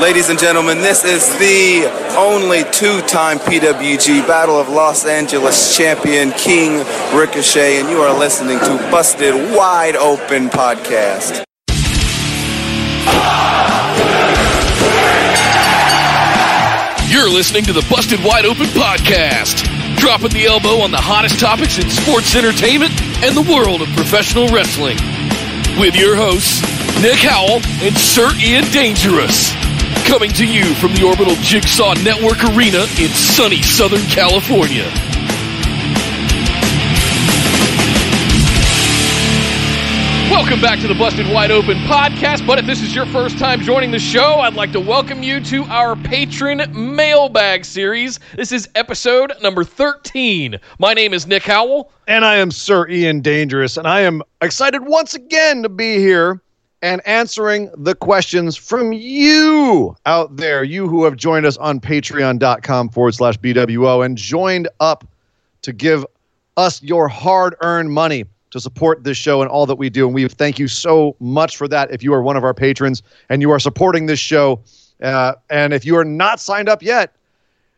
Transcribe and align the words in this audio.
Ladies 0.00 0.30
and 0.30 0.38
gentlemen, 0.38 0.78
this 0.78 1.02
is 1.02 1.28
the 1.40 1.86
only 2.16 2.62
two-time 2.70 3.40
PWG 3.40 4.24
Battle 4.28 4.54
of 4.56 4.68
Los 4.68 5.04
Angeles 5.04 5.76
champion, 5.76 6.30
King 6.32 6.84
Ricochet, 7.12 7.80
and 7.80 7.90
you 7.90 7.98
are 7.98 8.16
listening 8.16 8.60
to 8.60 8.76
Busted 8.92 9.34
Wide 9.56 9.96
Open 9.96 10.50
Podcast. 10.50 11.42
You're 17.10 17.28
listening 17.28 17.64
to 17.64 17.72
the 17.72 17.84
Busted 17.90 18.22
Wide 18.22 18.44
Open 18.46 18.66
Podcast, 18.66 19.66
dropping 19.96 20.30
the 20.30 20.46
elbow 20.46 20.78
on 20.80 20.92
the 20.92 21.00
hottest 21.00 21.40
topics 21.40 21.76
in 21.76 21.90
sports 21.90 22.36
entertainment 22.36 22.92
and 23.24 23.36
the 23.36 23.52
world 23.52 23.82
of 23.82 23.88
professional 23.96 24.46
wrestling. 24.48 24.96
With 25.80 25.96
your 25.96 26.14
hosts, 26.14 26.62
Nick 27.02 27.18
Howell 27.18 27.62
and 27.82 27.98
Sir 27.98 28.30
Ian 28.38 28.62
Dangerous. 28.70 29.67
Coming 30.08 30.32
to 30.32 30.46
you 30.46 30.74
from 30.76 30.94
the 30.94 31.04
Orbital 31.04 31.34
Jigsaw 31.42 31.92
Network 32.02 32.42
Arena 32.42 32.86
in 32.98 33.10
sunny 33.10 33.60
Southern 33.60 34.00
California. 34.06 34.84
Welcome 40.32 40.62
back 40.62 40.80
to 40.80 40.88
the 40.88 40.94
Busted 40.98 41.30
Wide 41.30 41.50
Open 41.50 41.76
podcast. 41.80 42.46
But 42.46 42.58
if 42.58 42.64
this 42.64 42.80
is 42.80 42.94
your 42.94 43.04
first 43.04 43.38
time 43.38 43.60
joining 43.60 43.90
the 43.90 43.98
show, 43.98 44.36
I'd 44.36 44.54
like 44.54 44.72
to 44.72 44.80
welcome 44.80 45.22
you 45.22 45.44
to 45.44 45.64
our 45.64 45.94
patron 45.94 46.62
mailbag 46.96 47.66
series. 47.66 48.18
This 48.34 48.50
is 48.50 48.66
episode 48.74 49.34
number 49.42 49.62
13. 49.62 50.58
My 50.78 50.94
name 50.94 51.12
is 51.12 51.26
Nick 51.26 51.42
Howell. 51.42 51.92
And 52.06 52.24
I 52.24 52.36
am 52.36 52.50
Sir 52.50 52.88
Ian 52.88 53.20
Dangerous, 53.20 53.76
and 53.76 53.86
I 53.86 54.00
am 54.00 54.22
excited 54.40 54.80
once 54.86 55.12
again 55.12 55.62
to 55.64 55.68
be 55.68 55.98
here 55.98 56.40
and 56.82 57.04
answering 57.06 57.70
the 57.76 57.94
questions 57.94 58.56
from 58.56 58.92
you 58.92 59.96
out 60.06 60.36
there, 60.36 60.62
you 60.62 60.88
who 60.88 61.04
have 61.04 61.16
joined 61.16 61.44
us 61.46 61.56
on 61.56 61.80
patreon.com 61.80 62.88
forward 62.90 63.14
slash 63.14 63.36
BWO 63.38 64.04
and 64.04 64.16
joined 64.16 64.68
up 64.80 65.04
to 65.62 65.72
give 65.72 66.06
us 66.56 66.82
your 66.82 67.08
hard 67.08 67.56
earned 67.62 67.90
money 67.92 68.24
to 68.50 68.60
support 68.60 69.04
this 69.04 69.16
show 69.18 69.42
and 69.42 69.50
all 69.50 69.66
that 69.66 69.76
we 69.76 69.90
do. 69.90 70.06
And 70.06 70.14
we 70.14 70.26
thank 70.28 70.58
you 70.58 70.68
so 70.68 71.16
much 71.20 71.56
for 71.56 71.68
that 71.68 71.90
if 71.90 72.02
you 72.02 72.14
are 72.14 72.22
one 72.22 72.36
of 72.36 72.44
our 72.44 72.54
patrons 72.54 73.02
and 73.28 73.42
you 73.42 73.50
are 73.50 73.58
supporting 73.58 74.06
this 74.06 74.20
show. 74.20 74.60
Uh, 75.02 75.34
and 75.50 75.72
if 75.72 75.84
you 75.84 75.96
are 75.96 76.04
not 76.04 76.40
signed 76.40 76.68
up 76.68 76.82
yet, 76.82 77.14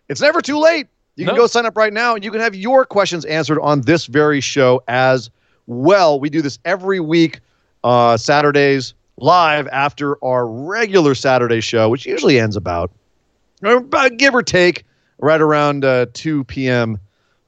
it's 0.09 0.21
never 0.21 0.41
too 0.41 0.59
late. 0.59 0.87
You 1.17 1.27
can 1.27 1.35
No. 1.35 1.43
go 1.43 1.47
sign 1.47 1.67
up 1.67 1.77
right 1.77 1.93
now 1.93 2.15
and 2.15 2.25
you 2.25 2.31
can 2.31 2.41
have 2.41 2.55
your 2.55 2.85
questions 2.85 3.25
answered 3.25 3.59
on 3.61 3.81
this 3.83 4.07
very 4.07 4.41
show 4.41 4.83
as 4.89 5.31
well. 5.67 6.21
We 6.21 6.31
do 6.31 6.41
this 6.41 6.59
every 6.65 7.01
week, 7.01 7.41
uh, 7.85 8.17
Saturdays, 8.17 8.95
live 9.17 9.69
after 9.69 10.23
our 10.25 10.47
regular 10.47 11.15
Saturday 11.15 11.61
show, 11.61 11.89
which 11.89 12.07
usually 12.07 12.39
ends 12.39 12.57
about, 12.57 12.91
about 13.63 14.17
give 14.17 14.35
or 14.35 14.43
take, 14.43 14.85
right 15.19 15.41
around 15.41 15.85
uh, 15.85 16.07
2 16.15 16.45
p.m. 16.45 16.99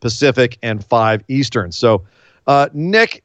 Pacific 0.00 0.58
and 0.62 0.84
5 0.84 1.24
Eastern. 1.28 1.72
So, 1.72 2.02
uh, 2.46 2.68
Nick, 2.72 3.24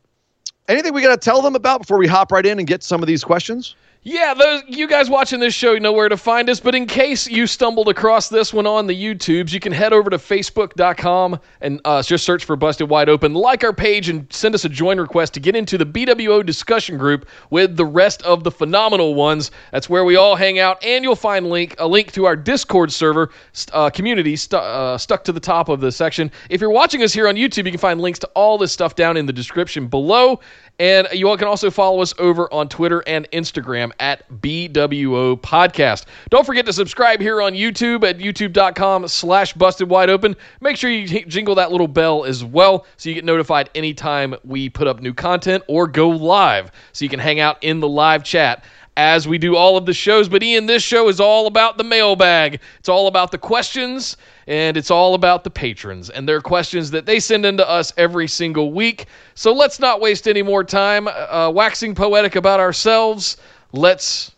anything 0.68 0.94
we 0.94 1.02
got 1.02 1.20
to 1.20 1.24
tell 1.24 1.42
them 1.42 1.56
about 1.56 1.82
before 1.82 1.98
we 1.98 2.08
hop 2.08 2.32
right 2.32 2.46
in 2.46 2.60
and 2.60 2.68
get 2.68 2.84
some 2.84 3.02
of 3.02 3.08
these 3.08 3.24
questions? 3.24 3.76
Yeah, 4.10 4.34
those 4.36 4.64
you 4.70 4.88
guys 4.88 5.10
watching 5.10 5.42
this 5.42 5.54
show 5.54 5.78
know 5.78 5.92
where 5.92 6.08
to 6.08 6.16
find 6.16 6.50
us, 6.50 6.62
but 6.62 6.74
in 6.74 6.86
case 6.86 7.28
you 7.28 7.46
stumbled 7.46 7.90
across 7.90 8.30
this 8.30 8.54
one 8.54 8.66
on 8.66 8.88
the 8.88 8.96
YouTubes, 8.96 9.52
you 9.52 9.60
can 9.60 9.74
head 9.74 9.92
over 9.92 10.10
to 10.10 10.18
facebook.com 10.18 11.38
and 11.60 11.82
uh, 11.84 12.02
just 12.02 12.24
search 12.24 12.46
for 12.46 12.56
Busted 12.56 12.90
Wide 12.90 13.10
Open, 13.10 13.34
like 13.34 13.66
our 13.66 13.74
page, 13.74 14.08
and 14.08 14.26
send 14.32 14.56
us 14.56 14.64
a 14.64 14.70
join 14.70 14.98
request 14.98 15.34
to 15.34 15.42
get 15.42 15.58
into 15.58 15.78
the 15.78 15.86
BWO 15.86 16.46
discussion 16.46 16.98
group 16.98 17.28
with 17.50 17.76
the 17.76 17.86
rest 17.86 18.22
of 18.22 18.46
the 18.46 18.52
phenomenal 18.52 19.14
ones. 19.14 19.52
That's 19.74 19.90
where 19.90 20.06
we 20.06 20.16
all 20.16 20.38
hang 20.38 20.58
out, 20.58 20.82
and 20.86 21.04
you'll 21.04 21.18
find 21.18 21.50
link 21.50 21.76
a 21.78 21.86
link 21.86 22.14
to 22.14 22.28
our 22.28 22.38
Discord 22.38 22.94
server 22.94 23.30
uh, 23.74 23.90
community 23.90 24.38
uh, 24.54 24.98
stuck 24.98 25.26
to 25.26 25.34
the 25.34 25.42
top 25.42 25.68
of 25.68 25.82
the 25.82 25.92
section. 25.92 26.32
If 26.50 26.62
you're 26.62 26.70
watching 26.70 27.04
us 27.04 27.12
here 27.12 27.28
on 27.28 27.36
YouTube, 27.36 27.66
you 27.66 27.72
can 27.72 27.78
find 27.78 28.00
links 28.00 28.20
to 28.20 28.28
all 28.36 28.58
this 28.58 28.72
stuff 28.72 28.96
down 28.96 29.18
in 29.18 29.26
the 29.26 29.34
description 29.34 29.88
below. 29.88 30.40
And 30.80 31.08
you 31.12 31.28
all 31.28 31.38
can 31.38 31.48
also 31.48 31.72
follow 31.72 32.02
us 32.02 32.14
over 32.20 32.52
on 32.54 32.70
Twitter 32.70 33.04
and 33.08 33.28
Instagram 33.32 33.92
at 34.00 34.30
BWO 34.42 35.42
Podcast. 35.42 36.06
Don't 36.30 36.46
forget 36.46 36.68
to 36.68 36.74
subscribe 36.74 37.20
here 37.20 37.42
on 37.42 37.54
YouTube 37.54 38.08
at 38.08 38.20
youtube.com 38.20 39.08
slash 39.08 39.54
busted 39.54 39.90
wide 39.90 40.12
open. 40.12 40.36
Make 40.62 40.78
sure 40.78 40.92
you 40.92 41.26
jingle 41.26 41.56
that 41.56 41.72
little 41.72 41.88
bell 41.88 42.26
as 42.26 42.44
well 42.44 42.86
so 42.98 43.10
you 43.10 43.16
get 43.16 43.26
notified 43.26 43.72
anytime 43.74 44.36
we 44.44 44.70
put 44.70 44.88
up 44.88 45.02
new 45.02 45.16
content 45.16 45.64
or 45.68 45.88
go 45.88 46.10
live 46.10 46.72
so 46.94 47.04
you 47.04 47.10
can 47.10 47.20
hang 47.20 47.40
out 47.40 47.64
in 47.64 47.80
the 47.80 47.88
live 47.88 48.24
chat 48.24 48.64
as 48.98 49.28
we 49.28 49.40
do 49.40 49.56
all 49.56 49.78
of 49.78 49.88
the 49.88 49.94
shows. 49.94 50.30
But 50.30 50.44
Ian, 50.44 50.68
this 50.68 50.84
show 50.84 51.08
is 51.08 51.20
all 51.20 51.48
about 51.48 51.80
the 51.80 51.84
mailbag. 51.84 52.60
It's 52.78 52.90
all 52.90 53.08
about 53.08 53.32
the 53.32 53.38
questions 53.40 54.18
and 54.48 54.78
it's 54.78 54.90
all 54.90 55.14
about 55.14 55.44
the 55.44 55.50
patrons 55.50 56.10
and 56.10 56.28
their 56.28 56.42
questions 56.42 56.90
that 56.92 57.06
they 57.06 57.20
send 57.20 57.46
in 57.46 57.58
to 57.58 57.70
us 57.70 57.94
every 57.98 58.28
single 58.28 58.72
week. 58.72 59.06
So 59.36 59.54
let's 59.54 59.80
not 59.80 60.00
waste 60.02 60.28
any 60.28 60.42
more 60.42 60.64
time 60.64 61.08
uh, 61.08 61.52
waxing 61.54 61.94
poetic 61.94 62.36
about 62.36 62.60
ourselves. 62.60 63.38
Let's 63.74 64.32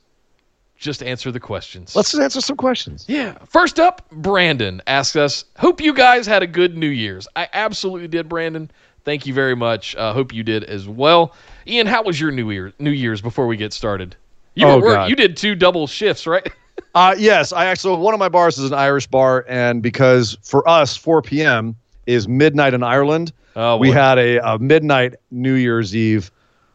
just 0.77 1.03
answer 1.03 1.31
the 1.31 1.39
questions. 1.39 1.95
Let's 1.95 2.11
just 2.11 2.21
answer 2.21 2.41
some 2.41 2.55
questions. 2.57 3.05
Yeah. 3.07 3.37
First 3.45 3.79
up, 3.79 4.09
Brandon 4.11 4.81
asks 4.87 5.15
us, 5.15 5.45
Hope 5.57 5.81
you 5.81 5.93
guys 5.93 6.25
had 6.25 6.41
a 6.41 6.47
good 6.47 6.77
New 6.77 6.87
Year's. 6.87 7.27
I 7.35 7.47
absolutely 7.53 8.07
did, 8.07 8.27
Brandon. 8.29 8.71
Thank 9.05 9.25
you 9.27 9.33
very 9.33 9.55
much. 9.55 9.95
Uh, 9.95 10.13
hope 10.13 10.33
you 10.33 10.43
did 10.43 10.63
as 10.65 10.87
well. 10.87 11.33
Ian, 11.67 11.87
how 11.87 12.03
was 12.03 12.19
your 12.19 12.31
New 12.31 12.49
Year 12.51 12.73
New 12.79 12.91
Year's 12.91 13.21
before 13.21 13.47
we 13.47 13.57
get 13.57 13.73
started? 13.73 14.15
You 14.55 14.67
Oh, 14.67 14.79
were 14.79 14.93
God. 14.93 15.09
you 15.09 15.15
did 15.15 15.37
two 15.37 15.55
double 15.55 15.85
shifts, 15.87 16.25
right? 16.27 16.47
Uh, 16.95 17.15
yes, 17.17 17.51
I 17.53 17.65
actually 17.65 17.97
one 17.97 18.13
of 18.13 18.19
my 18.19 18.29
bars 18.29 18.57
is 18.57 18.71
an 18.71 18.77
Irish 18.77 19.07
bar, 19.07 19.45
and 19.47 19.81
because 19.81 20.37
for 20.43 20.67
us 20.67 20.95
4 20.97 21.21
p.m. 21.21 21.75
is 22.07 22.27
midnight 22.27 22.73
in 22.73 22.83
Ireland, 22.83 23.31
Oh, 23.55 23.77
we 23.77 23.89
boy. 23.89 23.93
had 23.93 24.17
a, 24.17 24.37
a 24.53 24.59
midnight 24.59 25.15
New 25.31 25.53
Year's 25.55 25.95
Eve 25.95 26.31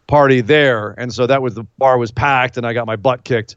party 0.07 0.41
there, 0.41 0.95
and 0.99 1.13
so 1.13 1.27
that 1.27 1.43
was 1.43 1.55
the 1.55 1.65
bar 1.79 1.99
was 1.99 2.11
packed, 2.11 2.57
and 2.57 2.67
I 2.67 2.73
got 2.75 2.87
my 2.87 2.97
butt 2.97 3.25
kicked 3.25 3.57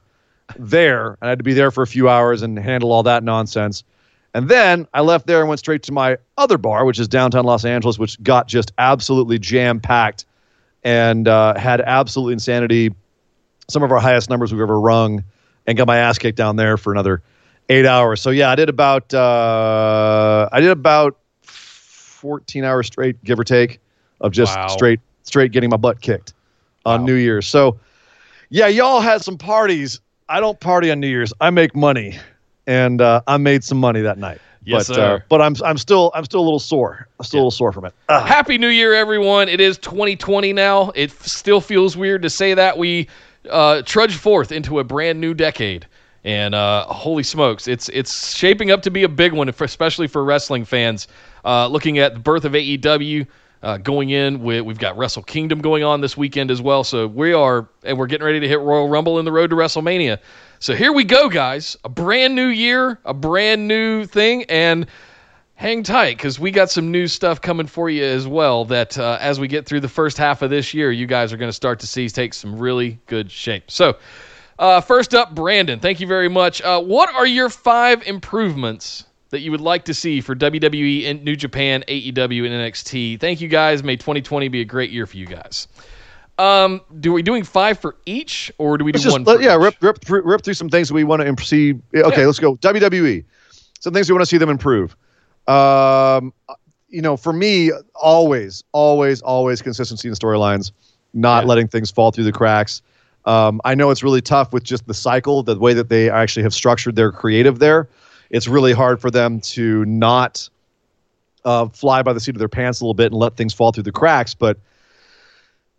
there. 0.57 1.17
And 1.21 1.27
I 1.27 1.29
had 1.29 1.39
to 1.39 1.43
be 1.43 1.53
there 1.53 1.71
for 1.71 1.81
a 1.83 1.87
few 1.87 2.07
hours 2.09 2.41
and 2.41 2.57
handle 2.57 2.91
all 2.91 3.03
that 3.03 3.23
nonsense. 3.23 3.83
And 4.33 4.47
then 4.49 4.87
I 4.93 5.01
left 5.01 5.25
there 5.27 5.39
and 5.39 5.49
went 5.49 5.59
straight 5.59 5.83
to 5.83 5.91
my 5.91 6.17
other 6.37 6.57
bar, 6.57 6.85
which 6.85 6.99
is 6.99 7.07
downtown 7.07 7.43
Los 7.45 7.65
Angeles, 7.65 7.97
which 7.99 8.21
got 8.23 8.47
just 8.47 8.71
absolutely 8.77 9.39
jam 9.39 9.79
packed 9.79 10.25
and 10.83 11.27
uh, 11.27 11.57
had 11.57 11.81
absolute 11.81 12.31
insanity. 12.31 12.93
Some 13.67 13.83
of 13.83 13.91
our 13.91 13.99
highest 13.99 14.29
numbers 14.29 14.53
we've 14.53 14.61
ever 14.61 14.79
rung, 14.79 15.23
and 15.67 15.77
got 15.77 15.85
my 15.85 15.97
ass 15.97 16.17
kicked 16.17 16.37
down 16.37 16.55
there 16.55 16.77
for 16.77 16.91
another 16.91 17.21
eight 17.69 17.85
hours. 17.85 18.21
So 18.21 18.29
yeah, 18.31 18.49
I 18.49 18.55
did 18.55 18.69
about 18.69 19.13
uh, 19.13 20.49
I 20.51 20.59
did 20.61 20.71
about 20.71 21.17
fourteen 21.41 22.63
hours 22.63 22.87
straight, 22.87 23.21
give 23.23 23.39
or 23.39 23.43
take, 23.43 23.79
of 24.21 24.31
just 24.31 24.55
Wow. 24.55 24.67
straight 24.67 24.99
straight 25.23 25.51
getting 25.51 25.69
my 25.69 25.77
butt 25.77 26.01
kicked 26.01 26.33
on 26.85 27.01
Wow. 27.01 27.05
New 27.07 27.15
Year's. 27.15 27.47
So 27.47 27.77
yeah, 28.49 28.67
y'all 28.67 29.01
had 29.01 29.21
some 29.21 29.37
parties. 29.37 29.99
I 30.29 30.39
don't 30.39 30.59
party 30.59 30.89
on 30.91 30.99
New 30.99 31.07
Year's. 31.07 31.33
I 31.41 31.49
make 31.49 31.75
money, 31.75 32.17
and 32.65 33.01
uh, 33.01 33.21
I 33.27 33.37
made 33.37 33.63
some 33.63 33.77
money 33.77 34.01
that 34.01 34.17
night. 34.17 34.39
Yes, 34.63 34.87
but, 34.89 34.95
sir. 34.95 35.15
Uh, 35.15 35.19
but 35.29 35.41
I'm 35.41 35.55
I'm 35.63 35.77
still 35.77 36.11
I'm 36.13 36.25
still 36.25 36.41
a 36.41 36.43
little 36.43 36.59
sore. 36.59 37.07
I'm 37.19 37.25
still 37.25 37.39
a 37.39 37.41
little 37.41 37.51
sore 37.51 37.71
from 37.71 37.85
it. 37.85 37.93
Ah. 38.09 38.25
Happy 38.25 38.57
New 38.57 38.67
Year, 38.67 38.93
everyone. 38.93 39.47
It 39.47 39.61
is 39.61 39.77
2020 39.77 40.51
now. 40.53 40.91
It 40.95 41.11
still 41.11 41.61
feels 41.61 41.95
weird 41.95 42.21
to 42.23 42.29
say 42.29 42.53
that. 42.53 42.77
We 42.77 43.07
uh, 43.49 43.81
trudge 43.83 44.15
forth 44.15 44.51
into 44.51 44.79
a 44.79 44.83
brand 44.83 45.19
new 45.19 45.33
decade. 45.33 45.87
And 46.23 46.55
uh, 46.55 46.85
holy 46.85 47.23
smokes, 47.23 47.67
it's 47.67 47.89
it's 47.89 48.35
shaping 48.35 48.71
up 48.71 48.81
to 48.81 48.91
be 48.91 49.03
a 49.03 49.09
big 49.09 49.33
one, 49.33 49.49
especially 49.49 50.07
for 50.07 50.23
wrestling 50.25 50.65
fans. 50.65 51.07
Uh, 51.45 51.67
looking 51.67 51.99
at 51.99 52.13
the 52.13 52.19
birth 52.19 52.45
of 52.45 52.53
AEW, 52.53 53.27
Uh, 53.63 53.77
going 53.77 54.11
in, 54.11 54.43
we, 54.43 54.61
we've 54.61 54.77
got 54.77 54.95
Wrestle 54.97 55.23
Kingdom 55.23 55.61
going 55.61 55.83
on 55.83 55.99
this 55.99 56.15
weekend 56.15 56.51
as 56.51 56.61
well. 56.61 56.83
So 56.83 57.07
we 57.07 57.33
are, 57.33 57.67
and 57.83 57.97
we're 57.97 58.05
getting 58.05 58.25
ready 58.25 58.39
to 58.39 58.47
hit 58.47 58.59
Royal 58.59 58.87
Rumble 58.87 59.17
in 59.17 59.25
the 59.25 59.31
road 59.31 59.49
to 59.49 59.55
WrestleMania. 59.55 60.19
So 60.59 60.75
here 60.75 60.93
we 60.93 61.03
go, 61.03 61.27
guys. 61.27 61.75
A 61.83 61.89
brand 61.89 62.35
new 62.35 62.47
year, 62.47 62.99
a 63.03 63.15
brand 63.15 63.67
new 63.67 64.05
thing, 64.05 64.43
and 64.49 64.85
hang 65.57 65.81
tight 65.83 66.15
because 66.15 66.39
we 66.39 66.51
got 66.51 66.69
some 66.69 66.91
new 66.91 67.07
stuff 67.07 67.41
coming 67.41 67.65
for 67.67 67.89
you 67.89 68.03
as 68.03 68.27
well. 68.27 68.63
That 68.65 68.97
uh, 68.97 69.17
as 69.19 69.39
we 69.39 69.47
get 69.47 69.65
through 69.65 69.81
the 69.81 69.89
first 69.89 70.17
half 70.17 70.41
of 70.43 70.49
this 70.49 70.73
year, 70.73 70.91
you 70.91 71.05
guys 71.07 71.33
are 71.33 71.37
going 71.37 71.49
to 71.49 71.53
start 71.53 71.79
to 71.81 71.87
see 71.87 72.07
take 72.07 72.33
some 72.33 72.57
really 72.57 72.99
good 73.07 73.29
shape. 73.31 73.69
So, 73.69 73.97
uh, 74.59 74.81
first 74.81 75.13
up, 75.13 75.35
Brandon, 75.35 75.79
thank 75.79 75.99
you 75.99 76.07
very 76.07 76.29
much. 76.29 76.61
Uh, 76.61 76.79
what 76.81 77.13
are 77.13 77.25
your 77.25 77.49
five 77.49 78.05
improvements 78.07 79.03
that 79.29 79.41
you 79.41 79.51
would 79.51 79.61
like 79.61 79.83
to 79.85 79.93
see 79.93 80.21
for 80.21 80.35
WWE 80.35 81.05
and 81.09 81.23
New 81.23 81.35
Japan, 81.35 81.83
AEW, 81.87 82.45
and 82.45 82.53
NXT? 82.53 83.19
Thank 83.19 83.41
you 83.41 83.47
guys. 83.47 83.83
May 83.83 83.95
2020 83.97 84.47
be 84.47 84.61
a 84.61 84.65
great 84.65 84.91
year 84.91 85.05
for 85.05 85.17
you 85.17 85.25
guys. 85.25 85.67
Um, 86.37 86.81
do 86.99 87.11
we 87.13 87.23
doing 87.23 87.43
five 87.43 87.79
for 87.79 87.97
each, 88.05 88.51
or 88.59 88.77
do 88.77 88.85
we 88.85 88.91
do 88.91 88.99
just 88.99 89.11
one? 89.11 89.23
let- 89.23 89.37
for 89.37 89.43
yeah, 89.43 89.55
each? 89.55 89.61
rip, 89.63 89.75
rip, 89.81 90.05
through, 90.05 90.21
rip 90.21 90.43
through 90.43 90.53
some 90.53 90.69
things 90.69 90.93
we 90.93 91.03
want 91.03 91.21
to 91.37 91.45
see. 91.45 91.71
Okay, 91.95 92.21
Yeah. 92.21 92.25
let's 92.27 92.37
go. 92.39 92.55
WWE. 92.57 93.23
Some 93.79 93.91
things 93.93 94.07
we 94.07 94.13
want 94.13 94.21
to 94.21 94.27
see 94.27 94.37
them 94.37 94.49
improve. 94.49 94.95
Um, 95.47 96.33
you 96.89 97.01
know, 97.01 97.17
for 97.17 97.33
me, 97.33 97.71
always, 97.95 98.63
always, 98.71 99.21
always 99.21 99.61
consistency 99.61 100.07
in 100.07 100.13
storylines, 100.13 100.71
not 101.13 101.43
Yeah. 101.43 101.47
letting 101.47 101.67
things 101.67 101.91
fall 101.91 102.11
through 102.11 102.23
the 102.25 102.31
cracks. 102.31 102.81
Um, 103.25 103.59
I 103.65 103.75
know 103.75 103.89
it's 103.89 104.03
really 104.03 104.21
tough 104.21 104.53
with 104.53 104.63
just 104.63 104.87
the 104.87 104.93
cycle, 104.93 105.43
the 105.43 105.57
way 105.57 105.73
that 105.73 105.89
they 105.89 106.09
actually 106.09 106.43
have 106.43 106.53
structured 106.53 106.95
their 106.95 107.11
creative 107.11 107.59
there. 107.59 107.89
It's 108.29 108.47
really 108.47 108.73
hard 108.73 109.01
for 109.01 109.11
them 109.11 109.39
to 109.41 109.83
not 109.85 110.47
uh, 111.45 111.67
fly 111.67 112.01
by 112.03 112.13
the 112.13 112.19
seat 112.19 112.35
of 112.35 112.39
their 112.39 112.47
pants 112.49 112.79
a 112.81 112.83
little 112.85 112.93
bit 112.93 113.11
and 113.11 113.15
let 113.19 113.35
things 113.35 113.53
fall 113.53 113.71
through 113.71 113.83
the 113.83 113.91
cracks. 113.91 114.33
But 114.33 114.57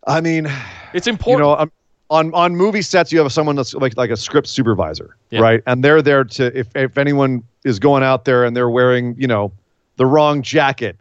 I 0.07 0.21
mean, 0.21 0.47
It's 0.93 1.07
important. 1.07 1.41
you 1.41 1.45
know, 1.47 1.57
um, 1.59 1.71
on 2.11 2.33
on 2.33 2.57
movie 2.57 2.81
sets, 2.83 3.13
you 3.13 3.19
have 3.19 3.33
someone 3.33 3.57
that's 3.57 3.75
like 3.75 3.97
like 3.97 4.11
a 4.11 4.17
script 4.17 4.49
supervisor, 4.49 5.17
Yeah. 5.31 5.41
right? 5.41 5.63
And 5.67 5.85
they're 5.85 6.01
there 6.03 6.25
to 6.25 6.59
if 6.59 6.69
if 6.75 6.97
anyone 6.97 7.43
is 7.65 7.79
going 7.79 8.03
out 8.03 8.25
there 8.25 8.45
and 8.45 8.57
they're 8.57 8.71
wearing 8.71 9.15
you 9.19 9.27
know 9.27 9.53
the 9.99 10.07
wrong 10.07 10.41
jacket, 10.43 10.97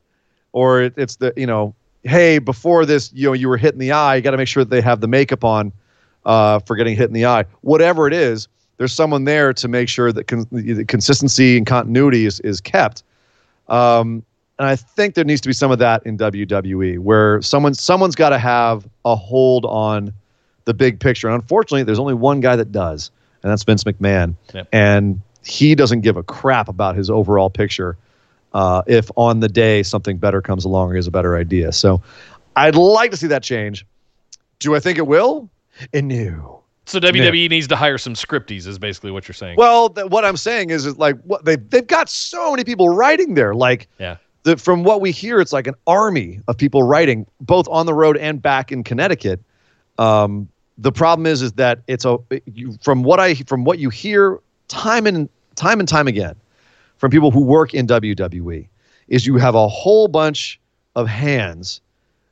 or 0.52 0.82
it, 0.82 0.94
it's 0.98 1.16
the 1.16 1.34
you 1.38 1.48
know 1.48 1.74
hey 2.04 2.40
before 2.40 2.86
this 2.86 3.12
you 3.14 3.30
know 3.30 3.34
you 3.34 3.48
were 3.48 3.58
hit 3.58 3.74
in 3.74 3.80
the 3.80 3.94
eye, 3.94 4.16
you 4.16 4.22
got 4.22 4.32
to 4.32 4.38
make 4.38 4.48
sure 4.48 4.64
that 4.64 4.70
they 4.70 4.82
have 4.82 5.00
the 5.00 5.08
makeup 5.08 5.44
on 5.46 5.72
uh, 6.26 6.60
for 6.60 6.76
getting 6.76 6.96
hit 6.96 7.08
in 7.08 7.14
the 7.14 7.26
eye. 7.26 7.46
Whatever 7.62 8.08
it 8.08 8.14
is, 8.14 8.48
there's 8.78 8.94
someone 8.94 9.24
there 9.24 9.54
to 9.54 9.68
make 9.68 9.88
sure 9.88 10.12
that 10.12 10.26
con- 10.28 10.48
the 10.52 10.84
consistency 10.86 11.58
and 11.58 11.66
continuity 11.66 12.26
is 12.26 12.40
is 12.42 12.60
kept. 12.60 13.04
Um, 13.70 14.24
and 14.60 14.68
I 14.68 14.76
think 14.76 15.14
there 15.14 15.24
needs 15.24 15.42
to 15.42 15.50
be 15.50 15.54
some 15.54 15.72
of 15.72 15.80
that 15.80 16.06
in 16.06 16.18
WWE, 16.18 17.00
where 17.00 17.42
someone 17.42 17.74
someone's 17.74 18.16
got 18.16 18.30
to 18.30 18.40
have 18.40 18.88
a 19.06 19.16
hold 19.16 19.66
on 19.66 20.14
the 20.66 20.74
big 20.74 21.00
picture. 21.00 21.28
And 21.28 21.36
unfortunately, 21.36 21.84
there's 21.84 22.00
only 22.00 22.16
one 22.16 22.40
guy 22.40 22.56
that 22.56 22.72
does, 22.72 23.12
and 23.44 23.52
that's 23.52 23.64
Vince 23.64 23.84
McMahon. 23.84 24.36
Yep. 24.54 24.68
And 24.72 25.22
he 25.46 25.76
doesn't 25.76 26.02
give 26.02 26.18
a 26.18 26.24
crap 26.24 26.68
about 26.68 26.96
his 26.96 27.10
overall 27.10 27.50
picture. 27.50 27.98
Uh, 28.54 28.82
if 28.88 29.10
on 29.16 29.40
the 29.42 29.50
day 29.50 29.84
something 29.84 30.18
better 30.18 30.42
comes 30.42 30.66
along 30.66 30.92
or 30.92 30.96
has 30.96 31.08
a 31.08 31.12
better 31.12 31.36
idea, 31.38 31.72
so 31.72 32.02
I'd 32.56 32.76
like 32.76 33.12
to 33.12 33.18
see 33.18 33.28
that 33.28 33.44
change. 33.44 33.86
Do 34.60 34.76
I 34.76 34.80
think 34.80 34.98
it 34.98 35.06
will? 35.06 35.50
And 35.94 36.08
no. 36.08 36.64
so 36.86 37.00
WWE 37.00 37.50
needs 37.50 37.68
to 37.68 37.76
hire 37.76 37.98
some 38.00 38.14
scripties, 38.16 38.66
is 38.66 38.80
basically 38.80 39.12
what 39.12 39.28
you're 39.28 39.36
saying. 39.36 39.58
Well, 39.58 39.90
th- 39.90 40.08
what 40.08 40.26
I'm 40.26 40.38
saying 40.38 40.72
is, 40.72 40.86
is 40.86 40.98
like 40.98 41.22
what 41.22 41.46
they 41.46 41.58
they've 41.58 41.86
got 41.86 42.10
so 42.10 42.52
many 42.52 42.64
people 42.64 42.90
writing 42.90 43.36
there. 43.36 43.54
Like, 43.54 43.88
Yeah. 44.00 44.18
the, 44.44 44.58
from 44.58 44.84
what 44.84 45.02
we 45.02 45.12
hear, 45.12 45.40
it's 45.40 45.54
like 45.54 45.68
an 45.68 45.76
army 45.86 46.42
of 46.48 46.58
people 46.58 46.82
writing, 46.82 47.28
both 47.42 47.68
on 47.68 47.86
the 47.86 47.94
road 47.94 48.18
and 48.18 48.42
back 48.42 48.72
in 48.72 48.84
Connecticut. 48.84 49.40
Um, 50.00 50.48
the 50.80 50.92
problem 50.92 51.26
is, 51.28 51.42
is 51.44 51.52
that 51.54 51.80
it's 51.88 52.06
a 52.06 52.18
you, 52.46 52.76
from 52.82 53.04
what 53.04 53.20
I 53.20 53.36
from 53.36 53.66
what 53.66 53.78
you 53.78 53.90
hear 53.90 54.40
time 54.68 55.06
and 55.06 55.30
time 55.56 55.80
and 55.80 55.88
time 55.88 56.08
again 56.08 56.36
from 56.98 57.12
people 57.12 57.32
who 57.32 57.42
work 57.42 57.74
in 57.74 57.88
WWE 57.88 58.68
is 59.08 59.26
you 59.26 59.38
have 59.38 59.56
a 59.56 59.68
whole 59.68 60.08
bunch 60.08 60.60
of 60.96 61.08
hands, 61.08 61.82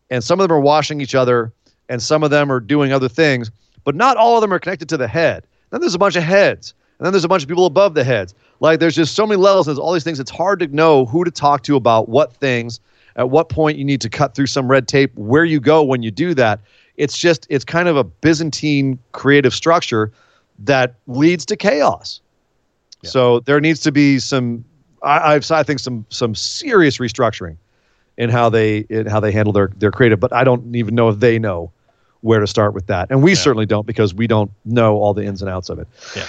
and 0.09 0.23
some 0.23 0.39
of 0.39 0.47
them 0.47 0.55
are 0.55 0.61
washing 0.61 1.01
each 1.01 1.15
other, 1.15 1.51
and 1.89 2.01
some 2.01 2.23
of 2.23 2.31
them 2.31 2.51
are 2.51 2.59
doing 2.59 2.91
other 2.91 3.09
things, 3.09 3.51
but 3.83 3.95
not 3.95 4.17
all 4.17 4.35
of 4.37 4.41
them 4.41 4.53
are 4.53 4.59
connected 4.59 4.89
to 4.89 4.97
the 4.97 5.07
head. 5.07 5.45
Then 5.69 5.81
there's 5.81 5.95
a 5.95 5.99
bunch 5.99 6.15
of 6.15 6.23
heads, 6.23 6.73
and 6.99 7.05
then 7.05 7.13
there's 7.13 7.23
a 7.23 7.27
bunch 7.27 7.43
of 7.43 7.49
people 7.49 7.65
above 7.65 7.93
the 7.93 8.03
heads. 8.03 8.33
Like 8.59 8.79
there's 8.79 8.95
just 8.95 9.15
so 9.15 9.25
many 9.27 9.39
levels. 9.39 9.67
And 9.67 9.75
there's 9.75 9.81
all 9.81 9.93
these 9.93 10.03
things. 10.03 10.19
It's 10.19 10.31
hard 10.31 10.59
to 10.59 10.67
know 10.67 11.05
who 11.05 11.23
to 11.23 11.31
talk 11.31 11.63
to 11.63 11.75
about 11.75 12.09
what 12.09 12.33
things. 12.33 12.79
At 13.17 13.29
what 13.29 13.49
point 13.49 13.77
you 13.77 13.85
need 13.85 14.01
to 14.01 14.09
cut 14.09 14.35
through 14.35 14.47
some 14.47 14.69
red 14.69 14.87
tape. 14.87 15.13
Where 15.15 15.45
you 15.45 15.59
go 15.59 15.83
when 15.83 16.03
you 16.03 16.11
do 16.11 16.33
that. 16.33 16.59
It's 16.97 17.17
just 17.17 17.47
it's 17.49 17.65
kind 17.65 17.87
of 17.87 17.97
a 17.97 18.03
Byzantine 18.03 18.97
creative 19.11 19.53
structure 19.53 20.11
that 20.59 20.95
leads 21.07 21.45
to 21.47 21.57
chaos. 21.57 22.21
Yeah. 23.05 23.09
So 23.11 23.39
there 23.41 23.59
needs 23.61 23.79
to 23.81 23.91
be 23.91 24.19
some. 24.19 24.65
I, 25.03 25.33
I've 25.35 25.49
I 25.51 25.63
think 25.63 25.79
some 25.79 26.05
some 26.09 26.35
serious 26.35 26.97
restructuring 26.97 27.57
in 28.17 28.29
how 28.29 28.49
they 28.49 28.79
in 28.89 29.05
how 29.07 29.19
they 29.19 29.31
handle 29.31 29.53
their 29.53 29.69
their 29.77 29.91
creative. 29.91 30.19
But 30.19 30.33
I 30.33 30.43
don't 30.43 30.75
even 30.75 30.95
know 30.95 31.09
if 31.09 31.19
they 31.19 31.39
know 31.39 31.71
where 32.21 32.39
to 32.39 32.47
start 32.47 32.73
with 32.73 32.87
that, 32.87 33.11
and 33.11 33.21
we 33.21 33.31
Yeah. 33.31 33.35
certainly 33.37 33.65
don't 33.67 33.85
because 33.85 34.13
we 34.13 34.25
don't 34.27 34.49
know 34.65 34.97
all 34.97 35.13
the 35.13 35.23
ins 35.23 35.41
and 35.41 35.49
outs 35.49 35.69
of 35.69 35.77
it. 35.79 35.87
Yeah. 36.15 36.25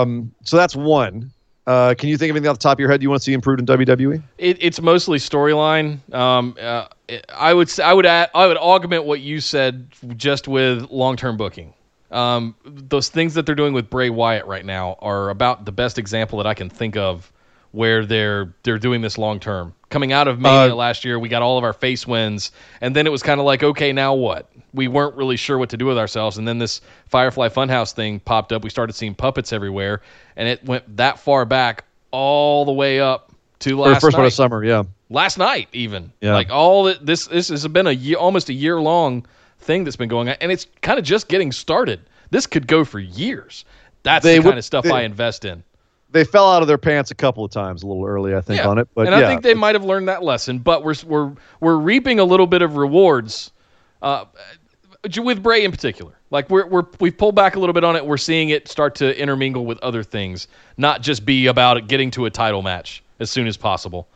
Um, 0.00 0.32
so 0.44 0.56
that's 0.56 0.76
one. 0.76 1.32
Uh, 1.66 1.94
can 1.96 2.08
you 2.08 2.16
think 2.18 2.30
of 2.30 2.36
anything 2.36 2.50
off 2.50 2.58
the 2.58 2.62
top 2.62 2.74
of 2.76 2.80
your 2.80 2.90
head 2.90 3.02
you 3.02 3.08
want 3.08 3.22
to 3.22 3.24
see 3.24 3.32
improved 3.32 3.60
in? 3.60 3.66
WWE? 3.66 4.20
It, 4.38 4.56
it's 4.60 4.80
mostly 4.80 5.18
storyline. 5.18 5.98
Um, 6.12 6.56
uh, 6.60 6.86
I 7.32 7.54
would 7.54 7.78
I 7.80 7.92
would 7.94 8.04
add, 8.06 8.30
I 8.34 8.46
would 8.48 8.56
augment 8.56 9.04
what 9.04 9.20
you 9.20 9.40
said 9.40 9.86
just 10.16 10.48
with 10.48 10.90
long 10.90 11.16
term 11.16 11.36
booking. 11.36 11.72
Um, 12.12 12.54
those 12.64 13.08
things 13.08 13.34
that 13.34 13.46
they're 13.46 13.54
doing 13.54 13.72
with 13.72 13.88
Bray 13.90 14.10
Wyatt 14.10 14.46
right 14.46 14.64
now 14.64 14.96
are 15.00 15.30
about 15.30 15.64
the 15.64 15.72
best 15.72 15.98
example 15.98 16.38
that 16.38 16.46
I 16.46 16.54
can 16.54 16.68
think 16.68 16.96
of 16.96 17.32
where 17.72 18.04
they're 18.04 18.52
they're 18.64 18.78
doing 18.78 19.00
this 19.00 19.16
long 19.16 19.40
term. 19.40 19.74
Coming 19.88 20.12
out 20.12 20.28
of 20.28 20.38
Mania 20.38 20.72
Uh, 20.72 20.76
last 20.76 21.04
year, 21.04 21.18
we 21.18 21.28
got 21.28 21.42
all 21.42 21.58
of 21.58 21.64
our 21.64 21.72
face 21.72 22.06
wins, 22.06 22.52
and 22.80 22.94
then 22.94 23.06
it 23.06 23.10
was 23.10 23.22
kind 23.22 23.40
of 23.40 23.46
like, 23.46 23.62
okay, 23.62 23.92
now 23.92 24.14
what? 24.14 24.48
We 24.74 24.88
weren't 24.88 25.16
really 25.16 25.36
sure 25.36 25.58
what 25.58 25.70
to 25.70 25.76
do 25.76 25.86
with 25.86 25.98
ourselves, 25.98 26.38
and 26.38 26.46
then 26.48 26.58
this 26.58 26.80
Firefly 27.06 27.48
Funhouse 27.48 27.92
thing 27.92 28.20
popped 28.20 28.52
up. 28.52 28.62
We 28.62 28.70
started 28.70 28.94
seeing 28.94 29.14
puppets 29.14 29.52
everywhere, 29.52 30.00
and 30.36 30.48
it 30.48 30.64
went 30.64 30.96
that 30.96 31.18
far 31.18 31.44
back, 31.44 31.84
all 32.10 32.64
the 32.64 32.72
way 32.72 33.00
up 33.00 33.32
to 33.60 33.78
last 33.78 34.00
first 34.00 34.16
night 34.16 34.26
of 34.26 34.32
summer, 34.32 34.64
yeah. 34.64 34.82
last 35.08 35.38
night 35.38 35.68
even 35.72 36.12
Yeah. 36.20 36.34
like 36.34 36.50
all 36.50 36.84
this 36.84 37.26
this 37.26 37.48
has 37.48 37.66
been 37.68 37.86
a 37.86 37.92
year 37.92 38.16
almost 38.18 38.48
a 38.48 38.52
year 38.52 38.80
long 38.80 39.24
thing 39.62 39.84
that's 39.84 39.96
been 39.96 40.08
going 40.08 40.28
on 40.28 40.36
and 40.40 40.50
it's 40.52 40.66
kind 40.82 40.98
of 40.98 41.04
just 41.04 41.28
getting 41.28 41.52
started 41.52 42.00
this 42.30 42.46
could 42.46 42.66
go 42.66 42.84
for 42.84 42.98
years 42.98 43.64
that's 44.02 44.24
They 44.24 44.38
the 44.38 44.44
kind 44.44 44.58
of 44.58 44.64
stuff 44.64 44.84
they- 44.84 44.90
i 44.90 45.02
invest 45.02 45.44
in 45.44 45.62
They 46.10 46.24
fell 46.24 46.50
out 46.52 46.60
of 46.60 46.68
their 46.68 46.78
pants 46.78 47.10
a 47.10 47.14
couple 47.14 47.42
of 47.42 47.50
times, 47.50 47.82
a 47.82 47.86
little 47.86 48.04
early, 48.04 48.34
I 48.34 48.42
think, 48.42 48.58
yeah. 48.58 48.68
on 48.68 48.76
it. 48.78 48.86
But 48.94 49.06
and 49.06 49.16
yeah, 49.16 49.24
i 49.24 49.28
think 49.30 49.42
they 49.42 49.54
might 49.54 49.74
have 49.74 49.84
learned 49.84 50.08
that 50.08 50.22
lesson 50.22 50.58
but 50.58 50.84
we're 50.84 50.94
we're 51.06 51.32
we're 51.60 51.76
reaping 51.78 52.18
a 52.20 52.24
little 52.24 52.46
bit 52.46 52.60
of 52.60 52.76
rewards 52.76 53.50
uh, 54.02 54.26
with 55.18 55.42
Bray 55.42 55.64
in 55.64 55.70
particular. 55.70 56.12
Like 56.30 56.50
we're 56.50 56.66
we're 56.66 56.84
we've 57.00 57.16
pulled 57.16 57.34
back 57.34 57.56
a 57.56 57.58
little 57.60 57.72
bit 57.72 57.84
on 57.84 57.96
it. 57.96 58.04
We're 58.04 58.16
seeing 58.18 58.50
it 58.50 58.68
start 58.68 58.94
to 58.96 59.18
intermingle 59.20 59.64
with 59.64 59.78
other 59.80 60.02
things, 60.02 60.48
not 60.76 61.02
just 61.02 61.24
be 61.24 61.46
about 61.46 61.86
getting 61.88 62.10
to 62.12 62.26
a 62.26 62.30
title 62.30 62.62
match 62.62 63.02
as 63.20 63.30
soon 63.30 63.46
as 63.46 63.56
possible. 63.56 64.08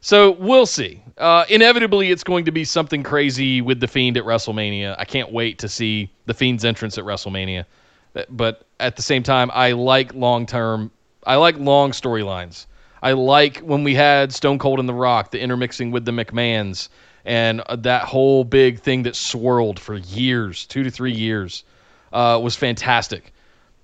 So 0.00 0.30
we'll 0.32 0.66
see. 0.66 1.02
Uh, 1.18 1.44
inevitably, 1.48 2.10
it's 2.10 2.24
going 2.24 2.46
to 2.46 2.50
be 2.52 2.64
something 2.64 3.02
crazy 3.02 3.60
with 3.60 3.80
the 3.80 3.86
Fiend 3.86 4.16
at 4.16 4.24
WrestleMania. 4.24 4.96
I 4.98 5.04
can't 5.04 5.30
wait 5.30 5.58
to 5.58 5.68
see 5.68 6.10
the 6.26 6.32
Fiend's 6.34 6.64
entrance 6.64 6.96
at 6.98 7.04
WrestleMania. 7.04 7.66
But- 8.14 8.34
But 8.34 8.66
at 8.80 8.96
the 8.96 9.02
same 9.02 9.22
time, 9.22 9.50
I 9.52 9.72
like 9.72 10.14
long 10.14 10.46
term. 10.46 10.90
I 11.26 11.36
like 11.36 11.58
long 11.58 11.92
storylines. 11.92 12.66
I 13.02 13.12
like 13.12 13.58
when 13.58 13.84
we 13.84 13.94
had 13.94 14.32
Stone 14.32 14.58
Cold 14.58 14.80
and 14.80 14.88
The 14.88 14.94
Rock, 14.94 15.30
the 15.30 15.40
intermixing 15.40 15.90
with 15.90 16.04
the 16.04 16.12
McMahons, 16.12 16.88
and 17.24 17.60
uh, 17.60 17.76
that 17.76 18.04
whole 18.04 18.44
big 18.44 18.80
thing 18.80 19.02
that 19.04 19.16
swirled 19.16 19.78
for 19.78 19.96
years, 19.96 20.66
two 20.66 20.82
to 20.82 20.90
three 20.90 21.12
years, 21.12 21.64
uh, 22.12 22.40
was 22.42 22.56
fantastic. 22.56 23.32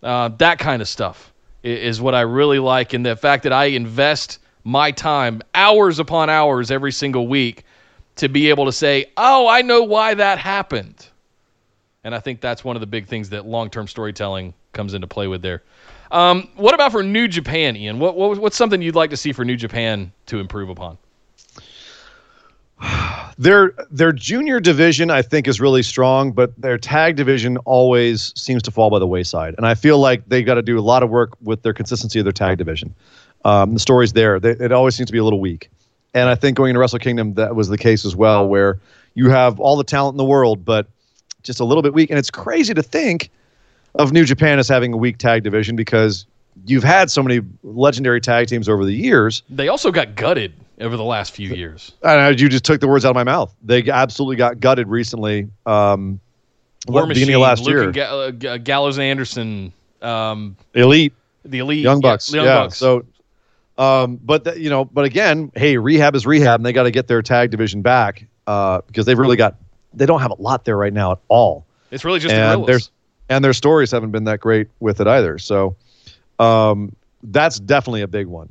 Uh, 0.03 0.29
that 0.39 0.59
kind 0.59 0.81
of 0.83 0.89
stuff 0.89 1.33
is 1.63 2.01
what 2.01 2.15
I 2.15 2.23
really 2.23 2.59
like, 2.59 2.95
and 2.95 3.05
the 3.05 3.17
fact 3.17 3.43
that 3.45 3.53
I 3.53 3.67
invest 3.67 4.39
my 4.67 4.91
time, 4.91 5.41
hours 5.55 6.01
upon 6.01 6.29
hours, 6.29 6.73
every 6.73 6.91
single 6.91 7.29
week, 7.29 7.65
to 8.17 8.29
be 8.29 8.51
able 8.51 8.65
to 8.65 8.73
say, 8.73 9.07
"Oh, 9.17 9.47
I 9.47 9.63
know 9.63 9.85
why 9.85 10.15
that 10.15 10.39
happened," 10.39 11.07
and 12.03 12.13
I 12.13 12.19
think 12.19 12.41
that's 12.41 12.65
one 12.65 12.75
of 12.75 12.81
the 12.81 12.87
big 12.87 13.07
things 13.07 13.29
that 13.31 13.47
long-term 13.47 13.87
storytelling 13.87 14.55
comes 14.73 14.93
into 14.93 15.07
play 15.07 15.29
with 15.29 15.41
there. 15.41 15.63
Um, 16.11 16.49
what 16.57 16.75
about 16.75 16.91
for 16.91 17.05
New 17.05 17.29
Japan, 17.29 17.77
Ian? 17.77 18.01
What, 18.01 18.17
what 18.17 18.39
what's 18.39 18.57
something 18.57 18.83
you'd 18.83 18.97
like 18.97 19.11
to 19.11 19.17
see 19.17 19.33
for 19.33 19.45
New 19.45 19.57
Japan 19.57 20.13
to 20.27 20.41
improve 20.41 20.69
upon? 20.69 20.99
their 23.39 23.73
their 23.93 24.11
junior 24.11 24.59
division 24.59 25.13
I 25.13 25.23
think 25.23 25.47
is 25.47 25.61
really 25.61 25.85
strong, 25.85 26.33
but 26.33 26.61
their 26.61 26.77
tag 26.77 27.15
division 27.15 27.57
always 27.59 28.33
seems 28.37 28.65
to 28.65 28.73
fall 28.73 28.91
by 28.91 28.99
the 28.99 29.07
wayside. 29.07 29.55
And 29.59 29.65
I 29.65 29.77
feel 29.77 30.01
like 30.01 30.29
they 30.29 30.43
got 30.43 30.55
to 30.55 30.63
do 30.63 30.77
a 30.77 30.83
lot 30.83 31.05
of 31.05 31.11
work 31.11 31.37
with 31.41 31.63
their 31.63 31.73
consistency 31.73 32.19
of 32.19 32.25
their 32.25 32.33
tag 32.33 32.59
division. 32.59 32.97
Um, 33.47 33.75
the 33.75 33.81
stories 33.81 34.13
there, 34.13 34.41
they, 34.41 34.51
it 34.51 34.73
always 34.73 34.97
seems 34.97 35.07
to 35.07 35.13
be 35.13 35.19
a 35.19 35.25
little 35.25 35.41
weak. 35.41 35.71
And 36.15 36.29
I 36.29 36.35
think 36.35 36.57
going 36.57 36.71
into 36.71 36.81
Wrestle 36.81 36.99
Kingdom, 36.99 37.35
that 37.35 37.55
was 37.55 37.69
the 37.69 37.79
case 37.79 38.05
as 38.05 38.17
well, 38.17 38.49
where 38.49 38.81
you 39.15 39.31
have 39.31 39.61
all 39.61 39.77
the 39.77 39.85
talent 39.85 40.15
in 40.15 40.17
the 40.17 40.25
world, 40.25 40.65
but 40.65 40.89
just 41.43 41.61
a 41.61 41.65
little 41.65 41.83
bit 41.83 41.95
weak. 41.95 42.11
And 42.11 42.19
it's 42.19 42.31
crazy 42.31 42.75
to 42.75 42.83
think 42.83 43.31
of 43.95 44.13
New 44.13 44.25
Japan 44.25 44.59
as 44.59 44.69
having 44.69 44.93
a 44.93 44.97
weak 44.97 45.19
tag 45.19 45.45
division 45.45 45.77
because 45.77 46.27
you've 46.67 46.83
had 46.83 47.11
so 47.11 47.23
many 47.23 47.41
legendary 47.63 48.21
tag 48.21 48.49
teams 48.49 48.69
over 48.69 48.85
the 48.85 48.95
years. 48.95 49.43
They 49.49 49.69
also 49.69 49.93
got 49.93 50.17
gutted 50.17 50.53
over 50.81 50.97
the 50.97 51.05
last 51.05 51.33
few 51.33 51.51
years. 51.51 51.93
I 52.03 52.17
know, 52.17 52.29
you 52.31 52.49
just 52.49 52.65
took 52.65 52.81
the 52.81 52.89
words 52.89 53.05
out 53.05 53.11
of 53.11 53.15
my 53.15 53.25
mouth. 53.25 53.55
They 53.63 53.89
absolutely 53.89 54.37
got 54.37 54.59
gutted 54.59 54.89
recently. 54.89 55.49
Um, 55.67 56.19
War 56.89 57.07
beginning 57.07 57.29
Machine, 57.29 57.35
of 57.37 57.41
last 57.43 57.63
Luke 57.63 57.71
year. 57.71 57.83
and 57.85 58.41
Ga- 58.41 58.55
uh, 58.55 58.59
Gallows 58.59 58.97
and 58.97 59.05
Anderson, 59.05 59.73
um, 60.03 60.57
Elite. 60.75 61.13
the 61.45 61.59
Elite, 61.59 61.83
Young 61.83 61.99
yeah, 61.99 62.11
Bucks. 62.11 62.33
Young 62.33 62.45
yeah. 62.45 62.55
Bucks. 62.55 62.77
So, 62.77 63.05
um, 63.79 64.17
but 64.17 64.45
th- 64.45 64.57
you 64.59 64.71
know, 64.71 64.85
but 64.85 65.05
again, 65.05 65.53
hey, 65.55 65.77
rehab 65.77 66.15
is 66.15 66.27
rehab, 66.27 66.61
and 66.61 66.67
they 66.67 66.73
got 66.73 66.85
to 66.85 66.91
get 66.91 67.07
their 67.09 67.23
tag 67.23 67.51
division 67.51 67.83
back 67.83 68.27
uh, 68.47 68.81
because 68.87 69.07
they've 69.07 69.19
really 69.19 69.37
got 69.37 69.57
they 69.93 70.07
don't 70.07 70.21
have 70.21 70.31
a 70.31 70.41
lot 70.41 70.65
there 70.65 70.77
right 70.77 70.93
now 70.93 71.13
at 71.13 71.19
all, 71.29 71.67
it's 71.91 72.05
really 72.05 72.21
just 72.21 72.35
and 72.35 72.43
Guerrillas. 72.43 72.67
there's 72.67 72.91
and 73.29 73.45
their 73.45 73.53
stories 73.53 73.91
haven't 73.91 74.13
been 74.13 74.25
that 74.25 74.41
great 74.41 74.69
with 74.81 75.01
it 75.01 75.07
either. 75.07 75.39
So, 75.39 75.77
um, 76.39 76.95
that's 77.23 77.59
definitely 77.59 78.03
a 78.03 78.09
big 78.09 78.27
one. 78.27 78.51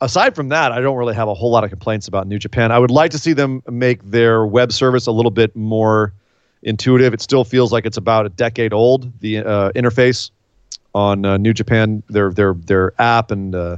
Aside 0.00 0.34
from 0.34 0.48
that, 0.48 0.72
I 0.72 0.80
don't 0.80 0.96
really 0.96 1.14
have 1.14 1.28
a 1.28 1.34
whole 1.34 1.50
lot 1.50 1.62
of 1.62 1.70
complaints 1.70 2.08
about 2.08 2.26
New 2.26 2.38
Japan. 2.38 2.72
I 2.72 2.78
would 2.78 2.90
like 2.90 3.10
to 3.10 3.18
see 3.18 3.34
them 3.34 3.62
make 3.68 4.02
their 4.02 4.46
web 4.46 4.72
service 4.72 5.06
a 5.06 5.12
little 5.12 5.30
bit 5.30 5.54
more 5.54 6.14
intuitive. 6.62 7.12
It 7.12 7.20
still 7.20 7.44
feels 7.44 7.70
like 7.70 7.84
it's 7.84 7.98
about 7.98 8.24
a 8.24 8.30
decade 8.30 8.72
old. 8.72 9.12
The 9.20 9.38
uh, 9.38 9.72
interface 9.72 10.30
on 10.94 11.24
uh, 11.24 11.36
New 11.36 11.52
Japan, 11.52 12.02
their 12.08 12.30
their 12.32 12.54
their 12.54 13.00
app, 13.00 13.30
and 13.30 13.54
uh, 13.54 13.76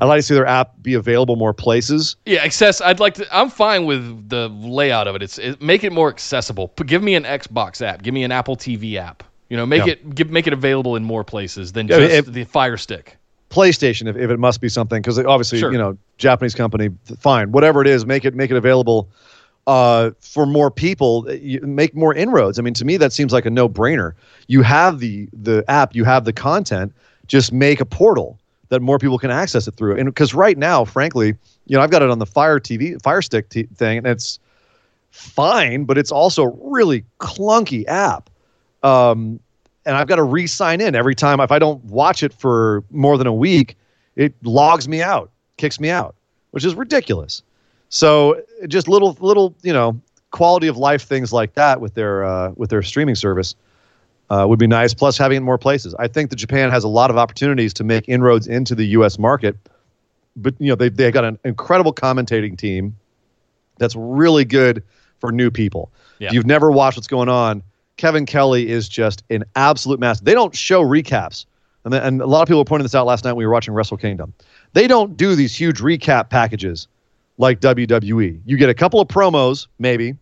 I'd 0.00 0.06
like 0.06 0.18
to 0.18 0.22
see 0.22 0.34
their 0.34 0.46
app 0.46 0.80
be 0.82 0.94
available 0.94 1.36
more 1.36 1.52
places. 1.52 2.16
Yeah, 2.24 2.42
access. 2.44 2.80
I'd 2.80 3.00
like 3.00 3.14
to. 3.14 3.26
I'm 3.36 3.50
fine 3.50 3.84
with 3.84 4.28
the 4.28 4.48
layout 4.48 5.06
of 5.08 5.14
it. 5.16 5.22
It's 5.22 5.38
it, 5.38 5.60
make 5.60 5.84
it 5.84 5.92
more 5.92 6.08
accessible. 6.08 6.68
P- 6.68 6.84
give 6.84 7.02
me 7.02 7.14
an 7.14 7.24
Xbox 7.24 7.82
app. 7.82 8.02
Give 8.02 8.14
me 8.14 8.24
an 8.24 8.32
Apple 8.32 8.56
TV 8.56 8.96
app. 8.96 9.22
You 9.48 9.56
know, 9.56 9.66
make 9.66 9.84
Yeah. 9.86 9.92
it 9.92 10.14
give, 10.14 10.30
make 10.30 10.46
it 10.46 10.52
available 10.52 10.96
in 10.96 11.04
more 11.04 11.24
places 11.24 11.72
than 11.72 11.88
Yeah, 11.88 11.98
just 11.98 12.12
if- 12.12 12.26
the 12.26 12.44
Fire 12.44 12.76
Stick. 12.76 13.16
PlayStation, 13.50 14.08
if, 14.08 14.16
if 14.16 14.30
it 14.30 14.38
must 14.38 14.60
be 14.60 14.68
something, 14.68 15.02
because 15.02 15.18
obviously 15.18 15.58
Sure. 15.58 15.72
you 15.72 15.78
know 15.78 15.98
Japanese 16.18 16.54
company, 16.54 16.90
fine, 17.18 17.50
whatever 17.50 17.80
it 17.82 17.88
is, 17.88 18.06
make 18.06 18.24
it 18.24 18.34
make 18.34 18.50
it 18.52 18.56
available 18.56 19.10
uh, 19.66 20.10
for 20.20 20.46
more 20.46 20.70
people. 20.70 21.30
You 21.32 21.60
make 21.60 21.94
more 21.94 22.14
inroads. 22.14 22.58
I 22.58 22.62
mean, 22.62 22.74
to 22.74 22.84
me, 22.84 22.96
that 22.96 23.12
seems 23.12 23.32
like 23.32 23.44
a 23.46 23.50
no 23.50 23.68
brainer. 23.68 24.12
You 24.46 24.62
have 24.62 25.00
the 25.00 25.28
the 25.32 25.64
app, 25.68 25.94
you 25.94 26.04
have 26.04 26.24
the 26.24 26.32
content. 26.32 26.92
Just 27.26 27.52
make 27.52 27.80
a 27.80 27.84
portal 27.84 28.39
that 28.70 28.80
more 28.80 28.98
people 28.98 29.18
can 29.18 29.30
access 29.30 29.68
it 29.68 29.74
through. 29.74 29.96
And 29.96 30.06
because 30.06 30.32
right 30.32 30.56
now, 30.56 30.84
frankly, 30.84 31.34
you 31.66 31.76
know, 31.76 31.82
I've 31.82 31.90
got 31.90 32.02
it 32.02 32.10
on 32.10 32.18
the 32.18 32.26
Fire 32.26 32.58
TV 32.58 33.00
Fire 33.02 33.20
Stick 33.20 33.48
t- 33.50 33.68
thing, 33.74 33.98
and 33.98 34.06
it's 34.06 34.38
fine, 35.10 35.84
but 35.84 35.98
it's 35.98 36.10
also 36.10 36.44
a 36.44 36.52
really 36.62 37.04
clunky 37.18 37.86
app. 37.86 38.30
Um, 38.82 39.38
and 39.84 39.96
I've 39.96 40.06
got 40.06 40.16
to 40.16 40.22
re-sign 40.22 40.80
in 40.80 40.94
every 40.94 41.14
time. 41.14 41.40
If 41.40 41.52
I 41.52 41.58
don't 41.58 41.82
watch 41.84 42.22
it 42.22 42.32
for 42.32 42.84
more 42.90 43.18
than 43.18 43.26
a 43.26 43.32
week, 43.32 43.76
it 44.16 44.34
logs 44.44 44.88
me 44.88 45.02
out, 45.02 45.30
kicks 45.56 45.80
me 45.80 45.90
out, 45.90 46.14
which 46.52 46.64
is 46.64 46.74
ridiculous. 46.74 47.42
So 47.88 48.40
just 48.68 48.88
little, 48.88 49.16
little, 49.20 49.54
you 49.62 49.72
know, 49.72 50.00
quality 50.30 50.68
of 50.68 50.76
life 50.76 51.02
things 51.02 51.32
like 51.32 51.54
that 51.54 51.80
with 51.80 51.94
their 51.94 52.24
uh, 52.24 52.52
with 52.56 52.70
their 52.70 52.82
streaming 52.82 53.16
service 53.16 53.54
uh, 54.30 54.46
would 54.48 54.58
be 54.58 54.66
nice. 54.66 54.94
Plus, 54.94 55.18
having 55.18 55.36
it 55.36 55.38
in 55.38 55.42
more 55.42 55.58
places. 55.58 55.94
I 55.98 56.08
think 56.08 56.30
that 56.30 56.36
Japan 56.36 56.70
has 56.70 56.84
a 56.84 56.88
lot 56.88 57.10
of 57.10 57.18
opportunities 57.18 57.74
to 57.74 57.84
make 57.84 58.08
inroads 58.08 58.46
into 58.46 58.74
the 58.74 58.86
U.S. 58.86 59.18
market. 59.18 59.56
But 60.36 60.54
you 60.58 60.68
know, 60.68 60.76
they 60.76 60.88
they 60.88 61.10
got 61.10 61.24
an 61.24 61.38
incredible 61.44 61.92
commentating 61.92 62.56
team 62.56 62.96
that's 63.78 63.96
really 63.96 64.44
good 64.44 64.82
for 65.18 65.32
new 65.32 65.50
people. 65.50 65.90
Yeah. 66.18 66.28
If 66.28 66.34
you've 66.34 66.46
never 66.46 66.70
watched 66.70 66.96
what's 66.96 67.08
going 67.08 67.28
on, 67.28 67.62
Kevin 67.96 68.26
Kelly 68.26 68.68
is 68.68 68.88
just 68.88 69.24
an 69.30 69.44
absolute 69.56 69.98
master. 69.98 70.24
They 70.24 70.34
don't 70.34 70.54
show 70.54 70.82
recaps. 70.82 71.46
And, 71.84 71.92
then, 71.92 72.02
and 72.02 72.22
a 72.22 72.26
lot 72.26 72.42
of 72.42 72.48
people 72.48 72.60
were 72.60 72.64
pointing 72.64 72.84
this 72.84 72.94
out 72.94 73.06
last 73.06 73.24
night 73.24 73.32
when 73.32 73.38
we 73.38 73.46
were 73.46 73.52
watching 73.52 73.74
Wrestle 73.74 73.96
Kingdom. 73.96 74.34
They 74.74 74.86
don't 74.86 75.16
do 75.16 75.34
these 75.34 75.54
huge 75.54 75.80
recap 75.80 76.28
packages 76.28 76.88
like 77.38 77.60
WWE. 77.60 78.40
You 78.44 78.56
get 78.58 78.68
a 78.68 78.74
couple 78.74 79.00
of 79.00 79.08
promos, 79.08 79.66
maybe, 79.78 80.14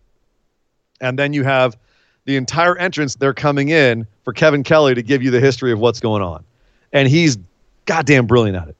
and 1.01 1.19
then 1.19 1.33
you 1.33 1.43
have 1.43 1.77
the 2.29 2.35
entire 2.35 2.77
entrance 2.77 3.15
they're 3.15 3.33
coming 3.33 3.69
in 3.69 4.05
for 4.23 4.33
Kevin 4.33 4.61
Kelly 4.61 4.93
to 4.93 5.01
give 5.01 5.23
you 5.23 5.31
the 5.31 5.39
history 5.39 5.71
of 5.71 5.79
what's 5.79 5.99
going 5.99 6.21
on. 6.21 6.43
And 6.93 7.07
he's 7.07 7.39
goddamn 7.85 8.27
brilliant 8.27 8.55
at 8.55 8.67
it. 8.67 8.75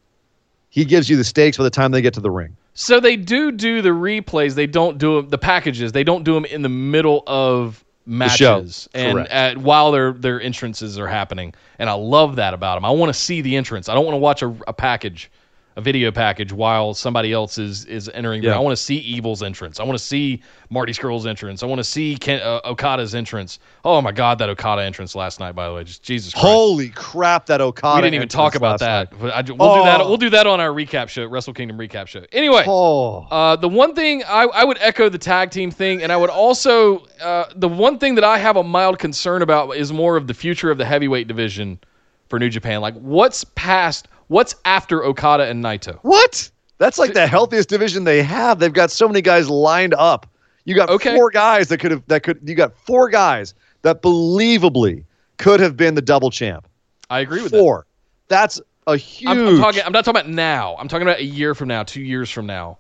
He 0.70 0.86
gives 0.86 1.10
you 1.10 1.18
the 1.18 1.24
stakes 1.24 1.58
by 1.58 1.64
the 1.64 1.72
time 1.72 1.90
they 1.90 2.04
get 2.04 2.14
to 2.14 2.22
the 2.22 2.30
ring. 2.30 2.56
So 2.76 3.00
they 3.00 3.16
do 3.16 3.52
do 3.52 3.82
the 3.82 3.90
replays. 3.90 4.54
They 4.54 4.68
don't 4.68 5.00
do 5.00 5.24
the 5.24 5.40
packages. 5.40 5.94
They 5.94 6.04
don't 6.04 6.24
do 6.24 6.36
them 6.36 6.46
in 6.46 6.62
the 6.62 6.70
middle 6.70 7.24
of 7.26 7.84
matches 8.06 8.88
and 8.94 9.18
at, 9.30 9.58
while 9.58 9.92
their 9.92 10.14
their 10.14 10.40
entrances 10.40 11.00
are 11.00 11.08
happening. 11.08 11.56
And 11.80 11.90
I 11.90 11.94
love 11.94 12.36
that 12.36 12.54
about 12.54 12.76
them. 12.76 12.86
I 12.86 12.92
want 12.92 13.12
to 13.12 13.20
see 13.20 13.42
the 13.42 13.56
entrance. 13.56 13.90
I 13.90 13.96
don't 13.96 14.06
want 14.06 14.14
to 14.14 14.20
watch 14.20 14.44
a, 14.44 14.56
a 14.68 14.74
package, 14.74 15.32
a 15.76 15.82
video 15.82 16.12
package 16.12 16.52
while 16.52 16.94
somebody 16.94 17.32
else 17.32 17.58
is 17.58 17.86
is 17.86 18.10
entering. 18.14 18.44
Yeah. 18.44 18.56
I 18.56 18.60
want 18.60 18.76
to 18.76 18.84
see 18.84 18.98
Evil's 18.98 19.42
entrance. 19.42 19.80
I 19.80 19.84
want 19.84 19.98
to 19.98 20.04
see 20.04 20.42
Marty 20.70 20.92
Scurll's 20.92 21.26
entrance. 21.26 21.64
I 21.64 21.68
want 21.68 21.80
to 21.80 21.84
see 21.86 22.18
Ken, 22.18 22.42
uh, 22.42 22.60
Okada's 22.66 23.16
entrance. 23.16 23.60
Oh 23.86 24.02
my 24.02 24.12
God, 24.12 24.40
that 24.40 24.50
Okada 24.50 24.84
entrance 24.84 25.16
last 25.16 25.40
night. 25.40 25.54
By 25.54 25.68
the 25.70 25.74
way, 25.76 25.84
just 25.86 26.04
Jesus 26.04 26.34
Christ. 26.34 26.46
Holy 26.46 26.90
crap, 26.90 27.46
that 27.46 27.62
Okada. 27.62 27.96
we 27.98 28.02
didn't 28.02 28.16
even 28.16 28.28
talk 28.28 28.56
about 28.56 28.80
that. 28.80 29.12
But 29.18 29.32
I, 29.32 29.38
we'll 29.42 29.76
do 29.78 29.84
that. 29.84 30.02
Oh. 30.02 30.08
We'll 30.10 30.18
do 30.18 30.32
that 30.32 30.48
on 30.48 30.60
our 30.60 30.70
recap 30.70 31.08
show, 31.08 31.26
Wrestle 31.28 31.54
Kingdom 31.54 31.78
recap 31.78 32.08
show. 32.08 32.26
Anyway, 32.34 32.64
Oh. 32.68 33.28
uh, 33.32 33.56
the 33.56 33.70
one 33.70 33.96
thing 33.96 34.24
I, 34.28 34.44
I 34.46 34.64
would 34.66 34.78
echo 34.82 35.08
the 35.08 35.18
tag 35.20 35.52
team 35.52 35.72
thing, 35.72 36.02
and 36.04 36.12
I 36.12 36.18
would 36.18 36.30
also 36.32 37.06
uh, 37.22 37.46
the 37.56 37.70
one 37.70 38.00
thing 38.00 38.16
that 38.16 38.24
I 38.26 38.38
have 38.38 38.58
a 38.58 38.64
mild 38.64 39.00
concern 39.00 39.44
about 39.44 39.72
is 39.78 39.94
more 39.94 40.18
of 40.18 40.28
the 40.28 40.34
future 40.34 40.72
of 40.72 40.78
the 40.78 40.86
heavyweight 40.86 41.28
division 41.28 41.80
for 42.28 42.38
New 42.38 42.50
Japan. 42.50 42.82
Like, 42.82 42.96
what's 42.96 43.44
past? 43.56 44.08
What's 44.30 44.56
after 44.64 45.04
Okada 45.04 45.46
and 45.48 45.64
Naito? 45.64 46.00
What? 46.02 46.50
That's 46.78 46.98
like 46.98 47.14
the 47.14 47.28
healthiest 47.28 47.68
division 47.68 48.06
they 48.06 48.24
have. 48.24 48.60
They've 48.60 48.72
got 48.72 48.90
so 48.90 49.08
many 49.08 49.22
guys 49.22 49.50
lined 49.50 49.94
up. 49.96 50.26
You 50.66 50.76
got 50.76 50.90
Okay. 50.90 51.16
four 51.16 51.30
guys 51.30 51.68
that 51.68 51.80
could 51.80 51.92
have 51.92 52.04
that 52.08 52.24
could 52.24 52.40
you 52.46 52.56
got 52.56 52.74
four 52.78 53.10
guys 53.10 53.54
that 53.82 54.02
believably 54.02 55.04
could 55.38 55.60
have 55.60 55.76
been 55.76 55.96
the 55.96 56.02
double 56.02 56.30
champ. 56.32 56.68
I 57.10 57.20
agree 57.20 57.42
with 57.42 57.52
that. 57.52 57.58
Four. 57.58 57.86
That's 58.28 58.62
a 58.88 58.96
huge 58.98 59.30
I'm, 59.30 59.48
I'm 59.48 59.58
talking. 59.58 59.82
I'm 59.86 59.92
not 59.92 60.06
talking 60.06 60.22
about 60.22 60.30
now. 60.32 60.76
I'm 60.78 60.88
talking 60.88 61.08
about 61.08 61.20
a 61.20 61.26
year 61.26 61.54
from 61.56 61.68
now, 61.68 61.84
two 61.84 62.02
years 62.02 62.30
from 62.30 62.46
now. 62.46 62.78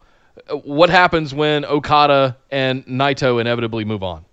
Uh, 0.50 0.56
What 0.58 0.90
happens 0.90 1.34
when 1.34 1.66
Okada 1.66 2.38
and 2.52 2.86
Naito 2.86 3.42
inevitably 3.42 3.86
move 3.86 4.04
on? 4.04 4.24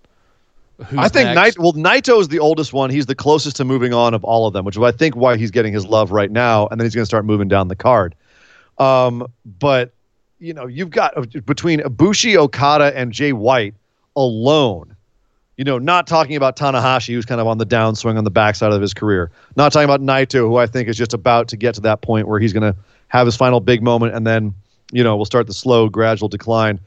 I 0.97 1.09
think? 1.09 1.29
Naito, 1.29 1.59
well, 1.59 1.73
Naito 1.73 2.19
is 2.21 2.27
the 2.27 2.39
oldest 2.39 2.71
one. 2.71 2.89
He's 2.89 3.07
the 3.07 3.15
closest 3.15 3.55
to 3.57 3.65
moving 3.65 3.93
on 3.93 4.13
of 4.13 4.23
all 4.23 4.47
of 4.47 4.53
them, 4.53 4.63
which 4.63 4.77
is 4.77 4.83
I 4.83 4.91
think 4.91 5.15
why 5.15 5.37
he's 5.37 5.51
getting 5.51 5.73
his 5.73 5.85
love 5.85 6.11
right 6.11 6.29
now, 6.29 6.67
and 6.67 6.79
then 6.79 6.85
he's 6.85 6.93
going 6.93 7.03
to 7.03 7.07
start 7.07 7.25
moving 7.25 7.47
down 7.47 7.67
the 7.67 7.75
card. 7.75 8.13
Um, 8.77 9.27
but 9.59 9.93
you 10.39 10.53
know, 10.53 10.67
you've 10.67 10.91
got 10.91 11.17
uh, 11.17 11.25
between 11.45 11.79
Ibushi, 11.79 12.35
Okada, 12.35 12.95
and 12.95 13.11
Jay 13.11 13.33
White 13.33 13.73
alone. 14.15 14.95
You 15.57 15.63
know, 15.63 15.79
not 15.79 16.05
talking 16.05 16.35
about 16.35 16.55
Tanahashi, 16.55 17.13
who's 17.13 17.25
kind 17.25 17.41
of 17.41 17.47
on 17.47 17.57
the 17.57 17.65
downswing 17.65 18.15
on 18.15 18.23
the 18.23 18.29
backside 18.29 18.71
of 18.71 18.79
his 18.79 18.93
career. 18.93 19.31
Not 19.55 19.73
talking 19.73 19.85
about 19.89 20.01
Naito, 20.01 20.41
who 20.41 20.57
I 20.57 20.67
think 20.67 20.87
is 20.87 20.95
just 20.95 21.15
about 21.15 21.47
to 21.47 21.57
get 21.57 21.73
to 21.75 21.81
that 21.81 22.01
point 22.01 22.27
where 22.27 22.39
he's 22.39 22.53
going 22.53 22.71
to 22.71 22.77
have 23.07 23.25
his 23.25 23.35
final 23.35 23.59
big 23.59 23.81
moment, 23.81 24.13
and 24.13 24.27
then 24.27 24.53
you 24.91 25.03
know 25.03 25.15
we'll 25.15 25.25
start 25.25 25.47
the 25.47 25.53
slow, 25.53 25.89
gradual 25.89 26.29
decline. 26.29 26.79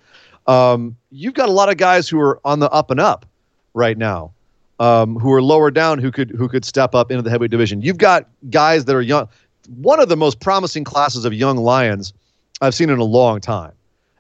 Um, 0.47 0.97
you've 1.11 1.35
got 1.35 1.49
a 1.49 1.53
lot 1.53 1.69
of 1.69 1.77
guys 1.77 2.09
who 2.09 2.21
are 2.21 2.41
on 2.45 2.61
the 2.61 2.71
up 2.71 2.93
and 2.93 3.01
up 3.01 3.27
right 3.75 3.97
now, 3.99 4.33
um, 4.79 5.17
who 5.17 5.33
are 5.33 5.43
lower 5.43 5.71
down, 5.71 5.99
who 5.99 6.11
could 6.11 6.31
who 6.31 6.49
could 6.49 6.65
step 6.65 6.95
up 6.95 7.11
into 7.11 7.23
the 7.23 7.31
heavyweight 7.31 7.51
division. 7.51 7.83
You've 7.83 7.99
got 7.99 8.27
guys 8.51 8.85
that 8.87 8.97
are 8.97 9.03
young. 9.03 9.29
One 9.77 10.01
of 10.01 10.09
the 10.09 10.17
most 10.17 10.41
promising 10.41 10.85
classes 10.85 11.25
of 11.25 11.33
young 11.35 11.57
lions 11.57 12.13
I've 12.61 12.75
seen 12.75 12.91
in 12.91 12.99
a 12.99 13.05
long 13.05 13.41
time, 13.41 13.73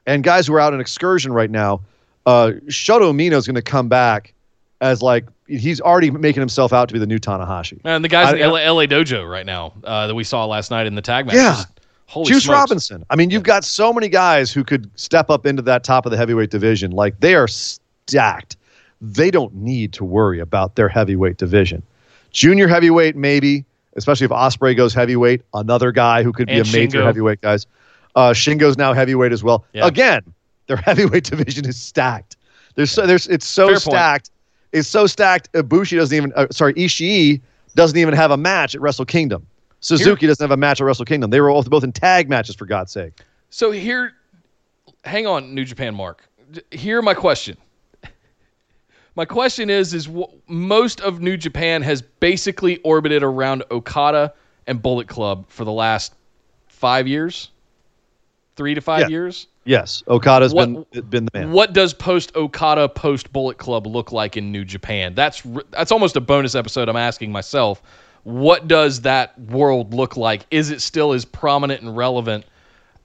and 0.06 0.22
guys 0.22 0.46
who 0.46 0.54
are 0.54 0.60
out 0.60 0.72
on 0.74 0.80
excursion 0.80 1.32
right 1.32 1.50
now. 1.50 1.80
Uh, 2.26 2.52
Shota 2.66 3.10
Umino 3.10 3.32
is 3.38 3.46
going 3.46 3.54
to 3.54 3.62
come 3.62 3.88
back 3.88 4.34
as 4.82 5.00
like 5.02 5.24
he's 5.46 5.80
already 5.80 6.10
making 6.10 6.40
himself 6.40 6.72
out 6.72 6.88
to 6.88 6.92
be 6.92 6.98
the 6.98 7.06
new 7.06 7.18
Tanahashi. 7.18 7.80
And 7.84 8.04
the 8.04 8.08
guys 8.08 8.34
I- 8.34 8.36
in 8.36 8.50
LA, 8.50 8.70
LA 8.70 8.84
Dojo 8.86 9.28
right 9.28 9.46
now 9.46 9.72
uh, 9.84 10.06
that 10.06 10.14
we 10.14 10.22
saw 10.22 10.44
last 10.44 10.70
night 10.70 10.86
in 10.86 10.94
the 10.94 11.02
tag 11.02 11.26
match. 11.26 11.34
Yeah. 11.36 11.64
Holy 12.06 12.28
Juice 12.28 12.44
smokes. 12.44 12.58
Robinson. 12.58 13.04
I 13.08 13.16
mean, 13.16 13.30
you've 13.30 13.44
got 13.44 13.64
so 13.64 13.92
many 13.92 14.08
guys 14.08 14.52
who 14.52 14.64
could 14.64 14.90
step 14.98 15.30
up 15.30 15.46
into 15.46 15.62
that 15.62 15.84
top 15.84 16.06
of 16.06 16.10
the 16.10 16.16
heavyweight 16.18 16.50
division. 16.50 16.90
Like 16.90 17.20
they 17.20 17.34
are 17.34 17.48
stacked. 17.48 18.56
They 19.00 19.30
don't 19.30 19.54
need 19.54 19.92
to 19.94 20.04
worry 20.04 20.40
about 20.40 20.74
their 20.76 20.88
heavyweight 20.88 21.36
division. 21.38 21.82
Junior 22.32 22.68
heavyweight, 22.68 23.16
maybe, 23.16 23.64
especially 23.96 24.26
if 24.26 24.30
Ospreay 24.30 24.76
goes 24.76 24.92
heavyweight. 24.94 25.42
Another 25.54 25.90
guy 25.92 26.22
who 26.22 26.32
could 26.32 26.46
be 26.46 26.58
And 26.58 26.68
a 26.68 26.72
major 26.72 26.98
Shingo. 27.00 27.04
heavyweight 27.06 27.40
guys. 27.40 27.66
Uh, 28.14 28.30
Shingo's 28.30 28.76
now 28.76 28.92
heavyweight 28.92 29.32
as 29.32 29.42
well. 29.42 29.64
Yeah. 29.72 29.86
Again, 29.86 30.22
their 30.66 30.76
heavyweight 30.76 31.24
division 31.24 31.66
is 31.66 31.78
stacked. 31.78 32.36
There's 32.74 32.92
so 32.92 33.06
there's 33.06 33.26
it's 33.28 33.46
so 33.46 33.66
Fair 33.66 33.74
point. 33.74 33.82
stacked. 33.82 34.30
It's 34.72 34.88
so 34.88 35.06
stacked. 35.06 35.52
Ibushi 35.52 35.96
doesn't 35.96 36.16
even. 36.16 36.32
Uh, 36.36 36.46
sorry, 36.50 36.74
Ishii 36.74 37.40
doesn't 37.74 37.98
even 37.98 38.14
have 38.14 38.30
a 38.30 38.36
match 38.36 38.74
at 38.74 38.80
Wrestle 38.80 39.04
Kingdom. 39.04 39.46
Suzuki 39.80 40.26
doesn't 40.26 40.42
have 40.44 40.50
a 40.50 40.56
match 40.56 40.80
at 40.80 40.84
Wrestle 40.84 41.04
Kingdom. 41.06 41.30
They 41.30 41.40
were 41.40 41.48
both, 41.50 41.68
both 41.70 41.82
in 41.84 41.90
tag 41.92 42.28
matches 42.28 42.54
for 42.54 42.66
God's 42.66 42.92
sake. 42.92 43.14
So 43.48 43.70
here, 43.70 44.12
hang 45.04 45.26
on, 45.26 45.54
New 45.54 45.64
Japan, 45.64 45.94
Mark. 45.94 46.28
Here, 46.70 47.00
my 47.00 47.14
question. 47.14 47.56
My 49.16 49.24
question 49.24 49.70
is: 49.70 49.92
is 49.94 50.06
w- 50.06 50.26
most 50.46 51.00
of 51.00 51.20
New 51.20 51.36
Japan 51.36 51.82
has 51.82 52.02
basically 52.02 52.78
orbited 52.78 53.22
around 53.22 53.64
Okada 53.70 54.32
and 54.66 54.80
Bullet 54.80 55.08
Club 55.08 55.46
for 55.48 55.64
the 55.64 55.72
last 55.72 56.14
five 56.68 57.08
years, 57.08 57.50
three 58.56 58.74
to 58.74 58.80
five 58.80 59.02
Yeah. 59.02 59.08
years. 59.08 59.46
Yes, 59.64 60.02
Okada's 60.08 60.54
What- 60.54 60.90
been 60.92 61.02
been 61.10 61.24
the 61.26 61.38
man. 61.38 61.52
What 61.52 61.72
does 61.72 61.92
post 61.92 62.34
Okada, 62.34 62.88
post 62.88 63.32
Bullet 63.32 63.58
Club 63.58 63.86
look 63.86 64.10
like 64.12 64.36
in 64.36 64.50
New 64.52 64.64
Japan? 64.64 65.14
That's 65.14 65.42
that's 65.70 65.92
almost 65.92 66.16
a 66.16 66.20
bonus 66.20 66.54
episode. 66.54 66.88
I'm 66.88 66.96
asking 66.96 67.30
myself, 67.32 67.82
what 68.24 68.68
does 68.68 69.02
that 69.02 69.38
world 69.38 69.92
look 69.92 70.16
like? 70.16 70.46
Is 70.50 70.70
it 70.70 70.80
still 70.80 71.12
as 71.12 71.24
prominent 71.24 71.82
and 71.82 71.96
relevant 71.96 72.44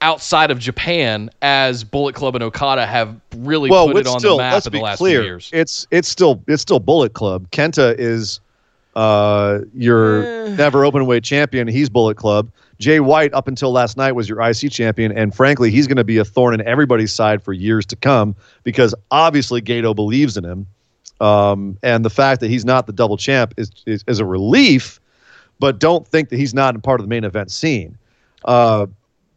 outside 0.02 0.52
of 0.52 0.60
Japan 0.60 1.30
as 1.42 1.84
Bullet 1.84 2.16
Club 2.16 2.36
and 2.36 2.44
Okada 2.44 2.86
have 2.86 3.16
really 3.38 3.70
well, 3.70 3.88
put 3.88 3.98
it 3.98 4.00
it's 4.02 4.10
on 4.10 4.20
still 4.20 4.38
the 4.38 4.44
map 4.44 4.66
in 4.66 4.72
the 4.74 4.80
last 4.80 4.98
clear. 4.98 5.22
few 5.22 5.30
years? 5.30 5.50
It's 5.54 5.88
it's 5.92 6.08
still 6.08 6.42
it's 6.48 6.62
still 6.62 6.80
Bullet 6.80 7.14
Club. 7.14 7.50
Kenta 7.52 7.96
is 7.98 8.40
uh 8.96 9.60
your 9.74 10.24
Eh. 10.26 10.56
never 10.56 10.86
open 10.86 11.06
weight 11.06 11.24
champion. 11.24 11.68
He's 11.68 11.90
Bullet 11.90 12.18
Club. 12.18 12.50
Jay 12.80 13.00
White 13.00 13.34
up 13.34 13.48
until 13.48 13.72
last 13.72 13.96
night 13.96 14.12
was 14.14 14.28
your 14.28 14.42
IC 14.42 14.70
champion, 14.72 15.12
and 15.12 15.34
frankly, 15.34 15.72
he's 15.72 15.88
going 15.88 15.96
to 15.98 16.04
be 16.04 16.18
a 16.18 16.26
thorn 16.26 16.54
in 16.54 16.66
everybody's 16.68 17.14
side 17.14 17.42
for 17.42 17.54
years 17.54 17.86
to 17.86 17.96
come 17.96 18.36
because 18.64 18.94
obviously 19.12 19.62
Gedo 19.62 19.96
believes 19.96 20.36
in 20.36 20.44
him, 20.44 20.68
um, 21.22 21.78
and 21.84 22.04
the 22.04 22.10
fact 22.10 22.42
that 22.42 22.50
he's 22.50 22.66
not 22.66 22.86
the 22.86 22.92
double 22.94 23.16
champ 23.16 23.54
is, 23.58 23.72
is 23.86 24.04
is 24.08 24.20
a 24.20 24.26
relief. 24.26 25.00
But 25.58 25.80
don't 25.80 26.06
think 26.06 26.28
that 26.30 26.38
he's 26.38 26.54
not 26.54 26.76
a 26.76 26.80
part 26.80 27.00
of 27.00 27.06
the 27.06 27.10
main 27.10 27.24
event 27.24 27.50
scene. 27.50 27.98
Uh, 28.44 28.88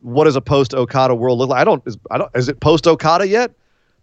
what 0.00 0.24
does 0.24 0.36
a 0.36 0.40
post 0.40 0.74
Okada 0.74 1.14
world 1.14 1.38
look 1.38 1.50
like? 1.50 1.60
I 1.60 1.64
don't. 1.64 1.82
Is, 1.86 1.96
I 2.10 2.18
don't. 2.18 2.30
Is 2.34 2.48
it 2.48 2.60
post 2.60 2.86
Okada 2.86 3.26
yet? 3.26 3.50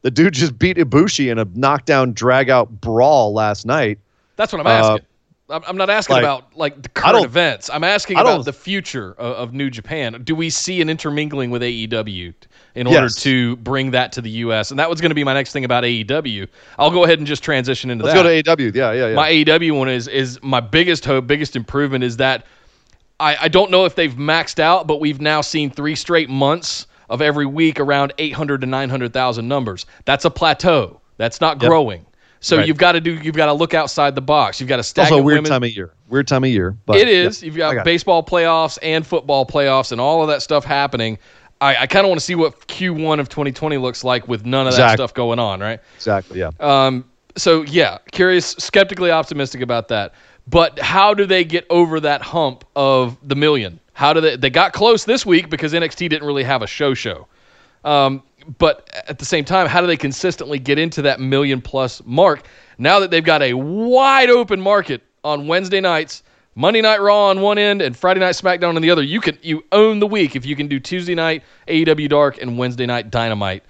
The 0.01 0.11
dude 0.11 0.33
just 0.33 0.59
beat 0.59 0.77
Ibushi 0.77 1.31
in 1.31 1.39
a 1.39 1.45
knockdown 1.55 2.13
drag 2.13 2.49
out 2.49 2.69
brawl 2.81 3.33
last 3.33 3.65
night. 3.65 3.97
That's 4.35 4.53
what 4.53 4.59
I'm 4.59 4.67
uh, 4.67 4.69
asking. 4.69 5.05
I'm 5.49 5.63
I'm 5.67 5.77
not 5.77 5.89
asking 5.91 6.15
like, 6.15 6.23
about 6.23 6.57
like 6.57 6.81
the 6.81 6.89
current 6.89 7.23
events. 7.23 7.69
I'm 7.69 7.83
asking 7.83 8.17
about 8.17 8.45
the 8.45 8.53
future 8.53 9.11
of, 9.13 9.35
of 9.35 9.53
New 9.53 9.69
Japan. 9.69 10.21
Do 10.23 10.35
we 10.35 10.49
see 10.49 10.81
an 10.81 10.89
intermingling 10.89 11.51
with 11.51 11.61
AEW 11.61 12.33
in 12.73 12.87
order 12.87 13.01
Yes. 13.03 13.15
to 13.23 13.55
bring 13.57 13.91
that 13.91 14.11
to 14.13 14.21
the 14.21 14.29
U.S.? 14.31 14.71
And 14.71 14.79
that 14.79 14.89
was 14.89 15.01
going 15.01 15.11
to 15.11 15.15
be 15.15 15.23
my 15.23 15.33
next 15.33 15.53
thing 15.53 15.63
about 15.63 15.83
AEW. 15.83 16.47
I'll 16.79 16.89
go 16.89 17.03
ahead 17.03 17.19
and 17.19 17.27
just 17.27 17.43
transition 17.43 17.91
into 17.91 18.05
Let's 18.05 18.15
that. 18.15 18.23
go 18.23 18.41
to 18.55 18.55
AEW. 18.57 18.75
Yeah, 18.75 18.91
yeah, 18.91 19.07
yeah. 19.09 19.15
My 19.15 19.31
AEW 19.31 19.77
one 19.77 19.89
is 19.89 20.07
is 20.07 20.39
my 20.41 20.59
biggest 20.59 21.05
hope, 21.05 21.27
biggest 21.27 21.55
improvement 21.55 22.03
is 22.03 22.17
that 22.17 22.45
I, 23.19 23.37
I 23.43 23.47
don't 23.47 23.71
know 23.71 23.85
if 23.85 23.95
they've 23.95 24.13
maxed 24.13 24.59
out, 24.59 24.87
but 24.87 24.99
we've 24.99 25.21
now 25.21 25.41
seen 25.41 25.69
three 25.69 25.95
straight 25.95 26.29
months 26.29 26.87
of 27.09 27.21
every 27.21 27.45
week 27.45 27.79
around 27.79 28.13
800 28.17 28.61
to 28.61 28.67
900,000 28.67 29.47
numbers. 29.47 29.85
That's 30.05 30.25
a 30.25 30.29
plateau. 30.29 30.99
That's 31.17 31.39
not 31.39 31.61
Yep. 31.61 31.69
growing. 31.69 32.05
So 32.41 32.57
Right. 32.57 32.67
you've 32.67 32.77
got 32.77 32.91
to 32.93 33.01
do. 33.01 33.13
You've 33.15 33.35
got 33.35 33.45
to 33.47 33.53
look 33.53 33.73
outside 33.73 34.13
the 34.15 34.21
box. 34.21 34.59
You've 34.59 34.67
got 34.69 34.75
to 34.75 34.79
It's 34.81 34.97
also 34.97 35.17
a 35.19 35.21
weird 35.21 35.37
women. 35.37 35.49
time 35.51 35.63
of 35.63 35.75
year. 35.75 35.91
Weird 36.09 36.27
time 36.27 36.43
of 36.43 36.49
year. 36.49 36.75
But 36.85 36.97
It 36.97 37.07
is. 37.07 37.41
yeah, 37.41 37.45
You've 37.45 37.57
got 37.57 37.73
got 37.73 37.81
it. 37.81 37.85
baseball 37.85 38.21
playoffs 38.23 38.77
and 38.83 39.05
football 39.07 39.45
playoffs 39.45 39.91
and 39.91 39.99
all 40.01 40.21
of 40.21 40.27
that 40.27 40.41
stuff 40.41 40.65
happening. 40.65 41.17
I, 41.61 41.75
I 41.83 41.87
kind 41.87 42.05
of 42.05 42.09
want 42.09 42.19
to 42.19 42.25
see 42.25 42.35
what 42.35 42.67
Q1 42.67 43.19
of 43.19 43.29
2020 43.29 43.77
looks 43.77 44.03
like 44.03 44.27
with 44.27 44.45
none 44.45 44.67
of 44.67 44.75
that 44.75 44.93
stuff 44.93 45.13
going 45.13 45.39
on, 45.39 45.61
right? 45.61 45.79
Exactly. 45.95 46.39
Yeah. 46.39 46.49
Um, 46.59 47.05
so 47.37 47.63
yeah, 47.63 47.97
curious, 48.11 48.47
skeptically 48.59 49.09
optimistic 49.09 49.61
about 49.61 49.87
that. 49.87 50.13
But 50.47 50.79
how 50.79 51.13
do 51.13 51.25
they 51.25 51.43
get 51.43 51.65
over 51.69 51.99
that 52.01 52.21
hump 52.21 52.65
of 52.75 53.17
the 53.27 53.35
million? 53.35 53.79
How 53.93 54.13
do 54.13 54.21
they? 54.21 54.35
They 54.35 54.49
got 54.49 54.73
close 54.73 55.05
this 55.05 55.25
week 55.25 55.49
because 55.49 55.73
NXT 55.73 56.09
didn't 56.09 56.27
really 56.27 56.43
have 56.43 56.61
a 56.61 56.67
show 56.67 56.93
show. 56.93 57.27
Um, 57.83 58.23
but 58.57 58.89
at 59.07 59.19
the 59.19 59.25
same 59.25 59.45
time, 59.45 59.67
how 59.67 59.81
do 59.81 59.87
they 59.87 59.97
consistently 59.97 60.59
get 60.59 60.77
into 60.77 61.01
that 61.03 61.19
million 61.19 61.61
plus 61.61 62.01
mark 62.05 62.45
now 62.77 62.99
that 62.99 63.11
they've 63.11 63.23
got 63.23 63.41
a 63.41 63.53
wide 63.53 64.29
open 64.29 64.61
market 64.61 65.01
on 65.23 65.47
Wednesday 65.47 65.81
nights, 65.81 66.23
Monday 66.55 66.81
Night 66.81 67.01
Raw 67.01 67.29
on 67.29 67.41
one 67.41 67.57
end, 67.57 67.81
and 67.81 67.97
Friday 67.97 68.19
Night 68.19 68.35
SmackDown 68.35 68.75
on 68.75 68.81
the 68.81 68.91
other? 68.91 69.01
You 69.01 69.21
can 69.21 69.37
you 69.41 69.63
own 69.71 69.99
the 69.99 70.07
week 70.07 70.35
if 70.35 70.45
you 70.45 70.55
can 70.55 70.67
do 70.67 70.79
Tuesday 70.79 71.15
night 71.15 71.43
AEW 71.67 72.09
Dark 72.09 72.41
and 72.41 72.57
Wednesday 72.57 72.85
night 72.85 73.09
Dynamite. 73.09 73.63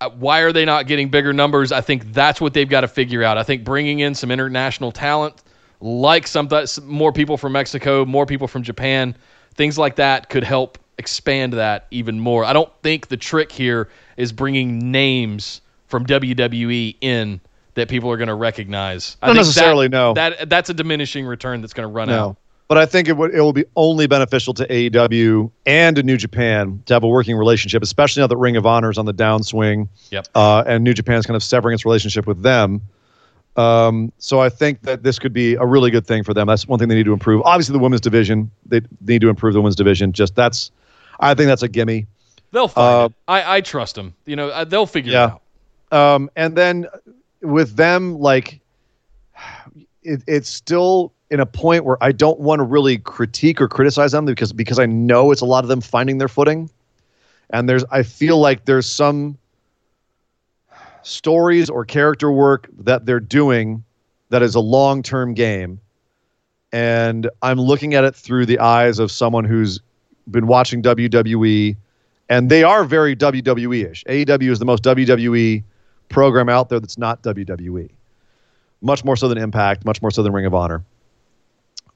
Uh, 0.00 0.10
why 0.10 0.40
are 0.40 0.52
they 0.52 0.64
not 0.64 0.88
getting 0.88 1.08
bigger 1.10 1.32
numbers? 1.32 1.70
I 1.70 1.80
think 1.80 2.12
that's 2.12 2.40
what 2.40 2.54
they've 2.54 2.68
got 2.68 2.80
to 2.80 2.88
figure 2.88 3.22
out. 3.22 3.38
I 3.38 3.44
think 3.44 3.62
bringing 3.62 4.00
in 4.00 4.14
some 4.14 4.32
international 4.32 4.90
talent, 4.90 5.42
like 5.82 6.26
some 6.26 6.48
some 6.66 6.86
more 6.86 7.12
people 7.12 7.36
from 7.36 7.52
Mexico, 7.52 8.04
more 8.04 8.24
people 8.24 8.48
from 8.48 8.62
Japan, 8.62 9.14
things 9.54 9.76
like 9.76 9.96
that 9.96 10.28
could 10.30 10.44
help 10.44 10.78
expand 10.98 11.52
that 11.54 11.86
even 11.90 12.20
more. 12.20 12.44
I 12.44 12.52
don't 12.52 12.72
think 12.82 13.08
the 13.08 13.16
trick 13.16 13.50
here 13.50 13.88
is 14.16 14.32
bringing 14.32 14.90
names 14.92 15.60
from 15.88 16.06
WWE 16.06 16.96
in 17.00 17.40
that 17.74 17.88
people 17.88 18.10
are 18.10 18.16
going 18.16 18.28
to 18.28 18.34
recognize. 18.34 19.16
I 19.22 19.28
Not 19.28 19.36
necessarily, 19.36 19.88
that, 19.88 19.92
no. 19.92 20.14
That 20.14 20.48
that's 20.48 20.70
a 20.70 20.74
diminishing 20.74 21.26
return 21.26 21.60
that's 21.60 21.72
going 21.74 21.88
to 21.88 21.92
run 21.92 22.08
No. 22.08 22.18
out. 22.18 22.36
But 22.68 22.78
I 22.78 22.86
think 22.86 23.08
it 23.08 23.16
would 23.16 23.34
it 23.34 23.40
will 23.40 23.52
be 23.52 23.66
only 23.76 24.06
beneficial 24.06 24.54
to 24.54 24.66
AEW 24.66 25.50
and 25.66 25.96
to 25.96 26.02
New 26.02 26.16
Japan 26.16 26.82
to 26.86 26.94
have 26.94 27.02
a 27.02 27.08
working 27.08 27.36
relationship, 27.36 27.82
especially 27.82 28.22
now 28.22 28.28
that 28.28 28.36
Ring 28.36 28.56
of 28.56 28.64
Honor 28.64 28.90
is 28.90 28.96
on 28.96 29.04
the 29.04 29.12
downswing. 29.12 29.88
Yep. 30.10 30.28
Uh, 30.34 30.64
and 30.66 30.82
New 30.84 30.94
Japan's 30.94 31.26
kind 31.26 31.36
of 31.36 31.42
severing 31.42 31.74
its 31.74 31.84
relationship 31.84 32.26
with 32.26 32.42
them. 32.42 32.80
Um, 33.56 34.12
so 34.18 34.40
I 34.40 34.48
think 34.48 34.82
that 34.82 35.02
this 35.02 35.18
could 35.18 35.32
be 35.32 35.54
a 35.54 35.64
really 35.64 35.90
good 35.90 36.06
thing 36.06 36.22
for 36.24 36.32
them. 36.32 36.46
That's 36.46 36.66
one 36.66 36.78
thing 36.78 36.88
they 36.88 36.94
need 36.94 37.04
to 37.04 37.12
improve. 37.12 37.42
Obviously, 37.44 37.74
the 37.74 37.78
women's 37.78 38.00
division 38.00 38.50
they 38.66 38.80
need 39.06 39.20
to 39.20 39.28
improve 39.28 39.52
the 39.52 39.60
women's 39.60 39.76
division. 39.76 40.12
Just 40.12 40.34
that's, 40.34 40.70
I 41.20 41.34
think 41.34 41.48
that's 41.48 41.62
a 41.62 41.68
gimme. 41.68 42.06
They'll 42.52 42.68
find 42.68 43.02
Uh, 43.02 43.04
it. 43.06 43.12
I, 43.28 43.56
I 43.56 43.60
trust 43.60 43.94
them. 43.94 44.14
You 44.26 44.36
know, 44.36 44.48
uh, 44.48 44.64
they'll 44.64 44.86
figure 44.86 45.12
Yeah. 45.12 45.24
it 45.24 45.30
out. 45.92 46.14
Um, 46.14 46.30
and 46.36 46.56
then 46.56 46.86
with 47.42 47.76
them, 47.76 48.18
like, 48.18 48.60
it, 50.02 50.22
it's 50.26 50.48
still 50.48 51.12
in 51.30 51.40
a 51.40 51.46
point 51.46 51.84
where 51.84 51.96
I 52.02 52.12
don't 52.12 52.40
want 52.40 52.60
to 52.60 52.64
really 52.64 52.98
critique 52.98 53.60
or 53.60 53.68
criticize 53.68 54.12
them 54.12 54.24
because 54.24 54.52
because 54.52 54.78
I 54.78 54.86
know 54.86 55.30
it's 55.30 55.40
a 55.40 55.46
lot 55.46 55.64
of 55.64 55.68
them 55.68 55.80
finding 55.80 56.18
their 56.18 56.28
footing, 56.28 56.70
and 57.50 57.68
there's 57.68 57.84
I 57.90 58.02
feel 58.02 58.38
like 58.38 58.64
there's 58.64 58.86
some 58.86 59.38
stories 61.02 61.68
or 61.70 61.84
character 61.84 62.30
work 62.30 62.68
that 62.78 63.06
they're 63.06 63.20
doing 63.20 63.84
that 64.30 64.42
is 64.42 64.54
a 64.54 64.60
long 64.60 65.02
term 65.02 65.34
game, 65.34 65.80
and 66.72 67.28
I'm 67.42 67.60
looking 67.60 67.94
at 67.94 68.04
it 68.04 68.14
through 68.14 68.46
the 68.46 68.58
eyes 68.58 68.98
of 68.98 69.12
someone 69.12 69.44
who's 69.44 69.80
been 70.30 70.46
watching 70.46 70.82
WWE, 70.82 71.76
and 72.28 72.50
they 72.50 72.62
are 72.62 72.84
very 72.84 73.14
WWE 73.14 73.90
ish. 73.90 74.04
AEW 74.04 74.50
is 74.50 74.58
the 74.58 74.64
most 74.64 74.82
WWE 74.84 75.62
program 76.08 76.48
out 76.48 76.68
there 76.68 76.80
that's 76.80 76.98
not 76.98 77.22
WWE. 77.22 77.90
Much 78.80 79.04
more 79.04 79.16
so 79.16 79.28
than 79.28 79.38
Impact, 79.38 79.84
much 79.84 80.00
more 80.02 80.10
so 80.10 80.22
than 80.22 80.32
Ring 80.32 80.46
of 80.46 80.54
Honor. 80.54 80.82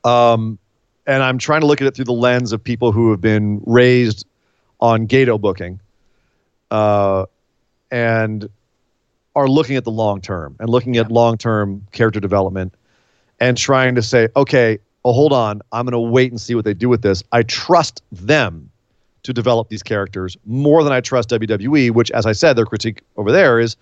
Um, 0.04 0.58
and 1.06 1.22
I'm 1.22 1.38
trying 1.38 1.60
to 1.62 1.66
look 1.66 1.80
at 1.80 1.86
it 1.86 1.94
through 1.94 2.04
the 2.04 2.12
lens 2.12 2.52
of 2.52 2.62
people 2.62 2.92
who 2.92 3.10
have 3.10 3.20
been 3.20 3.62
raised 3.66 4.26
on 4.80 5.08
Gedo 5.08 5.40
booking, 5.40 5.80
uh, 6.70 7.26
and 7.90 8.48
are 9.36 9.48
looking 9.48 9.76
at 9.76 9.84
the 9.84 9.90
long 9.90 10.20
term 10.20 10.56
and 10.58 10.68
looking 10.68 10.96
at 10.96 11.12
long 11.12 11.38
term 11.38 11.86
character 11.92 12.18
development, 12.18 12.74
and 13.38 13.56
trying 13.56 13.94
to 13.94 14.02
say, 14.02 14.28
okay, 14.34 14.78
oh 15.04 15.12
hold 15.12 15.32
on, 15.32 15.60
I'm 15.70 15.84
going 15.84 15.92
to 15.92 16.00
wait 16.00 16.32
and 16.32 16.40
see 16.40 16.54
what 16.56 16.64
they 16.64 16.74
do 16.74 16.88
with 16.88 17.02
this. 17.02 17.22
I 17.30 17.42
trust 17.42 18.02
them 18.10 18.70
to 19.22 19.32
develop 19.32 19.68
these 19.68 19.82
characters 19.82 20.36
more 20.46 20.82
than 20.82 20.92
I 20.92 21.00
trust 21.00 21.28
WWE, 21.30 21.90
which, 21.90 22.10
as 22.12 22.26
I 22.26 22.32
said, 22.32 22.54
their 22.54 22.64
critique 22.64 23.02
over 23.16 23.30
there 23.30 23.60
is 23.60 23.76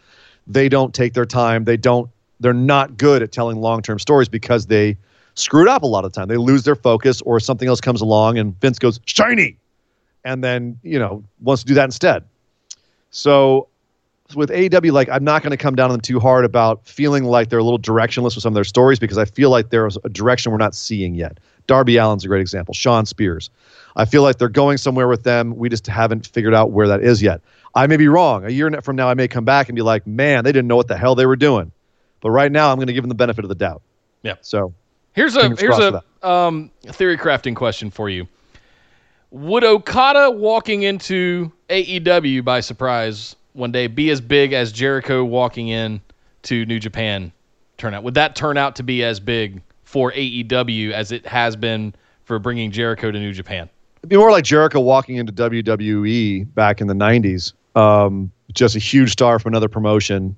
they 0.46 0.68
don't 0.68 0.92
take 0.92 1.14
their 1.14 1.24
time. 1.24 1.64
They 1.64 1.76
don't. 1.76 2.10
They're 2.40 2.52
not 2.52 2.98
good 2.98 3.22
at 3.22 3.30
telling 3.30 3.60
long-term 3.60 4.00
stories 4.00 4.28
because 4.28 4.66
they 4.66 4.96
screwed 5.34 5.68
up 5.68 5.82
a 5.82 5.86
lot 5.86 6.04
of 6.04 6.12
the 6.12 6.16
time. 6.18 6.28
They 6.28 6.36
lose 6.36 6.64
their 6.64 6.74
focus, 6.74 7.22
or 7.22 7.38
something 7.38 7.68
else 7.68 7.80
comes 7.80 8.00
along, 8.00 8.38
and 8.38 8.60
Vince 8.60 8.78
goes 8.78 8.98
shiny, 9.04 9.56
and 10.24 10.42
then 10.42 10.78
you 10.82 10.98
know 10.98 11.22
wants 11.40 11.62
to 11.62 11.68
do 11.68 11.74
that 11.74 11.84
instead. 11.84 12.24
So 13.10 13.68
with 14.34 14.50
AEW, 14.50 14.92
like 14.92 15.08
I'm 15.08 15.24
not 15.24 15.42
going 15.42 15.50
to 15.50 15.56
come 15.56 15.74
down 15.74 15.90
on 15.90 15.92
them 15.92 16.00
too 16.00 16.20
hard 16.20 16.44
about 16.44 16.86
feeling 16.86 17.24
like 17.24 17.50
they're 17.50 17.58
a 17.58 17.64
little 17.64 17.78
directionless 17.78 18.34
with 18.34 18.42
some 18.42 18.52
of 18.52 18.54
their 18.54 18.64
stories 18.64 18.98
because 18.98 19.18
I 19.18 19.24
feel 19.24 19.50
like 19.50 19.70
there's 19.70 19.98
a 20.04 20.08
direction 20.08 20.52
we're 20.52 20.58
not 20.58 20.74
seeing 20.74 21.14
yet. 21.14 21.38
Darby 21.66 21.98
Allin's 21.98 22.24
a 22.24 22.28
great 22.28 22.40
example. 22.40 22.74
Shawn 22.74 23.06
Spears. 23.06 23.50
I 23.96 24.04
feel 24.04 24.22
like 24.22 24.38
they're 24.38 24.48
going 24.48 24.76
somewhere 24.78 25.08
with 25.08 25.22
them. 25.22 25.56
We 25.56 25.68
just 25.68 25.86
haven't 25.86 26.26
figured 26.26 26.54
out 26.54 26.72
where 26.72 26.88
that 26.88 27.02
is 27.02 27.22
yet. 27.22 27.40
I 27.74 27.86
may 27.86 27.96
be 27.96 28.08
wrong. 28.08 28.44
A 28.44 28.50
year 28.50 28.70
from 28.82 28.96
now, 28.96 29.08
I 29.08 29.14
may 29.14 29.28
come 29.28 29.44
back 29.44 29.68
and 29.68 29.76
be 29.76 29.82
like, 29.82 30.06
man, 30.06 30.44
they 30.44 30.52
didn't 30.52 30.68
know 30.68 30.76
what 30.76 30.88
the 30.88 30.96
hell 30.96 31.14
they 31.14 31.26
were 31.26 31.36
doing. 31.36 31.72
But 32.20 32.30
right 32.30 32.50
now, 32.50 32.70
I'm 32.70 32.76
going 32.76 32.88
to 32.88 32.92
give 32.92 33.02
them 33.02 33.08
the 33.08 33.14
benefit 33.14 33.44
of 33.44 33.48
the 33.48 33.54
doubt. 33.54 33.82
Yeah. 34.22 34.34
So 34.40 34.74
Here's 35.14 35.36
a 35.36 35.54
here's 35.56 35.78
a 35.78 36.02
um, 36.22 36.72
theory 36.82 37.16
crafting 37.16 37.54
question 37.54 37.90
for 37.90 38.10
you. 38.10 38.26
Would 39.30 39.62
Okada 39.62 40.30
walking 40.30 40.82
into 40.82 41.52
AEW 41.68 42.44
by 42.44 42.60
surprise 42.60 43.36
one 43.54 43.72
day 43.72 43.86
be 43.86 44.10
as 44.10 44.20
big 44.20 44.52
as 44.52 44.70
Jericho 44.70 45.24
walking 45.24 45.68
in 45.68 46.00
to 46.42 46.66
New 46.66 46.78
Japan 46.78 47.32
turn 47.78 47.94
out? 47.94 48.02
Would 48.02 48.14
that 48.14 48.36
turn 48.36 48.56
out 48.56 48.76
to 48.76 48.82
be 48.82 49.02
as 49.02 49.18
big 49.18 49.62
for 49.82 50.12
AEW 50.12 50.92
as 50.92 51.10
it 51.10 51.26
has 51.26 51.56
been 51.56 51.94
for 52.24 52.38
bringing 52.38 52.70
Jericho 52.70 53.10
to 53.10 53.18
New 53.18 53.32
Japan? 53.32 53.68
it'd 53.98 54.10
be 54.10 54.18
more 54.18 54.30
like 54.30 54.44
Jericho 54.44 54.80
walking 54.80 55.16
into 55.16 55.32
WWE 55.32 56.54
back 56.54 56.82
in 56.82 56.86
the 56.86 56.94
90s 56.94 57.54
um, 57.74 58.30
just 58.52 58.76
a 58.76 58.78
huge 58.78 59.12
star 59.12 59.38
from 59.38 59.52
another 59.52 59.68
promotion, 59.68 60.36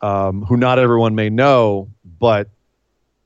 um, 0.00 0.42
who 0.42 0.56
not 0.56 0.78
everyone 0.78 1.14
may 1.14 1.30
know, 1.30 1.88
but 2.18 2.48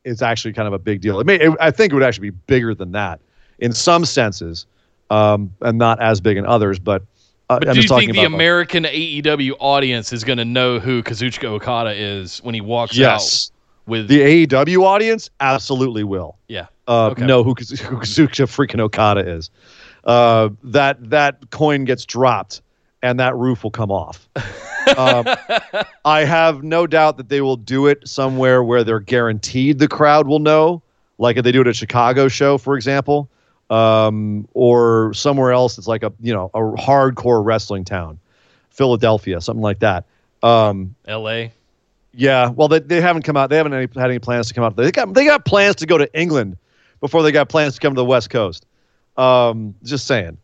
it's 0.04 0.22
actually 0.22 0.52
kind 0.52 0.68
of 0.68 0.74
a 0.74 0.78
big 0.78 1.00
deal. 1.00 1.20
It 1.20 1.26
may, 1.26 1.36
it, 1.36 1.52
I 1.60 1.70
think 1.70 1.92
it 1.92 1.96
would 1.96 2.04
actually 2.04 2.30
be 2.30 2.36
bigger 2.46 2.74
than 2.74 2.92
that 2.92 3.20
in 3.58 3.72
some 3.72 4.04
senses, 4.04 4.66
um, 5.10 5.52
and 5.60 5.76
not 5.78 6.00
as 6.00 6.20
big 6.20 6.36
in 6.36 6.46
others. 6.46 6.78
But, 6.78 7.02
But 7.58 7.68
I'm 7.68 7.74
do 7.74 7.80
you 7.80 7.88
think 7.88 8.12
the 8.12 8.18
like- 8.18 8.26
American 8.26 8.84
AEW 8.84 9.52
audience 9.58 10.12
is 10.12 10.22
going 10.24 10.38
to 10.38 10.44
know 10.44 10.78
who 10.78 11.02
Kazuchika 11.02 11.44
Okada 11.44 11.90
is 11.92 12.38
when 12.42 12.54
he 12.54 12.60
walks 12.60 12.96
yes, 12.96 13.50
out 13.50 13.90
with 13.90 14.08
the 14.08 14.46
AEW 14.46 14.84
audience 14.84 15.30
absolutely 15.40 16.04
will. 16.04 16.36
yeah. 16.48 16.66
uh, 16.86 17.08
Okay. 17.08 17.26
know 17.26 17.42
who, 17.42 17.54
Kaz- 17.54 17.78
who 17.80 17.96
Kazuchika 17.96 18.46
freaking 18.46 18.80
Okada 18.80 19.28
is. 19.28 19.50
Uh, 20.04 20.50
that 20.64 21.10
that 21.10 21.50
coin 21.50 21.84
gets 21.84 22.04
dropped, 22.06 22.62
and 23.02 23.18
that 23.20 23.34
roof 23.36 23.62
will 23.64 23.70
come 23.70 23.90
off. 23.90 24.28
um, 24.96 25.26
I 26.04 26.24
have 26.24 26.62
no 26.62 26.86
doubt 26.86 27.16
that 27.18 27.28
they 27.28 27.40
will 27.40 27.56
do 27.56 27.86
it 27.86 28.08
somewhere 28.08 28.62
where 28.62 28.82
they're 28.84 29.00
guaranteed 29.00 29.78
the 29.78 29.88
crowd 29.88 30.26
will 30.26 30.38
know, 30.38 30.82
like 31.18 31.36
if 31.36 31.44
they 31.44 31.52
do 31.52 31.60
it 31.60 31.66
at 31.66 31.72
a 31.72 31.74
Chicago 31.74 32.28
show, 32.28 32.56
for 32.58 32.76
example, 32.76 33.28
um, 33.70 34.46
or 34.52 35.14
somewhere 35.14 35.52
else 35.52 35.76
that's 35.76 35.88
like 35.88 36.02
a 36.02 36.12
you 36.20 36.34
know 36.34 36.50
a 36.52 36.58
hardcore 36.58 37.42
wrestling 37.44 37.84
town, 37.84 38.18
Philadelphia, 38.70 39.40
something 39.40 39.62
like 39.62 39.78
that. 39.78 40.04
Um, 40.42 40.94
L.A. 41.06 41.52
yeah, 42.12 42.48
well, 42.50 42.68
they, 42.68 42.80
they 42.80 43.00
haven't 43.00 43.22
come 43.22 43.36
out. 43.36 43.50
They 43.50 43.56
haven't 43.56 43.72
any, 43.72 43.88
had 43.94 44.10
any 44.10 44.18
plans 44.18 44.48
to 44.48 44.54
come 44.54 44.64
out. 44.64 44.76
They 44.76 44.90
got 44.90 45.14
they 45.14 45.24
got 45.24 45.44
plans 45.44 45.76
to 45.76 45.86
go 45.86 45.96
to 45.96 46.12
England 46.18 46.56
before 47.00 47.22
they 47.22 47.32
got 47.32 47.48
plans 47.48 47.74
to 47.74 47.80
come 47.80 47.94
to 47.94 47.98
the 48.00 48.04
West 48.04 48.28
Coast. 48.30 48.66
Um, 49.16 49.74
just 49.84 50.06
saying. 50.06 50.38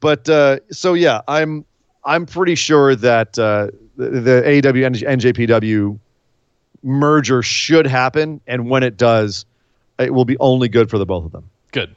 But 0.00 0.28
uh, 0.28 0.60
so 0.70 0.94
yeah, 0.94 1.22
I'm 1.26 1.64
I'm 2.04 2.26
pretty 2.26 2.54
sure 2.54 2.94
that 2.94 3.38
uh, 3.38 3.68
the, 3.96 4.08
the 4.20 4.42
AEW 4.42 4.86
and 4.86 4.94
NJPW 4.96 5.98
merger 6.82 7.42
should 7.42 7.86
happen, 7.86 8.40
and 8.46 8.70
when 8.70 8.84
it 8.84 8.96
does, 8.96 9.46
it 9.98 10.14
will 10.14 10.24
be 10.24 10.38
only 10.38 10.68
good 10.68 10.88
for 10.88 10.98
the 10.98 11.06
both 11.06 11.24
of 11.24 11.32
them. 11.32 11.50
Good. 11.72 11.94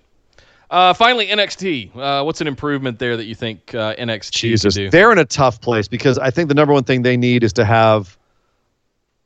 Uh, 0.69 0.93
finally, 0.93 1.27
NXT. 1.27 1.95
Uh, 1.95 2.23
what's 2.23 2.41
an 2.41 2.47
improvement 2.47 2.99
there 2.99 3.17
that 3.17 3.25
you 3.25 3.36
think 3.36 3.73
uh, 3.73 3.95
NXT 3.95 4.32
Jesus, 4.32 4.75
do? 4.75 4.89
they're 4.89 5.12
in 5.12 5.17
a 5.17 5.25
tough 5.25 5.62
place 5.62 5.88
because 5.88 6.17
I 6.19 6.29
think 6.29 6.47
the 6.47 6.53
number 6.55 6.73
one 6.73 6.84
thing 6.84 7.01
they 7.01 7.17
need 7.17 7.43
is 7.43 7.53
to 7.53 7.65
have 7.65 8.17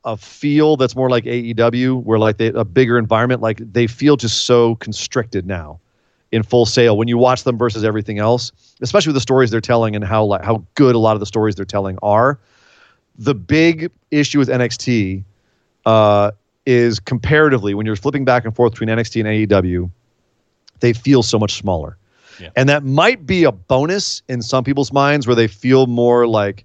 a 0.04 0.16
feel 0.16 0.76
that's 0.76 0.96
more 0.96 1.08
like 1.10 1.24
AEW, 1.24 2.02
where 2.02 2.18
like 2.18 2.38
they, 2.38 2.48
a 2.48 2.64
bigger 2.64 2.98
environment. 2.98 3.42
Like 3.42 3.58
they 3.58 3.86
feel 3.86 4.16
just 4.16 4.44
so 4.46 4.76
constricted 4.76 5.46
now 5.46 5.80
in 6.32 6.42
Full 6.42 6.66
Sail 6.66 6.96
when 6.96 7.08
you 7.08 7.18
watch 7.18 7.44
them 7.44 7.56
versus 7.56 7.84
everything 7.84 8.18
else, 8.18 8.50
especially 8.80 9.10
with 9.10 9.16
the 9.16 9.20
stories 9.20 9.50
they're 9.50 9.60
telling 9.60 9.94
and 9.94 10.04
how 10.04 10.24
like 10.24 10.42
how 10.42 10.64
good 10.74 10.94
a 10.94 10.98
lot 10.98 11.14
of 11.14 11.20
the 11.20 11.26
stories 11.26 11.54
they're 11.54 11.64
telling 11.64 11.98
are. 12.02 12.38
The 13.16 13.34
big 13.34 13.90
issue 14.10 14.38
with 14.38 14.48
NXT 14.48 15.24
uh, 15.86 16.32
is 16.66 16.98
comparatively 17.00 17.74
when 17.74 17.86
you're 17.86 17.96
flipping 17.96 18.24
back 18.24 18.44
and 18.44 18.54
forth 18.54 18.72
between 18.72 18.88
NXT 18.88 19.20
and 19.20 19.50
AEW, 19.50 19.90
they 20.80 20.92
feel 20.92 21.22
so 21.22 21.38
much 21.38 21.54
smaller. 21.54 21.96
Yeah. 22.40 22.50
And 22.56 22.68
that 22.68 22.84
might 22.84 23.26
be 23.26 23.44
a 23.44 23.52
bonus 23.52 24.22
in 24.28 24.42
some 24.42 24.64
people's 24.64 24.92
minds 24.92 25.26
where 25.26 25.36
they 25.36 25.46
feel 25.46 25.86
more 25.86 26.26
like 26.26 26.64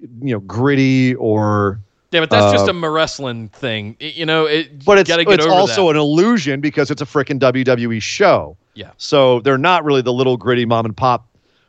you 0.00 0.32
know 0.32 0.40
gritty 0.40 1.14
or 1.16 1.80
yeah, 2.12 2.20
but 2.20 2.30
that's 2.30 2.52
just 2.52 2.68
uh, 2.68 2.74
a 2.74 2.90
wrestling 2.90 3.48
thing. 3.48 3.96
You 4.00 4.26
know, 4.26 4.46
it. 4.46 4.84
but 4.84 4.98
it's, 4.98 5.10
it's 5.10 5.46
also 5.46 5.84
that. 5.84 5.90
an 5.90 5.96
illusion 5.96 6.60
because 6.60 6.90
it's 6.90 7.02
a 7.02 7.04
freaking 7.04 7.38
WWE 7.38 8.02
show. 8.02 8.56
Yeah. 8.74 8.90
So 8.96 9.40
they're 9.40 9.58
not 9.58 9.84
really 9.84 10.02
the 10.02 10.12
little 10.12 10.36
gritty 10.36 10.64
mom 10.64 10.86
and 10.86 10.96
pop 10.96 11.26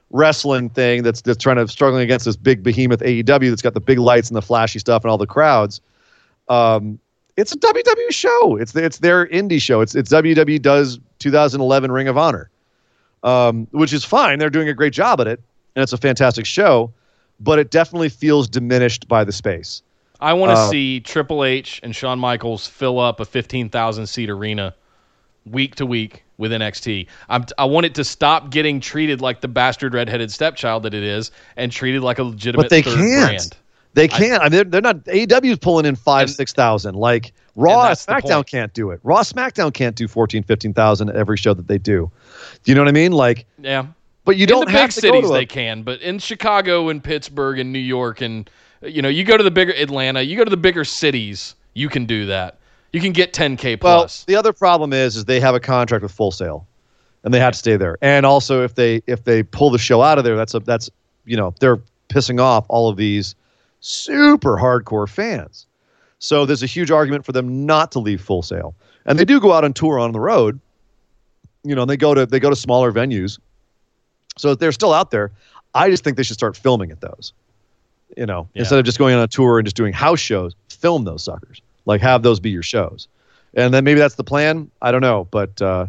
wrestling 0.09 0.69
thing 0.69 1.03
that's 1.03 1.21
that's 1.21 1.41
trying 1.41 1.57
to 1.57 1.67
struggling 1.67 2.03
against 2.03 2.25
this 2.25 2.35
big 2.35 2.63
behemoth 2.63 3.01
AEW 3.01 3.49
that's 3.49 3.61
got 3.61 3.73
the 3.73 3.79
big 3.79 3.99
lights 3.99 4.29
and 4.29 4.35
the 4.35 4.41
flashy 4.41 4.79
stuff 4.79 5.03
and 5.03 5.11
all 5.11 5.17
the 5.17 5.27
crowds. 5.27 5.79
Um, 6.49 6.99
it's 7.37 7.51
a 7.53 7.57
WWE 7.57 8.11
show. 8.11 8.57
It's 8.57 8.75
it's 8.75 8.99
their 8.99 9.27
indie 9.27 9.61
show. 9.61 9.81
It's 9.81 9.95
it's 9.95 10.11
WWE 10.11 10.61
does 10.61 10.99
2011 11.19 11.91
Ring 11.91 12.07
of 12.07 12.17
Honor, 12.17 12.49
um, 13.23 13.67
which 13.71 13.93
is 13.93 14.03
fine. 14.03 14.39
They're 14.39 14.49
doing 14.49 14.69
a 14.69 14.73
great 14.73 14.93
job 14.93 15.21
at 15.21 15.27
it, 15.27 15.41
and 15.75 15.83
it's 15.83 15.93
a 15.93 15.97
fantastic 15.97 16.45
show. 16.45 16.91
But 17.39 17.57
it 17.57 17.71
definitely 17.71 18.09
feels 18.09 18.47
diminished 18.47 19.07
by 19.07 19.23
the 19.23 19.31
space. 19.31 19.81
I 20.19 20.33
want 20.33 20.51
to 20.51 20.61
uh, 20.61 20.69
see 20.69 20.99
Triple 20.99 21.43
H 21.43 21.79
and 21.81 21.95
Shawn 21.95 22.19
Michaels 22.19 22.67
fill 22.67 22.99
up 22.99 23.19
a 23.19 23.25
15,000 23.25 24.05
seat 24.05 24.29
arena 24.29 24.75
week 25.47 25.75
to 25.75 25.85
week 25.87 26.23
with 26.37 26.51
NXT. 26.51 27.07
I'm, 27.29 27.45
I 27.57 27.65
want 27.65 27.87
it 27.87 27.95
to 27.95 28.03
stop 28.03 28.51
getting 28.51 28.79
treated 28.79 29.21
like 29.21 29.41
the 29.41 29.47
bastard 29.47 29.95
redheaded 29.95 30.31
stepchild 30.31 30.83
that 30.83 30.93
it 30.93 31.03
is 31.03 31.31
and 31.55 31.71
treated 31.71 32.03
like 32.03 32.19
a 32.19 32.23
legitimate 32.23 32.63
but 32.63 32.69
they 32.69 32.83
third 32.83 32.97
can't. 32.97 33.27
brand. 33.27 33.57
They 33.93 34.07
can't. 34.07 34.41
I, 34.41 34.45
mean, 34.45 34.51
they're, 34.51 34.63
they're 34.63 34.81
not. 34.81 34.97
AEW's 35.05 35.59
pulling 35.59 35.85
in 35.85 35.95
five, 35.95 36.23
And- 36.23 36.31
six 36.31 36.53
thousand. 36.53 36.95
Like 36.95 37.33
Raw, 37.55 37.89
SmackDown 37.91 38.45
can't 38.45 38.73
do 38.73 38.91
it. 38.91 38.99
Raw, 39.03 39.21
SmackDown 39.21 39.73
can't 39.73 39.95
do 39.95 40.07
14, 40.07 40.43
15,000 40.43 41.09
at 41.09 41.15
every 41.15 41.37
show 41.37 41.53
that 41.53 41.67
they 41.67 41.77
do. 41.77 42.09
Do 42.63 42.71
you 42.71 42.75
know 42.75 42.81
what 42.81 42.87
I 42.87 42.93
mean? 42.93 43.11
Like, 43.11 43.45
Yeah. 43.59 43.87
but 44.23 44.37
you 44.37 44.47
don't 44.47 44.67
in 44.69 44.73
the 44.73 44.79
have 44.79 44.89
big 44.89 44.93
to 44.95 45.01
cities 45.01 45.27
to 45.27 45.33
they 45.33 45.45
can, 45.45 45.83
but 45.83 45.99
in 46.01 46.19
Chicago 46.19 46.87
and 46.89 47.03
Pittsburgh 47.03 47.59
and 47.59 47.73
New 47.73 47.79
York 47.79 48.21
and 48.21 48.49
you 48.83 49.01
know, 49.01 49.09
you 49.09 49.23
go 49.23 49.37
to 49.37 49.43
the 49.43 49.51
bigger 49.51 49.73
Atlanta, 49.73 50.21
you 50.21 50.35
go 50.35 50.43
to 50.43 50.49
the 50.49 50.57
bigger 50.57 50.83
cities, 50.83 51.55
you 51.73 51.87
can 51.89 52.05
do 52.05 52.25
that. 52.27 52.57
You 52.93 52.99
can 52.99 53.11
get 53.11 53.33
10k 53.33 53.79
plus. 53.79 54.25
Well, 54.27 54.33
the 54.33 54.35
other 54.39 54.53
problem 54.53 54.91
is, 54.91 55.15
is 55.15 55.25
they 55.25 55.39
have 55.39 55.55
a 55.55 55.59
contract 55.59 56.01
with 56.03 56.11
Full 56.11 56.31
Sail, 56.31 56.67
and 57.23 57.33
they 57.33 57.39
have 57.39 57.53
to 57.53 57.59
stay 57.59 57.77
there. 57.77 57.97
And 58.01 58.25
also, 58.25 58.63
if 58.63 58.75
they 58.75 59.01
if 59.07 59.23
they 59.23 59.43
pull 59.43 59.69
the 59.69 59.77
show 59.77 60.01
out 60.01 60.17
of 60.17 60.23
there, 60.23 60.35
that's 60.35 60.53
a 60.55 60.59
that's 60.59 60.89
you 61.25 61.37
know 61.37 61.53
they're 61.59 61.79
pissing 62.09 62.41
off 62.41 62.65
all 62.69 62.89
of 62.89 62.97
these 62.97 63.35
super 63.81 64.57
hardcore 64.57 65.09
fans. 65.09 65.67
So 66.19 66.45
there's 66.45 66.63
a 66.63 66.67
huge 66.67 66.91
argument 66.91 67.25
for 67.25 67.31
them 67.31 67.65
not 67.65 67.91
to 67.93 67.99
leave 67.99 68.21
Full 68.21 68.41
Sail, 68.43 68.75
and 69.05 69.17
they 69.19 69.25
do 69.25 69.39
go 69.41 69.51
out 69.51 69.63
on 69.63 69.73
tour 69.73 69.99
on 69.99 70.11
the 70.11 70.19
road. 70.19 70.59
You 71.63 71.75
know, 71.75 71.81
and 71.81 71.89
they 71.89 71.97
go 71.97 72.13
to 72.13 72.25
they 72.25 72.39
go 72.39 72.49
to 72.49 72.55
smaller 72.55 72.91
venues, 72.91 73.37
so 74.37 74.55
they're 74.55 74.71
still 74.71 74.93
out 74.93 75.11
there. 75.11 75.31
I 75.75 75.89
just 75.89 76.03
think 76.03 76.17
they 76.17 76.23
should 76.23 76.35
start 76.35 76.55
filming 76.57 76.91
at 76.91 77.01
those. 77.01 77.33
You 78.17 78.25
know, 78.25 78.47
Yeah. 78.53 78.61
instead 78.61 78.77
of 78.79 78.85
just 78.85 78.97
going 78.99 79.15
on 79.15 79.21
a 79.21 79.27
tour 79.27 79.57
and 79.59 79.65
just 79.65 79.75
doing 79.75 79.93
house 79.93 80.19
shows, 80.19 80.53
film 80.69 81.03
those 81.05 81.23
suckers. 81.23 81.61
Like 81.85 82.01
have 82.01 82.23
those 82.23 82.39
be 82.39 82.49
your 82.51 82.61
shows, 82.63 83.07
and 83.55 83.73
then 83.73 83.83
maybe 83.83 83.99
that's 83.99 84.15
the 84.15 84.23
plan. 84.23 84.69
I 84.81 84.91
don't 84.91 85.01
know, 85.01 85.27
but 85.31 85.59
uh, 85.61 85.87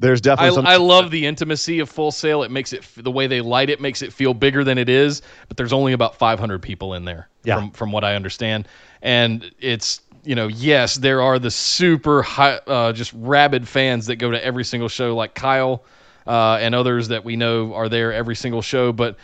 there's 0.00 0.20
I, 0.20 0.22
definitely 0.22 0.54
some. 0.56 0.66
I 0.66 0.76
love 0.76 1.10
the 1.10 1.26
intimacy 1.26 1.78
of 1.78 1.88
Full 1.88 2.10
Sail. 2.10 2.42
It 2.42 2.50
makes 2.50 2.72
it 2.72 2.84
the 2.96 3.10
way 3.10 3.26
they 3.26 3.40
light 3.40 3.70
it 3.70 3.80
makes 3.80 4.02
it 4.02 4.12
feel 4.12 4.34
bigger 4.34 4.64
than 4.64 4.78
it 4.78 4.88
is. 4.88 5.22
But 5.48 5.56
there's 5.56 5.72
only 5.72 5.92
about 5.92 6.16
500 6.16 6.60
people 6.62 6.94
in 6.94 7.04
there, 7.04 7.28
Yeah. 7.44 7.56
from 7.56 7.70
from 7.72 7.92
what 7.92 8.02
I 8.04 8.14
understand. 8.16 8.66
And 9.02 9.50
it's 9.60 10.00
you 10.24 10.34
know 10.34 10.48
yes, 10.48 10.96
there 10.96 11.22
are 11.22 11.38
the 11.38 11.50
super 11.50 12.22
high, 12.22 12.60
uh, 12.66 12.92
just 12.92 13.12
rabid 13.14 13.68
fans 13.68 14.06
that 14.06 14.16
go 14.16 14.30
to 14.30 14.44
every 14.44 14.64
single 14.64 14.88
show, 14.88 15.14
like 15.14 15.34
Kyle 15.34 15.84
uh, 16.26 16.58
and 16.60 16.74
others 16.74 17.08
that 17.08 17.24
we 17.24 17.36
know 17.36 17.74
are 17.74 17.88
there 17.88 18.12
every 18.12 18.36
single 18.36 18.62
show. 18.62 18.92
But 18.92 19.16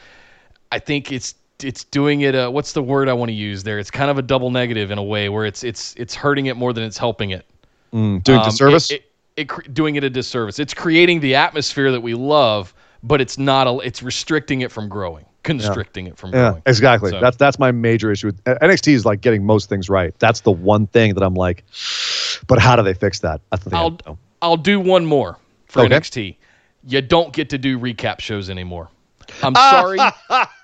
I 0.72 0.78
think 0.78 1.10
it's 1.12 1.34
it's 1.62 1.84
doing 1.84 2.20
it. 2.20 2.34
Uh, 2.34 2.50
what's 2.50 2.72
the 2.72 2.82
word 2.82 3.08
I 3.08 3.14
want 3.14 3.30
to 3.30 3.34
use 3.34 3.62
there? 3.62 3.78
It's 3.78 3.90
kind 3.90 4.10
of 4.10 4.18
a 4.18 4.22
double 4.22 4.50
negative 4.50 4.90
in 4.90 4.98
a 4.98 5.02
way 5.02 5.28
where 5.30 5.46
it's 5.46 5.64
it's 5.64 5.94
it's 5.96 6.14
hurting 6.14 6.46
it 6.46 6.56
more 6.56 6.72
than 6.72 6.84
it's 6.84 6.98
helping 6.98 7.30
it. 7.30 7.46
Mm, 7.94 8.22
doing 8.22 8.40
Um, 8.40 8.44
disservice. 8.44 8.90
It, 8.90 8.94
it, 8.96 9.10
it 9.36 9.74
doing 9.74 9.96
it 9.96 10.04
a 10.04 10.10
disservice. 10.10 10.58
It's 10.58 10.74
creating 10.74 11.20
the 11.20 11.34
atmosphere 11.34 11.92
that 11.92 12.00
we 12.00 12.14
love, 12.14 12.74
but 13.02 13.20
it's 13.20 13.38
not. 13.38 13.66
A, 13.66 13.78
it's 13.80 14.02
restricting 14.02 14.62
it 14.62 14.72
from 14.72 14.88
growing, 14.88 15.24
constricting 15.42 16.06
it 16.06 16.16
from 16.16 16.32
yeah, 16.32 16.50
growing. 16.50 16.62
exactly. 16.66 17.10
So- 17.10 17.20
That's 17.20 17.36
that's 17.36 17.58
my 17.58 17.70
major 17.72 18.10
issue 18.10 18.28
with 18.28 18.40
uh, 18.46 18.54
NXT 18.62 18.92
is 18.94 19.04
like 19.04 19.20
getting 19.20 19.44
most 19.44 19.68
things 19.68 19.88
right. 19.90 20.14
That's 20.18 20.40
the 20.40 20.52
one 20.52 20.86
thing 20.88 21.14
that 21.14 21.22
I'm 21.22 21.34
like, 21.34 21.64
but 22.46 22.58
how 22.58 22.76
do 22.76 22.82
they 22.82 22.94
fix 22.94 23.20
that? 23.20 23.40
That's 23.50 23.64
the 23.64 23.70
thing. 23.70 23.78
I 23.78 23.82
I'll. 23.82 24.18
I'll 24.42 24.56
do 24.58 24.78
one 24.78 25.06
more 25.06 25.38
for 25.66 25.80
Okay. 25.82 25.94
NXT. 25.94 26.36
You 26.88 27.00
don't 27.00 27.32
get 27.32 27.50
to 27.50 27.58
do 27.58 27.78
recap 27.78 28.20
shows 28.20 28.48
anymore. 28.50 28.88
I'm 29.42 29.54
sorry. 29.54 29.98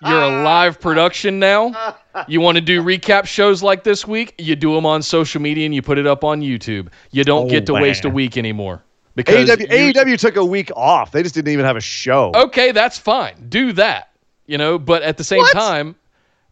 You're 0.04 0.22
a 0.22 0.42
live 0.42 0.80
production 0.80 1.38
now. 1.38 1.96
You 2.28 2.40
want 2.40 2.56
to 2.56 2.60
do 2.60 2.82
recap 2.82 3.26
shows 3.26 3.62
like 3.62 3.84
this 3.84 4.06
week? 4.06 4.34
You 4.38 4.56
do 4.56 4.74
them 4.74 4.86
on 4.86 5.02
social 5.02 5.40
media 5.40 5.64
and 5.66 5.74
you 5.74 5.82
put 5.82 5.98
it 5.98 6.06
up 6.06 6.24
on 6.24 6.40
YouTube. 6.40 6.88
You 7.10 7.24
don't 7.24 7.46
Oh, 7.46 7.50
get 7.50 7.66
to 7.66 7.74
waste 7.74 8.04
a 8.04 8.10
week 8.10 8.36
anymore. 8.36 8.82
Because 9.14 9.48
AEW, 9.48 9.60
you- 9.60 9.92
AEW 9.92 10.18
took 10.18 10.36
a 10.36 10.44
week 10.44 10.70
off. 10.74 11.12
They 11.12 11.22
just 11.22 11.34
didn't 11.34 11.52
even 11.52 11.64
have 11.66 11.76
a 11.76 11.80
show. 11.80 12.32
okay, 12.34 12.72
that's 12.72 12.98
fine. 12.98 13.34
Do 13.48 13.72
that. 13.74 14.10
You 14.46 14.58
know, 14.58 14.78
but 14.78 15.02
at 15.02 15.16
the 15.18 15.24
same 15.24 15.40
What? 15.40 15.52
time, 15.52 15.94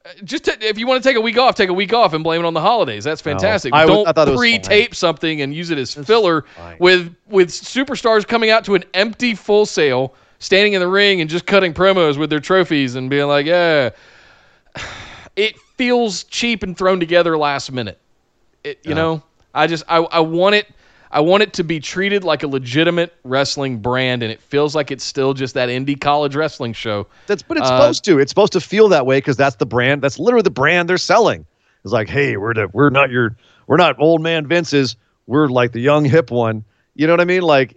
uh, 0.06 0.10
just 0.24 0.46
if 0.48 0.78
you 0.78 0.86
want 0.86 1.02
to 1.02 1.08
take 1.08 1.16
a 1.16 1.20
week 1.20 1.36
off, 1.38 1.54
take 1.54 1.68
a 1.70 1.74
week 1.74 1.92
off 1.92 2.12
and 2.14 2.22
blame 2.22 2.42
it 2.42 2.46
on 2.46 2.54
the 2.54 2.60
holidays. 2.60 3.02
That's 3.04 3.20
fantastic. 3.20 3.74
I 3.74 3.84
Don't 3.86 4.06
I 4.06 4.12
thought 4.12 4.34
pre-tape 4.36 4.94
something 4.94 5.40
and 5.42 5.54
use 5.54 5.70
it 5.70 5.78
as 5.78 5.94
filler 5.94 6.44
with 6.78 7.14
with 7.28 7.48
superstars 7.50 8.26
coming 8.26 8.50
out 8.50 8.64
to 8.66 8.74
an 8.74 8.84
empty 8.94 9.34
Full 9.34 9.66
Sail, 9.66 10.14
standing 10.40 10.72
in 10.72 10.80
the 10.80 10.88
ring 10.88 11.20
and 11.20 11.30
just 11.30 11.46
cutting 11.46 11.72
promos 11.72 12.18
with 12.18 12.28
their 12.30 12.40
trophies 12.40 12.96
and 12.96 13.08
being 13.08 13.28
like, 13.28 13.46
"Yeah." 13.46 13.90
It 15.36 15.58
feels 15.76 16.24
cheap 16.24 16.62
and 16.62 16.76
thrown 16.76 17.00
together 17.00 17.38
last 17.38 17.72
minute. 17.72 17.98
It, 18.64 18.80
you 18.84 18.90
Yeah. 18.90 18.94
know, 18.94 19.22
I 19.54 19.66
just 19.68 19.84
I 19.88 19.98
I 19.98 20.20
want 20.20 20.56
it 20.56 20.66
I 21.10 21.20
want 21.20 21.42
it 21.42 21.54
to 21.54 21.64
be 21.64 21.80
treated 21.80 22.24
like 22.24 22.42
a 22.42 22.46
legitimate 22.48 23.14
wrestling 23.24 23.78
brand, 23.78 24.22
and 24.22 24.30
it 24.30 24.40
feels 24.42 24.74
like 24.74 24.90
it's 24.90 25.04
still 25.04 25.32
just 25.32 25.54
that 25.54 25.68
indie 25.68 25.98
college 25.98 26.34
wrestling 26.36 26.72
show. 26.72 27.06
That's 27.26 27.42
but 27.42 27.56
it's 27.56 27.70
Uh, 27.70 27.76
supposed 27.76 28.04
to. 28.04 28.18
It's 28.18 28.30
supposed 28.30 28.52
to 28.52 28.60
feel 28.60 28.88
that 28.88 29.06
way 29.06 29.18
because 29.18 29.36
that's 29.36 29.56
the 29.56 29.66
brand. 29.66 30.02
That's 30.02 30.18
literally 30.18 30.42
the 30.42 30.50
brand 30.50 30.88
they're 30.88 30.98
selling. 30.98 31.46
It's 31.84 31.92
like, 31.92 32.08
hey, 32.08 32.36
we're 32.36 32.54
the 32.54 32.68
we're 32.72 32.90
not 32.90 33.10
your 33.10 33.36
we're 33.66 33.76
not 33.78 33.96
old 33.98 34.20
man 34.20 34.46
Vince's. 34.46 34.96
We're 35.26 35.48
like 35.48 35.72
the 35.72 35.80
young 35.80 36.04
hip 36.04 36.30
one. 36.30 36.64
You 36.94 37.06
know 37.06 37.12
what 37.14 37.20
I 37.20 37.24
mean? 37.24 37.42
Like, 37.42 37.76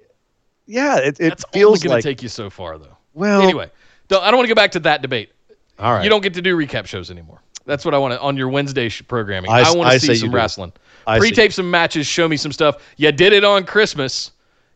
yeah, 0.65 0.97
it, 0.97 1.19
it 1.19 1.29
That's 1.29 1.45
only 1.45 1.53
feels 1.59 1.83
going 1.83 1.89
to 1.91 1.95
like. 1.95 2.03
take 2.03 2.23
you 2.23 2.29
so 2.29 2.49
far, 2.49 2.77
though. 2.77 2.97
well, 3.13 3.41
Anyway, 3.41 3.69
don't, 4.07 4.23
I 4.23 4.31
don't 4.31 4.37
want 4.37 4.47
to 4.47 4.53
go 4.53 4.59
back 4.59 4.71
to 4.71 4.79
that 4.81 5.01
debate. 5.01 5.31
all 5.79 5.93
right. 5.93 6.03
You 6.03 6.09
don't 6.09 6.21
get 6.21 6.33
to 6.35 6.41
do 6.41 6.55
recap 6.57 6.85
shows 6.85 7.09
anymore. 7.11 7.41
That's 7.65 7.85
what 7.85 7.93
I 7.93 7.97
want 7.97 8.13
to 8.13 8.19
on 8.21 8.35
your 8.37 8.49
Wednesday 8.49 8.89
sh- 8.89 9.03
programming. 9.07 9.49
I 9.49 9.71
want 9.71 9.91
to 9.91 9.99
see 9.99 10.09
you 10.13 10.15
some 10.17 10.35
wrestling. 10.35 10.73
I. 11.07 11.17
Pre-tape 11.19 11.53
some 11.53 11.69
matches. 11.71 12.05
Show 12.07 12.27
me 12.27 12.35
some 12.37 12.51
stuff. 12.51 12.77
You 12.97 13.11
did 13.11 13.31
it 13.33 13.43
on 13.45 13.65
Christmas, 13.65 14.31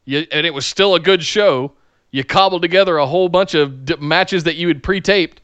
you, 0.05 0.25
and 0.31 0.45
it 0.45 0.53
was 0.53 0.65
still 0.65 0.95
a 0.95 0.99
good 0.99 1.21
show. 1.23 1.73
You 2.11 2.23
cobbled 2.23 2.61
together 2.61 2.97
a 2.97 3.05
whole 3.05 3.27
bunch 3.27 3.53
of 3.55 3.83
d- 3.85 3.95
matches 3.99 4.45
that 4.45 4.55
you 4.55 4.69
had 4.69 4.81
pre-taped, 4.81 5.41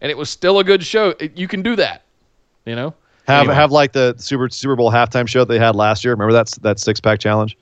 and 0.00 0.10
it 0.10 0.16
was 0.16 0.30
still 0.30 0.58
a 0.58 0.64
good 0.64 0.82
show. 0.82 1.14
It- 1.20 1.36
you 1.36 1.46
can 1.48 1.60
do 1.62 1.76
that. 1.76 2.02
You 2.64 2.74
know. 2.74 2.94
have 3.28 3.40
Anyway. 3.40 3.54
have 3.54 3.72
like 3.72 3.92
the 3.92 4.14
Super 4.16 4.48
Super 4.48 4.74
Bowl 4.76 4.90
halftime 4.90 5.28
show 5.28 5.40
that 5.40 5.48
they 5.52 5.58
had 5.58 5.76
last 5.76 6.02
year. 6.04 6.14
Remember 6.14 6.32
that's 6.32 6.56
that 6.58 6.78
six 6.80 6.98
pack 7.00 7.18
challenge? 7.20 7.58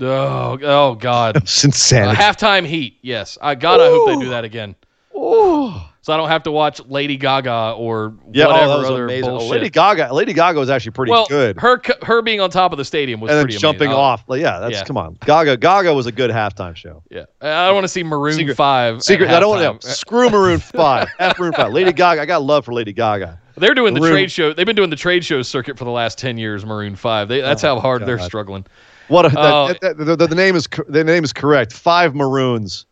Oh, 0.00 0.58
oh 0.62 0.94
God. 0.94 1.36
It's 1.42 1.64
Uh, 1.64 1.68
insanity. 1.68 2.20
halftime 2.20 2.66
heat. 2.66 2.98
Yes. 3.02 3.38
I 3.40 3.54
God, 3.54 3.80
I 3.80 3.86
hope 3.88 4.08
they 4.08 4.16
do 4.24 4.30
that 4.30 4.44
again. 4.44 4.74
oh. 5.14 5.84
So 6.00 6.14
I 6.14 6.16
don't 6.16 6.28
have 6.30 6.44
to 6.44 6.50
watch 6.50 6.80
Lady 6.86 7.18
Gaga 7.18 7.74
or 7.76 8.14
Yeah, 8.32 8.46
oh, 8.46 8.52
whatever 8.52 8.68
that 8.68 8.78
was 8.78 8.90
other 8.90 9.04
amazing. 9.04 9.28
Oh, 9.28 9.38
bullshit. 9.40 9.50
Lady 9.50 9.68
Gaga, 9.68 10.14
Lady 10.14 10.32
Gaga 10.32 10.58
was 10.58 10.70
actually 10.70 10.92
pretty 10.92 11.12
well, 11.12 11.26
good. 11.26 11.58
her 11.60 11.82
her 12.02 12.22
being 12.22 12.40
on 12.40 12.48
top 12.48 12.72
of 12.72 12.78
the 12.78 12.84
stadium 12.86 13.20
was 13.20 13.30
and 13.30 13.36
then 13.38 13.44
pretty 13.44 13.58
jumping 13.58 13.88
amazing. 13.88 14.00
off. 14.00 14.24
Like, 14.26 14.40
yeah, 14.40 14.58
that's 14.58 14.72
Yeah. 14.72 14.84
come 14.84 14.96
on. 14.96 15.18
Gaga, 15.26 15.58
Gaga 15.58 15.92
was 15.92 16.06
a 16.06 16.12
good 16.12 16.30
halftime 16.30 16.74
show. 16.74 17.02
Yeah, 17.10 17.24
I 17.42 17.66
don't 17.66 17.74
want 17.74 17.84
to 17.84 17.88
see 17.88 18.02
Maroon 18.04 18.36
Secret- 18.36 18.54
Five. 18.56 19.02
Secret. 19.02 19.28
at 19.28 19.36
I 19.36 19.40
don't 19.40 19.50
want 19.50 19.60
halftime. 19.62 19.80
to 19.80 19.88
screw 19.90 20.30
Maroon 20.30 20.60
Five. 20.60 21.08
F 21.18 21.38
Maroon 21.38 21.52
Five. 21.52 21.72
Lady 21.74 21.92
Gaga. 21.92 22.22
I 22.22 22.24
got 22.24 22.40
love 22.42 22.64
for 22.64 22.72
Lady 22.72 22.94
Gaga. 22.94 23.38
They're 23.58 23.74
doing 23.74 23.92
the 23.92 24.00
trade 24.00 24.30
show. 24.30 24.54
They've 24.54 24.64
been 24.64 24.76
doing 24.76 24.88
the 24.90 24.96
trade 24.96 25.26
show 25.26 25.42
circuit 25.42 25.76
for 25.76 25.84
the 25.84 25.90
last 25.90 26.16
ten 26.16 26.38
years. 26.38 26.64
Maroon 26.64 26.96
Five. 26.96 27.28
They, 27.28 27.42
that's 27.42 27.64
Oh, 27.64 27.74
how 27.74 27.80
hard 27.80 28.06
they're 28.06 28.18
struggling. 28.20 28.64
What 29.08 29.24
a, 29.26 29.38
Oh. 29.38 29.68
that, 29.68 29.80
that- 29.80 29.96
the, 29.98 30.16
the, 30.16 30.26
the 30.28 30.34
name 30.34 30.54
is 30.56 30.68
the 30.88 31.02
name 31.04 31.24
is 31.24 31.32
correct. 31.32 31.72
Five 31.72 32.14
Maroons. 32.14 32.86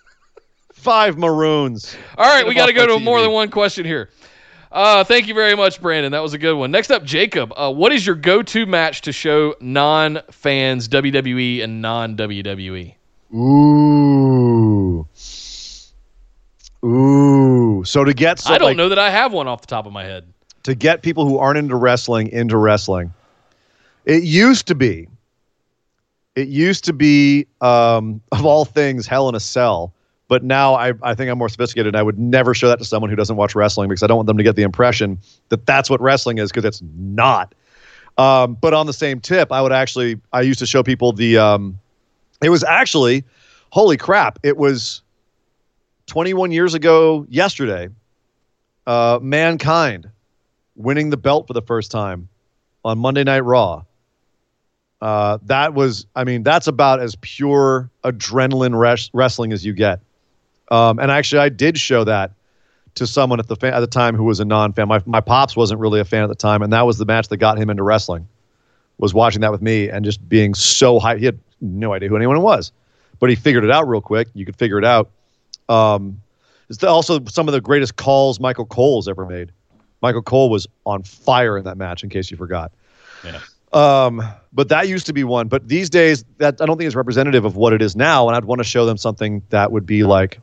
Five 0.72 1.18
Maroons. 1.18 1.96
All 2.16 2.26
right, 2.26 2.46
we 2.46 2.54
got 2.54 2.66
to 2.66 2.72
go 2.72 2.86
to 2.86 2.98
more 2.98 3.20
than 3.20 3.30
one 3.32 3.50
question 3.50 3.84
here. 3.84 4.10
Uh, 4.70 5.04
thank 5.04 5.26
you 5.28 5.34
very 5.34 5.54
much, 5.54 5.82
Brandon. 5.82 6.12
That 6.12 6.22
was 6.22 6.32
a 6.32 6.38
good 6.38 6.54
one. 6.54 6.70
Next 6.70 6.90
up, 6.90 7.04
Jacob. 7.04 7.52
Uh, 7.56 7.70
what 7.70 7.92
is 7.92 8.06
your 8.06 8.16
go-to 8.16 8.64
match 8.64 9.02
to 9.02 9.12
show 9.12 9.54
non-fans 9.60 10.88
WWE 10.88 11.62
and 11.62 11.82
non-WWE? 11.82 12.94
Ooh. 13.34 15.06
Ooh. 16.84 17.84
So 17.84 18.04
to 18.04 18.14
get 18.14 18.38
so 18.40 18.52
I 18.54 18.58
don't 18.58 18.68
like, 18.68 18.76
know 18.76 18.88
that 18.88 18.98
I 18.98 19.10
have 19.10 19.32
one 19.32 19.46
off 19.46 19.60
the 19.60 19.66
top 19.66 19.86
of 19.86 19.92
my 19.92 20.04
head. 20.04 20.24
to 20.64 20.74
get 20.74 21.02
people 21.02 21.26
who 21.28 21.38
aren't 21.38 21.58
into 21.58 21.76
wrestling 21.76 22.28
into 22.28 22.56
wrestling. 22.56 23.12
It 24.04 24.22
used 24.24 24.66
to 24.68 24.74
be, 24.74 25.06
it 26.34 26.48
used 26.48 26.84
to 26.84 26.92
be, 26.92 27.46
um, 27.60 28.20
of 28.32 28.44
all 28.44 28.64
things, 28.64 29.06
Hell 29.06 29.28
in 29.28 29.34
a 29.34 29.40
Cell. 29.40 29.92
But 30.28 30.42
now 30.42 30.74
I, 30.74 30.94
I 31.02 31.14
think 31.14 31.30
I'm 31.30 31.36
more 31.36 31.50
sophisticated. 31.50 31.88
And 31.88 31.96
I 31.96 32.02
would 32.02 32.18
never 32.18 32.54
show 32.54 32.68
that 32.68 32.78
to 32.78 32.84
someone 32.86 33.10
who 33.10 33.16
doesn't 33.16 33.36
watch 33.36 33.54
wrestling 33.54 33.88
because 33.88 34.02
I 34.02 34.06
don't 34.06 34.16
want 34.16 34.28
them 34.28 34.38
to 34.38 34.42
get 34.42 34.56
the 34.56 34.62
impression 34.62 35.18
that 35.50 35.66
that's 35.66 35.90
what 35.90 36.00
wrestling 36.00 36.38
is 36.38 36.50
because 36.50 36.64
it's 36.64 36.82
not. 36.96 37.54
Um, 38.16 38.54
but 38.54 38.72
on 38.72 38.86
the 38.86 38.92
same 38.92 39.20
tip, 39.20 39.52
I 39.52 39.60
would 39.60 39.72
actually, 39.72 40.20
I 40.32 40.40
used 40.42 40.58
to 40.60 40.66
show 40.66 40.82
people 40.82 41.12
the, 41.12 41.38
um, 41.38 41.78
it 42.42 42.48
was 42.48 42.64
actually, 42.64 43.24
holy 43.70 43.96
crap, 43.96 44.38
it 44.42 44.56
was 44.56 45.02
21 46.06 46.50
years 46.50 46.74
ago 46.74 47.26
yesterday. 47.28 47.88
Uh, 48.86 49.18
Mankind 49.22 50.10
winning 50.76 51.10
the 51.10 51.16
belt 51.16 51.46
for 51.46 51.52
the 51.52 51.62
first 51.62 51.90
time 51.90 52.28
on 52.84 52.98
Monday 52.98 53.24
Night 53.24 53.40
Raw. 53.40 53.84
Uh, 55.02 55.38
that 55.42 55.74
was, 55.74 56.06
I 56.14 56.22
mean, 56.22 56.44
that's 56.44 56.68
about 56.68 57.00
as 57.00 57.16
pure 57.16 57.90
adrenaline 58.04 58.78
res- 58.78 59.10
wrestling 59.12 59.52
as 59.52 59.66
you 59.66 59.72
get. 59.72 60.00
Um, 60.70 61.00
and 61.00 61.10
actually, 61.10 61.40
I 61.40 61.48
did 61.48 61.76
show 61.76 62.04
that 62.04 62.30
to 62.94 63.08
someone 63.08 63.40
at 63.40 63.48
the 63.48 63.56
fa- 63.56 63.74
at 63.74 63.80
the 63.80 63.88
time 63.88 64.14
who 64.14 64.22
was 64.22 64.38
a 64.38 64.44
non-fan. 64.44 64.86
My 64.86 65.02
my 65.04 65.20
pops 65.20 65.56
wasn't 65.56 65.80
really 65.80 65.98
a 65.98 66.04
fan 66.04 66.22
at 66.22 66.28
the 66.28 66.36
time, 66.36 66.62
and 66.62 66.72
that 66.72 66.86
was 66.86 66.98
the 66.98 67.04
match 67.04 67.26
that 67.28 67.38
got 67.38 67.58
him 67.58 67.68
into 67.68 67.82
wrestling. 67.82 68.28
Was 68.98 69.12
watching 69.12 69.40
that 69.40 69.50
with 69.50 69.60
me 69.60 69.88
and 69.88 70.04
just 70.04 70.26
being 70.28 70.54
so 70.54 71.00
hyped. 71.00 71.18
He 71.18 71.24
had 71.24 71.40
no 71.60 71.92
idea 71.92 72.08
who 72.08 72.14
anyone 72.14 72.40
was, 72.40 72.70
but 73.18 73.28
he 73.28 73.34
figured 73.34 73.64
it 73.64 73.72
out 73.72 73.88
real 73.88 74.00
quick. 74.00 74.28
You 74.34 74.44
could 74.44 74.54
figure 74.54 74.78
it 74.78 74.84
out. 74.84 75.10
Um, 75.68 76.22
it's 76.68 76.84
also 76.84 77.24
some 77.24 77.48
of 77.48 77.52
the 77.54 77.60
greatest 77.60 77.96
calls 77.96 78.38
Michael 78.38 78.66
Cole's 78.66 79.08
ever 79.08 79.26
made. 79.26 79.50
Michael 80.00 80.22
Cole 80.22 80.48
was 80.48 80.68
on 80.86 81.02
fire 81.02 81.58
in 81.58 81.64
that 81.64 81.76
match. 81.76 82.04
In 82.04 82.08
case 82.08 82.30
you 82.30 82.36
forgot. 82.36 82.70
Yeah. 83.24 83.40
Um, 83.72 84.22
but 84.52 84.68
that 84.68 84.88
used 84.88 85.06
to 85.06 85.12
be 85.12 85.24
one. 85.24 85.48
But 85.48 85.68
these 85.68 85.88
days, 85.88 86.24
that 86.38 86.60
I 86.60 86.66
don't 86.66 86.76
think 86.76 86.88
is 86.88 86.96
representative 86.96 87.44
of 87.44 87.56
what 87.56 87.72
it 87.72 87.80
is 87.80 87.96
now. 87.96 88.28
And 88.28 88.36
I'd 88.36 88.44
want 88.44 88.58
to 88.58 88.64
show 88.64 88.84
them 88.84 88.96
something 88.98 89.42
that 89.48 89.72
would 89.72 89.86
be 89.86 90.04
like 90.04 90.40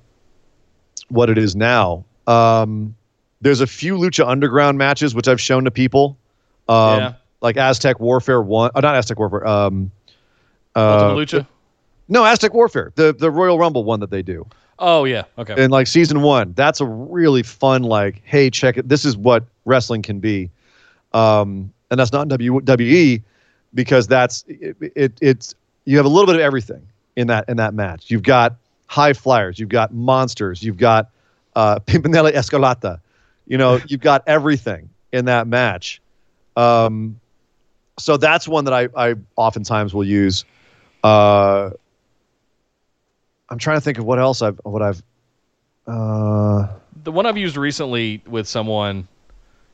what 1.09 1.29
it 1.29 1.37
is 1.37 1.55
now. 1.55 2.05
Um, 2.27 2.95
there's 3.41 3.61
a 3.61 3.67
few 3.67 3.97
Lucha 3.97 4.27
Underground 4.27 4.77
matches 4.77 5.13
which 5.15 5.27
I've 5.27 5.41
shown 5.41 5.63
to 5.65 5.71
people. 5.71 6.17
Um, 6.67 6.99
Yeah. 6.99 7.13
Like 7.41 7.55
Aztec 7.55 7.99
Warfare 8.01 8.41
One, 8.41 8.69
uh, 8.75 8.81
not 8.81 8.95
Aztec 8.95 9.17
Warfare. 9.17 9.47
Um, 9.47 9.91
uh, 10.75 11.13
Lucha. 11.13 11.47
no, 12.09 12.25
Aztec 12.25 12.53
Warfare, 12.53 12.91
the 12.95 13.13
the 13.13 13.31
Royal 13.31 13.57
Rumble 13.57 13.85
one 13.85 14.01
that 14.01 14.09
they 14.11 14.21
do 14.21 14.45
Oh 14.77 15.05
yeah. 15.05 15.23
Okay. 15.37 15.61
in 15.63 15.71
like 15.71 15.87
season 15.87 16.21
one. 16.21 16.51
That's 16.53 16.81
a 16.81 16.85
really 16.85 17.43
fun, 17.43 17.83
like, 17.83 18.21
hey, 18.25 18.49
check 18.49 18.77
it. 18.77 18.89
This 18.89 19.05
is 19.05 19.15
what 19.15 19.45
wrestling 19.65 20.01
can 20.01 20.19
be. 20.19 20.51
Um, 21.13 21.71
and 21.91 21.99
that's 21.99 22.11
not 22.11 22.31
in 22.31 22.37
WWE 22.37 23.21
because 23.73 24.07
that's 24.07 24.43
it, 24.47 24.75
it. 24.95 25.13
It's 25.21 25.55
you 25.85 25.97
have 25.97 26.05
a 26.05 26.09
little 26.09 26.25
bit 26.25 26.35
of 26.35 26.41
everything 26.41 26.87
in 27.15 27.27
that 27.27 27.45
in 27.49 27.57
that 27.57 27.73
match. 27.73 28.09
You've 28.09 28.23
got 28.23 28.55
high 28.87 29.13
flyers, 29.13 29.59
you've 29.59 29.69
got 29.69 29.93
monsters, 29.93 30.63
you've 30.63 30.77
got 30.77 31.09
uh, 31.55 31.79
Pimpinela 31.87 32.31
Escarlata. 32.31 32.99
You 33.47 33.57
know, 33.57 33.79
you've 33.87 34.01
got 34.01 34.23
everything 34.27 34.89
in 35.11 35.25
that 35.25 35.47
match. 35.47 36.01
Um, 36.55 37.19
so 37.97 38.17
that's 38.17 38.47
one 38.47 38.65
that 38.65 38.73
I, 38.73 38.87
I 38.95 39.15
oftentimes 39.35 39.93
will 39.93 40.05
use. 40.05 40.45
Uh, 41.03 41.71
I'm 43.49 43.57
trying 43.57 43.77
to 43.77 43.81
think 43.81 43.97
of 43.97 44.05
what 44.05 44.19
else 44.19 44.41
I've 44.41 44.59
what 44.63 44.81
I've. 44.81 45.03
Uh, 45.87 46.67
the 47.03 47.11
one 47.11 47.25
I've 47.25 47.37
used 47.37 47.57
recently 47.57 48.21
with 48.27 48.47
someone, 48.47 49.07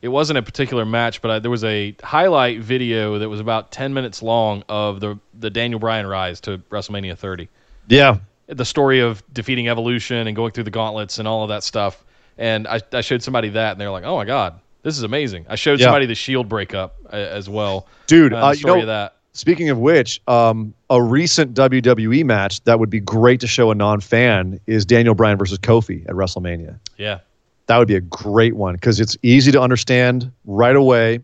it 0.05 0.09
wasn't 0.09 0.37
a 0.37 0.41
particular 0.43 0.85
match, 0.85 1.21
but 1.21 1.31
I, 1.31 1.39
there 1.39 1.49
was 1.51 1.63
a 1.63 1.95
highlight 2.03 2.59
video 2.61 3.17
that 3.19 3.27
was 3.27 3.39
about 3.39 3.71
10 3.71 3.93
minutes 3.93 4.21
long 4.21 4.63
of 4.69 4.99
the 4.99 5.17
the 5.39 5.49
Daniel 5.49 5.79
Bryan 5.79 6.05
rise 6.07 6.39
to 6.41 6.59
WrestleMania 6.69 7.17
30. 7.17 7.49
yeah, 7.87 8.17
The 8.47 8.63
story 8.65 8.99
of 9.01 9.23
defeating 9.33 9.67
Evolution 9.67 10.27
and 10.27 10.35
going 10.35 10.51
through 10.51 10.65
the 10.65 10.71
gauntlets 10.71 11.17
and 11.19 11.27
all 11.27 11.41
of 11.43 11.49
that 11.49 11.63
stuff. 11.63 12.03
And 12.37 12.67
I, 12.67 12.79
I 12.93 13.01
showed 13.01 13.23
somebody 13.23 13.49
that, 13.49 13.71
and 13.71 13.81
they 13.81 13.85
were 13.85 13.91
like, 13.91 14.03
"Oh 14.03 14.15
my 14.15 14.25
god, 14.25 14.59
this 14.83 14.95
is 14.97 15.03
amazing!" 15.03 15.45
I 15.49 15.55
showed 15.55 15.79
Yeah. 15.79 15.85
somebody 15.87 16.05
the 16.05 16.15
Shield 16.15 16.47
breakup 16.49 16.95
uh, 17.11 17.15
as 17.15 17.49
well. 17.49 17.87
dude. 18.07 18.31
uh, 18.33 18.47
Uh, 18.47 18.51
you 18.51 18.65
know, 18.65 18.85
that. 18.85 19.15
Speaking 19.33 19.69
of 19.69 19.77
which, 19.79 20.21
um, 20.29 20.73
a 20.89 21.01
recent 21.01 21.53
WWE 21.55 22.23
match 22.25 22.63
that 22.65 22.77
would 22.79 22.89
be 22.89 22.99
great 23.01 23.39
to 23.41 23.47
show 23.47 23.71
a 23.71 23.75
non-fan 23.75 24.59
is 24.67 24.85
Daniel 24.85 25.15
Bryan 25.15 25.37
versus 25.37 25.57
Kofi 25.57 26.05
at 26.07 26.15
WrestleMania. 26.15 26.79
Yeah, 26.97 27.19
That 27.67 27.77
would 27.79 27.87
be 27.87 27.95
a 27.95 28.01
great 28.01 28.55
one 28.55 28.75
because 28.75 28.99
it's 28.99 29.17
easy 29.23 29.51
to 29.51 29.59
understand 29.61 30.31
right 30.45 30.75
away. 30.75 31.19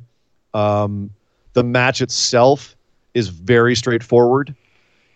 Um, 0.53 1.11
the 1.53 1.63
match 1.63 2.01
itself 2.01 2.75
is 3.13 3.27
very 3.27 3.75
straightforward. 3.75 4.55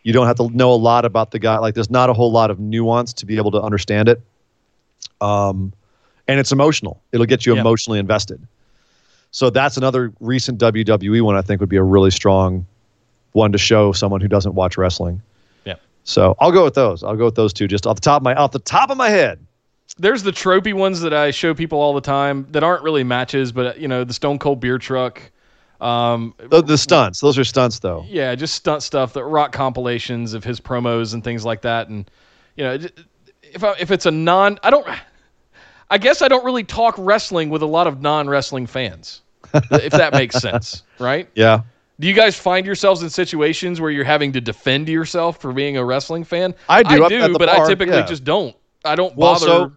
You 0.04 0.14
don't 0.14 0.28
have 0.28 0.38
to 0.38 0.50
know 0.50 0.72
a 0.72 0.76
lot 0.76 1.04
about 1.04 1.32
the 1.32 1.40
guy. 1.40 1.58
Like, 1.58 1.74
there's 1.74 1.90
not 1.90 2.10
a 2.10 2.14
whole 2.14 2.32
lot 2.32 2.52
of 2.52 2.60
nuance 2.60 3.12
to 3.14 3.26
be 3.26 3.38
able 3.38 3.52
to 3.52 3.62
understand 3.62 4.08
it. 4.08 4.22
Um, 5.22 5.74
and 6.28 6.40
it's 6.40 6.52
emotional. 6.52 7.02
It'll 7.12 7.26
get 7.26 7.46
you 7.46 7.56
Yeah. 7.56 7.62
emotionally 7.62 8.00
invested. 8.00 8.46
So 9.32 9.50
that's 9.50 9.78
another 9.78 10.14
recent 10.20 10.60
WWE 10.60 11.22
one 11.22 11.36
I 11.36 11.42
think 11.42 11.60
would 11.60 11.70
be 11.70 11.76
a 11.78 11.84
really 11.84 12.12
strong 12.12 12.66
one 13.34 13.52
to 13.52 13.58
show 13.58 13.92
someone 13.92 14.22
who 14.22 14.28
doesn't 14.28 14.54
watch 14.56 14.78
wrestling. 14.78 15.22
Yeah. 15.66 15.76
So 16.04 16.36
I'll 16.40 16.52
go 16.52 16.64
with 16.64 16.76
those. 16.76 17.04
I'll 17.04 17.16
go 17.18 17.26
with 17.26 17.36
those 17.36 17.52
two 17.52 17.68
just 17.68 17.86
off 17.88 17.96
the 17.96 18.02
top 18.02 18.22
of 18.22 18.24
my 18.24 18.34
off 18.36 18.52
the 18.52 18.60
top 18.60 18.90
of 18.92 18.98
my 18.98 19.10
head. 19.10 19.40
There's 19.98 20.24
the 20.24 20.32
tropey 20.32 20.74
ones 20.74 21.02
that 21.02 21.14
I 21.14 21.32
show 21.32 21.54
people 21.54 21.80
all 21.80 21.94
the 21.94 22.02
time 22.02 22.48
that 22.52 22.64
aren't 22.64 22.84
really 22.84 23.04
matches, 23.04 23.52
but 23.52 23.80
you 23.80 23.88
know 23.88 24.04
the 24.04 24.14
Stone 24.14 24.40
Cold 24.40 24.60
beer 24.60 24.78
truck. 24.78 25.22
Um, 25.82 26.34
The, 26.38 26.62
the 26.62 26.78
stunts. 26.78 27.20
Those 27.20 27.38
are 27.38 27.44
stunts 27.44 27.80
though. 27.80 28.06
yeah, 28.08 28.34
just 28.36 28.56
stunt 28.56 28.82
stuff, 28.84 29.14
the 29.14 29.24
rock 29.24 29.52
compilations 29.52 30.34
of 30.34 30.44
his 30.44 30.60
promos 30.60 31.14
and 31.14 31.24
things 31.24 31.44
like 31.46 31.62
that. 31.62 31.90
And 31.90 32.10
you 32.56 32.64
know, 32.64 32.78
if 33.44 33.64
I, 33.64 33.74
if 33.80 33.92
it's 33.92 34.06
a 34.06 34.12
non, 34.12 34.60
I 34.64 34.70
don't. 34.70 34.88
I 35.92 36.00
guess 36.00 36.22
I 36.24 36.28
don't 36.28 36.44
really 36.44 36.64
talk 36.64 36.96
wrestling 36.98 37.50
with 37.52 37.62
a 37.62 37.68
lot 37.68 37.86
of 37.88 38.02
non 38.02 38.28
wrestling 38.28 38.66
fans, 38.68 39.22
if 39.54 39.92
that 39.92 40.14
makes 40.14 40.36
sense, 40.36 40.82
right? 41.00 41.30
Yeah. 41.36 41.62
Do 42.00 42.08
you 42.08 42.14
guys 42.14 42.38
find 42.38 42.66
yourselves 42.66 43.04
in 43.04 43.10
situations 43.10 43.80
where 43.80 43.92
you're 43.92 44.04
having 44.04 44.32
to 44.34 44.42
defend 44.42 44.90
yourself 44.90 45.40
for 45.40 45.54
being 45.54 45.78
a 45.78 45.86
wrestling 45.86 46.24
fan? 46.26 46.54
I 46.68 46.84
do, 46.84 47.06
I 47.06 47.10
do, 47.10 47.38
but 47.38 47.48
I 47.48 47.66
typically 47.68 47.96
yeah. 47.96 48.06
just 48.06 48.24
don't. 48.26 48.56
I 48.84 48.96
don't 48.96 49.16
Well, 49.16 49.34
bother 49.36 49.46
so- 49.46 49.72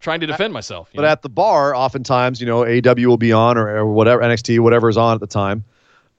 trying 0.00 0.20
to 0.20 0.26
defend 0.26 0.52
myself. 0.52 0.90
But 0.94 1.02
know? 1.02 1.08
at 1.08 1.22
the 1.22 1.28
bar, 1.28 1.74
oftentimes, 1.74 2.40
you 2.40 2.46
know, 2.46 2.64
AW 2.64 3.08
will 3.08 3.16
be 3.16 3.32
on 3.32 3.58
or, 3.58 3.68
or 3.68 3.86
whatever, 3.86 4.22
NXT, 4.22 4.60
whatever 4.60 4.88
is 4.88 4.96
on 4.96 5.14
at 5.14 5.20
the 5.20 5.26
time. 5.26 5.64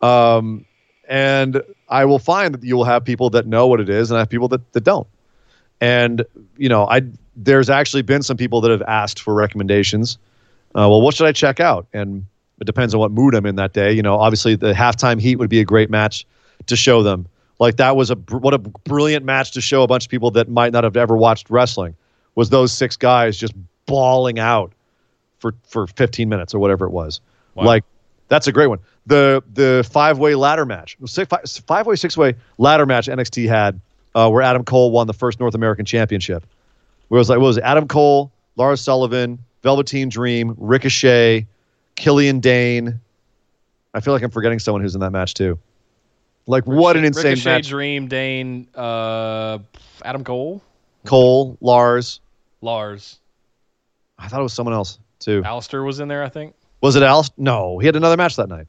Um, 0.02 0.66
and 1.08 1.62
I 1.88 2.06
will 2.06 2.20
find 2.20 2.54
that 2.54 2.64
you 2.64 2.76
will 2.76 2.84
have 2.84 3.04
people 3.04 3.30
that 3.32 3.48
know 3.48 3.68
what 3.68 3.80
it 3.80 3.90
is 3.90 4.12
and 4.12 4.18
I 4.18 4.22
have 4.22 4.30
people 4.30 4.48
that, 4.50 4.74
that 4.74 4.84
don't. 4.84 5.08
And, 5.82 6.26
you 6.58 6.70
know, 6.70 6.88
I 6.88 7.02
there's 7.36 7.70
actually 7.70 8.02
been 8.02 8.22
some 8.22 8.36
people 8.36 8.60
that 8.62 8.70
have 8.70 8.82
asked 8.82 9.22
for 9.22 9.34
recommendations. 9.34 10.18
Uh, 10.76 10.86
well, 10.90 11.02
what 11.02 11.16
should 11.16 11.26
I 11.26 11.32
check 11.32 11.62
out? 11.62 11.88
And 11.94 12.26
it 12.60 12.66
depends 12.66 12.94
on 12.94 13.00
what 13.00 13.12
mood 13.12 13.34
I'm 13.34 13.46
in 13.46 13.56
that 13.56 13.72
day. 13.72 13.94
You 13.94 14.02
know, 14.02 14.20
obviously 14.20 14.56
the 14.56 14.74
halftime 14.74 15.22
heat 15.22 15.38
would 15.38 15.50
be 15.50 15.62
a 15.62 15.66
great 15.66 15.90
match 15.90 16.26
to 16.68 16.76
show 16.76 17.02
them. 17.02 17.28
Like 17.60 17.78
that 17.78 17.96
was 17.96 18.10
a 18.10 18.16
br- 18.18 18.38
what 18.38 18.54
a 18.54 18.58
brilliant 18.58 19.26
match 19.26 19.52
to 19.52 19.62
show 19.62 19.84
a 19.84 19.88
bunch 19.88 20.06
of 20.06 20.12
people 20.12 20.32
that 20.32 20.50
might 20.50 20.74
not 20.74 20.84
have 20.84 20.98
ever 20.98 21.16
watched 21.16 21.50
wrestling. 21.50 21.96
Was 22.40 22.50
those 22.50 22.72
six 22.72 22.96
guys 22.96 23.38
just 23.38 23.54
bawling 23.86 24.40
out 24.40 24.72
for 25.40 25.54
for 25.68 25.88
15 25.88 26.30
minutes 26.30 26.54
or 26.54 26.60
whatever 26.60 26.86
it 26.86 26.92
was. 26.92 27.20
Wow. 27.56 27.66
Like 27.66 27.84
that's 28.30 28.48
a 28.48 28.54
great 28.54 28.68
one. 28.68 28.80
The 29.08 29.44
the 29.54 29.86
five 29.92 30.20
way 30.20 30.36
ladder 30.36 30.66
match, 30.66 30.96
six, 31.06 31.28
five, 31.28 31.42
five 31.68 31.86
way 31.86 31.98
six 31.98 32.16
way 32.16 32.36
ladder 32.58 32.86
match 32.86 33.08
NXT 33.08 33.50
had, 33.50 33.82
uh, 34.16 34.30
where 34.30 34.42
Adam 34.42 34.64
Cole 34.64 34.90
won 34.90 35.06
the 35.06 35.14
first 35.14 35.42
North 35.42 35.54
American 35.54 35.84
Championship. 35.84 36.46
Where 37.10 37.18
it 37.18 37.20
was 37.20 37.30
like 37.30 37.40
what 37.40 37.48
was 37.48 37.58
it? 37.58 37.66
Adam 37.66 37.90
Cole, 37.90 38.32
Lars 38.56 38.80
Sullivan, 38.80 39.40
Velveteen 39.62 40.08
Dream, 40.08 40.56
Ricochet, 40.58 41.46
Killian 41.98 42.40
Dain. 42.40 43.02
I 43.94 44.00
feel 44.00 44.14
like 44.14 44.24
I'm 44.24 44.32
forgetting 44.32 44.60
someone 44.60 44.82
who's 44.82 44.96
in 44.96 45.02
that 45.02 45.12
match 45.12 45.34
too. 45.34 45.60
Like 46.48 46.66
what 46.66 46.96
an 46.96 47.04
insane 47.04 47.32
Ricochet, 47.32 47.50
match! 47.50 47.68
Dream, 47.68 48.08
Dain, 48.08 48.68
uh, 48.76 49.58
Adam 50.06 50.24
Cole, 50.24 50.62
Cole, 51.06 51.58
Lars. 51.60 52.22
Lars, 52.62 53.20
I 54.18 54.28
thought 54.28 54.40
it 54.40 54.44
was 54.44 54.54
someone 54.54 54.74
else 54.74 55.00
too. 55.20 55.42
Aleister 55.44 55.86
was 55.86 56.00
in 56.00 56.08
there. 56.08 56.24
I 56.24 56.30
think. 56.30 56.56
Was 56.82 56.96
it 56.96 57.04
Al? 57.04 57.26
No, 57.38 57.80
he 57.80 57.86
had 57.86 57.96
another 57.96 58.18
match 58.18 58.36
that 58.38 58.50
night. 58.50 58.68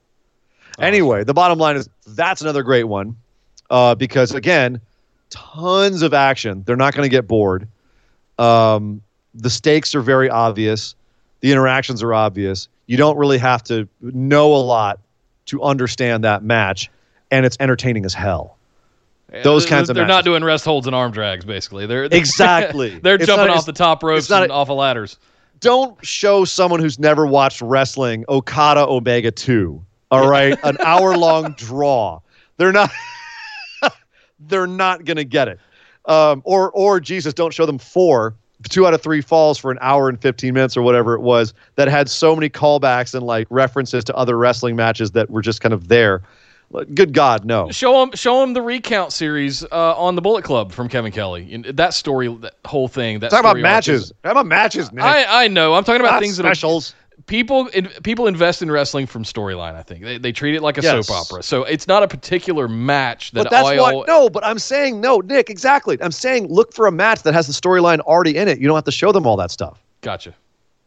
Oh. 0.79 0.83
Anyway, 0.83 1.25
the 1.25 1.35
bottom 1.35 1.59
line 1.59 1.77
is 1.77 1.89
that's 2.07 2.41
another 2.41 2.63
great 2.63 2.85
one 2.85 3.17
uh, 3.71 3.95
because 3.95 4.33
again, 4.33 4.81
tons 5.31 6.03
of 6.03 6.15
action. 6.15 6.63
They're 6.67 6.77
not 6.77 6.95
going 6.95 7.09
to 7.09 7.11
get 7.11 7.27
bored. 7.27 7.69
Um, 8.39 9.03
the 9.35 9.51
stakes 9.51 9.95
are 9.95 10.01
very 10.01 10.29
obvious. 10.29 10.95
The 11.41 11.53
interactions 11.53 12.03
are 12.03 12.13
obvious. 12.13 12.69
You 12.87 12.97
don't 12.97 13.17
really 13.17 13.39
have 13.39 13.63
to 13.65 13.89
know 14.01 14.55
a 14.55 14.59
lot 14.59 14.99
to 15.47 15.63
understand 15.63 16.25
that 16.25 16.43
match, 16.43 16.91
and 17.31 17.47
it's 17.47 17.57
entertaining 17.61 18.05
as 18.05 18.15
hell. 18.15 18.57
Those 19.45 19.67
kinds 19.67 19.89
of 19.91 19.97
They're 19.97 20.07
not 20.07 20.25
doing 20.25 20.43
rest 20.45 20.65
holds 20.65 20.87
and 20.87 20.95
arm 20.97 21.13
drags. 21.13 21.45
Basically, 21.45 21.87
they're 21.87 22.05
Exactly. 22.05 22.99
they're 23.03 23.15
It's 23.17 23.27
jumping 23.27 23.49
off 23.51 23.67
the 23.67 23.73
top 23.73 24.03
ropes 24.03 24.29
not 24.31 24.43
and 24.43 24.51
a- 24.51 24.55
off 24.55 24.71
of 24.71 24.77
ladders. 24.77 25.19
don't 25.61 25.97
show 26.05 26.45
someone 26.45 26.81
who's 26.81 26.99
never 26.99 27.27
watched 27.27 27.61
wrestling 27.63 28.25
Okada 28.29 28.87
Omega 28.87 29.31
2. 29.31 29.83
All 30.11 30.29
right? 30.29 30.59
An 30.65 30.77
hour 30.85 31.17
long 31.17 31.53
draw. 31.57 32.21
They're 32.57 32.73
not 32.73 32.91
they're 34.41 34.67
not 34.67 35.05
going 35.05 35.17
to 35.17 35.25
get 35.25 35.49
it. 35.49 35.59
Um, 36.07 36.43
or 36.45 36.71
or 36.73 36.99
Jesus, 37.01 37.35
don't 37.35 37.53
show 37.53 37.67
them 37.67 37.79
four, 37.79 38.35
two 38.69 38.87
out 38.87 38.95
of 38.95 39.03
three 39.03 39.21
falls 39.21 39.59
for 39.59 39.71
an 39.71 39.79
hour 39.81 40.09
and 40.09 40.21
15 40.21 40.53
minutes 40.55 40.77
or 40.77 40.83
whatever 40.83 41.15
it 41.15 41.21
was 41.21 41.53
that 41.77 41.89
had 41.89 42.09
so 42.09 42.35
many 42.35 42.49
callbacks 42.49 43.15
and 43.15 43.23
like 43.23 43.47
references 43.51 44.03
to 44.05 44.17
other 44.17 44.37
wrestling 44.37 44.77
matches 44.77 45.13
that 45.13 45.31
were 45.31 45.43
just 45.43 45.61
kind 45.61 45.73
of 45.75 45.89
there. 45.89 46.23
Good 46.73 47.13
God, 47.13 47.45
no. 47.45 47.71
Show 47.73 47.99
them, 48.01 48.13
show 48.15 48.41
them 48.41 48.53
the 48.53 48.63
recount 48.63 49.13
series 49.13 49.65
uh, 49.65 49.97
on 49.97 50.15
the 50.15 50.23
Bullet 50.23 50.45
Club 50.45 50.71
from 50.71 50.89
Kevin 50.89 51.11
Kelly. 51.11 51.53
And 51.53 51.65
That 51.65 51.95
story, 51.95 52.29
that 52.43 52.55
whole 52.65 52.87
thing. 52.87 53.19
That 53.19 53.31
Talk 53.33 53.41
about 53.41 53.59
matches. 53.59 54.13
Talk 54.23 54.33
about 54.33 54.47
matches, 54.47 54.93
Nick. 54.93 55.03
I 55.03 55.45
I 55.45 55.49
know. 55.49 55.75
I'm 55.75 55.83
talking 55.83 56.01
about 56.01 56.13
Not 56.13 56.23
things 56.23 56.37
that 56.37 56.45
specials. 56.45 56.95
people 57.27 57.67
in, 57.69 57.87
people 58.05 58.29
invest 58.29 58.63
in 58.63 58.71
wrestling 58.71 59.07
from 59.09 59.25
storyline. 59.25 59.75
I 59.75 59.83
think 59.83 60.05
they, 60.05 60.19
they 60.19 60.31
treat 60.31 60.55
it 60.55 60.63
like 60.63 60.79
a 60.79 60.83
Yes. 60.83 61.09
soap 61.09 61.17
opera. 61.17 61.43
So 61.43 61.65
it's 61.65 61.89
not 61.89 62.05
a 62.05 62.09
particular 62.09 62.69
match 62.69 63.33
that 63.33 63.45
But 63.45 63.51
that's 63.51 63.67
I 63.67 63.77
why 63.81 64.05
no. 64.07 64.31
But 64.31 64.45
I'm 64.47 64.61
saying 64.61 65.01
no, 65.01 65.19
Nick. 65.19 65.51
Exactly. 65.51 65.99
I'm 66.01 66.13
saying 66.13 66.47
look 66.47 66.73
for 66.73 66.87
a 66.87 66.93
match 66.93 67.25
that 67.25 67.35
has 67.35 67.49
the 67.49 67.53
storyline 67.53 67.99
already 68.01 68.37
in 68.37 68.47
it. 68.47 68.61
You 68.61 68.69
don't 68.69 68.77
have 68.77 68.85
to 68.85 68.93
show 68.93 69.11
them 69.11 69.27
all 69.27 69.37
that 69.39 69.51
stuff. 69.51 69.83
Gotcha. 70.03 70.35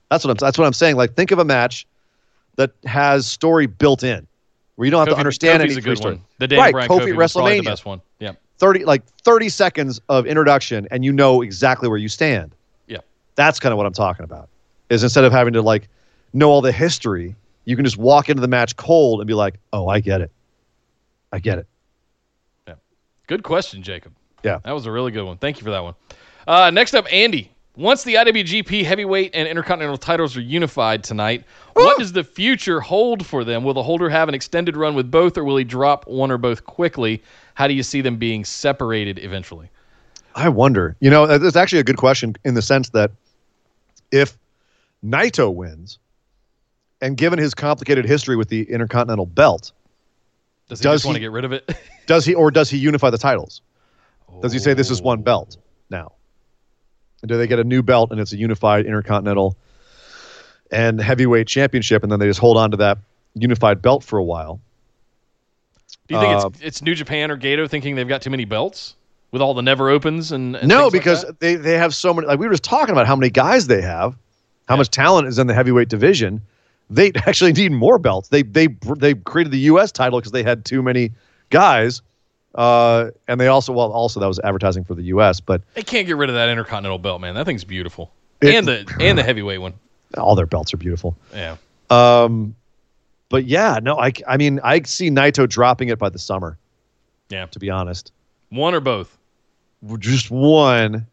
That's 0.10 0.24
what 0.24 0.32
I'm. 0.32 0.38
That's 0.38 0.58
what 0.58 0.66
I'm 0.66 0.74
saying. 0.74 0.96
Like 0.96 1.16
think 1.16 1.32
of 1.32 1.40
a 1.40 1.46
match 1.46 1.86
that 2.56 2.72
has 2.86 3.26
story 3.26 3.66
built 3.66 4.02
in, 4.04 4.28
where 4.76 4.86
you 4.86 4.92
don't 4.92 5.00
have 5.00 5.10
Kofi, 5.10 5.12
to 5.12 5.20
understand 5.20 5.62
Kofi's 5.62 5.72
any 5.72 5.80
a 5.80 5.82
good 5.82 5.98
story. 5.98 6.16
one. 6.16 6.24
The 6.40 6.48
Dan 6.48 6.60
Right, 6.60 6.72
Bryan 6.72 6.90
Kofi 6.90 7.14
Kofi 7.16 7.34
probably 7.34 7.58
the 7.58 7.64
best 7.64 7.86
one. 7.86 8.02
Yeah. 8.20 8.34
Thirty 8.58 8.86
like 8.86 9.04
thirty 9.24 9.50
seconds 9.50 10.00
of 10.10 10.26
introduction, 10.26 10.88
and 10.92 11.04
you 11.04 11.12
know 11.12 11.42
exactly 11.42 11.90
where 11.90 11.98
you 11.98 12.10
stand. 12.10 12.56
Yeah. 12.88 13.00
That's 13.36 13.60
kind 13.60 13.72
of 13.74 13.78
what 13.78 13.86
I'm 13.86 13.94
talking 13.94 14.24
about. 14.24 14.50
Is 14.90 15.04
instead 15.04 15.24
of 15.24 15.32
having 15.32 15.54
to 15.54 15.62
like 15.62 15.90
know 16.34 16.50
all 16.50 16.62
the 16.62 16.72
history, 16.72 17.36
you 17.66 17.76
can 17.76 17.86
just 17.86 17.98
walk 17.98 18.30
into 18.30 18.42
the 18.42 18.48
match 18.48 18.76
cold 18.76 19.20
and 19.20 19.28
be 19.28 19.34
like, 19.34 19.56
"Oh, 19.72 19.88
I 19.88 20.00
get 20.00 20.22
it. 20.22 20.32
I 21.32 21.40
get 21.40 21.60
it." 21.60 21.68
Yeah, 22.68 22.76
Good 23.28 23.44
question, 23.44 23.84
Jacob. 23.84 24.14
Yeah. 24.44 24.60
That 24.64 24.74
was 24.74 24.86
a 24.86 24.92
really 24.92 25.12
good 25.12 25.24
one. 25.24 25.38
Thank 25.38 25.58
you 25.58 25.64
for 25.64 25.72
that 25.72 25.84
one. 25.84 25.96
Uh, 26.48 26.70
next 26.70 26.94
up, 26.94 27.06
Andy. 27.12 27.50
Once 27.76 28.04
the 28.04 28.14
IWGP 28.14 28.86
Heavyweight 28.86 29.32
and 29.34 29.48
Intercontinental 29.48 29.98
titles 29.98 30.38
are 30.38 30.42
unified 30.42 31.04
tonight, 31.04 31.44
what 31.74 31.98
does 31.98 32.12
the 32.12 32.24
future 32.24 32.80
hold 32.80 33.26
for 33.26 33.44
them? 33.44 33.64
Will 33.64 33.74
the 33.74 33.82
holder 33.82 34.10
have 34.10 34.30
an 34.30 34.36
extended 34.36 34.78
run 34.78 34.94
with 34.94 35.10
both, 35.10 35.40
or 35.40 35.44
will 35.44 35.58
he 35.58 35.64
drop 35.64 36.08
one 36.08 36.30
or 36.30 36.38
both 36.38 36.66
quickly? 36.66 37.24
How 37.56 37.68
do 37.68 37.74
you 37.74 37.82
see 37.82 38.02
them 38.02 38.18
being 38.18 38.46
separated 38.46 39.18
eventually? 39.18 39.72
I 40.36 40.50
wonder. 40.50 40.96
You 41.00 41.10
know, 41.10 41.24
it's 41.24 41.56
actually 41.56 41.80
a 41.80 41.84
good 41.84 41.98
question 41.98 42.36
in 42.46 42.54
the 42.54 42.62
sense 42.62 42.90
that 42.90 43.10
if 44.12 44.38
Naito 45.04 45.52
wins, 45.52 45.98
and 47.02 47.18
given 47.18 47.40
his 47.40 47.56
complicated 47.56 48.06
history 48.06 48.36
with 48.36 48.50
the 48.50 48.70
Intercontinental 48.70 49.26
Belt, 49.26 49.72
Does 50.70 50.80
he 50.80 50.84
Does 50.84 51.02
just 51.02 51.06
want 51.06 51.16
to 51.16 51.20
get 51.20 51.32
rid 51.32 51.44
of 51.44 51.52
it? 51.52 51.76
does 52.06 52.24
he 52.24 52.36
or 52.36 52.52
does 52.52 52.70
he 52.70 52.78
unify 52.78 53.10
the 53.10 53.18
titles? 53.18 53.62
Does 54.44 54.54
he 54.54 54.60
say 54.60 54.76
this 54.76 54.92
is 54.92 55.02
oh. 55.02 55.06
one 55.06 55.24
belt 55.24 55.58
now? 55.90 56.14
And 57.24 57.30
do 57.30 57.38
they 57.38 57.48
get 57.48 57.58
a 57.58 57.64
new 57.64 57.82
belt 57.82 58.12
and 58.12 58.20
it's 58.20 58.34
a 58.34 58.38
unified 58.38 58.86
Intercontinental 58.86 59.56
and 60.72 61.00
heavyweight 61.00 61.48
championship, 61.48 62.04
and 62.04 62.12
then 62.12 62.20
they 62.20 62.28
just 62.28 62.40
hold 62.42 62.58
on 62.58 62.72
to 62.72 62.78
that 62.78 62.98
unified 63.34 63.82
belt 63.82 64.04
for 64.04 64.20
a 64.20 64.24
while? 64.24 64.60
Do 66.08 66.16
you 66.16 66.20
think 66.20 66.34
Uh, 66.38 66.50
it's, 66.50 66.62
it's 66.62 66.82
New 66.82 66.96
Japan 66.96 67.32
or 67.32 67.38
Gedo 67.38 67.70
thinking 67.70 67.96
they've 67.96 68.08
got 68.08 68.22
too 68.22 68.30
many 68.30 68.44
belts 68.44 68.96
with 69.32 69.42
all 69.42 69.54
the 69.54 69.62
never 69.62 69.90
opens 69.90 70.34
and, 70.34 70.58
and 70.58 70.68
no, 70.68 70.84
like 70.84 70.92
because 70.92 71.22
that? 71.22 71.40
they, 71.40 71.56
they 71.56 71.78
have 71.78 71.96
so 71.96 72.14
many. 72.14 72.28
Like 72.28 72.40
we 72.40 72.46
were 72.46 72.54
just 72.54 72.64
talking 72.64 72.92
about 72.92 73.08
how 73.08 73.16
many 73.16 73.30
guys 73.30 73.68
they 73.68 73.82
have, 73.82 74.18
how 74.68 74.76
Yeah. 74.76 74.80
much 74.80 74.90
talent 74.90 75.28
is 75.30 75.40
in 75.40 75.48
the 75.48 75.54
heavyweight 75.54 75.88
division. 75.88 76.42
They 76.90 77.14
actually 77.16 77.54
need 77.54 77.72
more 77.72 78.00
belts. 78.00 78.28
They 78.28 78.42
they 78.44 78.68
they 78.98 79.14
created 79.14 79.54
the 79.54 79.60
U.S. 79.60 79.94
title 79.94 80.20
because 80.20 80.34
they 80.34 80.44
had 80.44 80.66
too 80.66 80.84
many 80.84 81.12
guys, 81.52 82.02
uh, 82.56 83.10
and 83.28 83.40
they 83.40 83.48
also 83.48 83.74
well 83.74 83.92
also 83.92 84.20
that 84.20 84.28
was 84.28 84.40
advertising 84.44 84.84
for 84.84 84.96
the 84.96 85.04
U.S. 85.04 85.40
But 85.40 85.62
they 85.74 85.84
can't 85.84 86.08
get 86.08 86.18
rid 86.18 86.30
of 86.30 86.36
that 86.36 86.50
Intercontinental 86.50 87.00
belt, 87.00 87.22
man. 87.22 87.36
That 87.36 87.46
thing's 87.46 87.64
beautiful, 87.64 88.12
It- 88.42 88.56
and 88.56 88.68
the 88.68 88.92
and 89.00 89.18
the 89.18 89.24
heavyweight 89.24 89.62
one. 89.62 89.74
all 90.18 90.36
their 90.36 90.46
belts 90.46 90.74
are 90.74 90.78
beautiful. 90.78 91.16
Yeah. 91.34 91.58
Um, 91.90 92.56
but 93.30 93.46
yeah, 93.46 93.80
no, 93.82 93.98
I 94.00 94.12
I 94.28 94.38
mean 94.38 94.60
I 94.64 94.82
see 94.84 95.10
Naito 95.10 95.48
dropping 95.50 95.90
it 95.90 95.98
by 96.00 96.10
the 96.10 96.20
summer. 96.20 96.58
Yeah. 97.30 97.46
To 97.48 97.60
be 97.60 97.70
honest, 97.70 98.12
One 98.50 98.76
or 98.76 98.80
both. 98.80 99.18
just 100.00 100.30
one, 100.30 101.08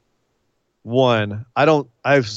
one. 0.83 1.47
I 1.57 1.65
don't. 1.65 1.89
I've 2.05 2.29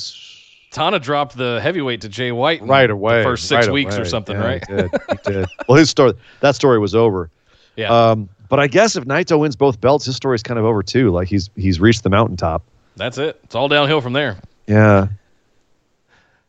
Tana 0.72 1.00
dropped 1.00 1.38
the 1.38 1.60
heavyweight 1.62 2.02
to 2.02 2.10
Jay 2.10 2.32
White 2.32 2.62
right 2.64 2.90
away. 2.90 3.24
first 3.24 3.48
six 3.48 3.68
right 3.68 3.74
weeks 3.74 3.98
or 3.98 4.06
something, 4.06 4.36
Yeah, 4.36 4.46
right? 4.46 4.68
He 4.68 4.76
did. 4.76 4.92
He 5.10 5.32
did. 5.32 5.46
Well, 5.68 5.78
his 5.78 5.90
story 5.90 6.14
that 6.40 6.56
story 6.56 6.80
was 6.80 6.96
over. 6.96 7.30
Yeah. 7.76 7.90
Um, 8.12 8.30
but 8.54 8.60
I 8.60 8.68
guess 8.68 8.96
if 8.96 9.06
Naito 9.06 9.40
wins 9.40 9.56
both 9.56 9.82
belts, 9.82 10.06
his 10.06 10.16
story's 10.16 10.44
kind 10.44 10.60
of 10.60 10.66
over 10.66 10.84
too. 10.84 11.10
Like 11.10 11.28
he's 11.28 11.50
he's 11.56 11.80
reached 11.80 12.04
the 12.04 12.12
mountaintop. 12.12 12.62
That's 12.96 13.18
it. 13.18 13.40
It's 13.46 13.56
all 13.56 13.68
downhill 13.68 14.00
from 14.00 14.14
there. 14.14 14.38
Yeah. 14.68 15.08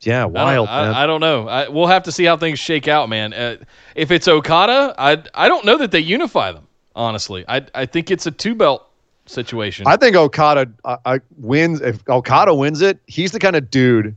Yeah, 0.02 0.18
I 0.18 0.22
don't- 0.24 0.32
wild 0.34 0.68
I, 0.68 0.84
man. 0.84 0.94
I, 0.96 1.06
don't 1.06 1.20
know. 1.22 1.48
I, 1.48 1.68
we'll 1.70 1.86
have 1.86 2.02
to 2.02 2.12
see 2.12 2.24
how 2.24 2.37
things 2.37 2.58
shake 2.58 2.88
out, 2.88 3.08
man. 3.08 3.33
Uh, 3.33 3.56
if 3.94 4.10
it's 4.10 4.29
Okada, 4.29 4.94
I 4.98 5.22
I 5.33 5.48
don't 5.48 5.64
know 5.64 5.79
that 5.79 5.92
they 5.92 6.00
unify 6.00 6.52
them. 6.52 6.66
Honestly, 6.94 7.42
I 7.48 7.62
I 7.74 7.87
think 7.87 8.10
it's 8.10 8.26
a 8.26 8.31
two 8.31 8.54
belt 8.54 8.87
situation. 9.24 9.87
I 9.87 9.96
think 9.96 10.14
Okada 10.14 10.70
uh, 10.85 10.98
uh, 11.06 11.18
wins. 11.38 11.81
If 11.81 12.06
Okada 12.06 12.54
wins 12.54 12.83
it, 12.83 12.98
he's 13.06 13.33
the 13.33 13.38
kind 13.38 13.56
of 13.56 13.70
dude. 13.70 14.14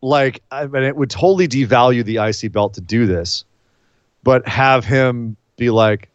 Like, 0.00 0.40
I 0.50 0.66
mean, 0.66 0.84
it 0.84 0.96
would 0.96 1.10
totally 1.10 1.48
devalue 1.48 2.02
the 2.02 2.16
IC 2.16 2.50
belt 2.50 2.72
to 2.74 2.80
do 2.80 3.04
this, 3.04 3.44
but 4.22 4.48
have 4.48 4.86
him 4.86 5.36
be 5.58 5.68
like, 5.68 6.08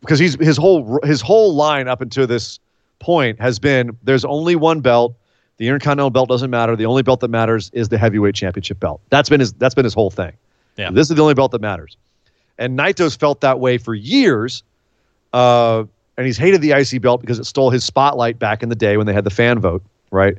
because 0.00 0.18
he's 0.18 0.34
his 0.40 0.56
whole 0.56 0.98
his 1.04 1.20
whole 1.20 1.54
line 1.54 1.88
up 1.88 2.00
until 2.00 2.26
this 2.26 2.58
point 2.98 3.40
has 3.40 3.58
been 3.58 3.96
there's 4.02 4.24
only 4.24 4.56
one 4.56 4.80
belt. 4.80 5.14
The 5.58 5.68
Intercontinental 5.68 6.10
belt 6.10 6.28
doesn't 6.28 6.50
matter. 6.50 6.74
The 6.74 6.86
only 6.86 7.02
belt 7.02 7.20
that 7.20 7.28
matters 7.28 7.70
is 7.74 7.90
the 7.90 7.98
heavyweight 7.98 8.34
championship 8.34 8.80
belt. 8.80 9.00
That's 9.10 9.28
been 9.28 9.40
his 9.40 9.52
that's 9.54 9.74
been 9.74 9.84
his 9.84 9.94
whole 9.94 10.10
thing. 10.10 10.32
Yeah. 10.76 10.90
This 10.90 11.10
is 11.10 11.16
the 11.16 11.22
only 11.22 11.34
belt 11.34 11.52
that 11.52 11.60
matters. 11.60 11.96
And 12.58 12.78
Naito's 12.78 13.16
felt 13.16 13.40
that 13.42 13.60
way 13.60 13.78
for 13.78 13.94
years. 13.94 14.62
Uh, 15.32 15.84
and 16.16 16.26
he's 16.26 16.36
hated 16.36 16.60
the 16.60 16.72
IC 16.72 17.00
belt 17.00 17.20
because 17.20 17.38
it 17.38 17.44
stole 17.44 17.70
his 17.70 17.84
spotlight 17.84 18.38
back 18.38 18.62
in 18.62 18.68
the 18.68 18.74
day 18.74 18.96
when 18.96 19.06
they 19.06 19.12
had 19.12 19.24
the 19.24 19.30
fan 19.30 19.58
vote, 19.58 19.82
right? 20.10 20.36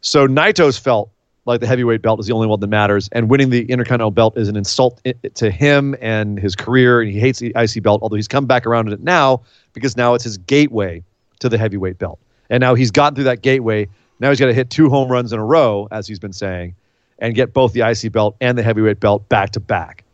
So 0.00 0.26
Naito's 0.26 0.78
felt 0.78 1.10
like 1.50 1.60
the 1.60 1.66
heavyweight 1.66 2.00
belt 2.00 2.20
is 2.20 2.26
the 2.26 2.32
only 2.32 2.46
one 2.46 2.60
that 2.60 2.68
matters, 2.68 3.08
and 3.12 3.28
winning 3.28 3.50
the 3.50 3.62
Intercontinental 3.62 4.12
belt 4.12 4.38
is 4.38 4.48
an 4.48 4.56
insult 4.56 5.02
to 5.34 5.50
him 5.50 5.96
and 6.00 6.38
his 6.38 6.54
career, 6.54 7.02
and 7.02 7.10
he 7.10 7.18
hates 7.18 7.40
the 7.40 7.52
IC 7.56 7.82
belt. 7.82 8.00
Although 8.02 8.16
he's 8.16 8.28
come 8.28 8.46
back 8.46 8.66
around 8.66 8.86
to 8.86 8.92
it 8.92 9.00
now 9.00 9.42
because 9.72 9.96
now 9.96 10.14
it's 10.14 10.24
his 10.24 10.38
gateway 10.38 11.02
to 11.40 11.48
the 11.48 11.58
heavyweight 11.58 11.98
belt, 11.98 12.18
and 12.48 12.60
now 12.60 12.74
he's 12.74 12.90
gotten 12.90 13.14
through 13.14 13.24
that 13.24 13.42
gateway. 13.42 13.88
Now 14.20 14.28
he's 14.28 14.38
got 14.38 14.46
to 14.46 14.54
hit 14.54 14.70
two 14.70 14.88
home 14.88 15.10
runs 15.10 15.32
in 15.32 15.38
a 15.38 15.44
row, 15.44 15.88
as 15.90 16.06
he's 16.06 16.18
been 16.18 16.32
saying, 16.32 16.74
and 17.18 17.34
get 17.34 17.52
both 17.52 17.72
the 17.72 17.80
IC 17.80 18.12
belt 18.12 18.36
and 18.40 18.56
the 18.56 18.62
heavyweight 18.62 19.00
belt 19.00 19.28
back 19.28 19.50
to 19.50 19.60
back. 19.60 20.04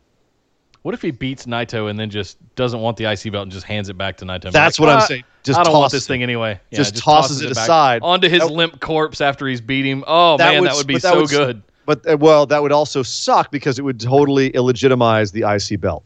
What 0.87 0.93
if 0.93 1.01
he 1.01 1.11
beats 1.11 1.45
Naito 1.47 1.89
and 1.89 1.99
then 1.99 2.09
just 2.09 2.37
doesn't 2.55 2.79
want 2.79 2.95
the 2.95 3.11
IC 3.11 3.29
belt 3.33 3.43
and 3.43 3.51
just 3.51 3.65
hands 3.65 3.89
it 3.89 3.97
back 3.97 4.15
to 4.19 4.25
Naito? 4.25 4.53
That's 4.53 4.79
Like, 4.79 4.87
what 4.87 4.95
I'm 4.95 5.01
"Ah, 5.01 5.05
saying. 5.05 5.23
Just 5.43 5.59
I 5.59 5.63
don't 5.63 5.73
want 5.73 5.83
tosses 5.83 5.97
this 5.99 6.05
it. 6.05 6.07
thing 6.07 6.23
anyway. 6.23 6.61
Yeah, 6.71 6.77
Just 6.77 6.95
tosses 6.95 7.41
it 7.41 7.53
back 7.55 7.63
aside. 7.65 8.01
onto 8.03 8.29
his 8.29 8.39
That- 8.39 8.53
limp 8.53 8.79
corpse 8.79 9.19
after 9.19 9.49
he's 9.49 9.59
beat 9.59 9.85
him. 9.85 10.05
Oh 10.07 10.37
man, 10.37 10.63
that 10.63 10.75
would 10.75 10.87
be 10.87 10.97
so 10.97 11.17
would- 11.19 11.29
good. 11.29 11.61
But 11.85 12.09
uh, 12.09 12.15
well, 12.17 12.45
that 12.45 12.61
would 12.63 12.71
also 12.71 13.03
suck 13.03 13.51
because 13.51 13.77
it 13.77 13.81
would 13.81 13.99
totally 13.99 14.49
illegitimize 14.51 15.33
the 15.33 15.41
IC 15.43 15.81
belt. 15.81 16.05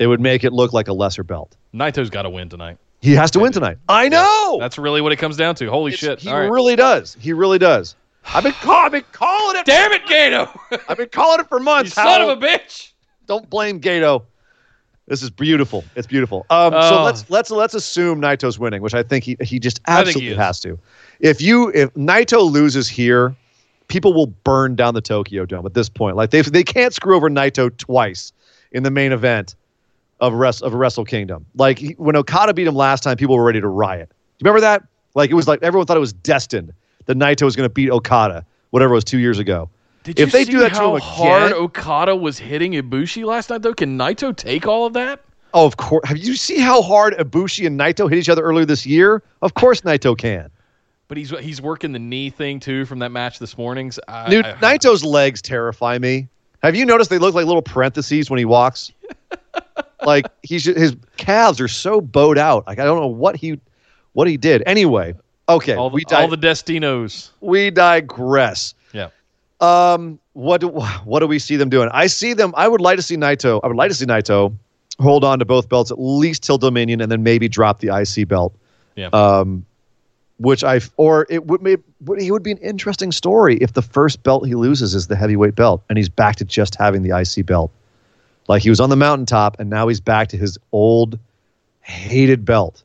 It 0.00 0.08
would 0.08 0.20
make 0.20 0.42
it 0.42 0.52
look 0.52 0.72
like 0.72 0.88
a 0.88 0.92
lesser 0.92 1.22
belt. 1.22 1.56
Naito's 1.72 2.10
got 2.10 2.22
to 2.22 2.30
win 2.30 2.48
tonight. 2.48 2.78
He 3.00 3.12
has 3.14 3.30
to 3.30 3.38
win 3.38 3.52
tonight. 3.52 3.78
I 3.88 4.08
know. 4.08 4.56
That's 4.58 4.76
really 4.76 5.02
what 5.02 5.12
it 5.12 5.16
comes 5.20 5.36
down 5.36 5.54
to. 5.54 5.70
Holy 5.70 5.92
It's- 5.92 6.00
shit! 6.00 6.18
He 6.18 6.32
right. 6.32 6.50
really 6.50 6.74
does. 6.74 7.16
He 7.20 7.32
really 7.32 7.58
does. 7.60 7.94
I've 8.34 8.42
been, 8.42 8.50
call, 8.54 8.86
I've 8.86 8.90
been 8.90 9.04
calling 9.12 9.56
it. 9.58 9.66
Damn 9.66 9.92
it, 9.92 10.02
Gedo! 10.06 10.50
I've 10.88 10.96
been 10.96 11.10
calling 11.10 11.38
it 11.38 11.48
for 11.48 11.58
you 11.60 11.64
months. 11.64 11.92
son 11.94 12.20
of 12.22 12.28
a 12.28 12.36
bitch! 12.36 12.90
Don't 13.28 13.48
blame 13.48 13.80
Gedo. 13.80 14.24
This 15.06 15.22
is 15.22 15.30
beautiful. 15.30 15.84
It's 15.94 16.06
beautiful. 16.06 16.44
Um, 16.50 16.74
Oh. 16.74 16.88
So 16.90 17.02
let's 17.04 17.30
let's 17.30 17.50
let's 17.50 17.74
assume 17.74 18.20
Naito's 18.20 18.58
winning, 18.58 18.82
which 18.82 18.94
I 18.94 19.02
think 19.02 19.24
he 19.24 19.36
he 19.40 19.58
just 19.58 19.78
think 19.84 19.86
he 19.88 20.08
absolutely 20.08 20.34
has 20.34 20.60
to. 20.60 20.78
If 21.20 21.40
you 21.40 21.70
if 21.74 21.92
Naito 21.94 22.50
loses 22.50 22.88
here, 22.88 23.34
people 23.88 24.12
will 24.12 24.26
burn 24.26 24.74
down 24.74 24.94
the 24.94 25.00
Tokyo 25.00 25.46
Dome 25.46 25.64
at 25.64 25.74
this 25.74 25.88
point. 25.88 26.16
Like 26.16 26.30
they 26.30 26.42
they 26.42 26.64
can't 26.64 26.92
screw 26.92 27.16
over 27.16 27.30
Naito 27.30 27.74
twice 27.78 28.32
in 28.72 28.82
the 28.82 28.90
main 28.90 29.12
event 29.12 29.54
of 30.20 30.34
rest 30.34 30.62
of 30.62 30.74
Wrestle 30.74 31.04
Kingdom. 31.04 31.46
Like 31.54 31.78
he, 31.78 31.92
when 31.92 32.16
Okada 32.16 32.52
beat 32.52 32.66
him 32.66 32.74
last 32.74 33.02
time, 33.02 33.16
people 33.16 33.36
were 33.36 33.44
ready 33.44 33.60
to 33.60 33.68
riot. 33.68 34.08
Do 34.10 34.14
you 34.14 34.50
remember 34.50 34.60
that? 34.60 34.82
Like 35.14 35.30
it 35.30 35.34
was 35.34 35.48
like 35.48 35.62
everyone 35.62 35.86
thought 35.86 35.96
it 35.96 36.00
was 36.00 36.12
destined 36.12 36.72
that 37.06 37.16
Naito 37.16 37.42
was 37.42 37.56
going 37.56 37.68
to 37.68 37.72
beat 37.72 37.90
Okada, 37.90 38.44
whatever 38.70 38.92
it 38.92 38.96
was 38.96 39.04
two 39.04 39.18
years 39.18 39.38
ago. 39.38 39.70
Did 40.08 40.18
If 40.20 40.28
you 40.28 40.32
they 40.38 40.44
see 40.46 40.52
do 40.52 40.58
that 40.60 40.70
to 40.70 40.74
how 40.74 40.94
him 40.96 41.02
hard 41.02 41.42
again- 41.52 41.62
Okada 41.62 42.16
was 42.16 42.38
hitting 42.38 42.72
Ibushi 42.72 43.24
last 43.26 43.50
night? 43.50 43.60
Though, 43.62 43.74
can 43.74 43.98
Naito 43.98 44.34
take 44.34 44.66
all 44.66 44.86
of 44.86 44.94
that? 44.94 45.20
Oh, 45.52 45.66
of 45.66 45.76
course. 45.76 46.06
Have 46.08 46.16
you 46.16 46.34
see 46.34 46.58
how 46.60 46.80
hard 46.80 47.14
Ibushi 47.18 47.66
and 47.66 47.78
Naito 47.78 48.08
hit 48.08 48.18
each 48.18 48.28
other 48.30 48.42
earlier 48.42 48.64
this 48.64 48.86
year? 48.86 49.22
Of 49.42 49.52
course, 49.54 49.82
Naito 49.82 50.16
can. 50.16 50.50
But 51.08 51.18
he's 51.18 51.30
he's 51.40 51.60
working 51.60 51.92
the 51.92 51.98
knee 51.98 52.30
thing 52.30 52.58
too 52.60 52.84
from 52.86 52.98
that 53.00 53.10
match 53.12 53.38
this 53.38 53.56
morning's. 53.58 53.98
I, 54.08 54.28
Dude, 54.30 54.44
I- 54.46 54.54
Naito's 54.54 55.04
legs 55.04 55.42
terrify 55.42 55.98
me. 55.98 56.28
Have 56.62 56.74
you 56.74 56.84
noticed 56.86 57.10
they 57.10 57.18
look 57.18 57.34
like 57.34 57.46
little 57.46 57.62
parentheses 57.62 58.30
when 58.30 58.38
he 58.38 58.44
walks? 58.46 58.90
like 60.04 60.26
he's 60.42 60.64
his 60.64 60.96
calves 61.18 61.60
are 61.60 61.68
so 61.68 62.00
bowed 62.00 62.38
out. 62.38 62.66
Like 62.66 62.78
I 62.78 62.84
don't 62.84 63.00
know 63.00 63.06
what 63.06 63.36
he 63.36 63.60
what 64.14 64.26
he 64.26 64.36
did. 64.36 64.62
Anyway, 64.66 65.14
okay, 65.48 65.74
all 65.74 65.90
the, 65.90 65.94
we 65.94 66.04
all 66.12 66.28
the 66.28 66.36
Destinos. 66.36 67.30
we 67.40 67.70
digress. 67.70 68.74
Um, 69.60 70.18
what 70.32 70.60
do 70.60 70.68
what 71.04 71.20
do 71.20 71.26
we 71.26 71.38
see 71.38 71.56
them 71.56 71.68
doing? 71.68 71.88
I 71.92 72.06
see 72.06 72.32
them. 72.32 72.52
I 72.56 72.68
would 72.68 72.80
like 72.80 72.96
to 72.96 73.02
see 73.02 73.16
Naito. 73.16 73.60
I 73.62 73.66
would 73.66 73.76
like 73.76 73.90
to 73.90 73.94
see 73.94 74.06
Naito 74.06 74.54
hold 75.00 75.24
on 75.24 75.38
to 75.38 75.44
both 75.44 75.68
belts 75.68 75.90
at 75.90 75.98
least 75.98 76.42
till 76.42 76.58
Dominion, 76.58 77.00
and 77.00 77.10
then 77.10 77.22
maybe 77.22 77.48
drop 77.48 77.80
the 77.80 77.94
IC 77.96 78.28
belt. 78.28 78.54
Yeah. 78.96 79.08
Um, 79.08 79.64
which 80.38 80.62
I 80.62 80.80
or 80.96 81.26
it 81.28 81.46
would 81.46 81.62
maybe 81.62 81.82
it 82.18 82.30
would 82.30 82.42
be 82.42 82.52
an 82.52 82.58
interesting 82.58 83.10
story 83.10 83.56
if 83.56 83.72
the 83.72 83.82
first 83.82 84.22
belt 84.22 84.46
he 84.46 84.54
loses 84.54 84.94
is 84.94 85.08
the 85.08 85.16
heavyweight 85.16 85.54
belt, 85.54 85.82
and 85.88 85.98
he's 85.98 86.08
back 86.08 86.36
to 86.36 86.44
just 86.44 86.76
having 86.76 87.02
the 87.02 87.16
IC 87.16 87.46
belt. 87.46 87.72
Like 88.46 88.62
he 88.62 88.70
was 88.70 88.80
on 88.80 88.88
the 88.88 88.96
mountaintop, 88.96 89.58
and 89.58 89.68
now 89.68 89.88
he's 89.88 90.00
back 90.00 90.28
to 90.28 90.36
his 90.36 90.56
old 90.72 91.18
hated 91.80 92.44
belt, 92.44 92.82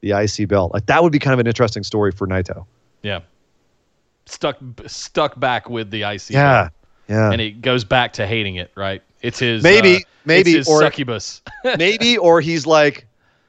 the 0.00 0.12
IC 0.12 0.48
belt. 0.48 0.72
Like 0.72 0.86
that 0.86 1.02
would 1.02 1.12
be 1.12 1.18
kind 1.18 1.34
of 1.34 1.40
an 1.40 1.46
interesting 1.46 1.82
story 1.82 2.10
for 2.10 2.26
Naito. 2.26 2.64
Yeah. 3.02 3.20
Stuck 4.30 4.58
stuck 4.86 5.38
back 5.40 5.68
with 5.70 5.90
the 5.90 6.02
IC. 6.02 6.30
Yeah, 6.30 6.68
yeah. 7.08 7.30
And 7.32 7.40
it 7.40 7.60
goes 7.62 7.84
back 7.84 8.12
to 8.14 8.26
hating 8.26 8.56
it, 8.56 8.70
right? 8.76 9.02
It's 9.22 9.38
his 9.38 9.62
Maybe- 9.62 9.96
uh, 9.96 10.00
maybe, 10.24 10.50
it's 10.52 10.58
his 10.58 10.68
or- 10.68 10.80
succubus. 10.80 11.42
maybe 11.78 12.18
or 12.18 12.40
he's 12.40 12.66
like 12.66 13.06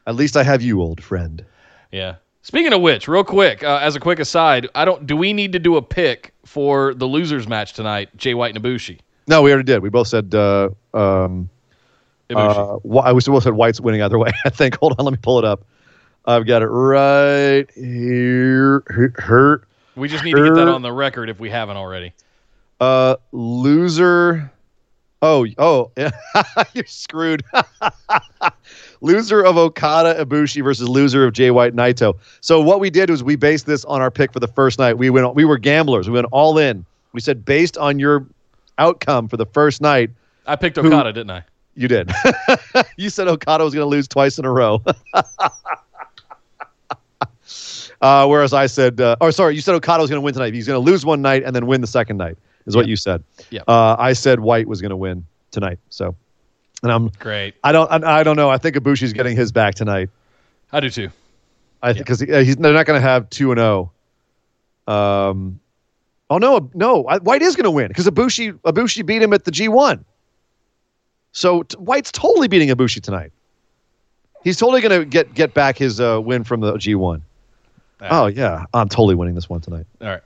at 0.08 0.16
least 0.16 0.36
i 0.38 0.42
have 0.44 0.62
you 0.62 0.82
old 0.82 1.04
friend 1.04 1.46
yeah. 1.92 2.16
Speaking 2.42 2.72
of 2.74 2.82
which, 2.82 3.08
real 3.08 3.24
quick, 3.24 3.64
uh, 3.64 3.80
as 3.82 3.96
a 3.96 4.00
quick 4.00 4.18
aside, 4.20 4.68
I 4.74 4.86
don't. 4.86 5.06
Do 5.06 5.16
we 5.18 5.34
need 5.34 5.52
to 5.54 5.60
do 5.60 5.76
a 5.76 5.82
pick 5.82 6.34
for 6.46 6.94
the 6.96 7.06
losers 7.06 7.48
match 7.48 7.74
tonight? 7.74 8.10
Jay 8.16 8.34
White 8.34 8.56
and 8.56 8.64
Ibushi. 8.64 9.00
no 9.28 9.42
we 9.44 9.52
already 9.52 9.66
did 9.66 9.84
we 9.84 9.90
both 9.90 10.08
said 10.08 10.34
uh 10.34 10.70
um 10.94 11.50
Ibushi. 12.30 12.36
uh 12.36 12.80
Wh- 12.88 13.06
i 13.06 13.12
we 13.14 13.22
both 13.26 13.44
said 13.44 13.54
white's 13.54 13.80
winning 13.82 14.02
either 14.02 14.18
way 14.18 14.32
i 14.46 14.50
think 14.50 14.78
hold 14.80 14.96
on 14.98 15.06
let 15.06 15.12
me 15.12 15.20
pull 15.22 15.38
it 15.38 15.46
up 15.46 15.64
i've 16.26 16.48
got 16.48 16.62
it 16.64 16.68
right 16.68 17.70
here 17.76 18.84
Her- 18.88 19.14
her 19.18 19.68
we 20.00 20.08
just 20.08 20.24
need 20.24 20.36
to 20.36 20.44
get 20.44 20.56
that 20.56 20.68
on 20.68 20.82
the 20.82 20.92
record 20.92 21.30
if 21.30 21.40
we 21.40 21.50
haven't 21.50 21.78
already. 21.78 22.14
uh 22.80 23.16
loser. 23.32 24.52
Oh 25.22 25.46
oh 25.58 25.92
yeah 25.98 26.12
you're 26.74 26.86
screwed. 26.86 27.44
Loser 29.02 29.44
of 29.46 29.58
okada 29.58 30.24
ibushi 30.24 30.64
versus 30.64 30.88
loser 30.88 31.26
of 31.26 31.34
jay 31.34 31.52
white 31.52 31.76
naito. 31.76 32.18
So 32.42 32.62
what 32.62 32.80
we 32.80 32.90
did 32.90 33.10
was 33.10 33.24
we 33.24 33.36
based 33.36 33.66
this 33.66 33.84
on 33.86 34.02
our 34.02 34.12
pick 34.12 34.32
for 34.32 34.40
the 34.40 34.48
first 34.48 34.80
night. 34.80 34.98
We 34.98 35.10
went 35.10 35.36
we 35.36 35.44
were 35.46 35.58
gamblers. 35.58 36.08
We 36.08 36.14
went 36.14 36.28
all 36.32 36.58
in. 36.58 36.86
We 37.14 37.20
said 37.20 37.44
based 37.44 37.78
on 37.78 38.00
your 38.00 38.26
outcome 38.78 39.28
for 39.28 39.36
the 39.38 39.46
first 39.46 39.82
night 39.82 40.10
I 40.48 40.56
picked 40.56 40.78
Okada, 40.78 41.12
didn't 41.14 41.32
I? 41.32 41.44
you 41.76 41.88
did. 41.88 42.10
You 42.98 43.10
said 43.10 43.28
okada 43.28 43.64
was 43.64 43.74
going 43.74 43.86
to 43.86 43.90
lose 43.90 44.08
twice 44.08 44.38
in 44.38 44.46
a 44.46 44.52
row 44.52 44.82
uh, 48.02 48.26
whereas 48.28 48.54
i 48.54 48.66
said 48.66 49.00
uh, 49.02 49.16
or 49.22 49.32
sorry 49.32 49.56
you 49.56 49.62
said 49.62 49.76
okada 49.76 50.02
was 50.02 50.10
going 50.10 50.18
to 50.18 50.22
win 50.24 50.34
tonight 50.34 50.54
he's 50.54 50.68
going 50.68 50.84
to 50.84 50.92
lose 50.92 51.06
one 51.06 51.22
night 51.22 51.44
and 51.44 51.56
then 51.56 51.66
win 51.68 51.82
the 51.82 51.88
second 51.88 52.18
night 52.18 52.38
is 52.66 52.76
what 52.76 52.86
Yeah. 52.86 52.90
you 52.92 52.96
said 52.96 53.24
Yeah. 53.50 53.62
uh, 53.68 53.96
i 54.00 54.14
said 54.14 54.40
white 54.40 54.68
was 54.68 54.82
going 54.82 54.92
to 54.92 54.96
win 54.98 55.26
tonight 55.52 55.80
so 55.90 56.16
and 56.84 56.92
i'm 56.92 57.10
Great. 57.20 57.56
i 57.64 57.72
don't 57.72 57.92
I, 57.92 58.20
I 58.20 58.24
don't 58.24 58.36
know 58.36 58.50
i 58.50 58.58
think 58.58 58.76
ibushi's 58.76 59.14
getting 59.14 59.36
his 59.36 59.52
back 59.52 59.76
tonight 59.76 60.10
I 60.72 60.80
do 60.82 60.90
too. 60.92 61.10
I 61.82 61.94
think 61.94 62.06
because 62.06 62.20
he's 62.20 62.56
they're 62.58 62.74
not 62.74 62.86
going 62.86 63.02
to 63.02 63.08
have 63.08 63.28
two 63.32 63.52
and 63.52 63.58
zero. 63.60 63.92
Um, 64.88 65.60
oh 66.30 66.38
no, 66.38 66.70
no, 66.76 67.06
I, 67.08 67.18
White 67.18 67.42
is 67.42 67.56
going 67.56 67.64
to 67.64 67.72
win 67.72 67.88
because 67.88 68.06
Ibushi 68.06 68.54
Ibushi 68.54 69.04
beat 69.04 69.24
him 69.24 69.34
at 69.34 69.46
the 69.46 69.52
G 69.52 69.68
one. 69.68 70.06
So 71.32 71.64
t- 71.64 71.76
White's 71.78 72.12
totally 72.12 72.48
beating 72.48 72.70
Ibushi 72.70 73.02
tonight. 73.02 73.32
He's 74.44 74.58
totally 74.58 74.82
going 74.82 75.00
to 75.00 75.06
get 75.06 75.34
get 75.34 75.56
back 75.56 75.78
his 75.78 76.00
uh, 76.00 76.22
win 76.24 76.44
from 76.44 76.60
the 76.62 76.78
G 76.78 76.94
one. 76.94 77.24
Oh 78.02 78.28
yeah, 78.28 78.66
I'm 78.74 78.90
totally 78.90 79.16
winning 79.16 79.36
this 79.36 79.50
one 79.50 79.62
tonight. 79.62 79.86
All 80.02 80.08
right. 80.08 80.22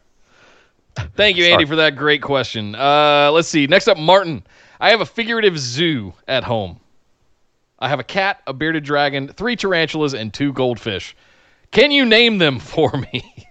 Thank 1.15 1.37
you, 1.37 1.45
Andy, 1.45 1.65
for 1.65 1.75
that 1.77 1.95
great 1.95 2.21
question. 2.21 2.75
Uh, 2.75 3.31
let's 3.33 3.47
see. 3.47 3.65
Next 3.65 3.87
up, 3.87 3.97
Martin. 3.97 4.43
I 4.79 4.91
have 4.91 5.01
a 5.01 5.05
figurative 5.05 5.57
zoo 5.57 6.13
at 6.27 6.43
home. 6.43 6.79
I 7.79 7.89
have 7.89 7.99
a 7.99 8.03
cat, 8.03 8.41
a 8.45 8.53
bearded 8.53 8.83
dragon, 8.83 9.27
three 9.29 9.55
tarantulas, 9.55 10.13
and 10.13 10.31
two 10.33 10.53
goldfish. 10.53 11.15
Can 11.71 11.89
you 11.91 12.05
name 12.05 12.37
them 12.37 12.59
for 12.59 12.91
me? 12.91 13.47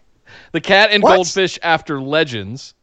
the 0.53 0.61
cat 0.61 0.91
and 0.93 1.03
What? 1.03 1.17
goldfish 1.17 1.59
after 1.63 2.01
legends. 2.01 2.75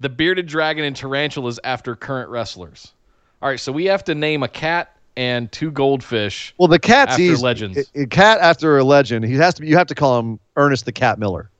The 0.00 0.10
bearded 0.10 0.46
dragon 0.46 0.84
and 0.84 0.94
tarantulas 0.94 1.58
after 1.64 1.96
current 1.96 2.28
wrestlers. 2.28 2.92
All 3.40 3.48
right, 3.48 3.58
so 3.60 3.72
we 3.72 3.86
have 3.86 4.04
to 4.04 4.14
name 4.14 4.42
a 4.42 4.48
cat 4.48 4.94
and 5.16 5.50
two 5.52 5.70
goldfish. 5.70 6.54
Well, 6.58 6.68
the 6.68 6.78
cat's 6.78 7.12
After 7.12 7.22
easy. 7.22 7.42
legends. 7.42 7.78
A- 7.94 8.02
a 8.02 8.06
cat 8.06 8.38
after 8.40 8.78
a 8.78 8.84
legend. 8.84 9.24
He 9.24 9.34
has 9.36 9.54
to. 9.54 9.62
Be, 9.62 9.68
you 9.68 9.76
have 9.76 9.86
to 9.88 9.94
call 9.94 10.18
him 10.18 10.38
Ernest 10.56 10.84
the 10.84 10.92
Cat 10.92 11.18
Miller. 11.18 11.50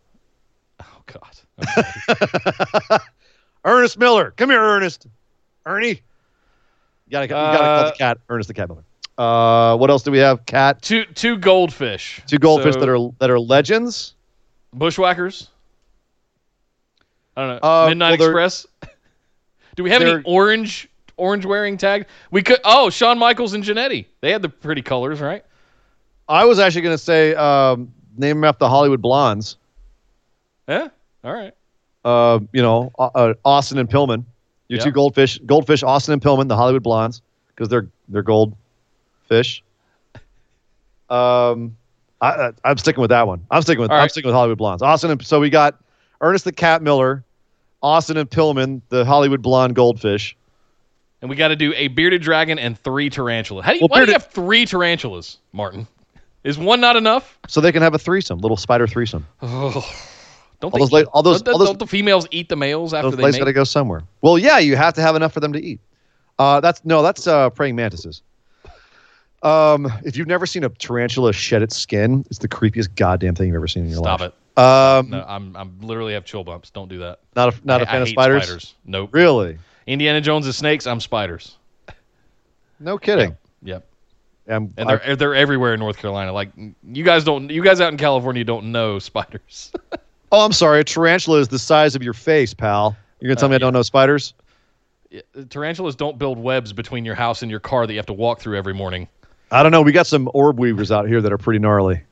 Oh 0.80 1.02
God. 1.06 1.22
Okay. 1.68 2.96
Ernest 3.64 3.98
Miller, 3.98 4.32
come 4.36 4.50
here, 4.50 4.60
Ernest. 4.60 5.06
Ernie. 5.64 5.88
You 5.88 7.10
gotta, 7.10 7.24
you 7.26 7.28
gotta 7.30 7.58
call 7.58 7.64
Uh, 7.66 7.90
the 7.90 7.96
cat 7.96 8.18
Ernest 8.28 8.48
the 8.48 8.54
Cat 8.54 8.68
Miller. 8.68 8.84
Uh, 9.18 9.76
what 9.76 9.90
else 9.90 10.02
do 10.02 10.10
we 10.10 10.18
have? 10.18 10.44
Cat. 10.46 10.82
two 10.82 11.04
two 11.14 11.36
goldfish. 11.38 12.20
Two 12.26 12.38
goldfish 12.38 12.74
So- 12.74 12.80
that 12.80 12.88
are 12.88 13.10
that 13.18 13.30
are 13.30 13.40
legends. 13.40 14.14
Bushwhackers. 14.74 15.48
I 17.36 17.46
don't 17.46 17.62
know. 17.62 17.68
Uh, 17.68 17.86
Midnight 17.88 18.18
well, 18.18 18.28
Express. 18.28 18.66
Do 19.76 19.82
we 19.82 19.90
have 19.90 20.00
any 20.02 20.22
orange 20.24 20.88
orange 21.16 21.44
wearing 21.46 21.76
tag? 21.76 22.06
We 22.30 22.42
could. 22.42 22.58
Oh, 22.64 22.90
Shawn 22.90 23.18
Michaels 23.18 23.52
and 23.54 23.62
Jannetty. 23.64 24.06
They 24.20 24.30
had 24.32 24.42
the 24.42 24.48
pretty 24.48 24.82
colors, 24.82 25.20
right? 25.20 25.44
I 26.28 26.44
was 26.44 26.58
actually 26.58 26.82
gonna 26.82 26.98
say 26.98 27.34
um, 27.34 27.92
name 28.16 28.36
them 28.38 28.44
after 28.44 28.60
the 28.60 28.68
Hollywood 28.68 29.00
Blondes. 29.02 29.56
Yeah. 30.68 30.88
All 31.24 31.32
right. 31.32 31.54
Uh, 32.04 32.40
you 32.52 32.62
know, 32.62 32.92
uh, 32.98 33.10
uh, 33.14 33.34
Austin 33.44 33.78
and 33.78 33.88
Pillman. 33.88 34.24
Your 34.68 34.78
Yeah. 34.78 34.84
two 34.84 34.90
goldfish, 34.92 35.38
goldfish, 35.46 35.82
Austin 35.84 36.12
and 36.12 36.22
Pillman, 36.22 36.48
the 36.48 36.56
Hollywood 36.56 36.82
Blondes. 36.82 37.22
because 37.54 37.68
they're 37.68 37.86
they're 38.08 38.22
gold 38.22 38.56
fish. 39.28 39.62
Um, 41.08 41.76
I, 42.20 42.50
I'm 42.64 42.78
sticking 42.78 43.00
with 43.00 43.10
that 43.10 43.26
one. 43.26 43.46
I'm 43.50 43.62
sticking 43.62 43.80
with 43.80 43.90
All 43.90 43.96
I'm 43.96 44.02
right. 44.02 44.10
sticking 44.10 44.28
with 44.28 44.34
Hollywood 44.34 44.58
blondes. 44.58 44.82
Austin. 44.82 45.10
And, 45.10 45.24
so 45.24 45.38
we 45.38 45.50
got 45.50 45.78
Ernest 46.20 46.44
the 46.44 46.52
Cat 46.52 46.82
Miller, 46.82 47.22
Austin 47.82 48.16
and 48.16 48.28
Pillman, 48.28 48.80
the 48.88 49.04
Hollywood 49.04 49.42
blonde 49.42 49.74
goldfish. 49.76 50.36
And 51.22 51.30
we 51.30 51.36
got 51.36 51.48
to 51.48 51.56
do 51.56 51.72
a 51.74 51.88
bearded 51.88 52.22
dragon 52.22 52.58
and 52.58 52.78
three 52.78 53.08
tarantulas. 53.10 53.64
How 53.64 53.72
do 53.72 53.76
you? 53.78 53.80
Well, 53.82 53.88
why 53.88 54.00
do 54.04 54.06
you 54.06 54.12
have 54.12 54.26
three 54.30 54.66
tarantulas, 54.66 55.38
Martin? 55.52 55.86
Is 56.44 56.58
one 56.58 56.80
not 56.80 56.94
enough? 56.96 57.38
So 57.48 57.60
they 57.60 57.72
can 57.72 57.82
have 57.82 57.94
a 57.94 57.98
threesome, 57.98 58.38
little 58.38 58.56
spider 58.56 58.86
threesome. 58.86 59.26
Don't 59.42 60.72
All 60.72 60.78
those, 60.80 60.92
la- 60.92 61.02
all 61.12 61.22
those, 61.22 61.42
don't, 61.42 61.52
all 61.52 61.58
those, 61.58 61.68
don't 61.68 61.78
the 61.78 61.86
females 61.86 62.26
eat 62.30 62.48
the 62.48 62.56
males 62.56 62.94
after 62.94 63.10
those 63.10 63.18
they 63.18 63.24
mate? 63.32 63.38
got 63.38 63.44
to 63.44 63.52
go 63.52 63.64
somewhere. 63.64 64.02
Well, 64.22 64.38
yeah, 64.38 64.58
you 64.58 64.74
have 64.74 64.94
to 64.94 65.02
have 65.02 65.14
enough 65.14 65.34
for 65.34 65.40
them 65.40 65.52
to 65.52 65.62
eat. 65.62 65.80
Uh, 66.38 66.60
that's 66.60 66.82
no, 66.82 67.02
that's 67.02 67.26
uh, 67.26 67.50
praying 67.50 67.76
mantises. 67.76 68.22
Um, 69.42 69.92
if 70.04 70.16
you've 70.16 70.26
never 70.28 70.46
seen 70.46 70.64
a 70.64 70.68
tarantula 70.70 71.32
shed 71.34 71.60
its 71.62 71.76
skin, 71.76 72.24
it's 72.30 72.38
the 72.38 72.48
creepiest 72.48 72.94
goddamn 72.94 73.34
thing 73.34 73.48
you've 73.48 73.56
ever 73.56 73.68
seen 73.68 73.84
in 73.84 73.90
your 73.90 73.98
Stop 73.98 74.20
life. 74.20 74.32
Stop 74.54 74.56
it. 74.56 74.62
Um, 74.62 75.10
No, 75.10 75.24
I'm 75.28 75.56
I'm 75.56 75.78
literally 75.82 76.14
have 76.14 76.24
chill 76.24 76.42
bumps. 76.42 76.70
Don't 76.70 76.88
do 76.88 77.00
that. 77.00 77.20
not 77.36 77.54
a 77.54 77.66
not 77.66 77.82
a 77.82 77.88
I- 77.88 77.92
fan 77.92 77.96
I 77.96 78.02
of 78.02 78.08
hate 78.08 78.12
spiders. 78.14 78.74
Nope. 78.86 79.10
Really? 79.12 79.58
Indiana 79.86 80.20
Jones 80.20 80.46
is 80.46 80.56
snakes. 80.56 80.86
I'm 80.86 81.00
spiders. 81.00 81.56
No 82.80 82.98
kidding. 82.98 83.36
Yep. 83.62 83.86
Um, 84.48 84.72
And 84.76 84.88
they're 84.88 85.16
they're 85.16 85.34
everywhere 85.34 85.74
in 85.74 85.80
North 85.80 85.96
Carolina. 85.98 86.32
Like 86.32 86.50
you 86.84 87.04
guys 87.04 87.24
don't 87.24 87.50
you 87.50 87.62
guys 87.62 87.80
out 87.80 87.90
in 87.92 87.98
California 87.98 88.44
don't 88.44 88.70
know 88.70 88.98
spiders. 88.98 89.72
oh, 90.32 90.44
I'm 90.44 90.52
sorry. 90.52 90.80
A 90.80 90.84
tarantula 90.84 91.38
is 91.40 91.48
the 91.48 91.58
size 91.58 91.94
of 91.96 92.02
your 92.02 92.12
face, 92.12 92.54
pal. 92.54 92.96
You're 93.20 93.28
gonna 93.28 93.40
tell 93.40 93.48
me 93.48 93.54
I 93.54 93.56
Uh, 93.56 93.58
don't 93.60 93.72
know 93.72 93.82
spiders? 93.82 94.34
Tarantulas 95.48 95.94
don't 95.94 96.18
build 96.18 96.38
webs 96.38 96.72
between 96.72 97.04
your 97.04 97.14
house 97.14 97.42
and 97.42 97.50
your 97.50 97.60
car 97.60 97.86
that 97.86 97.92
you 97.92 97.98
have 97.98 98.06
to 98.06 98.12
walk 98.12 98.40
through 98.40 98.58
every 98.58 98.74
morning. 98.74 99.08
I 99.50 99.62
don't 99.62 99.72
know. 99.72 99.82
We 99.82 99.92
got 99.92 100.06
some 100.06 100.28
orb 100.34 100.58
weavers 100.58 100.90
out 100.90 101.08
here 101.08 101.22
that 101.22 101.32
are 101.32 101.38
pretty 101.38 101.60
gnarly, 101.60 102.02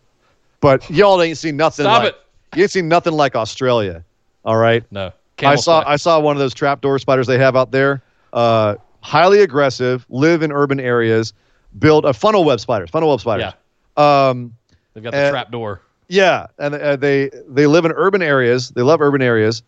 but 0.61 0.89
y'all 0.89 1.20
ain't 1.20 1.37
seen 1.37 1.57
nothing. 1.57 1.85
Stop 1.85 2.05
like, 2.05 2.14
it. 2.14 2.57
You 2.57 2.62
ain't 2.62 2.70
seen 2.70 2.89
nothing 2.89 3.12
like 3.12 3.35
Australia. 3.37 4.05
All 4.45 4.57
right. 4.57 4.85
No. 4.91 5.12
I 5.43 5.57
saw 5.57 5.80
spider. 5.80 5.89
I 5.91 5.97
saw 5.97 6.20
one 6.20 6.37
of 6.37 6.41
those 6.41 6.55
trapdoor 6.55 6.99
spiders 6.99 7.26
they 7.26 7.39
have 7.39 7.57
out 7.57 7.70
there. 7.72 8.03
Uh, 8.32 8.76
highly 9.01 9.41
aggressive, 9.41 10.07
live 10.09 10.43
in 10.43 10.51
urban 10.53 10.80
areas, 10.80 11.32
build 11.78 12.05
a 12.05 12.12
funnel 12.12 12.45
web 12.45 12.61
spiders. 12.61 12.91
Funnel 12.91 13.11
web 13.11 13.20
spiders. 13.20 13.53
Yeah. 13.97 14.28
Um, 14.28 14.55
They've 14.95 15.03
got 15.05 15.12
the 15.12 15.26
uh, 15.26 15.30
trap 15.30 15.51
door. 15.51 15.80
yeah, 16.09 16.47
and 16.59 16.74
uh, 16.74 16.97
they 16.97 17.30
they 17.49 17.66
live 17.66 17.85
in 17.85 17.93
urban 17.93 18.22
areas. 18.22 18.70
They 18.70 18.82
love 18.82 19.01
urban 19.01 19.22
areas. 19.22 19.62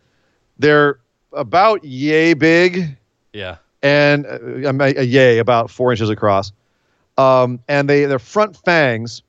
They're 0.59 0.99
about 1.33 1.83
yay 1.83 2.33
big, 2.33 2.97
Yeah. 3.33 3.57
and 3.83 4.25
uh, 4.25 4.39
a, 4.83 4.95
a 4.99 5.03
yay 5.03 5.37
about 5.39 5.69
four 5.69 5.91
inches 5.91 6.09
across. 6.09 6.51
Um, 7.17 7.59
and 7.67 7.89
they 7.89 8.05
their 8.05 8.19
front 8.19 8.55
fangs 8.63 9.21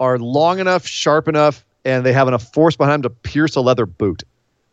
are 0.00 0.18
long 0.18 0.58
enough, 0.60 0.86
sharp 0.86 1.28
enough, 1.28 1.64
and 1.84 2.06
they 2.06 2.12
have 2.12 2.28
enough 2.28 2.52
force 2.52 2.76
behind 2.76 3.02
them 3.04 3.10
to 3.10 3.10
pierce 3.10 3.54
a 3.56 3.60
leather 3.60 3.84
boot. 3.86 4.22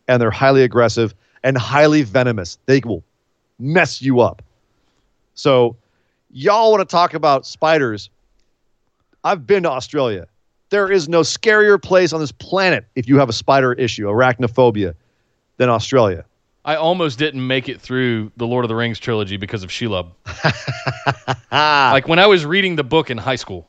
And 0.08 0.20
they're 0.20 0.30
highly 0.30 0.62
aggressive 0.62 1.14
and 1.42 1.56
highly 1.56 2.02
venomous. 2.02 2.58
They 2.66 2.80
will 2.84 3.02
mess 3.58 4.00
you 4.02 4.20
up. 4.20 4.42
So, 5.34 5.76
y'all 6.30 6.70
want 6.70 6.88
to 6.88 6.90
talk 6.90 7.14
about 7.14 7.46
spiders? 7.46 8.10
I've 9.24 9.46
been 9.46 9.64
to 9.64 9.70
Australia. 9.70 10.26
There 10.70 10.90
is 10.90 11.08
no 11.08 11.20
scarier 11.20 11.80
place 11.80 12.12
on 12.12 12.20
this 12.20 12.32
planet 12.32 12.86
if 12.94 13.08
you 13.08 13.18
have 13.18 13.28
a 13.28 13.32
spider 13.32 13.72
issue, 13.72 14.06
arachnophobia, 14.06 14.94
than 15.56 15.68
Australia. 15.68 16.24
I 16.64 16.74
almost 16.74 17.18
didn't 17.18 17.46
make 17.46 17.68
it 17.68 17.80
through 17.80 18.32
the 18.36 18.46
Lord 18.46 18.64
of 18.64 18.68
the 18.68 18.74
Rings 18.74 18.98
trilogy 18.98 19.36
because 19.36 19.62
of 19.62 19.70
Shelob. 19.70 20.10
Like 21.92 22.08
when 22.08 22.18
I 22.18 22.26
was 22.26 22.44
reading 22.44 22.76
the 22.76 22.84
book 22.84 23.08
in 23.08 23.16
high 23.16 23.36
school, 23.36 23.68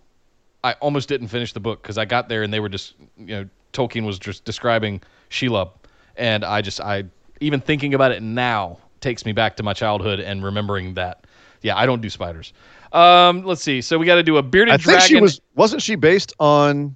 I 0.63 0.73
almost 0.73 1.07
didn't 1.07 1.27
finish 1.27 1.53
the 1.53 1.59
book 1.59 1.81
because 1.81 1.97
I 1.97 2.05
got 2.05 2.27
there 2.27 2.43
and 2.43 2.51
they 2.51 2.59
were 2.59 2.69
just, 2.69 2.95
you 3.17 3.27
know, 3.27 3.49
Tolkien 3.71 4.05
was 4.05 4.17
just 4.17 4.43
describing 4.43 5.01
Shelob, 5.29 5.69
and 6.17 6.43
I 6.45 6.61
just, 6.61 6.81
I 6.81 7.05
even 7.39 7.59
thinking 7.61 7.93
about 7.93 8.11
it 8.11 8.21
now 8.21 8.79
takes 9.01 9.25
me 9.25 9.31
back 9.31 9.55
to 9.57 9.63
my 9.63 9.73
childhood 9.73 10.19
and 10.19 10.43
remembering 10.43 10.95
that. 10.95 11.25
Yeah, 11.61 11.77
I 11.77 11.85
don't 11.85 12.01
do 12.01 12.09
spiders. 12.09 12.53
Um, 12.93 13.43
let's 13.43 13.61
see. 13.61 13.81
So 13.81 13.97
we 13.97 14.05
got 14.05 14.15
to 14.15 14.23
do 14.23 14.37
a 14.37 14.43
bearded 14.43 14.73
I 14.73 14.77
think 14.77 14.83
dragon. 14.85 15.07
she 15.07 15.21
was 15.21 15.41
wasn't 15.55 15.81
she 15.81 15.95
based 15.95 16.33
on 16.39 16.95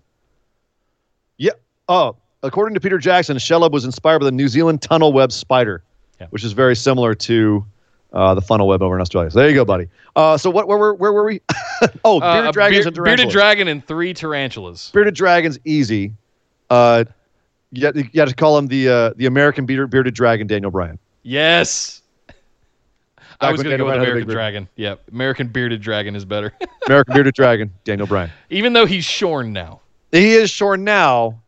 Yeah. 1.37 1.51
Oh, 1.89 2.15
according 2.43 2.75
to 2.75 2.79
Peter 2.81 2.97
Jackson, 2.97 3.37
Shelob 3.37 3.71
was 3.71 3.85
inspired 3.85 4.19
by 4.19 4.25
the 4.25 4.31
New 4.31 4.47
Zealand 4.47 4.81
tunnel 4.81 5.11
web 5.13 5.31
spider, 5.31 5.83
Yeah. 6.19 6.27
which 6.29 6.43
is 6.43 6.53
very 6.53 6.75
similar 6.75 7.13
to 7.15 7.65
uh, 8.13 8.33
the 8.35 8.41
funnel 8.41 8.67
web 8.67 8.81
over 8.81 8.95
in 8.95 9.01
Australia. 9.01 9.31
So 9.31 9.39
there 9.39 9.49
you 9.49 9.55
go, 9.55 9.65
buddy. 9.65 9.87
Uh, 10.15 10.37
so 10.37 10.49
what 10.49 10.67
where 10.67 10.77
were 10.77 10.93
where 10.93 11.11
were 11.13 11.23
we? 11.25 11.41
oh, 12.05 12.19
uh, 12.19 12.33
bearded 12.33 12.49
a 12.49 12.51
dragons 12.53 12.85
beard- 12.85 12.97
and 12.97 13.03
bearded 13.05 13.29
dragon 13.29 13.67
and 13.67 13.85
three 13.85 14.13
tarantulas. 14.13 14.91
bearded 14.93 15.15
dragons 15.15 15.59
easy. 15.65 16.13
You 17.71 17.81
got, 17.81 17.95
you 17.95 18.03
got 18.03 18.27
to 18.27 18.35
call 18.35 18.57
him 18.57 18.67
the 18.67 18.89
uh, 18.89 19.13
the 19.15 19.25
American 19.25 19.65
bearded, 19.65 19.89
bearded 19.89 20.13
dragon, 20.13 20.47
Daniel 20.47 20.71
Bryan. 20.71 20.99
Yes. 21.23 22.01
I 23.39 23.51
was 23.51 23.63
going 23.63 23.71
to 23.71 23.77
go 23.77 23.85
with 23.85 23.95
Bryan 23.95 23.99
had 23.99 24.07
a 24.07 24.11
American. 24.11 24.33
Dragon. 24.33 24.69
Yep. 24.75 25.01
American 25.11 25.47
bearded 25.47 25.81
dragon 25.81 26.15
is 26.15 26.25
better. 26.25 26.53
American 26.85 27.13
bearded 27.13 27.33
dragon, 27.33 27.73
Daniel 27.83 28.07
Bryan. 28.07 28.29
Even 28.49 28.73
though 28.73 28.85
he's 28.85 29.05
shorn 29.05 29.51
now. 29.51 29.79
He 30.11 30.33
is 30.33 30.51
shorn 30.51 30.83
now, 30.83 31.41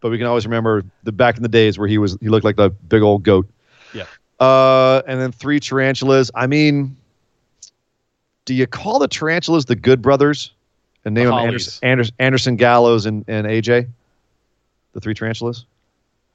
but 0.00 0.10
we 0.10 0.18
can 0.18 0.26
always 0.26 0.46
remember 0.46 0.84
the 1.02 1.12
back 1.12 1.36
in 1.36 1.42
the 1.42 1.48
days 1.48 1.78
where 1.78 1.88
he 1.88 1.98
was 1.98 2.16
he 2.20 2.28
looked 2.28 2.44
like 2.44 2.56
the 2.56 2.70
big 2.70 3.02
old 3.02 3.22
goat. 3.22 3.48
Yeah. 3.94 4.04
Uh, 4.38 5.02
and 5.06 5.20
then 5.20 5.32
three 5.32 5.58
tarantulas. 5.58 6.30
I 6.34 6.46
mean, 6.46 6.96
do 8.44 8.54
you 8.54 8.66
call 8.66 8.98
the 8.98 9.08
tarantulas 9.08 9.64
the 9.64 9.76
Good 9.76 10.02
Brothers 10.02 10.52
and 11.04 11.14
name 11.14 11.26
The 11.26 11.30
them 11.30 11.40
Anderson, 11.40 11.80
Anderson, 11.82 12.14
Anderson 12.18 12.56
Gallows 12.56 13.06
and, 13.06 13.24
and 13.26 13.46
AJ? 13.46 13.88
The 14.92 15.00
three 15.00 15.14
tarantulas. 15.14 15.64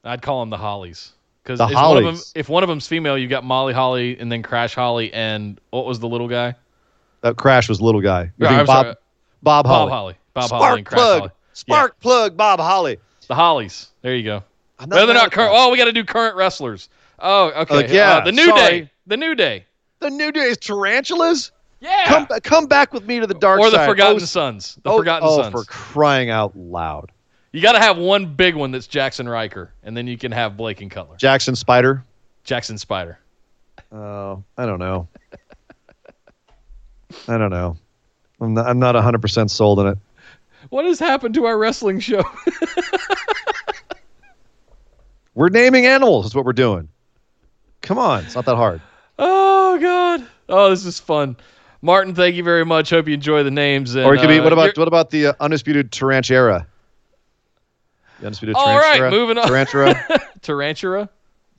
I'd 0.05 0.21
call 0.21 0.39
them 0.41 0.49
the 0.49 0.57
Hollies. 0.57 1.11
Because 1.43 1.59
The 1.59 1.65
one 1.65 1.73
of 1.97 2.03
them, 2.03 2.13
Hollies. 2.15 2.31
if 2.35 2.49
one 2.49 2.63
of 2.63 2.69
them's 2.69 2.87
female, 2.87 3.17
you 3.17 3.27
got 3.27 3.43
Molly 3.43 3.73
Holly 3.73 4.17
and 4.19 4.31
then 4.31 4.41
Crash 4.41 4.73
Holly 4.75 5.11
and 5.13 5.59
what 5.71 5.85
was 5.85 5.99
the 5.99 6.07
little 6.07 6.27
guy? 6.27 6.55
That 7.21 7.35
crash 7.37 7.67
was 7.69 7.81
little 7.81 8.01
guy. 8.01 8.31
Yeah, 8.37 8.63
Bob, 8.63 8.67
sorry. 8.67 8.95
Bob 9.43 9.65
Bob 9.65 9.65
Holly. 9.65 9.91
Holly. 9.91 10.15
Bob 10.33 10.45
Spark 10.47 10.61
Holly 10.63 10.77
and 10.79 10.85
Crash 10.85 10.97
plug. 10.99 11.19
Holly. 11.19 11.31
Spark 11.53 11.99
plug. 11.99 12.37
Bob 12.37 12.59
Holly. 12.59 12.97
The 13.27 13.35
Hollies. 13.35 13.89
There 14.01 14.15
you 14.15 14.23
go. 14.23 14.43
I'm 14.79 14.89
they're 14.89 15.07
not 15.07 15.31
current. 15.31 15.51
Oh, 15.55 15.71
we 15.71 15.77
got 15.77 15.85
to 15.85 15.91
do 15.93 16.03
current 16.03 16.35
wrestlers. 16.35 16.89
Oh, 17.19 17.51
okay. 17.61 17.75
Like, 17.75 17.89
yeah, 17.89 18.17
Uh, 18.17 18.25
the 18.25 18.31
New 18.31 18.45
sorry. 18.45 18.81
Day. 18.81 18.91
The 19.07 19.17
New 19.17 19.35
Day. 19.35 19.65
The 19.99 20.09
New 20.09 20.31
Day's 20.31 20.57
tarantulas. 20.57 21.51
Yeah. 21.79 22.03
Come 22.07 22.27
come 22.43 22.65
back 22.67 22.93
with 22.93 23.05
me 23.05 23.19
to 23.19 23.27
the 23.27 23.33
dark 23.35 23.59
or 23.59 23.69
the. 23.69 23.85
Forgotten 23.85 24.17
Oh, 24.21 24.25
Sons. 24.25 24.77
The 24.83 24.89
oh, 24.91 24.97
Forgotten 24.97 25.27
oh, 25.27 25.41
Sons. 25.43 25.51
for 25.51 25.63
crying 25.65 26.29
out 26.29 26.55
loud. 26.57 27.11
You 27.55 27.61
got 27.61 27.71
to 27.71 27.79
have 27.79 27.97
one 27.97 28.35
big 28.35 28.53
one 28.53 28.71
that's 28.71 28.85
Jaxson 28.85 29.31
Ryker, 29.31 29.71
and 29.81 29.95
then 29.95 30.07
you 30.07 30.17
can 30.17 30.33
have 30.33 30.57
Blake 30.57 30.81
and 30.81 30.91
Cutler. 30.91 31.15
Jackson 31.15 31.55
Spider. 31.55 32.03
Jackson 32.43 32.77
Spider. 32.77 33.17
Oh, 33.93 34.43
I 34.57 34.65
don't 34.65 34.77
know. 34.77 35.07
I 37.29 37.37
don't 37.37 37.51
know. 37.51 37.77
I'm 38.41 38.55
not, 38.55 38.67
I'm 38.67 38.77
not 38.77 38.95
100% 38.95 39.49
sold 39.49 39.79
on 39.79 39.87
it. 39.87 39.97
What 40.67 40.83
has 40.83 40.99
happened 40.99 41.33
to 41.35 41.45
our 41.45 41.57
wrestling 41.57 42.01
show? 42.01 42.25
We're 45.33 45.47
naming 45.47 45.85
animals. 45.85 46.25
That's 46.25 46.35
what 46.35 46.43
we're 46.43 46.51
doing. 46.51 46.89
Come 47.81 47.97
on. 47.97 48.25
It's 48.25 48.35
not 48.35 48.43
that 48.45 48.55
hard. 48.57 48.81
oh 49.17 49.79
God. 49.79 50.27
Oh, 50.49 50.69
this 50.71 50.83
is 50.83 50.99
fun. 50.99 51.37
Martin, 51.81 52.13
thank 52.13 52.35
you 52.35 52.43
very 52.43 52.65
much. 52.65 52.89
Hope 52.89 53.07
you 53.07 53.13
enjoy 53.13 53.43
the 53.43 53.51
names. 53.51 53.95
And, 53.95 54.05
or 54.05 54.15
it 54.15 54.19
could 54.19 54.27
be, 54.27 54.39
uh, 54.39 54.43
what 54.43 54.51
about 54.51 54.77
what 54.77 54.89
about 54.89 55.09
the 55.09 55.27
uh, 55.27 55.33
undisputed 55.39 55.93
Tarantula? 55.93 56.67
The 58.25 58.29
undisputed 58.29 58.55
All 58.55 58.79
right, 58.79 58.97
Tarantula. 58.97 59.21
moving 59.21 59.37
on. 59.37 59.47
Tarantula. 59.47 60.03
Tarantula? 60.41 61.09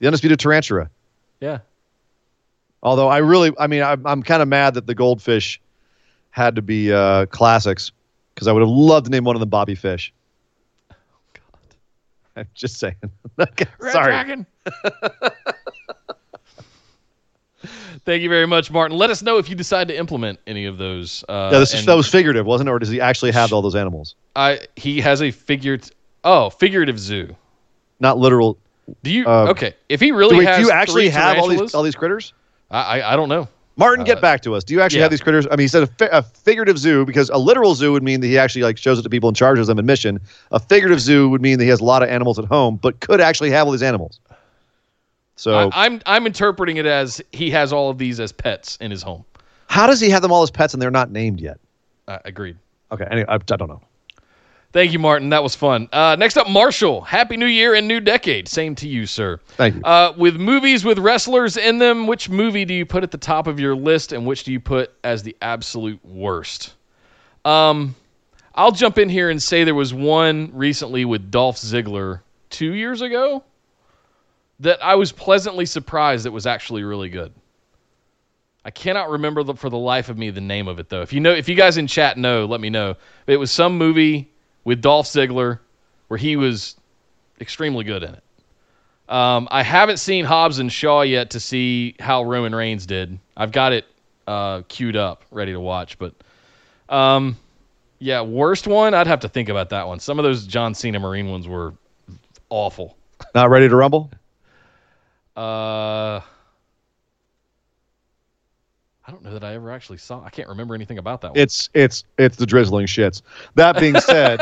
the 0.01 0.09
undisputed 0.09 0.41
Tarantula. 0.41 0.91
Yeah. 1.41 1.59
Although 2.83 3.07
I 3.07 3.19
really, 3.19 3.53
I 3.57 3.69
mean, 3.69 3.85
I'm, 3.85 4.05
I'm 4.05 4.21
kind 4.25 4.43
of 4.43 4.49
mad 4.49 4.75
that 4.75 4.85
the 4.87 4.95
goldfish 4.95 5.61
had 6.31 6.57
to 6.57 6.63
be 6.63 6.93
uh, 6.93 7.27
classics 7.27 7.93
because 8.35 8.49
I 8.49 8.53
would 8.53 8.63
have 8.63 8.69
loved 8.69 9.07
to 9.07 9.13
name 9.13 9.23
one 9.23 9.37
of 9.37 9.41
them 9.41 9.49
Bobby 9.49 9.77
Fish. 9.77 10.13
Oh, 10.91 10.95
God. 11.35 11.43
I'm 12.37 12.49
just 12.55 12.81
saying. 12.81 12.97
Sorry. 13.93 14.45
Thank 18.05 18.23
you 18.23 18.29
very 18.29 18.47
much, 18.47 18.73
Martin. 18.73 18.99
Let 18.99 19.11
us 19.11 19.23
know 19.23 19.39
if 19.39 19.49
you 19.49 19.55
decide 19.55 19.87
to 19.89 19.97
implement 19.97 20.41
any 20.49 20.65
of 20.67 20.79
those. 20.79 21.25
Uh, 21.29 21.51
Yeah, 21.53 21.61
this 21.61 21.75
is, 21.75 21.87
that 21.87 21.95
was 21.95 22.09
figurative, 22.09 22.45
wasn't 22.45 22.69
it? 22.69 22.73
Or 22.73 22.81
does 22.81 22.89
he 22.89 23.01
actually 23.01 23.31
have 23.31 23.53
all 23.53 23.63
those 23.63 23.77
animals? 23.77 24.17
I 24.35 24.61
he 24.75 25.01
has 25.01 25.23
a 25.23 25.31
figured. 25.31 25.89
Oh, 26.27 26.51
figurative 26.51 26.99
zoo. 26.99 27.35
Not 28.01 28.19
literal. 28.19 28.59
Do 29.03 29.11
you? 29.11 29.27
Uh, 29.27 29.47
okay, 29.51 29.75
if 29.89 30.01
he 30.01 30.13
really 30.13 30.35
Do, 30.35 30.39
wait, 30.45 30.57
do 30.57 30.61
you 30.63 30.71
actually 30.71 31.09
have 31.09 31.39
all 31.39 31.49
these 31.49 31.75
all 31.75 31.83
these 31.83 31.95
critters? 31.95 32.35
I, 32.71 33.01
I 33.01 33.13
I 33.13 33.17
don't 33.17 33.29
know. 33.29 33.49
Martin, 33.79 34.05
get 34.05 34.19
Uh, 34.19 34.23
back 34.23 34.41
to 34.43 34.55
us. 34.55 34.65
Do 34.65 34.73
you 34.75 34.81
actually 34.81 34.99
yeah. 34.99 35.05
have 35.05 35.11
these 35.11 35.21
critters? 35.21 35.47
I 35.47 35.51
mean, 35.51 35.61
he 35.65 35.69
said 35.69 35.83
a, 35.83 35.87
fi- 35.87 36.09
a 36.11 36.23
figurative 36.23 36.79
zoo 36.79 37.05
because 37.05 37.29
a 37.31 37.37
literal 37.39 37.75
zoo 37.75 37.93
would 37.93 38.03
mean 38.03 38.21
that 38.21 38.27
he 38.27 38.39
actually 38.39 38.63
like 38.63 38.79
shows 38.79 38.99
it 38.99 39.03
to 39.03 39.11
people 39.11 39.29
and 39.29 39.37
charges 39.37 39.67
them 39.67 39.79
admission. 39.79 40.19
A 40.51 40.59
figurative 40.59 41.01
zoo 41.01 41.29
would 41.29 41.43
mean 41.43 41.59
that 41.59 41.65
he 41.65 41.71
has 41.71 41.81
a 41.81 41.85
lot 41.85 42.03
of 42.03 42.09
animals 42.09 42.39
at 42.39 42.47
home, 42.47 42.77
but 42.77 43.01
could 43.01 43.21
actually 43.21 43.51
have 43.51 43.67
all 43.67 43.73
these 43.73 43.83
animals. 43.83 44.19
So 45.37 45.69
I, 45.71 45.85
I'm 45.85 46.01
I'm 46.07 46.27
interpreting 46.27 46.79
it 46.79 46.87
as 46.87 47.21
he 47.33 47.51
has 47.51 47.73
all 47.73 47.91
of 47.91 47.99
these 47.99 48.19
as 48.19 48.33
pets 48.33 48.77
in 48.81 48.91
his 48.91 49.03
home. 49.03 49.25
How 49.69 49.87
does 49.87 50.01
he 50.01 50.09
have 50.11 50.23
them 50.23 50.33
all 50.33 50.43
as 50.43 50.51
pets 50.51 50.73
and 50.73 50.81
they're 50.83 50.91
not 50.91 51.11
named 51.11 51.41
yet? 51.41 51.59
Uh, 52.09 52.19
agreed. 52.25 52.57
Okay, 52.93 53.07
anyway, 53.11 53.27
I, 53.29 53.35
I 53.35 53.39
don't 53.39 53.69
know. 53.69 53.83
Thank 54.77 54.93
you, 54.93 54.99
Martin. 54.99 55.31
That 55.31 55.43
was 55.43 55.55
fun. 55.55 55.89
Uh, 55.91 56.17
next 56.19 56.37
up, 56.37 56.51
Marshall. 56.51 57.01
Happy 57.01 57.39
New 57.39 57.47
Year 57.47 57.73
and 57.73 57.89
New 57.89 57.99
Decade. 57.99 58.47
Same 58.47 58.75
to 58.75 58.87
you, 58.87 59.07
sir. 59.07 59.41
Thank 59.57 59.77
you. 59.77 59.83
Uh, 59.83 60.13
with 60.19 60.37
movies 60.37 60.85
with 60.85 60.99
wrestlers 60.99 61.57
in 61.57 61.79
them, 61.79 62.07
which 62.07 62.29
movie 62.29 62.67
do 62.67 62.75
you 62.75 62.85
put 62.85 63.03
at 63.03 63.11
the 63.11 63.17
top 63.17 63.47
of 63.47 63.59
your 63.59 63.75
list, 63.75 64.13
and 64.13 64.27
which 64.27 64.45
do 64.45 64.53
you 64.53 64.61
put 64.61 64.93
as 65.03 65.23
the 65.23 65.35
absolute 65.41 66.05
worst? 66.05 66.75
Um, 67.47 67.95
I'll 68.55 68.71
jump 68.71 68.99
in 68.99 69.09
here 69.09 69.31
and 69.31 69.43
say 69.43 69.65
there 69.65 69.75
was 69.75 69.95
one 69.95 70.51
recently 70.53 71.07
with 71.07 71.31
Dolph 71.31 71.57
Ziggler 71.57 72.21
two 72.51 72.75
years 72.75 73.01
ago 73.01 73.45
that 74.61 74.85
I 74.85 74.97
was 74.97 75.11
pleasantly 75.11 75.65
surprised 75.65 76.27
it 76.27 76.35
was 76.35 76.47
actually 76.47 76.85
really 76.85 77.09
good. 77.09 77.33
I 78.63 78.73
cannot 78.73 79.09
remember 79.09 79.43
the, 79.43 79.55
for 79.55 79.71
the 79.71 79.79
life 79.79 80.11
of 80.11 80.19
me 80.19 80.29
the 80.29 80.43
name 80.43 80.69
of 80.69 80.79
it 80.79 80.91
though. 80.91 81.01
If 81.01 81.15
you 81.15 81.21
know, 81.21 81.33
if 81.33 81.49
you 81.49 81.55
guys 81.55 81.79
in 81.79 81.87
chat 81.87 82.19
know, 82.19 82.45
let 82.45 82.61
me 82.61 82.69
know. 82.69 82.97
It 83.27 83.39
was 83.39 83.51
some 83.51 83.79
movie 83.79 84.33
with 84.67 84.83
Dolph 84.83 85.07
Ziggler 85.07 85.61
where 86.09 86.19
he 86.19 86.37
was 86.37 86.77
extremely 87.41 87.85
good 87.85 88.03
in 88.03 88.15
it. 88.15 88.23
Um, 89.09 89.47
I 89.51 89.63
haven't 89.63 89.99
seen 89.99 90.25
Hobbs 90.25 90.59
and 90.59 90.71
Shaw 90.71 91.03
yet 91.03 91.31
to 91.31 91.41
see 91.41 91.95
how 92.01 92.25
Roman 92.25 92.55
Reigns 92.55 92.85
did. 92.85 93.19
I've 93.37 93.53
got 93.53 93.73
it 93.73 93.87
uh, 94.27 94.63
queued 94.69 94.97
up, 94.97 95.25
ready 95.31 95.53
to 95.53 95.61
watch. 95.61 95.99
But 95.99 96.15
um, 96.89 97.37
yeah, 98.01 98.23
worst 98.23 98.67
one, 98.67 98.93
I'd 98.93 99.07
have 99.07 99.21
to 99.21 99.29
think 99.29 99.49
about 99.49 99.71
that 99.71 99.87
one. 99.87 100.01
Some 100.01 100.19
of 100.19 100.25
those 100.25 100.47
John 100.47 100.75
Cena 100.75 100.99
Marine 100.99 101.31
ones 101.31 101.47
were 101.47 101.75
awful. 102.51 102.97
Not 103.35 103.49
ready 103.49 103.69
to 103.69 103.77
rumble? 103.77 104.11
Uh, 105.37 106.21
I 109.07 109.13
don't 109.13 109.23
know 109.23 109.33
that 109.33 109.45
I 109.45 109.55
ever 109.55 109.71
actually 109.71 109.99
saw. 109.99 110.23
I 110.25 110.31
can't 110.31 110.49
remember 110.49 110.75
anything 110.75 110.99
about 110.99 111.21
that 111.21 111.31
one. 111.33 111.39
It's 111.39 111.71
it's 111.75 112.05
it's 112.19 112.37
the 112.37 112.47
drizzling 112.47 112.87
shits. 112.87 113.23
That 113.55 113.79
being 113.79 113.99
said, 114.01 114.41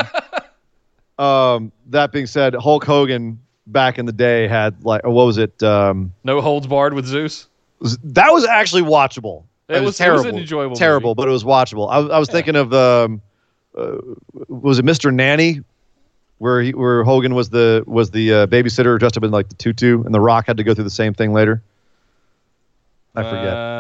um, 1.19 1.71
that 1.89 2.13
being 2.13 2.27
said, 2.27 2.55
Hulk 2.55 2.85
Hogan 2.85 3.39
back 3.67 3.99
in 3.99 4.07
the 4.07 4.13
day 4.13 4.49
had 4.49 4.83
like 4.85 5.05
what 5.05 5.27
was 5.27 5.37
it? 5.39 5.63
Um, 5.63 6.13
no 6.25 6.41
holds 6.41 6.67
barred 6.67 6.95
with 6.95 7.07
Zeus. 7.07 7.49
was- 7.81 7.99
that 7.99 8.33
was 8.33 8.45
actually 8.47 8.83
watchable. 8.83 9.45
It 9.69 9.73
was- 9.75 9.81
it 9.81 9.85
was 9.85 9.99
terrible, 9.99 10.27
an 10.29 10.39
enjoyable 10.39 10.77
terrible, 10.77 11.11
movie. 11.11 11.17
but 11.17 11.29
it 11.29 11.33
was 11.33 11.45
watchable. 11.45 11.91
I, 11.91 11.99
was- 11.99 12.11
I 12.11 12.19
was 12.19 12.29
thinking 12.31 12.57
of 12.57 12.73
um, 12.73 13.21
uh, 13.77 13.97
was 14.49 14.79
it 14.79 14.85
Mr. 14.87 15.13
Nanny, 15.13 15.61
where 16.39 16.63
he 16.63 16.73
where 16.73 17.05
Hogan 17.05 17.35
was 17.35 17.51
the 17.51 17.83
was 17.87 18.11
the 18.13 18.33
uh, 18.33 18.47
babysitter 18.47 18.99
dressed 18.99 19.17
up 19.19 19.25
in 19.25 19.31
like 19.31 19.49
the 19.51 19.55
tutu, 19.57 20.03
and 20.05 20.15
The 20.15 20.21
Rock 20.21 20.47
had 20.47 20.57
to 20.57 20.65
go 20.65 20.73
through 20.75 20.85
the 20.85 20.91
same 20.91 21.13
thing 21.13 21.33
later. 21.35 21.63
I 23.17 23.23
forget. 23.23 23.35
Uh, 23.35 23.41
I 23.41 23.43
don't 23.45 23.55
know. 23.55 23.74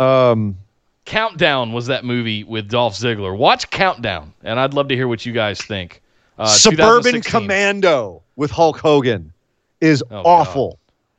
Um, 0.00 0.56
Countdown 1.04 1.72
was 1.72 1.86
that 1.86 2.04
movie 2.04 2.44
with 2.44 2.68
Dolph 2.68 2.94
Ziggler. 2.94 3.36
Watch 3.36 3.70
Countdown, 3.70 4.32
and 4.42 4.58
I'd 4.58 4.74
love 4.74 4.88
to 4.88 4.96
hear 4.96 5.08
what 5.08 5.26
you 5.26 5.32
guys 5.32 5.60
think. 5.60 6.02
Uh, 6.38 6.46
Suburban 6.46 7.20
Commando 7.20 8.22
with 8.36 8.50
Hulk 8.50 8.78
Hogan 8.78 9.32
is 9.80 10.02
Oh, 10.10 10.22
awful. 10.24 10.78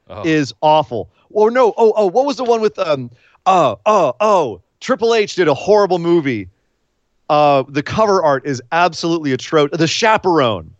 Oh. 0.09 0.23
Is 0.23 0.53
awful. 0.61 1.09
Or 1.29 1.51
no, 1.51 1.73
oh 1.77 1.93
oh, 1.95 2.07
what 2.07 2.25
was 2.25 2.37
the 2.37 2.43
one 2.43 2.59
with 2.59 2.77
um 2.79 3.09
oh 3.45 3.79
oh 3.85 4.13
oh 4.19 4.61
Triple 4.81 5.13
H 5.13 5.35
did 5.35 5.47
a 5.47 5.53
horrible 5.53 5.99
movie. 5.99 6.49
Uh, 7.29 7.63
the 7.69 7.83
cover 7.83 8.21
art 8.21 8.45
is 8.45 8.61
absolutely 8.73 9.31
atrocious. 9.31 9.77
The 9.77 9.87
Chaperone. 9.87 10.73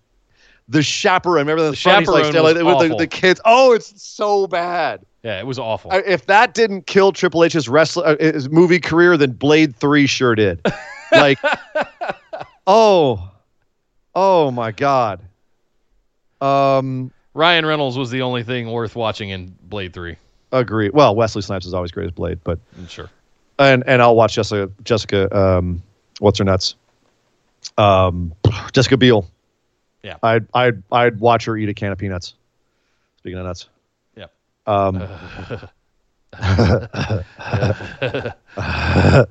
The 0.68 0.84
Chaperone. 0.84 1.48
Remember 1.48 1.62
the, 1.62 1.72
The 1.72 1.90
like, 1.90 2.06
Chaperone 2.06 2.34
like, 2.34 2.64
was 2.64 2.82
with 2.82 2.90
the, 2.90 2.98
the 2.98 3.08
kids. 3.08 3.40
Oh, 3.46 3.74
it's 3.74 4.02
so 4.02 4.48
bad. 4.48 5.06
Yeah, 5.24 5.40
it 5.40 5.46
was 5.46 5.60
awful. 5.60 5.92
If 5.94 6.26
that 6.26 6.54
didn't 6.54 6.88
kill 6.88 7.12
Triple 7.12 7.44
H's 7.44 7.70
wrestler 7.70 8.06
uh, 8.06 8.16
his 8.20 8.50
movie 8.50 8.80
career, 8.80 9.18
then 9.18 9.32
Blade 9.34 9.76
Three 9.76 10.08
sure 10.08 10.36
did. 10.36 10.62
Like, 11.14 11.40
oh, 12.66 13.32
oh 14.16 14.50
my 14.50 14.72
God. 14.72 15.20
Um, 16.40 17.12
Ryan 17.34 17.66
Reynolds 17.66 17.98
was 17.98 18.10
the 18.12 18.22
only 18.22 18.44
thing 18.44 18.72
worth 18.72 18.96
watching 18.96 19.30
in 19.30 19.54
Blade 19.64 19.94
Three. 19.94 20.16
agree. 20.54 20.90
Well, 20.90 21.14
Wesley 21.14 21.42
Snipes 21.42 21.66
is 21.66 21.74
always 21.74 21.92
great 21.92 22.06
as 22.06 22.12
Blade, 22.12 22.40
but 22.46 22.60
I'm 22.78 22.88
sure. 22.88 23.10
and 23.60 23.84
and 23.88 24.02
I'll 24.02 24.16
watch 24.16 24.36
Jessica 24.36 24.72
Jessica 24.86 25.38
um, 25.38 25.84
what's 26.20 26.40
her 26.40 26.46
nuts, 26.46 26.76
um, 27.78 28.34
Jessica 28.72 28.96
Biel. 28.96 29.28
Yeah. 30.04 30.16
I'd 30.24 30.48
I'd 30.54 30.82
I'd 30.94 31.20
watch 31.20 31.44
her 31.44 31.58
eat 31.58 31.68
a 31.68 31.74
can 31.74 31.92
of 31.92 31.98
peanuts. 31.98 32.36
Speaking 33.18 33.38
of 33.38 33.46
nuts. 33.46 33.68
Um, 34.68 35.08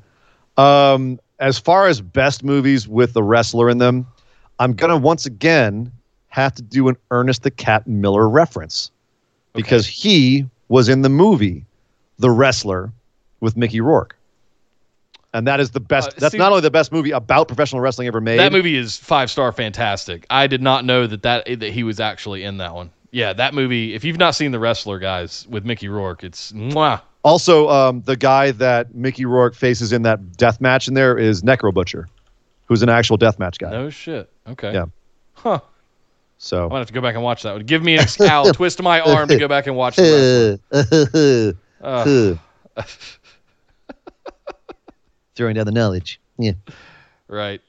um, 0.57 1.21
as 1.39 1.59
far 1.59 1.87
as 1.87 2.01
best 2.01 2.45
movies 2.45 2.89
with 2.89 3.13
the 3.13 3.23
wrestler 3.23 3.71
in 3.71 3.79
them, 3.79 4.07
I'm 4.59 4.75
gonna 4.75 4.97
once 4.97 5.27
again 5.27 5.93
have 6.29 6.55
to 6.55 6.63
do 6.63 6.89
an 6.89 6.97
Ernest 7.11 7.43
the 7.43 7.51
Cat 7.51 7.87
Miller 7.87 8.29
reference 8.29 8.91
because 9.53 9.87
he 9.87 10.47
was 10.69 10.89
in 10.89 11.03
the 11.03 11.09
movie 11.09 11.65
The 12.19 12.31
Wrestler 12.31 12.93
with 13.41 13.57
Mickey 13.57 13.81
Rourke. 13.81 14.17
And 15.33 15.47
that 15.47 15.61
is 15.61 15.71
the 15.71 15.81
best. 15.81 16.11
Uh, 16.11 16.15
that's 16.19 16.33
see- 16.33 16.39
not 16.39 16.51
only 16.51 16.63
the 16.63 16.71
best 16.71 16.93
movie 16.93 17.13
about 17.13 17.49
professional 17.49 17.81
wrestling 17.81 18.09
ever 18.09 18.21
made. 18.21 18.39
That 18.39 18.53
movie 18.53 18.77
is 18.77 18.97
five 18.97 19.31
star 19.31 19.53
fantastic. 19.53 20.27
I 20.29 20.47
did 20.47 20.61
not 20.61 20.85
know 20.85 21.07
that, 21.07 21.23
that 21.23 21.47
that 21.47 21.73
he 21.73 21.85
was 21.85 22.01
actually 22.01 22.43
in 22.43 22.59
that 22.59 22.75
one. 22.75 22.91
Yeah, 23.13 23.33
that 23.33 23.55
movie. 23.55 23.95
If 23.95 24.05
you've 24.05 24.19
not 24.19 24.35
seen 24.35 24.53
The 24.53 24.59
Wrestler, 24.61 24.99
guys, 24.99 25.47
with 25.49 25.65
Mickey 25.65 25.89
Rourke, 25.89 26.23
it's 26.25 26.53
mwah. 26.53 27.01
Also, 27.23 27.69
um, 27.69 28.03
the 28.03 28.17
guy 28.17 28.53
that 28.53 28.95
Mickey 28.95 29.25
Rourke 29.25 29.55
faces 29.55 29.93
in 29.93 30.03
that 30.03 30.37
death 30.37 30.61
match 30.61 30.89
in 30.89 30.95
there 30.95 31.19
is 31.19 31.43
Necro 31.43 31.73
Butcher, 31.75 32.09
who's 32.67 32.83
an 32.83 32.89
actual 32.89 33.17
death 33.17 33.39
match 33.39 33.59
guy. 33.59 33.71
No 33.71 33.91
shit. 33.91 34.31
Okay. 34.49 34.73
Yeah. 34.73 34.87
Huh. 35.35 35.61
So 36.39 36.63
I'm 36.63 36.69
gonna 36.71 36.81
have 36.81 36.87
to 36.87 36.93
go 36.95 37.03
back 37.03 37.15
and 37.17 37.23
watch 37.23 37.43
that 37.43 37.53
one. 37.53 37.65
Give 37.67 37.83
me 37.83 37.99
an 37.99 38.07
Al, 38.21 38.53
twist 38.55 38.81
my 38.83 39.01
arm 39.01 39.29
to 39.29 39.37
go 39.39 39.47
back 39.49 39.67
and 39.67 39.77
watch 39.77 39.97
the 39.97 40.59
wrestler. 41.83 42.35
Uh, 42.77 42.83
throwing 45.35 45.55
down 45.55 45.67
the 45.67 45.73
knowledge. 45.73 46.21
Yeah. 46.39 46.53
right. 47.29 47.61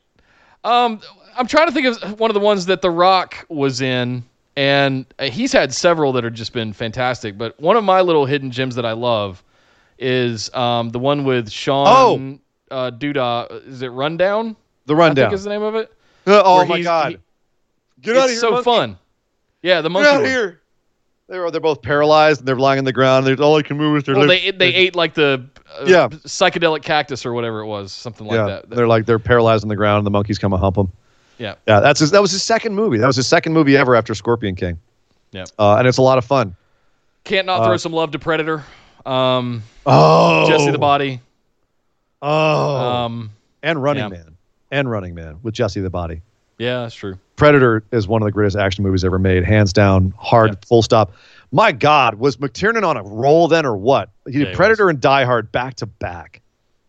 Um, 0.64 1.02
I'm 1.36 1.48
trying 1.48 1.68
to 1.68 1.74
think 1.74 1.88
of 1.88 2.20
one 2.20 2.30
of 2.30 2.34
the 2.34 2.40
ones 2.40 2.68
that 2.68 2.82
The 2.82 2.92
Rock 2.92 3.46
was 3.50 3.82
in, 3.82 4.24
and 4.62 5.06
uh, 5.18 5.26
he's 5.26 5.52
had 5.52 5.74
several 5.74 6.12
that 6.14 6.24
have 6.24 6.34
just 6.34 6.54
been 6.54 6.72
fantastic. 6.72 7.36
But 7.38 7.60
one 7.60 7.76
of 7.78 7.84
my 7.84 8.02
little 8.02 8.26
hidden 8.28 8.52
gems 8.52 8.76
that 8.76 8.86
I 8.86 8.92
love 8.92 9.44
is 9.98 10.54
um, 10.54 10.90
the 10.92 11.00
one 11.00 11.24
with 11.24 11.50
Sean 11.50 12.40
uh, 12.70 12.92
Duda. 12.92 13.68
Is 13.68 13.82
it 13.82 13.88
Rundown? 13.90 14.56
The 14.86 14.94
I 14.94 14.98
rundown. 14.98 15.26
think 15.30 15.34
is 15.34 15.44
the 15.46 15.50
name 15.50 15.64
of 15.64 15.74
it. 15.76 15.92
Uh, 16.28 16.42
oh 16.46 16.66
my 16.66 16.82
god. 16.82 17.14
he- 17.14 17.18
Get 18.02 18.16
out 18.18 18.26
of 18.26 18.32
it's 18.32 18.34
here. 18.34 18.40
so 18.42 18.52
monkey. 18.52 18.64
fun. 18.64 18.98
Yeah, 19.64 19.82
the 19.82 19.90
monkeys 19.90 20.12
Get 20.12 20.18
out 20.20 20.24
of 20.26 20.30
here. 20.30 20.62
They're 21.28 21.50
they're 21.52 21.62
both 21.62 21.82
paralyzed 21.82 22.42
and 22.42 22.48
they're 22.48 22.56
lying 22.58 22.78
on 22.80 22.86
the 22.86 22.94
ground. 22.94 23.26
They're 23.26 23.40
all 23.42 23.56
they 23.56 23.64
can 23.64 23.78
move 23.78 23.98
is 23.98 24.04
their 24.04 24.16
Well, 24.16 24.26
lips. 24.28 24.44
they 24.44 24.52
they 24.52 24.74
ate 24.74 24.96
like 24.96 25.14
the 25.16 25.44
uh, 25.80 25.86
Yeah. 25.88 26.08
psychedelic 26.10 26.84
cactus 26.84 27.26
or 27.26 27.34
whatever 27.34 27.62
it 27.62 27.68
was, 27.68 27.92
something 27.94 28.28
like 28.28 28.36
yeah, 28.36 28.46
that. 28.48 28.70
they're 28.70 28.88
like 28.88 29.06
they're 29.08 29.18
paralyzed 29.20 29.64
on 29.64 29.70
the 29.70 29.76
ground 29.76 30.00
and 30.00 30.06
the 30.06 30.12
monkeys 30.12 30.38
come 30.38 30.52
and 30.54 30.60
hump 30.62 30.76
them. 30.76 30.92
Yeah, 31.42 31.56
Yeah, 31.68 31.80
that's 31.80 32.00
his, 32.00 32.12
that 32.12 32.22
was 32.22 32.32
his 32.32 32.44
second 32.44 32.76
movie. 32.76 32.98
That 32.98 33.08
was 33.08 33.16
his 33.16 33.28
second 33.28 33.54
movie 33.54 33.76
ever 33.76 33.96
after 33.96 34.14
Scorpion 34.16 34.56
King. 34.56 34.80
Yeah. 35.32 35.46
uh, 35.58 35.76
and 35.78 35.88
it's 35.88 35.98
a 35.98 36.02
lot 36.02 36.18
of 36.18 36.26
fun. 36.26 36.56
can't 37.24 37.46
not 37.48 37.62
Uh, 37.62 37.66
throw 37.66 37.78
some 37.78 37.94
love 37.94 38.12
to 38.12 38.20
Predator. 38.20 38.64
Um, 39.06 39.64
Oh, 39.86 40.48
Jesse 40.50 40.72
the 40.72 40.78
Body. 40.78 41.22
Oh, 42.22 42.76
Um, 42.78 43.32
and 43.64 43.82
Running 43.82 44.04
yeah. 44.04 44.10
Man, 44.10 44.38
and 44.72 44.90
Running 44.90 45.16
Man 45.16 45.40
with 45.44 45.54
Jesse 45.54 45.82
the 45.82 45.90
Body. 45.90 46.22
yeah, 46.60 46.82
that's 46.84 46.96
true. 46.96 47.18
Predator 47.36 47.84
is 47.92 48.08
one 48.08 48.22
of 48.22 48.26
the 48.28 48.32
greatest 48.32 48.56
action 48.56 48.84
movies 48.84 49.04
ever 49.04 49.18
made, 49.18 49.44
hands 49.44 49.74
down. 49.74 50.14
Hard, 50.20 50.52
Yeah. 50.52 50.56
full 50.68 50.84
stop. 50.84 51.14
My 51.52 51.72
God, 51.72 52.16
was 52.16 52.38
McTiernan 52.38 52.84
on 52.88 52.98
a 52.98 53.04
roll 53.04 53.48
then, 53.48 53.66
or 53.66 53.76
what? 53.76 54.10
He 54.28 54.34
did 54.34 54.42
Yeah, 54.42 54.48
he 54.50 54.56
Predator 54.56 54.90
and 54.90 55.02
Die 55.02 55.24
Hard 55.26 55.52
back 55.52 55.74
to 55.78 55.86
back, 55.88 56.42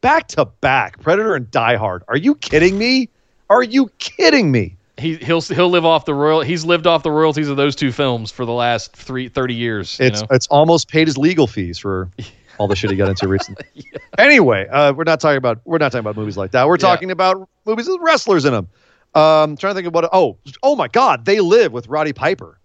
back 0.02 0.28
to 0.28 0.44
back. 0.44 1.00
Predator 1.00 1.34
and 1.34 1.50
Die 1.50 1.76
Hard. 1.76 2.02
Are 2.08 2.16
you 2.18 2.34
kidding 2.34 2.76
me? 2.76 3.08
Are 3.52 3.62
you 3.62 3.90
kidding 3.98 4.50
me? 4.50 4.76
He 4.98 5.16
he'll 5.16 5.40
he'll 5.40 5.70
live 5.70 5.84
off 5.84 6.04
the 6.04 6.14
royal. 6.14 6.42
He's 6.42 6.64
lived 6.64 6.86
off 6.86 7.02
the 7.02 7.10
royalties 7.10 7.48
of 7.48 7.56
those 7.56 7.74
two 7.76 7.92
films 7.92 8.30
for 8.30 8.44
the 8.44 8.52
last 8.52 8.94
three, 8.96 9.28
30 9.28 9.54
years. 9.54 9.98
you 9.98 10.06
It's 10.06 10.20
know? 10.20 10.26
it's 10.30 10.46
almost 10.48 10.88
paid 10.88 11.06
his 11.08 11.16
legal 11.18 11.46
fees 11.46 11.78
for 11.78 12.10
all 12.58 12.68
the 12.68 12.76
shit 12.76 12.90
he 12.90 12.96
got 12.96 13.08
into 13.08 13.28
recently. 13.28 13.64
Anyway, 14.18 14.68
uh, 14.68 14.92
we're 14.92 15.04
not 15.04 15.18
talking 15.20 15.38
about 15.38 15.60
we're 15.64 15.78
not 15.78 15.90
talking 15.90 16.00
about 16.00 16.16
movies 16.16 16.36
like 16.36 16.50
that. 16.52 16.66
We're 16.68 16.74
Yeah. 16.74 16.80
talking 16.88 17.10
about 17.10 17.48
movies 17.64 17.88
with 17.88 17.98
wrestlers 18.02 18.44
in 18.44 18.52
them. 18.52 18.68
Um, 19.14 19.56
trying 19.56 19.72
to 19.72 19.74
think 19.74 19.86
of 19.86 19.94
what. 19.94 20.08
Oh, 20.12 20.36
oh 20.62 20.76
my 20.76 20.88
God, 20.88 21.24
they 21.24 21.40
live 21.40 21.72
with 21.72 21.88
Roddy 21.88 22.12
Piper. 22.12 22.58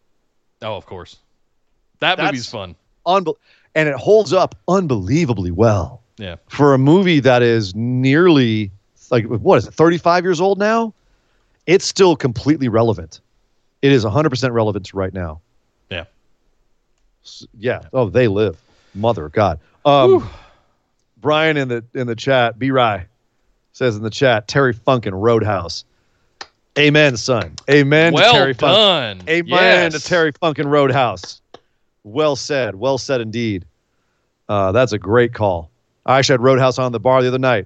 oh, 0.61 0.75
of 0.75 0.85
course. 0.85 1.15
That 1.99 2.17
That's- 2.17 2.31
movie's 2.33 2.49
fun. 2.49 2.75
Unbel- 3.07 3.35
and 3.75 3.87
it 3.87 3.95
holds 3.95 4.33
up 4.33 4.55
unbelievably 4.67 5.51
well 5.51 6.01
Yeah, 6.17 6.35
for 6.49 6.73
a 6.73 6.77
movie 6.77 7.21
that 7.21 7.41
is 7.41 7.73
nearly 7.73 8.71
like 9.11 9.25
what 9.25 9.57
is 9.57 9.67
it, 9.67 9.73
35 9.73 10.23
years 10.23 10.41
old 10.41 10.59
now? 10.59 10.93
It's 11.65 11.85
still 11.85 12.15
completely 12.15 12.69
relevant. 12.69 13.19
It 13.81 13.91
is 13.91 14.05
100% 14.05 14.51
relevant 14.53 14.85
to 14.87 14.97
right 14.97 15.13
now. 15.13 15.41
yeah. 15.89 16.05
S- 17.23 17.45
Yeah. 17.57 17.81
Oh, 17.93 18.09
they 18.09 18.27
live. 18.27 18.57
Mother 18.95 19.25
of 19.25 19.31
God. 19.33 19.59
Um, 19.85 20.29
Brian 21.17 21.57
in 21.57 21.67
the 21.67 21.83
in 21.93 22.07
the 22.07 22.15
chat, 22.15 22.57
B 22.57 22.71
Rye 22.71 23.05
says 23.73 23.95
in 23.95 24.01
the 24.03 24.09
chat, 24.09 24.47
Terry 24.47 24.73
Funkin 24.73 25.11
Roadhouse. 25.13 25.83
Amen, 26.79 27.15
son. 27.17 27.55
Amen 27.69 28.13
well 28.13 28.33
to 28.33 28.39
Terry 28.39 28.53
done. 28.53 29.19
Funkin. 29.19 29.29
Amen 29.29 29.91
Yes. 29.91 30.01
to 30.01 30.07
Terry 30.07 30.31
Funkin 30.33 30.65
Roadhouse. 30.67 31.41
Well 32.03 32.35
said. 32.35 32.75
Well 32.75 32.97
said 32.97 33.21
indeed. 33.21 33.65
Uh, 34.49 34.71
that's 34.71 34.93
a 34.93 34.97
great 34.99 35.33
call. 35.33 35.69
I 36.05 36.17
actually 36.19 36.35
had 36.35 36.41
Roadhouse 36.41 36.79
on 36.79 36.91
the 36.91 36.99
bar 36.99 37.21
the 37.21 37.27
other 37.27 37.37
night. 37.39 37.65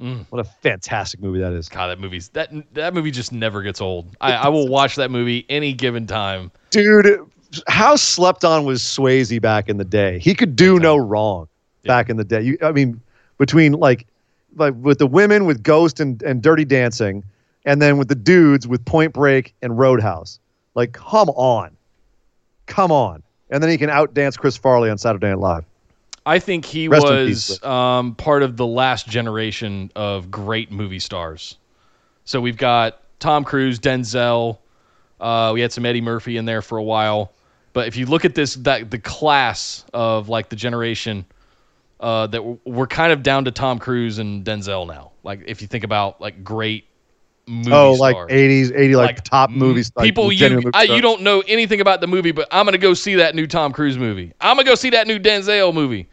Mm. 0.00 0.26
What 0.28 0.40
a 0.40 0.44
fantastic 0.44 1.20
movie 1.20 1.40
that 1.40 1.52
is. 1.52 1.68
God, 1.68 1.88
that 1.88 1.98
movie's 1.98 2.28
that 2.30 2.50
that 2.74 2.92
movie 2.92 3.10
just 3.10 3.32
never 3.32 3.62
gets 3.62 3.80
old. 3.80 4.14
I, 4.20 4.32
I 4.32 4.48
will 4.48 4.68
watch 4.68 4.96
that 4.96 5.10
movie 5.10 5.46
any 5.48 5.72
given 5.72 6.06
time. 6.06 6.50
Dude, 6.70 7.26
how 7.66 7.96
slept 7.96 8.44
on 8.44 8.64
was 8.66 8.82
Swayze 8.82 9.40
back 9.40 9.68
in 9.68 9.78
the 9.78 9.84
day? 9.84 10.18
He 10.18 10.34
could 10.34 10.54
do 10.54 10.78
no 10.78 10.96
wrong 10.96 11.48
back 11.84 12.10
in 12.10 12.16
the 12.16 12.24
day. 12.24 12.42
You, 12.42 12.58
I 12.62 12.72
mean, 12.72 13.00
between 13.38 13.72
like, 13.72 14.06
like 14.56 14.74
with 14.80 14.98
the 14.98 15.06
women 15.06 15.46
with 15.46 15.62
Ghost 15.62 15.98
and, 16.00 16.22
and 16.22 16.42
Dirty 16.42 16.64
Dancing, 16.64 17.24
and 17.64 17.80
then 17.80 17.96
with 17.96 18.08
the 18.08 18.14
dudes 18.14 18.68
with 18.68 18.84
Point 18.84 19.12
Break 19.12 19.54
and 19.62 19.78
Roadhouse. 19.78 20.38
Like, 20.74 20.92
come 20.92 21.30
on, 21.30 21.74
come 22.66 22.92
on. 22.92 23.22
And 23.48 23.62
then 23.62 23.70
he 23.70 23.78
can 23.78 23.88
outdance 23.88 24.36
Chris 24.36 24.56
Farley 24.56 24.90
on 24.90 24.98
Saturday 24.98 25.28
Night 25.28 25.38
Live. 25.38 25.64
I 26.26 26.40
think 26.40 26.64
he 26.64 26.88
Rest 26.88 27.06
was 27.06 27.62
um, 27.62 28.16
part 28.16 28.42
of 28.42 28.56
the 28.56 28.66
last 28.66 29.08
generation 29.08 29.92
of 29.94 30.28
great 30.28 30.72
movie 30.72 30.98
stars. 30.98 31.56
So 32.24 32.40
we've 32.40 32.56
got 32.56 33.00
Tom 33.20 33.44
Cruise, 33.44 33.78
Denzel. 33.78 34.58
Uh, 35.20 35.52
we 35.54 35.60
had 35.60 35.72
some 35.72 35.86
Eddie 35.86 36.00
Murphy 36.00 36.36
in 36.36 36.44
there 36.44 36.62
for 36.62 36.78
a 36.78 36.82
while. 36.82 37.32
But 37.72 37.86
if 37.86 37.96
you 37.96 38.06
look 38.06 38.24
at 38.24 38.34
this, 38.34 38.56
that 38.56 38.90
the 38.90 38.98
class 38.98 39.84
of 39.94 40.28
like 40.28 40.48
the 40.48 40.56
generation 40.56 41.24
uh, 42.00 42.26
that 42.26 42.44
we're, 42.44 42.58
we're 42.64 42.86
kind 42.88 43.12
of 43.12 43.22
down 43.22 43.44
to 43.44 43.52
Tom 43.52 43.78
Cruise 43.78 44.18
and 44.18 44.44
Denzel 44.44 44.88
now. 44.88 45.12
Like 45.22 45.44
if 45.46 45.62
you 45.62 45.68
think 45.68 45.84
about 45.84 46.20
like 46.20 46.42
great 46.42 46.86
movie 47.46 47.70
oh, 47.72 47.92
like 47.92 48.14
stars. 48.14 48.32
80s, 48.32 48.76
80 48.76 48.96
like, 48.96 49.06
Like, 49.06 49.24
top 49.24 49.50
movies. 49.50 49.92
like, 49.94 50.04
people 50.04 50.32
you 50.32 50.70
I, 50.74 50.82
you 50.82 51.00
don't 51.00 51.22
know 51.22 51.44
anything 51.46 51.80
about 51.80 52.00
the 52.00 52.08
movie, 52.08 52.32
but 52.32 52.48
I'm 52.50 52.64
gonna 52.64 52.78
go 52.78 52.94
see 52.94 53.14
that 53.16 53.36
new 53.36 53.46
Tom 53.46 53.72
Cruise 53.72 53.96
movie. 53.96 54.32
I'm 54.40 54.56
gonna 54.56 54.66
go 54.66 54.74
see 54.74 54.90
that 54.90 55.06
new 55.06 55.20
Denzel 55.20 55.72
movie. 55.72 56.08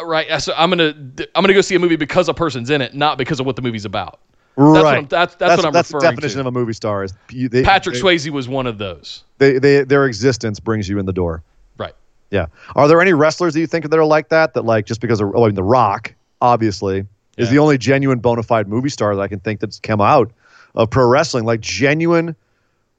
Right, 0.00 0.40
so 0.40 0.54
I'm 0.56 0.70
gonna 0.70 0.94
I'm 1.34 1.42
gonna 1.42 1.54
go 1.54 1.60
see 1.60 1.74
a 1.74 1.78
movie 1.78 1.96
because 1.96 2.28
a 2.28 2.34
person's 2.34 2.70
in 2.70 2.80
it, 2.80 2.94
not 2.94 3.18
because 3.18 3.40
of 3.40 3.46
what 3.46 3.56
the 3.56 3.62
movie's 3.62 3.84
about. 3.84 4.20
right. 4.56 4.72
That's 4.72 4.84
what 4.84 4.96
I'm, 4.96 5.06
that's, 5.06 5.34
that's, 5.34 5.56
what 5.56 5.66
I'm 5.66 5.72
that's 5.72 5.88
referring 5.90 6.02
the 6.02 6.14
definition 6.16 6.36
to. 6.36 6.40
of 6.40 6.46
a 6.46 6.52
movie 6.52 6.72
star. 6.72 7.02
Is 7.02 7.14
they, 7.28 7.62
Patrick 7.64 7.96
they, 7.96 8.00
Swayze 8.00 8.30
was 8.30 8.48
one 8.48 8.68
of 8.68 8.78
those. 8.78 9.24
They, 9.38 9.58
they, 9.58 9.82
their 9.82 10.06
existence 10.06 10.60
brings 10.60 10.88
you 10.88 11.00
in 11.00 11.06
the 11.06 11.12
door. 11.12 11.42
Right. 11.78 11.94
Yeah. 12.30 12.46
Are 12.76 12.86
there 12.86 13.00
any 13.00 13.12
wrestlers 13.12 13.54
that 13.54 13.60
you 13.60 13.66
think 13.66 13.90
that 13.90 13.98
are 13.98 14.04
like 14.04 14.28
that? 14.28 14.54
That 14.54 14.64
like 14.64 14.86
just 14.86 15.00
because 15.00 15.20
of 15.20 15.32
oh, 15.34 15.44
I 15.44 15.46
mean, 15.46 15.56
The 15.56 15.64
Rock, 15.64 16.14
obviously, 16.40 17.04
is 17.36 17.50
the 17.50 17.58
only 17.58 17.76
genuine 17.76 18.20
bona 18.20 18.44
fide 18.44 18.68
movie 18.68 18.90
star 18.90 19.16
that 19.16 19.22
I 19.22 19.28
can 19.28 19.40
think 19.40 19.58
that's 19.58 19.80
come 19.80 20.00
out 20.00 20.30
of 20.76 20.90
pro 20.90 21.08
wrestling. 21.08 21.44
Like 21.44 21.60
genuine, 21.60 22.36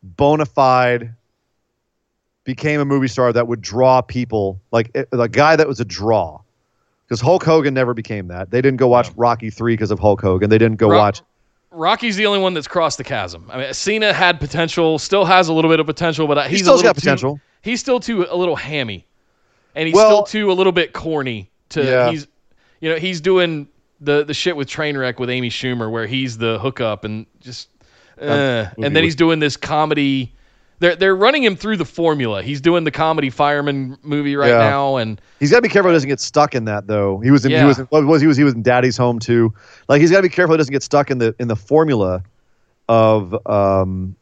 bona 0.03 0.45
fide, 0.45 1.13
became 2.43 2.81
a 2.81 2.85
movie 2.85 3.07
star 3.07 3.31
that 3.31 3.47
would 3.47 3.61
draw 3.61 4.01
people. 4.01 4.59
Like 4.71 4.91
eh, 4.95 5.05
it- 5.11 5.19
a 5.19 5.29
guy 5.29 5.55
that 5.55 5.67
was 5.67 5.79
a 5.79 5.85
draw. 5.85 6.41
Because 7.09 7.21
Hulk 7.21 7.43
Hogan 7.43 7.73
never 7.73 7.95
became 7.95 8.27
that. 8.27 8.51
They 8.51 8.61
didn't 8.61 8.77
go 8.77 8.87
watch 8.87 9.09
Rocky 9.15 9.49
three 9.49 9.73
because 9.73 9.89
of 9.89 9.97
Hulk 9.99 10.21
Hogan. 10.21 10.51
They 10.51 10.59
didn't 10.59 10.77
go 10.77 10.89
watch. 10.89 11.23
Rocky's 11.71 12.15
the 12.15 12.27
only 12.27 12.39
one 12.39 12.53
that's 12.53 12.67
crossed 12.67 12.99
the 12.99 13.03
chasm. 13.03 13.49
I 13.51 13.57
mean, 13.57 13.73
Cena 13.73 14.13
had 14.13 14.39
potential, 14.39 14.99
still 14.99 15.25
has 15.25 15.47
a 15.47 15.53
little 15.53 15.71
bit 15.71 15.79
of 15.79 15.87
potential, 15.87 16.27
but 16.27 16.49
he's 16.49 16.61
still's 16.61 16.67
a 16.67 16.83
little 16.83 16.89
got 16.89 16.95
potential. 16.95 17.35
Too, 17.35 17.41
he's 17.63 17.79
still 17.79 17.99
too 17.99 18.27
a 18.29 18.35
little 18.35 18.55
hammy, 18.55 19.07
and 19.73 19.87
he's 19.87 19.95
Well- 19.95 20.25
still 20.25 20.41
too 20.41 20.51
a 20.51 20.53
little 20.53 20.71
bit 20.71 20.93
corny. 20.93 21.49
To 21.69 21.83
Yeah. 21.83 22.11
he's, 22.11 22.27
you 22.79 22.89
know, 22.89 22.97
he's 22.97 23.21
doing 23.21 23.67
the 24.01 24.23
the 24.23 24.33
shit 24.35 24.55
with 24.55 24.67
Trainwreck 24.67 25.19
with 25.19 25.29
Amy 25.31 25.49
Schumer, 25.49 25.89
where 25.91 26.05
he's 26.07 26.37
the 26.37 26.59
hookup 26.59 27.03
and 27.05 27.25
just, 27.39 27.69
uh, 28.21 28.65
and 28.81 28.95
then 28.95 29.03
he's 29.03 29.15
doing 29.15 29.39
this 29.39 29.57
comedy. 29.57 30.31
They're 30.79 30.95
they're 30.95 31.15
running 31.15 31.43
him 31.43 31.55
through 31.55 31.77
the 31.77 31.85
formula. 31.85 32.41
He's 32.41 32.61
doing 32.61 32.83
the 32.85 32.91
comedy 32.91 33.29
fireman 33.29 33.97
movie 34.01 34.35
right 34.35 34.49
Yeah. 34.49 34.57
now, 34.59 34.95
and 34.95 35.19
He's 35.39 35.51
got 35.51 35.57
to 35.57 35.61
be 35.61 35.69
careful 35.69 35.91
he 35.91 35.95
doesn't 35.95 36.09
get 36.09 36.19
stuck 36.19 36.55
in 36.55 36.65
that 36.65 36.87
though. 36.87 37.19
He 37.19 37.31
was 37.31 37.45
in, 37.45 37.51
he 37.51 37.63
was 37.63 37.79
in, 37.79 37.85
what 37.87 38.05
was 38.05 38.21
he 38.21 38.27
was 38.27 38.37
he 38.37 38.43
was 38.43 38.53
in 38.53 38.61
Daddy's 38.61 38.95
Home 38.97 39.19
too. 39.19 39.53
Like 39.87 39.99
he's 40.01 40.09
got 40.11 40.17
to 40.17 40.23
be 40.23 40.29
careful 40.29 40.53
he 40.53 40.57
doesn't 40.57 40.71
get 40.71 40.83
stuck 40.83 41.11
in 41.11 41.17
the 41.17 41.35
in 41.39 41.47
the 41.49 41.55
formula 41.55 42.23
of 42.87 43.35
um, 43.47 44.15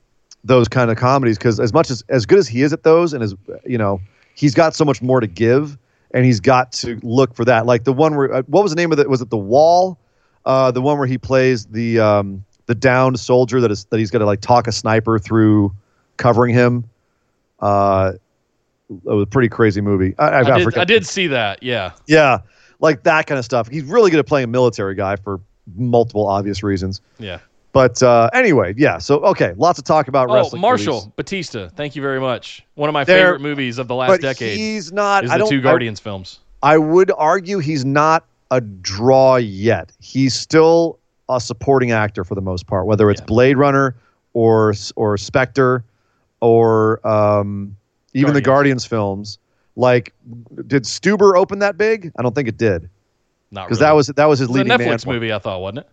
those 0.44 0.68
kind 0.68 0.90
of 0.92 0.98
comedies 0.98 1.38
because 1.38 1.60
as 1.60 1.74
much 1.74 1.90
as 1.90 2.04
as 2.10 2.26
good 2.26 2.40
as 2.40 2.48
he 2.48 2.62
is 2.64 2.74
at 2.74 2.84
those 2.84 3.14
and 3.14 3.24
as 3.24 3.36
you 3.66 3.78
know 3.78 4.00
he's 4.34 4.54
got 4.54 4.76
so 4.76 4.84
much 4.86 5.02
more 5.02 5.20
to 5.20 5.28
give 5.28 5.78
and 6.12 6.26
he's 6.26 6.40
got 6.40 6.72
to 6.72 7.00
look 7.04 7.36
for 7.36 7.46
that. 7.46 7.66
Like 7.66 7.84
the 7.84 7.94
one 7.94 8.16
where 8.16 8.34
uh, 8.34 8.42
what 8.48 8.64
was 8.64 8.72
the 8.72 8.78
name 8.78 8.92
of 8.92 9.00
it? 9.00 9.10
Was 9.10 9.22
it 9.22 9.30
The 9.30 9.38
Wall? 9.38 10.00
Uh, 10.46 10.72
the 10.72 10.82
one 10.82 10.98
where 10.98 11.08
he 11.08 11.18
plays 11.18 11.66
the 11.66 12.00
um, 12.00 12.46
the 12.68 12.76
downed 12.76 13.20
soldier 13.20 13.60
that 13.62 13.72
is 13.72 13.86
that 13.86 14.00
he's 14.00 14.10
got 14.12 14.20
to 14.20 14.26
like 14.26 14.42
talk 14.42 14.68
a 14.68 14.72
sniper 14.72 15.20
through 15.20 15.74
covering 16.18 16.54
him. 16.54 16.86
Uh, 17.60 18.14
it 18.90 19.04
was 19.04 19.24
a 19.24 19.28
pretty 19.28 19.50
crazy 19.50 19.82
movie. 19.82 20.16
I, 20.18 20.28
I, 20.28 20.40
I 20.56 20.60
did, 20.60 20.78
I 20.78 20.86
did 20.86 21.06
see 21.06 21.28
that. 21.28 21.62
Yeah, 21.64 21.92
yeah, 22.08 22.40
like 22.80 23.04
that 23.04 23.28
kind 23.28 23.38
of 23.40 23.46
stuff. 23.46 23.68
He's 23.68 23.84
really 23.84 24.12
good 24.12 24.20
at 24.20 24.28
playing 24.28 24.46
a 24.46 24.48
military 24.48 24.96
guy 24.96 25.16
for 25.18 25.40
multiple 25.76 26.28
obvious 26.28 26.64
reasons. 26.64 27.02
yeah. 27.20 27.40
But 27.74 28.02
uh, 28.02 28.30
anyway, 28.34 28.74
yeah. 28.78 28.98
So 28.98 29.20
okay, 29.26 29.54
lots 29.58 29.78
to 29.78 29.84
talk 29.84 30.08
about 30.08 30.30
Oh, 30.32 30.34
wrestling. 30.36 30.62
Marshall 30.62 30.96
movies. 31.02 31.12
Batista. 31.16 31.70
Thank 31.70 31.96
you 31.96 32.02
very 32.02 32.20
much. 32.20 32.66
One 32.76 32.90
of 32.90 32.94
my 32.94 33.06
favorite 33.06 33.40
movies 33.42 33.78
of 33.78 33.88
the 33.88 33.94
last 33.94 34.10
but 34.10 34.22
decade 34.22 34.58
he's 34.58 34.92
not. 34.92 35.26
is 35.26 35.30
I 35.32 35.36
the 35.36 35.40
don't. 35.40 35.50
two 35.52 35.60
I- 35.60 35.62
Guardians 35.62 36.00
films. 36.00 36.40
I, 36.64 36.80
would 36.80 37.12
argue 37.18 37.60
he's 37.60 37.86
not 37.86 38.26
a 38.50 38.62
draw 38.62 39.36
yet. 39.36 39.92
He's 40.00 40.34
still 40.34 40.98
a 41.30 41.40
supporting 41.40 41.92
actor 41.92 42.24
for 42.24 42.34
the 42.34 42.42
most 42.42 42.66
part, 42.66 42.88
whether 42.88 43.12
it's 43.12 43.22
Yeah. 43.22 43.26
Blade 43.26 43.58
Runner 43.58 43.96
or 44.34 44.74
or 44.96 45.18
Spectre 45.18 45.84
or 46.42 47.06
um, 47.08 47.76
even 48.14 48.34
the 48.34 48.42
Guardians. 48.42 48.46
Guardians 48.46 48.86
films. 48.86 49.38
Like, 49.76 50.14
did 50.68 50.84
Stuber 50.84 51.38
open 51.38 51.60
that 51.60 51.78
big? 51.78 52.12
I 52.18 52.24
don't 52.24 52.34
think 52.34 52.48
it 52.48 52.58
did 52.58 52.90
Not 53.52 53.68
because 53.68 53.80
really. 53.80 53.90
that 53.90 53.96
was 53.96 54.08
that 54.08 54.26
was 54.26 54.40
his 54.40 54.48
It 54.50 54.52
was 54.52 54.60
a 54.60 54.64
leading 54.64 54.78
Netflix 54.88 55.06
movie, 55.06 55.32
I 55.32 55.38
thought, 55.40 55.62
wasn't 55.62 55.80
it? 55.80 55.90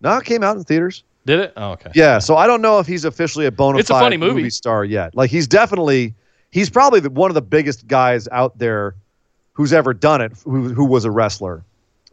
No, 0.00 0.16
it 0.16 0.24
came 0.24 0.42
out 0.42 0.56
in 0.56 0.64
theaters. 0.64 1.04
Did 1.26 1.40
it? 1.40 1.52
Oh, 1.56 1.72
okay. 1.72 1.90
Yeah, 1.94 2.20
so 2.20 2.36
I 2.36 2.46
don't 2.46 2.62
know 2.62 2.78
if 2.78 2.86
he's 2.86 3.04
officially 3.04 3.44
a 3.44 3.50
bona 3.50 3.78
It's 3.78 3.90
a 3.90 3.94
funny 3.94 4.16
movie. 4.16 4.48
star 4.48 4.82
yet. 4.84 5.14
Like 5.14 5.30
he's 5.30 5.46
definitely 5.46 6.14
he's 6.50 6.70
probably 6.70 7.00
the, 7.00 7.10
one 7.10 7.30
of 7.30 7.34
the 7.34 7.42
biggest 7.42 7.86
guys 7.86 8.28
out 8.28 8.58
there 8.58 8.94
who's 9.52 9.74
ever 9.74 9.92
done 9.92 10.22
it. 10.22 10.32
Who 10.44 10.70
who 10.72 10.86
was 10.86 11.04
a 11.04 11.10
wrestler 11.10 11.62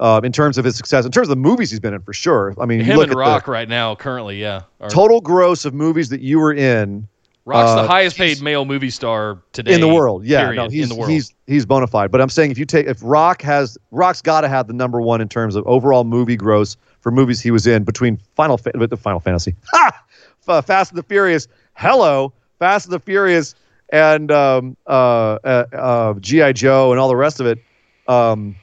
um, 0.01 0.25
in 0.25 0.33
terms 0.33 0.57
of 0.57 0.65
his 0.65 0.75
success, 0.75 1.05
in 1.05 1.11
terms 1.13 1.27
of 1.27 1.29
the 1.29 1.35
movies 1.41 1.71
he's 1.71 1.79
been 1.79 1.93
in 1.93 2.01
for 2.01 2.11
sure. 2.11 2.53
I 2.59 2.65
mean, 2.65 2.81
Him 2.81 2.97
look 2.97 3.03
and 3.03 3.13
at 3.13 3.17
Rock 3.17 3.45
the 3.45 3.51
right 3.51 3.69
now, 3.69 3.95
currently, 3.95 4.41
yeah. 4.41 4.63
Are- 4.81 4.89
total 4.89 5.21
gross 5.21 5.63
of 5.63 5.73
movies 5.73 6.09
that 6.09 6.19
you 6.19 6.39
were 6.39 6.51
in 6.53 7.07
Rock's 7.45 7.69
uh, 7.69 7.83
the 7.83 7.87
highest 7.87 8.17
paid 8.17 8.41
male 8.41 8.65
movie 8.65 8.89
star 8.89 9.39
today 9.53 9.73
in 9.73 9.79
the 9.79 9.87
world. 9.87 10.25
Yeah, 10.25 10.45
period, 10.45 10.63
no, 10.63 10.69
he's 10.69 10.83
in 10.83 10.89
the 10.89 10.95
world. 10.95 11.11
he's 11.11 11.33
he's 11.45 11.65
bona 11.65 11.85
fide. 11.85 12.11
But 12.11 12.19
I'm 12.19 12.29
saying 12.29 12.49
if 12.49 12.57
you 12.57 12.65
take 12.65 12.87
if 12.87 12.99
Rock 13.03 13.43
has 13.43 13.77
Rock's 13.91 14.21
got 14.21 14.41
to 14.41 14.47
have 14.49 14.67
the 14.67 14.73
number 14.73 14.99
one 14.99 15.21
in 15.21 15.29
terms 15.29 15.55
of 15.55 15.65
overall 15.67 16.03
movie 16.03 16.35
gross 16.35 16.75
for 17.01 17.11
movies 17.11 17.39
he 17.39 17.51
was 17.51 17.67
in 17.67 17.83
between 17.83 18.17
Final 18.35 18.57
Fa- 18.57 18.71
the 18.73 18.97
Final 18.97 19.19
Fantasy, 19.19 19.55
ha! 19.71 20.03
F- 20.47 20.65
Fast 20.65 20.91
and 20.91 20.97
the 20.97 21.03
Furious, 21.03 21.47
hello, 21.75 22.33
Fast 22.57 22.87
and 22.87 22.93
the 22.93 22.99
Furious, 22.99 23.53
and 23.89 24.31
um, 24.31 24.75
uh, 24.87 25.37
uh, 25.43 25.65
uh, 25.71 26.13
GI 26.15 26.53
Joe 26.53 26.91
and 26.91 26.99
all 26.99 27.07
the 27.07 27.15
rest 27.15 27.39
of 27.39 27.45
it. 27.45 27.59
Um, 28.07 28.55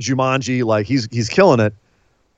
Jumanji, 0.00 0.64
like 0.64 0.86
he's 0.86 1.08
he's 1.12 1.28
killing 1.28 1.60
it. 1.60 1.74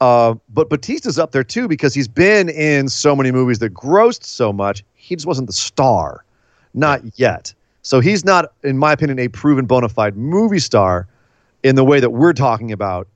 Uh, 0.01 0.34
but 0.51 0.68
Batista's 0.68 1.18
up 1.18 1.32
there 1.32 1.45
too 1.45 1.68
because 1.68 1.95
he's 1.95 2.09
been 2.09 2.49
in 2.51 2.89
so 2.89 3.16
many 3.16 3.30
movies 3.32 3.61
that 3.61 3.72
grossed 3.72 4.24
so 4.24 4.53
much. 4.53 4.84
He 5.07 5.15
just 5.15 5.27
wasn't 5.27 5.47
the 5.47 5.53
star, 5.53 6.25
not 6.75 7.01
yet. 7.17 7.55
So 7.83 8.01
he's 8.01 8.25
not, 8.25 8.53
in 8.65 8.77
my 8.77 8.93
opinion, 8.93 9.21
a 9.21 9.29
proven 9.29 9.65
bona 9.65 9.89
fide 9.89 10.17
movie 10.17 10.59
star 10.59 11.07
in 11.63 11.77
the 11.77 11.85
way 11.85 12.01
that 12.01 12.11
we're 12.11 12.33
talking 12.33 12.73
about. 12.73 13.07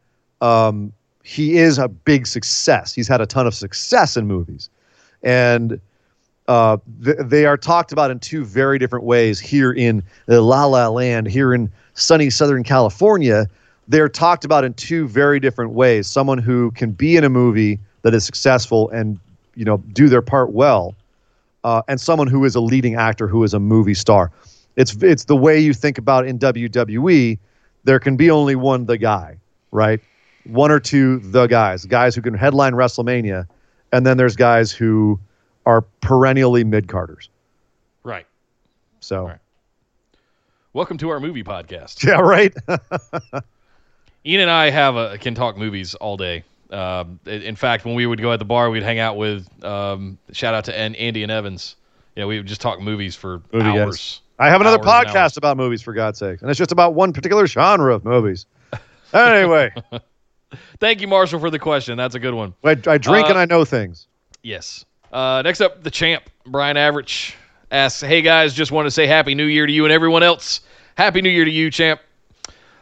Um, 0.40 0.92
he 1.24 1.58
is 1.58 1.78
a 1.78 1.88
big 1.88 2.28
success. 2.28 2.94
He's 2.94 3.08
had 3.08 3.20
a 3.20 3.26
ton 3.26 3.46
of 3.46 3.54
success 3.54 4.16
in 4.16 4.28
movies, 4.28 4.70
and 5.24 5.80
uh, 6.46 6.78
th- 7.04 7.16
they 7.24 7.46
are 7.46 7.56
talked 7.56 7.90
about 7.90 8.12
in 8.12 8.20
two 8.20 8.44
very 8.44 8.78
different 8.78 9.04
ways 9.04 9.40
here 9.40 9.72
in 9.72 10.02
La 10.28 10.64
La 10.66 10.88
Land, 10.88 11.26
here 11.26 11.52
in 11.52 11.70
sunny 11.94 12.30
Southern 12.30 12.62
California. 12.62 13.48
They're 13.88 14.08
talked 14.08 14.44
about 14.44 14.64
in 14.64 14.74
two 14.74 15.08
very 15.08 15.40
different 15.40 15.72
ways. 15.72 16.06
Someone 16.06 16.38
who 16.38 16.70
can 16.70 16.92
be 16.92 17.16
in 17.16 17.24
a 17.24 17.28
movie 17.28 17.80
that 18.02 18.14
is 18.14 18.24
successful 18.24 18.88
and 18.90 19.18
you 19.56 19.64
know 19.64 19.78
do 19.92 20.08
their 20.08 20.22
part 20.22 20.52
well, 20.52 20.94
uh, 21.64 21.82
and 21.88 22.00
someone 22.00 22.26
who 22.26 22.44
is 22.44 22.54
a 22.54 22.60
leading 22.60 22.94
actor 22.94 23.28
who 23.28 23.44
is 23.44 23.54
a 23.54 23.60
movie 23.60 23.94
star. 23.94 24.30
It's 24.76 24.94
it's 25.02 25.24
the 25.24 25.36
way 25.36 25.58
you 25.58 25.74
think 25.74 25.98
about 25.98 26.26
in 26.26 26.38
WWE. 26.38 27.38
There 27.84 27.98
can 28.00 28.16
be 28.16 28.30
only 28.30 28.54
one 28.54 28.86
the 28.86 28.98
guy, 28.98 29.38
right? 29.72 30.00
One 30.44 30.70
or 30.70 30.80
two 30.80 31.18
the 31.18 31.46
guys, 31.46 31.84
guys 31.84 32.14
who 32.14 32.22
can 32.22 32.34
headline 32.34 32.74
WrestleMania, 32.74 33.46
and 33.92 34.06
then 34.06 34.16
there's 34.16 34.36
guys 34.36 34.72
who 34.72 35.18
are 35.66 35.82
perennially 36.00 36.64
mid 36.64 36.88
carders. 36.88 37.28
right. 38.04 38.26
So 39.00 39.26
Right. 39.26 39.38
Welcome 40.72 40.98
to 40.98 41.08
our 41.08 41.18
movie 41.18 41.42
podcast. 41.42 42.04
yeah, 42.06 42.20
right. 42.20 42.54
Ian 44.24 44.42
and 44.42 44.50
I 44.50 44.70
have 44.70 44.94
a 44.94 45.18
can 45.18 45.34
talk 45.34 45.56
movies 45.56 45.94
all 45.96 46.16
day. 46.16 46.44
Um, 46.70 47.18
in 47.26 47.56
fact, 47.56 47.84
when 47.84 47.94
we 47.94 48.06
would 48.06 48.20
go 48.20 48.32
at 48.32 48.38
the 48.38 48.44
bar, 48.44 48.70
we'd 48.70 48.82
hang 48.82 48.98
out 48.98 49.16
with 49.16 49.48
um, 49.64 50.18
shout 50.32 50.54
out 50.54 50.64
to 50.66 50.78
Andy 50.78 51.22
and 51.22 51.32
Evans. 51.32 51.76
You 52.16 52.22
know, 52.22 52.26
we 52.28 52.36
would 52.36 52.46
just 52.46 52.60
talk 52.60 52.80
movies 52.80 53.16
for 53.16 53.42
Movie 53.52 53.64
guys. 53.64 53.78
hours. 53.78 54.20
I 54.38 54.48
have 54.48 54.60
another 54.60 54.78
podcast 54.78 55.36
about 55.36 55.56
movies, 55.56 55.82
for 55.82 55.92
God's 55.92 56.18
sake, 56.18 56.40
and 56.40 56.50
it's 56.50 56.58
just 56.58 56.72
about 56.72 56.94
one 56.94 57.12
particular 57.12 57.46
genre 57.46 57.94
of 57.94 58.04
movies. 58.04 58.46
Anyway, 59.12 59.70
Thank 60.80 61.00
you, 61.00 61.08
Marshall, 61.08 61.40
for 61.40 61.50
the 61.50 61.58
question. 61.58 61.96
That's 61.96 62.14
a 62.14 62.18
good 62.18 62.34
one. 62.34 62.54
I, 62.64 62.70
I 62.70 62.98
drink 62.98 63.26
Uh, 63.26 63.30
and 63.30 63.38
I 63.38 63.44
know 63.44 63.64
things. 63.64 64.06
Yes. 64.42 64.84
Uh, 65.12 65.42
next 65.44 65.60
up, 65.60 65.82
the 65.82 65.90
champ, 65.90 66.24
Brian 66.46 66.76
Average, 66.76 67.36
asks, 67.70 68.00
Hey 68.00 68.22
guys, 68.22 68.54
just 68.54 68.72
want 68.72 68.86
to 68.86 68.90
say 68.90 69.06
Happy 69.06 69.34
New 69.34 69.44
Year 69.44 69.66
to 69.66 69.72
you 69.72 69.84
and 69.84 69.92
everyone 69.92 70.22
else. 70.22 70.60
Happy 70.96 71.20
New 71.20 71.30
Year 71.30 71.44
to 71.44 71.50
you, 71.50 71.70
champ. 71.70 72.00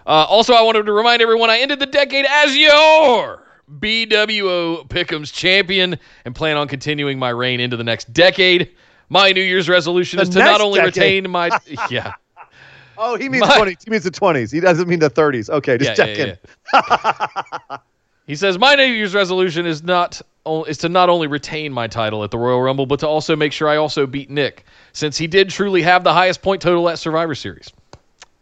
Uh, 0.07 0.25
also, 0.29 0.55
I 0.55 0.63
wanted 0.63 0.87
to 0.87 0.93
remind 0.93 1.21
everyone 1.21 1.51
I 1.51 1.59
ended 1.59 1.81
the 1.81 1.87
decade 1.87 2.25
as 2.27 2.57
your 2.57 3.43
BWO 3.79 4.89
Pick'ems 4.89 5.33
champion 5.33 5.99
and 6.25 6.35
plan 6.35 6.57
on 6.57 6.69
continuing 6.69 7.19
my 7.19 7.31
reign 7.31 7.61
into 7.61 7.77
the 7.77 7.85
next 7.85 8.13
decade. 8.13 8.71
My 9.09 9.33
New 9.33 9.43
Year's 9.43 9.69
resolution 9.69 10.19
The 10.19 10.23
is 10.25 10.29
to 10.31 10.39
not 10.39 10.61
only 10.61 10.81
decade. 10.81 11.25
retain 11.25 11.31
my. 11.31 11.51
Yeah. 11.91 12.13
Oh, 13.01 13.17
he 13.17 13.29
means 13.29 13.47
my- 13.47 13.57
twenty. 13.57 13.77
He 13.85 13.91
means 13.91 14.05
the 14.05 14.11
twenties. 14.11 14.51
He 14.51 14.61
doesn't 14.61 14.89
mean 14.89 14.99
the 14.99 15.11
thirties. 15.11 15.49
Okay, 15.49 15.79
just 15.79 15.91
yeah, 15.91 15.95
checking. 15.95 16.37
yeah, 16.75 17.27
yeah. 17.71 17.77
he 18.27 18.35
says 18.35 18.59
my 18.59 18.75
New 18.75 18.85
Year's 18.85 19.15
resolution 19.15 19.67
is 19.67 19.83
not 19.85 20.21
is 20.67 20.79
to 20.79 20.89
not 20.89 21.09
only 21.09 21.27
retain 21.29 21.73
my 21.73 21.87
title 21.87 22.25
at 22.25 22.31
the 22.33 22.39
Royal 22.39 22.61
Rumble, 22.61 22.87
but 22.87 22.99
to 23.01 23.07
also 23.07 23.37
make 23.37 23.53
sure 23.53 23.69
I 23.69 23.77
also 23.77 24.07
beat 24.07 24.31
Nick, 24.31 24.65
since 24.93 25.17
he 25.17 25.27
did 25.29 25.49
truly 25.51 25.83
have 25.83 26.03
the 26.05 26.13
highest 26.13 26.43
point 26.43 26.61
total 26.61 26.89
at 26.89 26.99
Survivor 26.99 27.35
Series. 27.37 27.71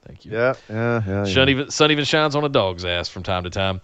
Thank 0.06 0.24
you. 0.24 0.32
Yeah, 0.32 0.54
yeah, 0.70 1.02
yeah. 1.06 1.24
yeah. 1.26 1.34
Sun 1.34 1.48
even 1.50 1.70
sun 1.70 1.90
even 1.90 2.04
shines 2.04 2.34
on 2.34 2.44
a 2.44 2.48
dog's 2.48 2.84
ass 2.86 3.08
from 3.10 3.24
time 3.24 3.44
to 3.44 3.50
time. 3.50 3.80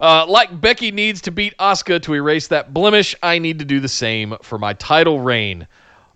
Uh, 0.00 0.26
like 0.26 0.60
Becky 0.60 0.90
needs 0.90 1.20
to 1.22 1.30
beat 1.30 1.56
Asuka 1.58 2.02
to 2.02 2.14
erase 2.14 2.48
that 2.48 2.74
blemish, 2.74 3.14
I 3.22 3.38
need 3.38 3.58
to 3.58 3.64
do 3.64 3.80
the 3.80 3.88
same 3.88 4.36
for 4.42 4.58
my 4.58 4.74
title 4.74 5.20
reign. 5.20 5.66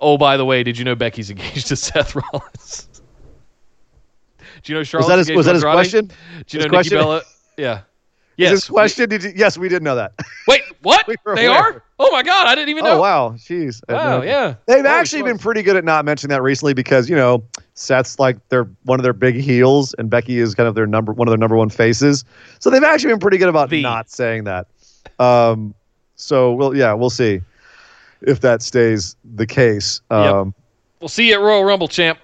Oh, 0.01 0.16
by 0.18 0.37
the 0.37 0.45
way, 0.45 0.62
did 0.62 0.78
you 0.78 0.85
know 0.85 0.95
Becky's 0.95 1.31
engaged 1.31 1.68
to 1.68 1.76
Seth 1.76 2.14
Rollins? 2.14 2.89
Do 4.62 4.72
you 4.72 4.74
know 4.74 4.81
Was 4.81 5.07
that 5.07 5.18
his, 5.18 5.31
was 5.31 5.47
that 5.47 5.55
his 5.55 5.64
question? 5.64 6.07
Do 6.07 6.14
you 6.57 6.62
His 6.62 6.66
know 6.66 6.78
Nikki? 6.78 6.91
Bella? 6.91 7.22
Yeah. 7.57 7.83
Yes. 8.41 8.53
His 8.53 8.68
question? 8.68 9.09
Did 9.09 9.22
you, 9.22 9.32
yes, 9.36 9.59
we 9.59 9.68
did 9.68 9.82
know 9.82 9.95
that. 9.97 10.12
Wait, 10.49 10.62
what? 10.80 11.07
We 11.07 11.14
they 11.34 11.45
aware. 11.47 11.59
are? 11.59 11.82
Oh 11.99 12.11
my 12.11 12.22
god, 12.22 12.47
I 12.47 12.55
didn't 12.55 12.70
even 12.70 12.84
know. 12.84 12.93
oh 12.97 13.01
wow, 13.01 13.30
jeez. 13.36 13.82
Wow, 13.86 14.22
yeah. 14.22 14.55
They've 14.66 14.86
actually 14.86 15.22
been 15.24 15.36
pretty 15.36 15.62
good 15.62 15.76
at 15.76 15.84
not 15.84 16.07
mentioning 16.07 16.30
that 16.34 16.41
recently 16.41 16.72
because 16.72 17.11
you 17.11 17.16
know 17.16 17.45
Seth's 17.74 18.18
like 18.18 18.38
they're 18.49 18.66
one 18.84 18.99
of 18.99 19.03
their 19.03 19.12
big 19.12 19.34
heels 19.34 19.95
and 19.99 20.09
Becky 20.09 20.38
is 20.38 20.55
kind 20.55 20.66
of 20.66 20.74
their 20.74 20.86
number 20.86 21.12
one 21.12 21.28
of 21.28 21.32
their 21.32 21.38
number 21.38 21.57
one 21.57 21.68
faces. 21.68 22.24
So 22.61 22.70
they've 22.70 22.82
actually 22.82 23.12
been 23.12 23.20
pretty 23.20 23.36
good 23.36 23.51
about 23.51 23.68
The. 23.68 23.82
not 23.82 24.09
saying 24.11 24.45
that. 24.45 24.68
Um, 25.18 25.74
so 26.14 26.55
we'll 26.55 26.74
yeah 26.74 26.95
we'll 26.95 27.11
see 27.11 27.43
if 28.22 28.41
that 28.41 28.62
stays 28.62 29.16
the 29.34 29.47
case. 29.47 30.01
Um, 30.11 30.55
We'll 31.01 31.09
see 31.09 31.28
you 31.28 31.34
at 31.34 31.41
Royal 31.41 31.64
Rumble, 31.64 31.88
champ. 31.88 32.18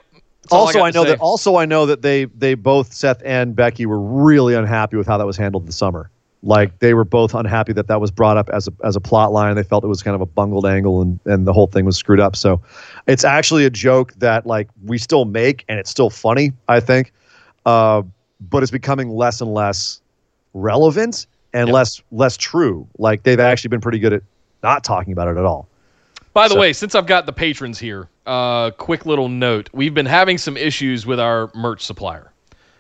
Also, 0.53 0.79
got 0.79 0.85
I, 0.87 0.91
know 0.91 1.05
say. 1.05 1.11
that 1.11 1.21
also 1.21 1.57
I 1.57 1.65
know 1.67 1.87
that 1.87 2.03
they 2.03 2.25
they 2.27 2.55
both 2.55 2.93
Seth 2.93 3.23
and 3.25 3.55
Becky 3.57 3.87
were 3.87 4.01
really 4.01 4.55
unhappy 4.55 4.97
with 4.97 5.07
how 5.07 5.19
that 5.19 5.27
was 5.27 5.37
handled 5.37 5.67
this 5.67 5.77
summer. 5.77 6.11
Like 6.43 6.79
they 6.79 6.95
were 6.95 7.05
both 7.05 7.35
unhappy 7.35 7.73
that 7.73 7.89
that 7.89 8.01
was 8.01 8.11
brought 8.11 8.37
up 8.37 8.49
as 8.51 8.69
a 8.69 8.73
as 8.85 8.95
a 8.95 9.01
plot 9.01 9.33
line. 9.33 9.57
They 9.57 9.63
felt 9.63 9.83
it 9.85 9.89
was 9.89 10.03
kind 10.03 10.15
of 10.15 10.21
a 10.21 10.27
bungled 10.27 10.67
angle 10.67 11.03
and 11.03 11.19
and 11.25 11.47
the 11.47 11.53
whole 11.53 11.67
thing 11.67 11.85
was 11.85 11.97
screwed 11.97 12.21
up. 12.21 12.37
So 12.37 12.61
it's 13.07 13.25
actually 13.25 13.65
a 13.65 13.71
joke 13.71 14.13
that 14.19 14.47
like 14.47 14.69
we 14.85 14.99
still 14.99 15.25
make 15.25 15.65
and 15.69 15.79
it's 15.79 15.91
still 15.91 16.11
funny. 16.11 16.53
I 16.69 16.81
think, 16.81 17.13
uh, 17.65 18.03
but 18.51 18.63
it's 18.63 18.71
becoming 18.71 19.11
less 19.11 19.41
and 19.41 19.53
less 19.53 20.01
relevant 20.55 21.27
and 21.53 21.69
Yep. 21.69 21.75
less 21.75 22.03
less 22.13 22.37
true. 22.37 22.87
Like 22.99 23.23
they've 23.23 23.41
actually 23.41 23.69
been 23.69 23.81
pretty 23.81 23.99
good 23.99 24.13
at 24.13 24.23
not 24.63 24.85
talking 24.85 25.13
about 25.13 25.29
it 25.29 25.37
at 25.39 25.45
all. 25.45 25.69
By 26.37 26.49
the 26.49 26.55
So- 26.55 26.61
way, 26.61 26.75
since 26.75 26.95
I've 26.95 27.07
got 27.07 27.25
the 27.25 27.33
patrons 27.33 27.79
here, 27.79 28.11
uh, 28.27 28.71
quick 28.73 29.07
little 29.07 29.31
note: 29.31 29.71
we've 29.73 29.95
been 29.95 30.05
having 30.05 30.37
some 30.37 30.59
issues 30.59 31.07
with 31.07 31.19
our 31.19 31.51
merch 31.55 31.81
supplier. 31.83 32.31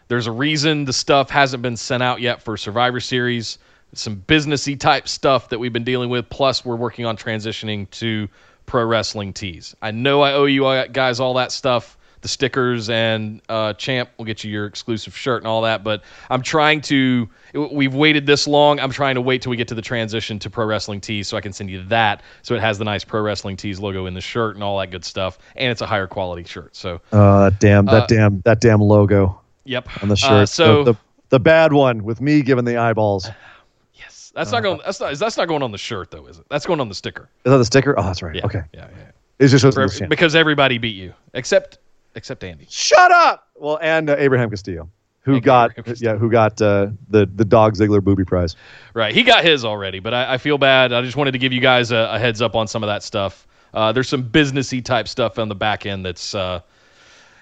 There's 0.08 0.26
a 0.26 0.30
reason 0.30 0.84
the 0.84 0.92
stuff 0.92 1.30
hasn't 1.30 1.62
been 1.62 1.78
sent 1.78 2.02
out 2.02 2.20
yet 2.20 2.42
for 2.42 2.58
Survivor 2.58 3.00
Series. 3.00 3.56
Some 3.94 4.22
businessy 4.28 4.78
type 4.78 5.08
stuff 5.08 5.48
that 5.48 5.58
we've 5.58 5.72
been 5.72 5.84
dealing 5.84 6.10
with. 6.10 6.28
Plus, 6.28 6.66
we're 6.66 6.76
working 6.76 7.06
on 7.06 7.16
transitioning 7.16 7.88
to 7.92 8.28
pro 8.66 8.84
wrestling 8.84 9.32
tees. 9.32 9.74
I 9.80 9.90
know 9.90 10.20
I 10.20 10.34
owe 10.34 10.44
you 10.44 10.64
guys 10.92 11.18
all 11.18 11.32
that 11.34 11.50
stuff, 11.50 11.95
the 12.22 12.28
stickers 12.28 12.88
and 12.90 13.40
uh, 13.48 13.72
Champ 13.74 14.10
will 14.18 14.24
get 14.24 14.42
you 14.42 14.50
your 14.50 14.66
exclusive 14.66 15.16
shirt 15.16 15.42
and 15.42 15.46
all 15.48 15.62
that. 15.62 15.84
But 15.84 16.02
I'm 16.30 16.42
trying 16.42 16.80
to. 16.82 17.28
We've 17.54 17.94
waited 17.94 18.26
this 18.26 18.46
long. 18.46 18.80
I'm 18.80 18.90
trying 18.90 19.14
to 19.14 19.20
wait 19.20 19.42
till 19.42 19.50
we 19.50 19.56
get 19.56 19.68
to 19.68 19.74
the 19.74 19.82
transition 19.82 20.38
to 20.40 20.50
pro 20.50 20.66
wrestling 20.66 21.00
tees 21.00 21.28
so 21.28 21.36
I 21.36 21.40
can 21.40 21.52
send 21.52 21.70
you 21.70 21.82
that. 21.84 22.22
So 22.42 22.54
it 22.54 22.60
has 22.60 22.78
the 22.78 22.84
nice 22.84 23.04
pro 23.04 23.20
wrestling 23.22 23.56
tees 23.56 23.78
logo 23.80 24.06
in 24.06 24.14
the 24.14 24.20
shirt 24.20 24.54
and 24.56 24.64
all 24.64 24.78
that 24.80 24.90
good 24.90 25.04
stuff, 25.04 25.38
and 25.56 25.70
it's 25.70 25.80
a 25.80 25.86
higher 25.86 26.06
quality 26.06 26.44
shirt. 26.44 26.74
So 26.76 27.00
Uh, 27.12 27.50
damn 27.58 27.86
that 27.86 28.02
Uh, 28.02 28.06
damn 28.06 28.40
that 28.44 28.60
damn 28.60 28.80
logo 28.80 29.40
yep, 29.64 29.88
on 30.02 30.08
the 30.08 30.14
Uh, 30.14 30.16
shirt. 30.16 30.48
so 30.48 30.84
the, 30.84 30.92
the 30.92 30.98
the 31.28 31.40
bad 31.40 31.72
one 31.72 32.04
with 32.04 32.20
me 32.20 32.42
giving 32.42 32.64
the 32.64 32.76
eyeballs. 32.76 33.28
yes, 33.94 34.32
that's 34.34 34.52
not 34.52 34.62
going. 34.62 34.80
That's 34.84 35.00
not. 35.00 35.14
That's 35.18 35.36
not 35.36 35.48
going 35.48 35.62
on 35.62 35.72
the 35.72 35.78
shirt 35.78 36.10
though, 36.10 36.26
is 36.26 36.38
it? 36.38 36.46
That's 36.50 36.66
going 36.66 36.80
on 36.80 36.88
the 36.88 36.94
sticker. 36.94 37.28
Is 37.44 37.50
that 37.52 37.58
the 37.58 37.64
sticker? 37.64 37.94
Oh, 37.98 38.02
that's 38.02 38.22
right. 38.22 38.34
Yeah. 38.34 38.44
Okay. 38.46 38.62
Yeah, 38.74 38.86
yeah. 38.96 39.04
It's 39.38 39.50
just 39.50 39.64
For 39.64 39.70
supposed 39.72 39.94
every- 39.94 39.98
to 39.98 40.04
be 40.04 40.08
because 40.08 40.34
everybody 40.34 40.78
beat 40.78 40.96
you 40.96 41.12
except 41.34 41.78
except 42.16 42.42
Andy. 42.42 42.66
Shut 42.68 43.10
up. 43.12 43.46
Well, 43.54 43.78
and 43.80 44.10
uh, 44.10 44.16
Abraham 44.18 44.50
Castillo, 44.50 44.88
who 45.20 45.40
got 45.40 45.74
Castillo. 45.76 46.14
yeah, 46.14 46.18
who 46.18 46.30
got 46.30 46.60
uh, 46.60 46.88
the 47.08 47.26
the 47.26 47.44
Dog 47.44 47.74
Ziggler 47.76 48.02
booby 48.02 48.24
prize. 48.24 48.56
Right. 48.94 49.14
He 49.14 49.22
got 49.22 49.44
his 49.44 49.64
already, 49.64 50.00
but 50.00 50.12
I, 50.14 50.34
I 50.34 50.38
feel 50.38 50.58
bad. 50.58 50.92
I 50.92 51.02
just 51.02 51.16
wanted 51.16 51.32
to 51.32 51.38
give 51.38 51.52
you 51.52 51.60
guys 51.60 51.92
a, 51.92 52.08
a 52.14 52.18
heads 52.18 52.42
up 52.42 52.54
on 52.56 52.66
some 52.66 52.82
of 52.82 52.88
that 52.88 53.02
stuff. 53.04 53.46
Uh, 53.72 53.92
there's 53.92 54.08
some 54.08 54.24
businessy 54.24 54.82
type 54.84 55.06
stuff 55.06 55.38
on 55.38 55.48
the 55.48 55.54
back 55.54 55.86
end 55.86 56.04
that's 56.04 56.34
uh, 56.34 56.60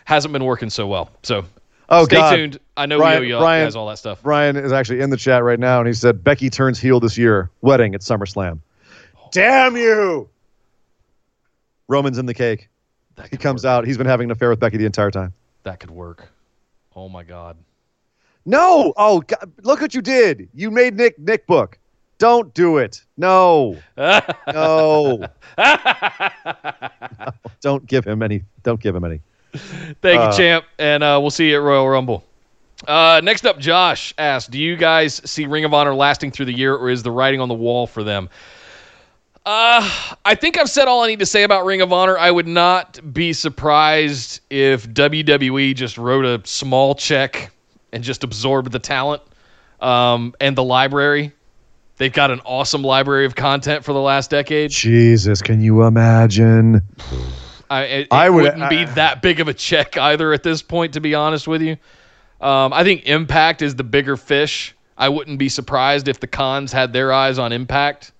hasn't 0.05 0.33
been 0.33 0.45
working 0.45 0.69
so 0.71 0.87
well. 0.87 1.11
So 1.23 1.45
Oh 1.89 2.05
stay 2.07 2.17
God. 2.17 2.35
tuned. 2.37 2.59
I 2.77 2.87
know 2.87 2.99
Brian- 2.99 3.23
you 3.25 3.39
Brian- 3.39 3.67
guys 3.67 3.77
all 3.77 3.87
that 3.89 3.99
stuff. 3.99 4.23
Brian 4.23 4.57
is 4.57 4.73
actually 4.73 5.01
in 5.01 5.11
the 5.11 5.17
chat 5.17 5.45
right 5.45 5.61
now, 5.61 5.79
and 5.79 5.87
he 5.87 5.93
said 5.95 6.25
Becky 6.25 6.51
turns 6.51 6.81
heel 6.81 6.99
this 6.99 7.17
year. 7.19 7.51
Wedding 7.61 7.95
at 7.95 8.01
SummerSlam. 8.01 8.59
Damn 9.33 9.77
you! 9.77 10.29
Roman's 11.89 12.19
in 12.19 12.27
the 12.27 12.35
cake. 12.35 12.69
That 13.17 13.29
He 13.31 13.37
comes 13.37 13.65
work. 13.65 13.71
out. 13.71 13.87
He's 13.87 13.97
been 13.99 14.07
having 14.07 14.27
an 14.27 14.31
affair 14.33 14.51
with 14.51 14.61
Becky 14.61 14.77
the 14.77 14.87
entire 14.87 15.11
time. 15.11 15.33
That 15.63 15.81
could 15.81 15.91
work. 15.91 16.29
Oh 16.97 17.09
my 17.09 17.23
God. 17.23 17.57
No. 18.47 18.93
Oh, 18.97 19.21
God. 19.21 19.51
look 19.63 19.81
what 19.81 19.95
you 19.95 20.03
did. 20.03 20.49
You 20.55 20.71
made 20.71 20.97
Nick 20.97 21.19
Nick 21.19 21.47
book. 21.47 21.79
Don't 22.19 22.53
do 22.55 22.79
it. 22.79 23.03
No. 23.17 23.77
No. 24.53 25.25
don't 27.61 27.87
give 27.87 28.05
him 28.05 28.23
any. 28.23 28.45
Don't 28.63 28.81
give 28.81 28.95
him 28.95 29.05
any. 29.05 29.21
Thank 30.03 30.21
Uh, 30.21 30.29
you, 30.31 30.37
champ, 30.37 30.65
and 30.79 31.03
uh, 31.03 31.19
we'll 31.21 31.31
see 31.31 31.51
you 31.51 31.57
at 31.57 31.63
Royal 31.63 31.89
Rumble. 31.89 32.25
Uh, 32.89 33.21
next 33.25 33.47
up, 33.47 33.59
Josh 33.59 34.13
asked, 34.19 34.51
"Do 34.51 34.59
you 34.59 34.77
guys 34.77 35.21
see 35.29 35.47
Ring 35.47 35.65
of 35.65 35.73
Honor 35.73 35.95
lasting 35.95 36.33
through 36.33 36.47
the 36.47 36.53
year, 36.53 36.75
or 36.75 36.91
is 36.91 37.03
the 37.03 37.11
writing 37.11 37.41
on 37.41 37.49
the 37.49 37.55
wall 37.55 37.87
for 37.87 38.03
them?" 38.03 38.29
Uh, 39.47 40.15
I 40.25 40.35
think 40.37 40.57
I've 40.59 40.71
said 40.71 40.89
all 40.89 41.03
I 41.03 41.09
need 41.09 41.19
to 41.19 41.27
say 41.27 41.43
about 41.43 41.67
Ring 41.67 41.83
of 41.83 41.93
Honor. 41.93 42.17
I 42.17 42.31
would 42.31 42.47
not 42.47 42.99
be 43.13 43.33
surprised 43.35 44.41
if 44.49 44.89
WWE 44.89 45.75
just 45.75 45.99
wrote 45.99 46.25
a 46.25 46.41
small 46.47 46.95
check 46.95 47.53
and 47.93 48.03
just 48.03 48.25
absorbed 48.25 48.73
the 48.73 48.79
talent 48.79 49.23
um, 49.81 50.35
and 50.41 50.57
the 50.57 50.65
library. 50.65 51.33
They've 51.99 52.13
got 52.13 52.31
an 52.31 52.41
awesome 52.45 52.83
library 52.83 53.27
of 53.27 53.35
content 53.35 53.85
for 53.85 53.93
the 53.93 54.01
last 54.01 54.31
decade. 54.31 54.71
Jesus, 54.71 55.43
can 55.43 55.61
you 55.61 55.83
imagine? 55.85 56.81
I, 57.71 57.83
it, 57.83 58.09
I 58.11 58.31
would- 58.31 58.45
wouldn't 58.45 58.71
be 58.71 58.85
that 58.87 59.21
big 59.21 59.41
of 59.41 59.49
a 59.49 59.55
check 59.55 59.97
either 59.99 60.33
at 60.33 60.43
this 60.43 60.63
point, 60.63 60.95
to 60.95 61.01
be 61.01 61.15
honest 61.15 61.47
with 61.47 61.61
you. 61.61 61.77
Um, 62.41 62.73
I 62.73 62.83
think 62.83 63.05
Impact 63.07 63.63
is 63.63 63.75
the 63.77 63.85
bigger 63.85 64.17
fish. 64.17 64.75
I 64.97 65.09
wouldn't 65.11 65.39
be 65.39 65.49
surprised 65.49 66.09
if 66.09 66.19
the 66.19 66.27
cons 66.27 66.73
had 66.73 66.93
their 66.93 67.13
eyes 67.13 67.39
on 67.39 67.53
Impact. 67.53 68.13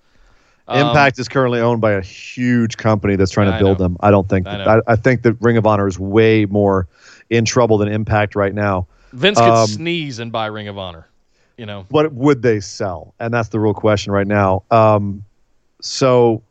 Um, 0.67 0.87
Impact 0.87 1.19
is 1.19 1.27
currently 1.27 1.59
owned 1.59 1.79
by 1.79 1.91
a 1.91 2.01
huge 2.01 2.77
company 2.77 3.15
that's 3.15 3.31
trying 3.31 3.51
to 3.51 3.59
build 3.59 3.77
them. 3.77 3.97
I 3.99 4.09
don't 4.09 4.27
think. 4.27 4.47
I 4.47 4.57
That. 4.57 4.67
I, 4.67 4.93
I 4.93 4.95
think 4.95 5.21
that 5.21 5.33
Ring 5.39 5.57
of 5.57 5.65
Honor 5.67 5.87
is 5.87 5.99
way 5.99 6.45
more 6.45 6.87
in 7.29 7.45
trouble 7.45 7.77
than 7.77 7.87
Impact 7.87 8.35
right 8.35 8.53
now. 8.53 8.87
Vince 9.13 9.37
could 9.37 9.47
um, 9.47 9.67
sneeze 9.67 10.19
and 10.19 10.31
buy 10.31 10.47
Ring 10.47 10.67
of 10.67 10.77
Honor. 10.77 11.07
You 11.57 11.65
know, 11.65 11.85
What 11.89 12.11
would 12.13 12.41
they 12.41 12.59
sell? 12.59 13.13
And 13.19 13.33
that's 13.33 13.49
the 13.49 13.59
real 13.59 13.73
question 13.73 14.11
right 14.11 14.27
now. 14.27 14.63
Um, 14.71 15.23
so, 15.81 16.41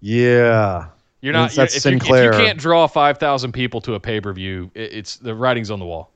yeah, 0.00 0.86
you're 1.20 1.32
not. 1.32 1.54
You're, 1.54 1.66
if, 1.66 1.84
you, 1.84 1.96
if 1.96 2.08
you 2.08 2.30
can't 2.32 2.58
draw 2.58 2.86
five 2.86 3.18
thousand 3.18 3.52
people 3.52 3.80
to 3.82 3.94
a 3.94 4.00
pay 4.00 4.20
per 4.20 4.32
view, 4.32 4.70
it, 4.74 4.92
it's 4.94 5.16
the 5.16 5.34
writing's 5.34 5.70
on 5.70 5.78
the 5.78 5.84
wall. 5.84 6.10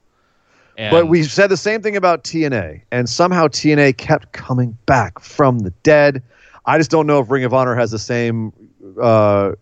And 0.77 0.91
but 0.91 1.09
we 1.09 1.23
said 1.23 1.49
the 1.49 1.57
same 1.57 1.83
thing 1.83 1.97
about 1.97 2.25
TNA, 2.25 2.83
and 2.91 3.09
somehow 3.09 3.47
TNA 3.49 3.97
kept 3.97 4.33
coming 4.33 4.77
back 4.87 5.19
from 5.21 5.61
the 5.61 5.71
dead. 5.83 6.23
I 6.69 6.77
just 6.79 6.91
don't 6.91 7.07
know 7.07 7.19
if 7.21 7.31
Ring 7.31 7.45
of 7.45 7.55
Honor 7.55 7.75
has 7.75 7.91
the 7.91 7.99
same 7.99 8.53
uh, 9.01 9.53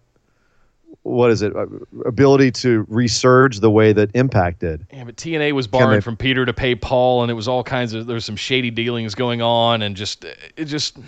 what 1.03 1.31
is 1.31 1.41
it? 1.43 1.55
Uh, 1.55 1.67
ability 2.05 2.51
to 2.51 2.85
resurge 2.87 3.61
the 3.61 3.71
way 3.71 3.93
that 3.93 4.11
Impact 4.15 4.59
did. 4.59 4.85
Yeah, 4.93 5.05
but 5.05 5.15
TNA 5.17 5.53
was 5.53 5.69
borrowing 5.69 5.93
they- 5.95 6.01
from 6.01 6.17
Peter 6.17 6.45
to 6.45 6.53
pay 6.53 6.75
Paul, 6.75 7.23
and 7.23 7.31
it 7.31 7.35
was 7.35 7.47
all 7.47 7.63
kinds 7.63 7.95
of 7.95 8.07
there 8.07 8.15
was 8.15 8.25
some 8.25 8.35
shady 8.37 8.71
dealings 8.73 9.15
going 9.15 9.41
on, 9.41 9.83
and 9.83 9.95
just 9.97 10.25
it 10.25 10.65
just 10.65 10.99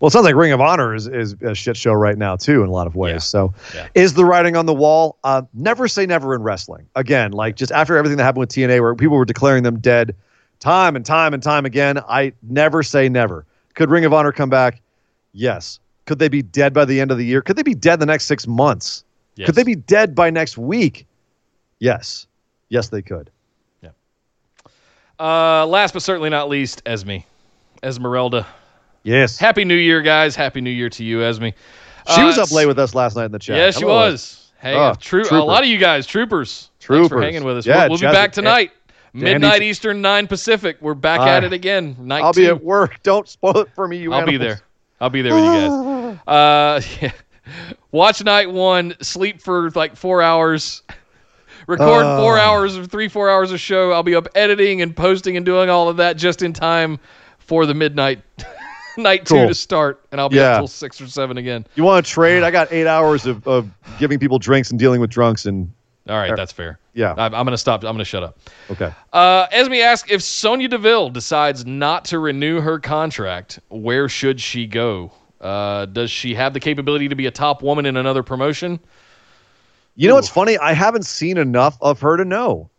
Well, 0.00 0.08
it 0.08 0.10
sounds 0.10 0.24
like 0.24 0.34
Ring 0.34 0.50
of 0.52 0.60
Honor 0.60 0.94
is, 0.94 1.06
is 1.06 1.36
a 1.42 1.54
shit 1.54 1.76
show 1.76 1.92
right 1.92 2.18
now 2.18 2.34
too, 2.34 2.62
in 2.64 2.68
a 2.68 2.72
lot 2.72 2.88
of 2.88 2.96
ways. 2.96 3.12
Yeah. 3.12 3.18
So, 3.18 3.54
Yeah. 3.74 3.86
is 3.94 4.14
the 4.14 4.24
writing 4.24 4.56
on 4.56 4.66
the 4.66 4.74
wall? 4.74 5.16
Uh, 5.22 5.42
never 5.54 5.86
say 5.86 6.06
never 6.06 6.34
in 6.34 6.42
wrestling. 6.42 6.86
Again, 6.96 7.30
like 7.30 7.54
just 7.54 7.70
after 7.70 7.96
everything 7.96 8.16
that 8.18 8.24
happened 8.24 8.40
with 8.40 8.50
TNA, 8.50 8.80
where 8.80 8.94
people 8.96 9.16
were 9.16 9.24
declaring 9.24 9.62
them 9.62 9.78
dead, 9.78 10.16
time 10.58 10.96
and 10.96 11.06
time 11.06 11.32
and 11.34 11.42
time 11.42 11.64
again, 11.64 12.00
I 12.08 12.32
never 12.42 12.82
say 12.82 13.08
never. 13.08 13.46
Could 13.74 13.90
Ring 13.90 14.04
of 14.04 14.12
Honor 14.12 14.32
come 14.32 14.50
back? 14.50 14.80
Yes. 15.38 15.78
Could 16.06 16.18
they 16.18 16.28
be 16.28 16.40
dead 16.42 16.72
by 16.72 16.84
the 16.86 17.00
end 17.00 17.10
of 17.10 17.18
the 17.18 17.24
year? 17.26 17.42
Could 17.42 17.56
they 17.56 17.62
be 17.62 17.74
dead 17.74 18.00
the 18.00 18.06
next 18.06 18.24
six 18.24 18.46
months? 18.46 19.04
yes. 19.34 19.46
Could 19.46 19.54
they 19.54 19.64
be 19.64 19.74
dead 19.74 20.14
by 20.14 20.30
next 20.30 20.56
week? 20.56 21.06
Yes. 21.78 22.26
Yes, 22.70 22.88
they 22.88 23.02
could. 23.02 23.30
Uh, 25.18 25.64
last 25.66 25.92
but 25.94 26.02
certainly 26.02 26.28
not 26.28 26.48
least, 26.50 26.82
Esme, 26.84 27.16
Esmeralda. 27.82 28.46
Yes. 29.02 29.38
Happy 29.38 29.64
New 29.64 29.74
Year, 29.76 30.02
guys! 30.02 30.36
Happy 30.36 30.60
New 30.60 30.68
Year 30.70 30.90
to 30.90 31.02
you, 31.04 31.22
Esme. 31.24 31.48
She 32.14 32.22
was 32.22 32.36
Uh, 32.38 32.42
up 32.42 32.52
late 32.52 32.66
with 32.66 32.78
us 32.78 32.94
last 32.94 33.16
night 33.16 33.24
in 33.24 33.32
the 33.32 33.38
chat. 33.38 33.56
Yeah, 33.56 33.70
she 33.70 33.86
was. 33.86 34.52
Hey, 34.60 34.74
Oh, 34.74 34.92
true. 35.00 35.24
A 35.30 35.36
lot 35.42 35.62
of 35.62 35.68
you 35.70 35.78
guys, 35.78 36.06
troopers. 36.06 36.70
Thanks 36.80 36.84
for 36.86 37.08
Troopers. 37.08 37.24
hanging 37.24 37.44
with 37.44 37.56
us. 37.56 37.66
Yeah, 37.66 37.84
we'll 37.88 37.90
we'll 37.90 37.98
be 37.98 38.06
back 38.14 38.32
tonight, 38.32 38.72
midnight 39.14 39.62
Eastern, 39.62 40.02
nine 40.02 40.26
Pacific. 40.26 40.76
We're 40.82 40.92
back 40.94 41.20
Uh, 41.20 41.24
at 41.28 41.44
it 41.44 41.52
again. 41.54 41.96
Night 41.98 42.22
I'll 42.22 42.34
two. 42.34 42.40
be 42.42 42.46
at 42.48 42.62
work. 42.62 43.02
Don't 43.02 43.26
spoil 43.26 43.56
it 43.60 43.68
for 43.74 43.88
me, 43.88 43.96
you 43.96 44.12
I'll 44.12 44.26
be 44.26 44.36
there. 44.36 44.60
I'll 45.00 45.10
be 45.10 45.22
there 45.22 45.34
with 45.34 45.44
you 45.44 45.50
guys. 45.50 46.18
Uh, 46.26 46.80
yeah. 47.02 47.12
Watch 47.92 48.24
night 48.24 48.50
one. 48.50 48.94
Sleep 49.02 49.40
for 49.40 49.70
like 49.70 49.94
four 49.96 50.22
hours. 50.22 50.82
Record 51.66 52.04
Uh. 52.04 52.18
four 52.18 52.38
hours 52.38 52.76
or 52.78 52.84
three, 52.86 53.08
four 53.08 53.28
hours 53.30 53.52
of 53.52 53.60
show. 53.60 53.92
I'll 53.92 54.02
be 54.02 54.14
up 54.14 54.28
editing 54.34 54.82
and 54.82 54.96
posting 54.96 55.36
and 55.36 55.44
doing 55.44 55.68
all 55.68 55.88
of 55.88 55.96
that 55.98 56.16
just 56.16 56.42
in 56.42 56.52
time 56.52 56.98
for 57.38 57.66
the 57.66 57.74
midnight 57.74 58.20
night 58.96 59.26
two 59.26 59.46
to 59.46 59.54
start, 59.54 60.04
and 60.10 60.20
I'll 60.20 60.28
be 60.28 60.36
Yeah. 60.36 60.52
up 60.54 60.60
till 60.60 60.68
six 60.68 61.00
or 61.00 61.06
seven 61.06 61.36
again. 61.38 61.66
You 61.74 61.84
want 61.84 62.04
to 62.06 62.10
trade? 62.10 62.42
I 62.42 62.50
got 62.50 62.72
eight 62.72 62.86
hours 62.86 63.26
of, 63.26 63.46
of 63.46 63.68
giving 63.98 64.18
people 64.18 64.38
drinks 64.38 64.70
and 64.70 64.78
dealing 64.78 65.00
with 65.00 65.10
drunks, 65.10 65.44
and 65.46 65.70
All 66.08 66.16
right, 66.16 66.34
that's 66.34 66.52
fair. 66.52 66.78
Yeah, 66.96 67.12
I'm, 67.16 67.34
I'm 67.34 67.44
gonna 67.44 67.58
stop. 67.58 67.84
I'm 67.84 67.92
gonna 67.92 68.04
shut 68.04 68.22
up. 68.22 68.38
okay. 68.70 68.92
Uh, 69.12 69.46
Esme 69.52 69.74
asks 69.74 70.10
if 70.10 70.22
Sonya 70.22 70.68
Deville 70.68 71.10
decides 71.10 71.66
not 71.66 72.06
to 72.06 72.18
renew 72.18 72.60
her 72.60 72.80
contract, 72.80 73.60
where 73.68 74.08
should 74.08 74.40
she 74.40 74.66
go? 74.66 75.12
Uh, 75.40 75.84
does 75.84 76.10
she 76.10 76.34
have 76.34 76.54
the 76.54 76.60
capability 76.60 77.08
to 77.08 77.14
be 77.14 77.26
a 77.26 77.30
top 77.30 77.62
woman 77.62 77.84
in 77.84 77.98
another 77.98 78.22
promotion? 78.22 78.80
You 79.94 80.08
know 80.08 80.14
what's 80.14 80.28
funny? 80.28 80.56
I 80.58 80.72
haven't 80.72 81.04
seen 81.04 81.36
enough 81.36 81.76
of 81.82 82.00
her 82.00 82.16
to 82.16 82.24
know. 82.24 82.70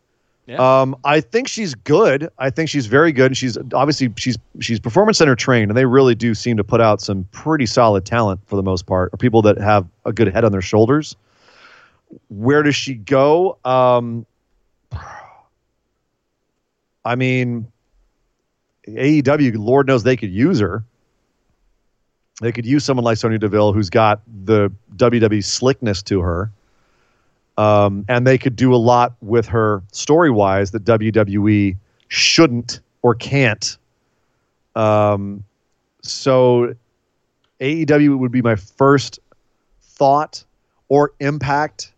Yeah. 0.48 0.82
Um, 0.82 0.96
I 1.04 1.22
think 1.22 1.48
she's 1.48 1.76
good. 1.76 2.30
I 2.40 2.50
think 2.50 2.70
she's 2.70 2.88
very 2.88 3.12
good. 3.12 3.28
And 3.28 3.38
she's 3.38 3.58
obviously 3.74 4.12
she's 4.18 4.38
she's 4.62 4.80
performance 4.80 5.20
center 5.20 5.36
trained, 5.36 5.70
and 5.70 5.78
they 5.78 5.86
really 5.86 6.16
do 6.16 6.34
seem 6.34 6.58
to 6.58 6.64
put 6.64 6.82
out 6.82 7.02
some 7.02 7.26
pretty 7.32 7.66
solid 7.68 8.06
talent 8.06 8.40
for 8.46 8.56
the 8.56 8.64
most 8.64 8.88
part, 8.88 9.14
or 9.14 9.18
people 9.18 9.42
that 9.44 9.58
have 9.58 9.86
a 10.06 10.14
good 10.14 10.28
head 10.34 10.44
on 10.44 10.52
their 10.52 10.62
shoulders. 10.62 11.16
Where 12.30 12.64
does 12.64 12.76
she 12.76 12.94
go? 12.94 13.58
Um, 13.66 14.26
I 17.06 17.16
mean, 17.16 17.72
AEW, 18.88 19.58
Lord 19.58 19.88
knows 19.88 20.04
they 20.04 20.18
could 20.18 20.32
use 20.32 20.60
her. 20.60 20.84
They 22.42 22.52
could 22.52 22.66
use 22.66 22.86
someone 22.86 23.04
like 23.04 23.18
Sonya 23.18 23.40
Deville, 23.40 23.74
who's 23.74 23.90
got 23.90 24.22
the 24.46 24.72
WWE 24.96 25.44
slickness 25.44 26.04
to 26.04 26.22
her 26.22 26.52
um, 27.58 28.06
and 28.08 28.26
they 28.26 28.38
could 28.38 28.56
do 28.56 28.74
a 28.74 28.78
lot 28.78 29.16
with 29.22 29.48
her 29.48 29.82
story 29.92 30.30
wise 30.30 30.72
that 30.72 30.84
WWE 30.86 31.76
shouldn't 32.08 32.80
or 33.02 33.16
can't. 33.16 33.78
Um, 34.76 35.44
so 36.04 36.76
AEW 37.60 38.18
would 38.20 38.32
be 38.32 38.44
my 38.44 38.56
first 38.56 39.20
thought 39.82 40.44
or 40.88 41.14
impact. 41.20 41.92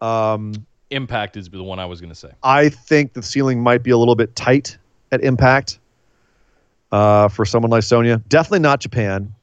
Um, 0.00 0.52
Impact 0.90 1.36
is 1.36 1.50
the 1.50 1.62
one 1.62 1.78
I 1.78 1.84
was 1.84 2.00
gonna 2.00 2.14
say. 2.14 2.30
I 2.42 2.70
think 2.70 3.12
the 3.12 3.22
ceiling 3.22 3.62
might 3.62 3.82
be 3.82 3.90
a 3.90 3.98
little 3.98 4.14
bit 4.14 4.34
tight 4.36 4.78
at 5.12 5.22
impact 5.22 5.78
uh, 6.92 7.28
for 7.28 7.44
someone 7.44 7.70
like 7.70 7.82
Sonya. 7.82 8.22
Definitely 8.28 8.60
not 8.60 8.80
Japan. 8.80 9.34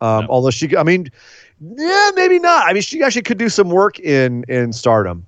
Um, 0.00 0.22
No. 0.22 0.26
Although 0.30 0.50
she, 0.50 0.74
I 0.76 0.82
mean, 0.82 1.10
yeah, 1.60 2.10
maybe 2.14 2.38
not. 2.38 2.66
I 2.66 2.72
mean, 2.72 2.82
she 2.82 3.02
actually 3.02 3.22
could 3.22 3.38
do 3.38 3.48
some 3.50 3.68
work 3.68 4.00
in 4.00 4.44
in 4.48 4.72
Stardom. 4.72 5.26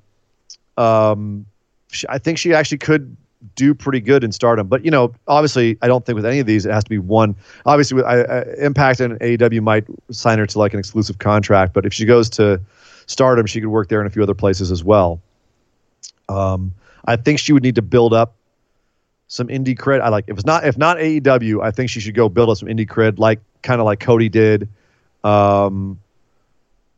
Um, 0.79 1.45
she, 1.91 2.07
I 2.09 2.19
think 2.19 2.39
she 2.39 2.55
actually 2.55 2.79
could 2.79 3.15
do 3.55 3.75
pretty 3.75 4.01
good 4.01 4.25
in 4.25 4.33
Stardom. 4.33 4.69
But 4.69 4.85
you 4.85 4.91
know, 4.91 5.13
obviously, 5.29 5.77
I 5.83 5.89
don't 5.89 6.07
think 6.07 6.17
with 6.17 6.25
any 6.25 6.39
of 6.39 6.47
these 6.47 6.65
it 6.65 6.73
has 6.73 6.85
to 6.85 6.91
be 6.91 6.99
one. 6.99 7.37
Obviously, 7.67 7.97
with 7.97 8.07
I, 8.07 8.23
I, 8.23 8.45
Impact 8.59 9.01
and 9.01 9.21
AEW 9.21 9.61
might 9.61 9.85
sign 10.11 10.39
her 10.39 10.47
to 10.47 10.59
like 10.59 10.73
an 10.73 10.79
exclusive 10.79 11.19
contract. 11.19 11.75
But 11.75 11.85
if 11.85 11.93
she 11.93 12.07
goes 12.07 12.31
to 12.31 12.61
Stardom, 13.07 13.47
she 13.47 13.61
could 13.61 13.69
work 13.69 13.89
there 13.89 14.01
in 14.01 14.07
a 14.07 14.11
few 14.11 14.23
other 14.23 14.35
places 14.35 14.71
as 14.71 14.83
well. 14.83 15.21
Um, 16.29 16.73
I 17.05 17.17
think 17.17 17.39
she 17.39 17.53
would 17.53 17.63
need 17.63 17.75
to 17.77 17.83
build 17.83 18.15
up 18.15 18.35
some 19.29 19.49
indie 19.49 19.77
cred. 19.77 20.01
I 20.01 20.09
like 20.09 20.27
if 20.29 20.37
it's 20.37 20.47
not 20.47 20.67
if 20.67 20.77
not 20.77 20.99
AEW, 20.99 21.63
I 21.63 21.71
think 21.71 21.91
she 21.91 22.01
should 22.01 22.15
go 22.15 22.29
build 22.29 22.51
up 22.51 22.59
some 22.59 22.69
indie 22.69 22.87
cred, 22.87 23.19
like 23.19 23.41
kind 23.63 23.81
of 23.81 23.85
like 23.85 24.01
Cody 24.01 24.29
did. 24.29 24.69
Um, 25.25 25.99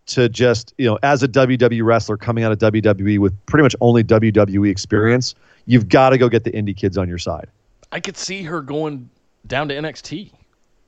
to 0.06 0.28
just 0.28 0.74
you 0.76 0.86
know, 0.86 0.98
as 1.02 1.22
a 1.22 1.28
WWE 1.28 1.82
wrestler 1.84 2.16
coming 2.16 2.44
out 2.44 2.52
of 2.52 2.58
WWE 2.58 3.18
with 3.18 3.34
pretty 3.46 3.62
much 3.62 3.74
only 3.80 4.04
WWE 4.04 4.70
experience, 4.70 5.34
you've 5.66 5.88
got 5.88 6.10
to 6.10 6.18
go 6.18 6.28
get 6.28 6.44
the 6.44 6.50
indie 6.50 6.76
kids 6.76 6.98
on 6.98 7.08
your 7.08 7.18
side. 7.18 7.48
I 7.92 8.00
could 8.00 8.16
see 8.16 8.42
her 8.42 8.60
going 8.60 9.08
down 9.46 9.68
to 9.68 9.74
NXT, 9.74 10.32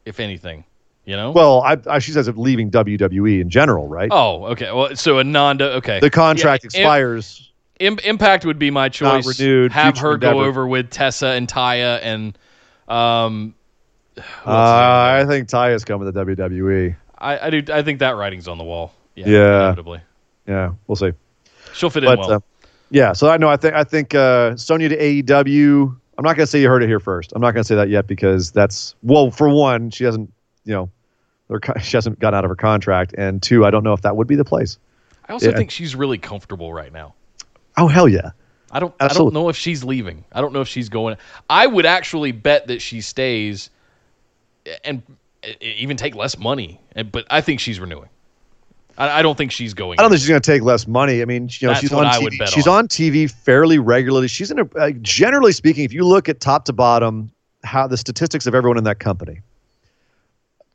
if 0.05 0.21
anything. 0.21 0.65
You 1.07 1.17
know. 1.17 1.31
Well, 1.31 1.63
I, 1.63 1.79
I 1.89 1.99
she 2.01 2.13
says 2.13 2.29
of 2.29 2.37
leaving 2.37 2.71
WWE 2.71 3.41
in 3.41 3.49
general, 3.49 3.87
right? 3.89 4.09
oh, 4.13 4.45
okay. 4.47 4.71
Well, 4.73 4.95
so 4.97 5.19
a 5.19 5.25
non. 5.25 5.63
Okay. 5.63 6.01
the 6.01 6.11
contract 6.11 6.65
Yeah, 6.65 6.81
expires. 6.81 7.51
Im- 7.79 7.99
Impact 8.01 8.45
would 8.45 8.59
be 8.59 8.71
my 8.71 8.89
choice. 8.89 9.25
Not 9.27 9.39
renewed, 9.39 9.71
Have 9.73 9.99
her 9.99 10.17
go 10.17 10.43
over 10.43 10.67
with 10.67 10.91
Tessa 10.91 11.29
and 11.29 11.47
Taya 11.47 12.01
and 12.03 12.37
um. 12.89 13.55
who 14.17 14.21
else 14.23 14.27
is 14.27 14.47
Uh. 14.47 15.23
I 15.23 15.25
think 15.29 15.49
Taya's 15.49 15.85
coming 15.85 16.13
to 16.13 16.25
WWE. 16.25 16.97
I, 17.19 17.39
I 17.47 17.51
do. 17.51 17.73
I 17.73 17.83
think 17.83 18.01
that 18.01 18.17
writing's 18.17 18.49
on 18.49 18.59
the 18.59 18.65
wall. 18.65 18.93
Yeah. 19.15 19.27
Yeah. 19.29 19.59
Inevitably, 19.61 20.01
Yeah, 20.47 20.73
we'll 20.87 20.97
see. 20.97 21.13
she'll 21.73 21.89
fit 21.91 22.05
in 22.05 22.19
well. 22.19 22.33
uh, 22.33 22.41
yeah, 22.91 23.13
so 23.13 23.29
I 23.31 23.37
know. 23.37 23.49
I 23.49 23.57
think 23.57 23.75
I 23.75 23.85
think 23.85 24.15
uh, 24.15 24.57
Sonya 24.57 24.89
to 24.91 24.97
AEW. 24.97 25.97
I'm 26.19 26.25
not 26.25 26.37
going 26.37 26.45
to 26.45 26.47
say 26.47 26.61
you 26.61 26.69
heard 26.69 26.83
it 26.83 26.89
here 26.89 27.01
first. 27.01 27.33
I'm 27.35 27.43
not 27.43 27.53
going 27.53 27.63
to 27.63 27.67
say 27.69 27.75
that 27.75 27.89
yet 27.91 28.07
because 28.07 28.51
that's 28.51 28.95
well, 29.03 29.31
for 29.31 29.49
one, 29.49 29.91
she 29.91 30.05
hasn't, 30.05 30.33
you 30.65 30.73
know, 30.73 30.91
she 31.83 31.97
hasn't 31.97 32.19
gotten 32.19 32.37
out 32.37 32.45
of 32.45 32.51
her 32.51 32.57
contract, 32.57 33.15
and 33.17 33.43
two, 33.43 33.65
I 33.65 33.71
don't 33.71 33.85
know 33.85 33.93
if 33.93 34.03
that 34.03 34.17
would 34.17 34.27
be 34.27 34.37
the 34.37 34.45
place. 34.45 34.79
I 35.29 35.33
also 35.33 35.51
yeah. 35.51 35.57
think 35.57 35.71
she's 35.71 35.97
really 35.97 36.19
comfortable 36.19 36.73
right 36.73 36.93
now. 36.93 37.15
Oh 37.77 37.89
hell 37.89 38.09
yeah! 38.09 38.31
I 38.71 38.81
don't. 38.81 38.95
I 39.01 39.09
don't 39.09 39.35
know 39.35 39.49
if 39.49 39.57
she's 39.57 39.85
leaving. 39.85 40.25
I 40.33 40.41
don't 40.41 40.53
know 40.53 40.61
if 40.61 40.69
she's 40.69 40.89
going. 40.89 41.17
I 41.51 41.67
would 41.67 41.87
actually 41.87 42.33
bet 42.33 42.69
that 42.69 42.81
she 42.81 43.01
stays, 43.01 43.71
and 44.85 45.03
even 45.61 45.97
take 45.97 46.15
less 46.15 46.39
money. 46.39 46.81
And- 46.93 47.11
But 47.11 47.27
I 47.31 47.41
think 47.41 47.61
she's 47.61 47.79
renewing. 47.81 48.09
I, 48.99 49.19
I 49.19 49.23
don't 49.23 49.37
think 49.37 49.53
she's 49.53 49.75
going. 49.75 49.99
I 49.99 50.03
don't 50.03 50.11
think 50.11 50.21
she's 50.21 50.29
going 50.29 50.41
to 50.41 50.53
take 50.53 50.63
less 50.63 50.87
money. 50.87 51.21
I 51.21 51.27
mean, 51.27 51.51
you 51.61 51.69
know, 51.69 51.75
That's 51.75 51.81
she's 51.81 51.93
on 51.93 52.07
TV. 52.07 52.47
She's 52.49 52.67
on. 52.67 52.79
on 52.79 52.89
TV 52.89 53.31
fairly 53.31 53.79
regularly. 53.79 54.29
She's 54.29 54.51
in 54.51 54.59
a 54.59 54.65
uh, 54.77 54.91
generally 55.03 55.53
speaking, 55.53 55.85
if 55.85 55.93
you 55.93 56.07
look 56.07 56.29
at 56.29 56.41
top 56.41 56.65
to 56.67 56.73
bottom, 56.73 57.31
how 57.63 57.87
the 57.87 57.97
statistics 57.97 58.47
of 58.47 58.55
everyone 58.55 58.79
in 58.79 58.85
that 58.85 58.99
company, 58.99 59.43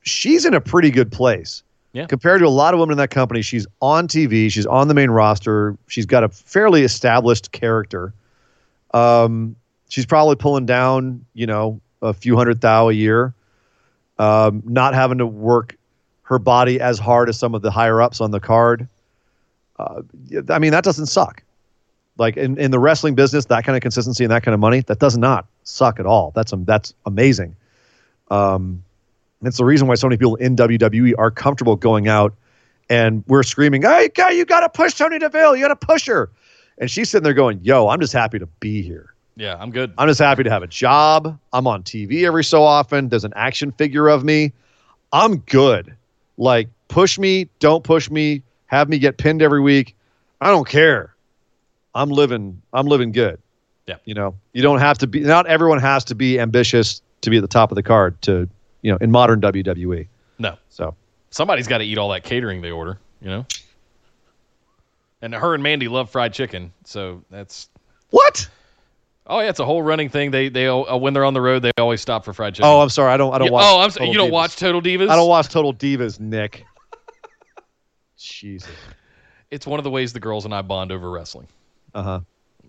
she's 0.01 0.45
in 0.45 0.53
a 0.53 0.61
pretty 0.61 0.91
good 0.91 1.11
place. 1.11 1.63
Yeah. 1.93 2.05
Compared 2.05 2.39
to 2.39 2.47
a 2.47 2.49
lot 2.49 2.73
of 2.73 2.79
women 2.79 2.93
in 2.93 2.97
that 2.99 3.09
company, 3.09 3.41
she's 3.41 3.67
on 3.81 4.07
TV. 4.07 4.49
She's 4.49 4.65
on 4.65 4.87
the 4.87 4.93
main 4.93 5.11
roster. 5.11 5.77
She's 5.87 6.05
got 6.05 6.23
a 6.23 6.29
fairly 6.29 6.83
established 6.83 7.51
character. 7.51 8.13
Um, 8.93 9.57
she's 9.89 10.05
probably 10.05 10.37
pulling 10.37 10.65
down, 10.65 11.25
you 11.33 11.45
know, 11.45 11.81
a 12.01 12.13
few 12.13 12.37
hundred 12.37 12.61
thou 12.61 12.89
a 12.89 12.93
year. 12.93 13.33
Um, 14.17 14.63
not 14.65 14.93
having 14.93 15.17
to 15.17 15.25
work 15.25 15.75
her 16.23 16.39
body 16.39 16.79
as 16.79 16.97
hard 16.97 17.27
as 17.27 17.37
some 17.37 17.53
of 17.53 17.61
the 17.61 17.71
higher 17.71 18.01
ups 18.01 18.21
on 18.21 18.31
the 18.31 18.39
card. 18.39 18.87
Uh, 19.77 20.01
I 20.49 20.59
mean, 20.59 20.71
that 20.71 20.83
doesn't 20.83 21.07
suck. 21.07 21.43
Like 22.17 22.37
in, 22.37 22.57
in 22.57 22.71
the 22.71 22.79
wrestling 22.79 23.15
business, 23.15 23.45
that 23.45 23.65
kind 23.65 23.75
of 23.75 23.81
consistency 23.81 24.23
and 24.23 24.31
that 24.31 24.43
kind 24.43 24.53
of 24.53 24.59
money, 24.59 24.81
that 24.81 24.99
does 24.99 25.17
not 25.17 25.47
suck 25.63 25.99
at 25.99 26.05
all. 26.05 26.31
That's 26.35 26.53
um, 26.53 26.63
that's 26.65 26.93
amazing. 27.05 27.55
Um, 28.29 28.83
and 29.41 29.47
it's 29.47 29.57
the 29.57 29.65
reason 29.65 29.87
why 29.87 29.95
so 29.95 30.07
many 30.07 30.17
people 30.17 30.35
in 30.35 30.55
WWE 30.55 31.13
are 31.17 31.31
comfortable 31.31 31.75
going 31.75 32.07
out 32.07 32.33
and 32.89 33.23
we're 33.27 33.43
screaming, 33.43 33.81
"Hey, 33.81 34.09
guy, 34.13 34.29
you 34.29 34.45
got 34.45 34.61
to 34.61 34.69
push 34.69 34.93
Sonya 34.93 35.19
Deville. 35.19 35.55
You 35.55 35.67
got 35.67 35.79
to 35.79 35.87
push 35.87 36.05
her." 36.07 36.29
And 36.77 36.89
she's 36.89 37.09
sitting 37.09 37.23
there 37.23 37.33
going, 37.33 37.59
"Yo, 37.63 37.87
I'm 37.87 37.99
just 37.99 38.13
happy 38.13 38.37
to 38.39 38.45
be 38.45 38.81
here. 38.81 39.13
Yeah, 39.35 39.55
I'm 39.59 39.71
good. 39.71 39.93
I'm 39.97 40.07
just 40.07 40.19
happy 40.19 40.43
to 40.43 40.49
have 40.49 40.61
a 40.61 40.67
job. 40.67 41.39
I'm 41.53 41.65
on 41.65 41.83
TV 41.83 42.25
every 42.25 42.43
so 42.43 42.63
often. 42.63 43.09
There's 43.09 43.23
an 43.23 43.33
action 43.35 43.71
figure 43.71 44.07
of 44.07 44.23
me. 44.23 44.53
I'm 45.13 45.37
good. 45.37 45.95
Like, 46.37 46.69
push 46.87 47.17
me, 47.17 47.49
don't 47.59 47.83
push 47.83 48.09
me. 48.09 48.43
have 48.67 48.87
me 48.87 48.99
get 48.99 49.17
pinned 49.17 49.41
every 49.41 49.61
week. 49.61 49.95
I 50.39 50.47
don't 50.47 50.67
care. 50.67 51.13
I'm 51.95 52.09
living. 52.09 52.61
I'm 52.73 52.87
living 52.87 53.11
good. 53.11 53.39
Yeah. 53.87 53.97
You 54.05 54.13
know, 54.13 54.35
you 54.53 54.61
don't 54.61 54.79
have 54.79 54.97
to 54.99 55.07
be. 55.07 55.21
Not 55.21 55.47
everyone 55.47 55.79
has 55.79 56.05
to 56.05 56.15
be 56.15 56.39
ambitious 56.39 57.01
to 57.21 57.29
be 57.29 57.37
at 57.37 57.41
the 57.41 57.47
top 57.47 57.71
of 57.71 57.75
the 57.75 57.83
card. 57.83 58.21
To 58.23 58.47
you 58.81 58.91
know, 58.91 58.97
in 59.01 59.11
modern 59.11 59.41
WWE. 59.41 60.07
No. 60.39 60.57
So 60.69 60.95
Somebody's 61.29 61.67
got 61.67 61.77
to 61.79 61.85
eat 61.85 61.97
all 61.97 62.09
that 62.09 62.23
catering 62.23 62.61
they 62.61 62.71
order, 62.71 62.97
you 63.21 63.29
know? 63.29 63.45
And 65.21 65.33
her 65.35 65.53
and 65.53 65.61
Mandy 65.63 65.87
love 65.87 66.09
fried 66.09 66.33
chicken, 66.33 66.73
so 66.83 67.23
that's 67.29 67.69
what? 68.09 68.49
Oh 69.27 69.39
yeah, 69.39 69.49
it's 69.49 69.59
a 69.59 69.65
whole 69.65 69.83
running 69.83 70.09
thing. 70.09 70.31
They 70.31 70.49
they 70.49 70.67
uh, 70.67 70.97
when 70.97 71.13
they're 71.13 71.23
on 71.25 71.35
the 71.35 71.41
road, 71.41 71.61
they 71.61 71.71
always 71.77 72.01
stop 72.01 72.25
for 72.25 72.33
fried 72.33 72.55
chicken. 72.55 72.65
Oh, 72.67 72.81
I'm 72.81 72.89
sorry. 72.89 73.13
I 73.13 73.17
don't. 73.17 73.31
I 73.33 73.37
don't 73.37 73.45
Yeah, 73.47 73.51
watch. 73.53 73.65
oh, 73.67 73.79
I'm 73.81 73.91
sorry. 73.91 74.09
You 74.09 74.15
don't 74.15 74.29
Divas. 74.29 74.33
watch 74.33 74.55
Total 74.55 74.81
Divas? 74.81 75.09
I 75.09 75.15
don't 75.15 75.29
watch 75.29 75.47
Total 75.47 75.73
Divas, 75.73 76.19
Nick. 76.19 76.65
Jesus. 78.17 78.69
It's 79.51 79.67
one 79.67 79.79
of 79.79 79.83
the 79.83 79.91
ways 79.91 80.11
the 80.13 80.19
girls 80.19 80.45
and 80.45 80.53
I 80.55 80.61
bond 80.63 80.91
over 80.91 81.09
wrestling, 81.09 81.47
Uh 81.93 82.03
huh. 82.03 82.19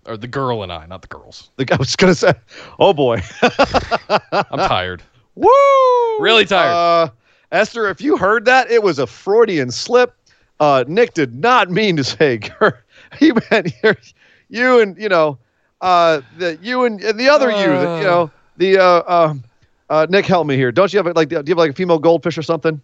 or 0.05 0.15
the 0.17 0.27
girl 0.27 0.63
and 0.63 0.71
I, 0.71 0.85
not 0.85 1.01
the 1.01 1.07
girls. 1.07 1.49
The 1.55 1.65
guy 1.65 1.75
was 1.77 1.95
gonna 1.95 2.13
say, 2.15 2.33
"Oh 2.77 2.93
boy, 2.93 3.21
I'm 3.41 4.59
tired. 4.59 5.01
Woo!" 5.35 6.19
Really 6.19 6.45
tired. 6.45 6.71
Uh, 6.71 7.09
Esther, 7.51 7.89
if 7.89 8.01
you 8.01 8.17
heard 8.17 8.45
that, 8.45 8.69
it 8.71 8.81
was 8.81 8.99
a 8.99 9.07
Freudian 9.07 9.71
slip. 9.71 10.13
Uh, 10.59 10.83
Nick 10.87 11.13
did 11.13 11.35
not 11.35 11.69
mean 11.69 11.95
to 11.97 12.03
say 12.03 12.37
girl. 12.59 12.73
He 13.19 13.31
meant 13.51 13.71
here, 13.81 13.97
you 14.49 14.79
and 14.79 14.97
you 14.97 15.09
know, 15.09 15.37
uh, 15.81 16.21
the 16.37 16.57
you 16.61 16.85
and, 16.85 17.01
and 17.03 17.19
the 17.19 17.29
other 17.29 17.51
you. 17.51 17.71
You 17.73 18.03
know, 18.03 18.31
the 18.57 18.77
uh, 18.79 19.03
um, 19.07 19.43
uh, 19.89 20.07
Nick, 20.09 20.25
help 20.25 20.47
me 20.47 20.55
here. 20.55 20.71
Don't 20.71 20.91
you 20.91 20.97
have 21.03 21.15
like 21.15 21.29
do 21.29 21.35
you 21.35 21.43
have 21.49 21.57
like 21.57 21.71
a 21.71 21.73
female 21.73 21.99
goldfish 21.99 22.37
or 22.37 22.43
something? 22.43 22.81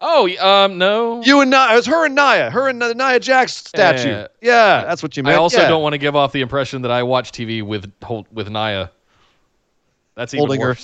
Oh, 0.00 0.28
um, 0.40 0.76
no. 0.76 1.22
You 1.22 1.40
and 1.40 1.50
Nia, 1.50 1.72
it 1.72 1.76
was 1.76 1.86
her 1.86 2.04
and 2.04 2.14
Nia, 2.14 2.50
her 2.50 2.68
and 2.68 2.80
the 2.82 2.94
Nia 2.94 3.18
Jax 3.18 3.54
statue. 3.56 4.10
Yeah. 4.10 4.26
Yeah, 4.42 4.84
that's 4.84 5.02
what 5.02 5.16
you 5.16 5.22
meant. 5.22 5.36
I 5.36 5.38
also 5.38 5.62
Yeah. 5.62 5.68
don't 5.68 5.82
want 5.82 5.94
to 5.94 5.98
give 5.98 6.14
off 6.14 6.32
the 6.32 6.42
impression 6.42 6.82
that 6.82 6.90
I 6.90 7.02
watch 7.02 7.32
TV 7.32 7.62
with 7.62 7.90
with 8.30 8.50
Nia. 8.50 8.90
That's 10.14 10.34
even 10.34 10.40
Holding 10.40 10.60
her. 10.60 10.76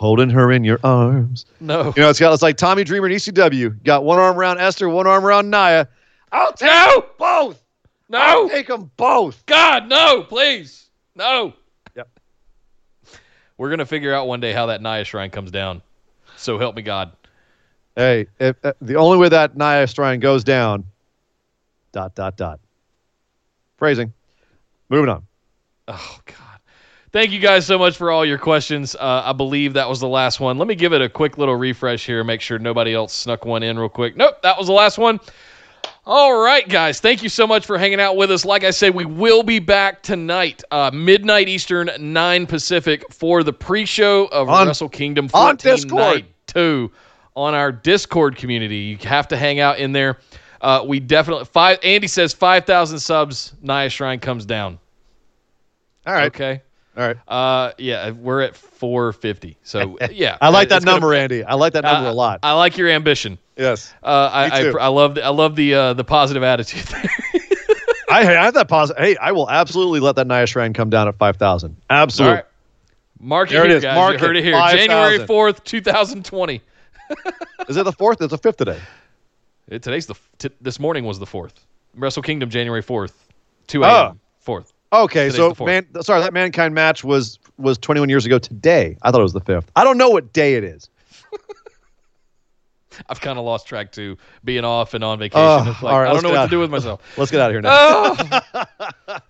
Holding 0.00 0.30
her 0.30 0.50
in 0.50 0.64
your 0.64 0.80
arms. 0.82 1.44
No. 1.60 1.92
You 1.94 2.02
know, 2.02 2.08
it's 2.08 2.18
got 2.18 2.32
it's 2.32 2.40
like 2.42 2.56
Tommy 2.56 2.84
Dreamer 2.84 3.06
and 3.08 3.14
ECW. 3.16 3.84
Got 3.84 4.02
one 4.02 4.18
arm 4.18 4.38
around 4.38 4.58
Esther, 4.58 4.88
one 4.88 5.06
arm 5.06 5.26
around 5.26 5.50
Nia. 5.50 5.86
I'll 6.32 6.54
take 6.54 6.70
No! 6.70 7.04
both. 7.18 7.62
I'll 8.10 8.44
No. 8.44 8.48
take 8.48 8.68
them 8.68 8.90
both. 8.96 9.44
God, 9.44 9.88
no, 9.88 10.22
please. 10.22 10.88
No. 11.14 11.52
Yep. 11.96 12.08
We're 13.58 13.68
gonna 13.68 13.84
figure 13.84 14.14
out 14.14 14.26
one 14.26 14.40
day 14.40 14.54
how 14.54 14.64
that 14.66 14.80
Nia 14.80 15.04
shrine 15.04 15.28
comes 15.28 15.50
down. 15.50 15.82
So 16.38 16.58
help 16.58 16.76
me 16.76 16.80
God. 16.80 17.12
Hey, 17.94 18.26
if, 18.38 18.56
uh, 18.64 18.72
the 18.80 18.94
only 18.94 19.18
way 19.18 19.28
that 19.28 19.54
Nia 19.54 19.86
Shrine 19.86 20.18
goes 20.20 20.42
down. 20.44 20.84
Dot 21.92 22.14
dot 22.14 22.38
dot. 22.38 22.58
Phrasing. 23.76 24.14
Moving 24.88 25.10
on. 25.10 25.26
Oh 25.88 26.18
God. 26.24 26.49
Thank 27.12 27.32
you 27.32 27.40
guys 27.40 27.66
so 27.66 27.76
much 27.76 27.96
for 27.96 28.12
all 28.12 28.24
your 28.24 28.38
questions. 28.38 28.94
Uh, 28.94 29.22
I 29.24 29.32
believe 29.32 29.72
that 29.74 29.88
was 29.88 29.98
the 29.98 30.08
last 30.08 30.38
one. 30.38 30.58
Let 30.58 30.68
me 30.68 30.76
give 30.76 30.92
it 30.92 31.02
a 31.02 31.08
quick 31.08 31.38
little 31.38 31.56
refresh 31.56 32.06
here, 32.06 32.22
make 32.22 32.40
sure 32.40 32.58
nobody 32.60 32.94
else 32.94 33.12
snuck 33.12 33.44
one 33.44 33.64
in 33.64 33.78
real 33.78 33.88
quick. 33.88 34.16
Nope, 34.16 34.40
that 34.42 34.56
was 34.56 34.68
the 34.68 34.72
last 34.72 34.96
one. 34.96 35.18
All 36.06 36.40
right, 36.40 36.68
guys. 36.68 37.00
Thank 37.00 37.22
you 37.22 37.28
so 37.28 37.46
much 37.48 37.66
for 37.66 37.78
hanging 37.78 38.00
out 38.00 38.16
with 38.16 38.30
us. 38.30 38.44
Like 38.44 38.62
I 38.64 38.70
said, 38.70 38.94
we 38.94 39.04
will 39.04 39.42
be 39.42 39.58
back 39.58 40.02
tonight, 40.02 40.62
uh, 40.70 40.90
midnight 40.94 41.48
Eastern, 41.48 41.90
nine 41.98 42.46
Pacific, 42.46 43.04
for 43.12 43.42
the 43.42 43.52
pre-show 43.52 44.26
of 44.26 44.48
On- 44.48 44.66
Wrestle 44.68 44.88
Kingdom 44.88 45.26
on 45.34 45.56
14 45.58 45.74
Discord. 45.74 46.00
Night 46.00 46.26
Two 46.46 46.90
on 47.36 47.54
our 47.54 47.70
Discord 47.70 48.36
community. 48.36 48.76
You 48.76 49.08
have 49.08 49.28
to 49.28 49.36
hang 49.36 49.60
out 49.60 49.78
in 49.78 49.92
there. 49.92 50.18
Uh, 50.60 50.84
we 50.86 51.00
definitely 51.00 51.44
five. 51.44 51.78
Andy 51.82 52.06
says 52.06 52.32
five 52.32 52.66
thousand 52.66 52.98
subs. 52.98 53.54
Nia 53.62 53.88
Shrine 53.88 54.18
comes 54.20 54.44
down. 54.44 54.78
All 56.06 56.12
right. 56.14 56.26
Okay. 56.26 56.62
All 57.00 57.06
right. 57.06 57.16
Uh, 57.26 57.72
yeah, 57.78 58.10
we're 58.10 58.42
at 58.42 58.54
450. 58.54 59.56
So 59.62 59.96
yeah, 60.10 60.36
I 60.40 60.50
like 60.50 60.68
that 60.68 60.84
number, 60.84 61.08
gonna, 61.08 61.20
Andy. 61.20 61.44
I 61.44 61.54
like 61.54 61.72
that 61.72 61.84
number 61.84 62.08
I, 62.08 62.10
a 62.10 62.14
lot. 62.14 62.40
I 62.42 62.52
like 62.52 62.76
your 62.76 62.90
ambition. 62.90 63.38
Yes. 63.56 63.94
Uh, 64.02 64.30
I, 64.30 64.48
I, 64.48 64.70
I 64.72 64.88
love 64.88 65.16
I 65.18 65.30
love 65.30 65.56
the 65.56 65.74
uh, 65.74 65.94
the 65.94 66.04
positive 66.04 66.42
attitude. 66.42 66.84
I, 68.10 68.20
I 68.20 68.24
have 68.24 68.54
that 68.54 68.68
positive. 68.68 69.02
Hey, 69.02 69.16
I 69.16 69.32
will 69.32 69.48
absolutely 69.48 70.00
let 70.00 70.16
that 70.16 70.26
Nia 70.26 70.44
Rand 70.54 70.74
come 70.74 70.90
down 70.90 71.08
at 71.08 71.16
5,000. 71.16 71.76
Absolutely. 71.88 72.36
Right. 72.36 72.44
Mark 73.18 73.48
there 73.48 73.64
it, 73.64 73.68
here, 73.68 73.76
is. 73.78 73.82
Guys. 73.82 73.94
Mark 73.94 74.12
you 74.14 74.18
heard 74.18 74.36
it, 74.36 74.40
it 74.40 74.44
here. 74.44 74.54
5, 74.54 74.76
January 74.76 75.18
4th, 75.20 75.64
2020. 75.64 76.60
is 77.68 77.76
it 77.76 77.84
the 77.84 77.92
4th? 77.92 78.20
It's 78.20 78.30
the 78.30 78.38
5th 78.38 78.56
today. 78.56 78.80
It, 79.68 79.82
today's 79.82 80.06
the 80.06 80.16
t- 80.38 80.50
this 80.60 80.80
morning 80.80 81.04
was 81.04 81.18
the 81.18 81.26
4th. 81.26 81.52
Wrestle 81.94 82.22
Kingdom 82.22 82.50
January 82.50 82.82
4th. 82.82 83.12
2 83.68 83.84
a.m. 83.84 84.18
Oh. 84.46 84.52
4th. 84.52 84.72
Okay, 84.92 85.30
Today's 85.30 85.56
so 85.56 85.64
man, 85.64 85.86
sorry, 86.02 86.20
that 86.20 86.32
mankind 86.32 86.74
match 86.74 87.04
was 87.04 87.38
was 87.58 87.78
21 87.78 88.08
years 88.08 88.26
ago 88.26 88.38
today. 88.38 88.96
I 89.02 89.10
thought 89.10 89.20
it 89.20 89.24
was 89.24 89.32
the 89.32 89.40
fifth. 89.40 89.70
I 89.76 89.84
don't 89.84 89.98
know 89.98 90.10
what 90.10 90.32
day 90.32 90.54
it 90.54 90.64
is. 90.64 90.90
I've 93.08 93.20
kind 93.20 93.38
of 93.38 93.44
lost 93.44 93.68
track 93.68 93.92
to 93.92 94.16
being 94.42 94.64
off 94.64 94.94
and 94.94 95.04
on 95.04 95.20
vacation. 95.20 95.40
Oh, 95.40 95.78
like, 95.80 95.82
all 95.84 96.00
right, 96.00 96.10
I 96.10 96.12
don't 96.12 96.24
know 96.24 96.30
what 96.30 96.44
to 96.44 96.50
do 96.50 96.58
with 96.58 96.70
myself. 96.70 97.00
Let's 97.16 97.30
get 97.30 97.40
out 97.40 97.50
of 97.50 97.54
here 97.54 97.60
now. 97.60 97.70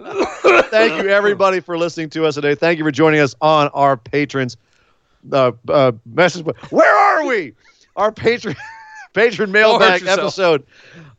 Oh, 0.00 0.64
Thank 0.70 1.02
you, 1.02 1.10
everybody, 1.10 1.60
for 1.60 1.76
listening 1.76 2.08
to 2.10 2.24
us 2.24 2.36
today. 2.36 2.54
Thank 2.54 2.78
you 2.78 2.84
for 2.84 2.90
joining 2.90 3.20
us 3.20 3.34
on 3.42 3.68
our 3.68 3.98
patrons. 3.98 4.56
Uh, 5.30 5.52
uh, 5.68 5.92
message. 6.06 6.46
Where 6.70 6.96
are 6.96 7.26
we? 7.26 7.52
Our 7.96 8.12
patron 8.12 8.56
patron 9.12 9.52
mailbag 9.52 10.06
episode. 10.06 10.64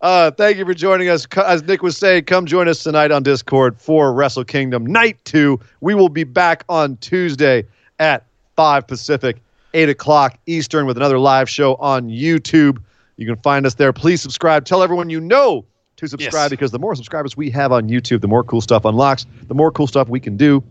Uh, 0.01 0.31
thank 0.31 0.57
you 0.57 0.65
for 0.65 0.73
joining 0.73 1.09
us. 1.09 1.27
As 1.45 1.63
Nick 1.63 1.83
was 1.83 1.97
saying, 1.97 2.25
come 2.25 2.45
join 2.45 2.67
us 2.67 2.83
tonight 2.83 3.11
on 3.11 3.23
Discord 3.23 3.77
for 3.79 4.13
Wrestle 4.13 4.43
Kingdom 4.43 4.85
Night 4.85 5.23
Two. 5.25 5.59
We 5.81 5.93
will 5.95 6.09
be 6.09 6.23
back 6.23 6.63
on 6.69 6.97
Tuesday 6.97 7.65
at 7.99 8.25
five 8.55 8.87
Pacific, 8.87 9.37
eight 9.73 9.89
o'clock 9.89 10.37
Eastern, 10.47 10.85
with 10.85 10.97
another 10.97 11.19
live 11.19 11.49
show 11.49 11.75
on 11.75 12.09
YouTube. 12.09 12.81
You 13.17 13.27
can 13.27 13.37
find 13.37 13.65
us 13.65 13.75
there. 13.75 13.93
Please 13.93 14.21
subscribe. 14.21 14.65
Tell 14.65 14.81
everyone 14.81 15.09
you 15.09 15.19
know 15.21 15.65
to 15.97 16.07
subscribe 16.07 16.45
Yes. 16.45 16.49
because 16.49 16.71
the 16.71 16.79
more 16.79 16.95
subscribers 16.95 17.37
we 17.37 17.51
have 17.51 17.71
on 17.71 17.87
YouTube, 17.87 18.21
the 18.21 18.27
more 18.27 18.43
cool 18.43 18.61
stuff 18.61 18.85
unlocks, 18.85 19.27
the 19.47 19.53
more 19.53 19.71
cool 19.71 19.85
stuff 19.85 20.07
we 20.09 20.19
can 20.19 20.35
do, 20.37 20.63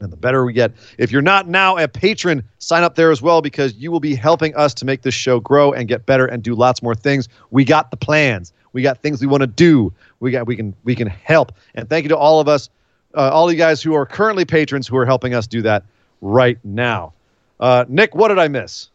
and 0.00 0.12
the 0.12 0.16
better 0.16 0.44
we 0.44 0.52
get. 0.52 0.72
If 0.98 1.12
you're 1.12 1.22
not 1.22 1.48
now 1.48 1.76
a 1.76 1.88
patron, 1.88 2.42
sign 2.58 2.82
up 2.82 2.94
there 2.94 3.10
as 3.10 3.22
well 3.22 3.42
because 3.42 3.74
you 3.74 3.90
will 3.90 4.00
be 4.00 4.14
helping 4.14 4.54
us 4.56 4.74
to 4.74 4.84
make 4.84 5.02
this 5.02 5.14
show 5.14 5.40
grow 5.40 5.72
and 5.72 5.88
get 5.88 6.06
better 6.06 6.26
and 6.26 6.42
do 6.42 6.54
lots 6.54 6.82
more 6.82 6.94
things. 6.94 7.28
We 7.50 7.64
got 7.64 7.90
the 7.90 7.96
plans. 7.96 8.52
We 8.72 8.82
got 8.82 8.98
things 8.98 9.20
we 9.20 9.26
want 9.26 9.42
to 9.42 9.46
do. 9.46 9.92
We 10.20 10.30
got 10.30 10.46
we 10.46 10.56
can 10.56 10.74
we 10.84 10.94
can 10.94 11.08
help. 11.08 11.52
And 11.74 11.88
thank 11.88 12.04
you 12.04 12.08
to 12.10 12.16
all 12.16 12.40
of 12.40 12.48
us, 12.48 12.68
uh, 13.16 13.30
all 13.30 13.50
you 13.50 13.58
guys 13.58 13.82
who 13.82 13.94
are 13.94 14.06
currently 14.06 14.44
patrons 14.44 14.86
who 14.86 14.96
are 14.96 15.06
helping 15.06 15.34
us 15.34 15.46
do 15.46 15.62
that 15.62 15.84
right 16.20 16.58
now. 16.62 17.12
Uh, 17.58 17.84
Nick, 17.88 18.14
what 18.14 18.28
did 18.28 18.38
I 18.38 18.48
miss? 18.48 18.89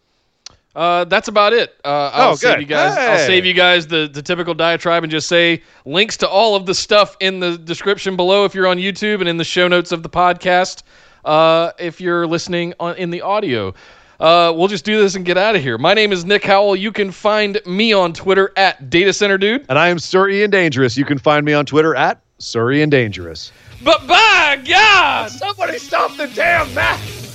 Uh, 0.75 1.05
that's 1.05 1.27
about 1.29 1.53
it. 1.53 1.73
Uh, 1.85 2.09
I'll 2.13 2.31
Oh, 2.31 2.35
save 2.35 2.55
good. 2.55 2.61
you 2.61 2.65
guys. 2.67 2.97
I'll 2.97 3.25
save 3.25 3.45
you 3.45 3.53
guys 3.53 3.87
the, 3.87 4.09
the 4.11 4.21
typical 4.21 4.53
diatribe 4.53 5.03
and 5.03 5.11
just 5.11 5.27
say 5.29 5.61
links 5.85 6.17
to 6.17 6.27
all 6.27 6.55
of 6.55 6.65
the 6.65 6.73
stuff 6.75 7.15
in 7.21 7.39
the 7.39 7.57
description 7.57 8.15
below 8.17 8.43
if 8.45 8.53
you're 8.53 8.67
on 8.67 8.77
YouTube 8.77 9.21
and 9.21 9.29
in 9.29 9.37
the 9.37 9.43
show 9.45 9.67
notes 9.69 9.91
of 9.93 10.03
the 10.03 10.09
podcast 10.09 10.83
uh, 11.23 11.71
if 11.79 12.01
you're 12.01 12.27
listening 12.27 12.73
on 12.79 12.95
in 12.97 13.09
the 13.09 13.21
audio. 13.21 13.73
Uh, 14.19 14.53
we'll 14.55 14.67
just 14.69 14.85
do 14.85 15.01
this 15.01 15.15
and 15.15 15.25
get 15.25 15.37
out 15.37 15.55
of 15.55 15.61
here. 15.61 15.77
My 15.77 15.93
name 15.93 16.11
is 16.13 16.23
Nick 16.25 16.43
Howell. 16.45 16.75
You 16.77 16.91
can 16.91 17.11
find 17.11 17.59
me 17.65 17.91
on 17.93 18.13
Twitter 18.13 18.51
at 18.55 18.89
Data 18.89 19.11
Center 19.11 19.37
Dude. 19.37 19.65
And 19.67 19.77
I 19.79 19.89
am 19.89 19.99
Sir 19.99 20.29
Ian 20.29 20.51
Dangerous. 20.51 20.95
You 20.97 21.03
can 21.05 21.17
find 21.17 21.45
me 21.45 21.51
on 21.53 21.65
Twitter 21.65 21.95
at 21.95 22.21
Sir 22.39 22.71
Ian 22.71 22.89
Dangerous. 22.89 23.51
But 23.83 24.07
by 24.07 24.61
God, 24.65 25.31
Somebody 25.31 25.77
stop 25.79 26.15
the 26.15 26.27
damn 26.27 26.73
match! 26.73 27.34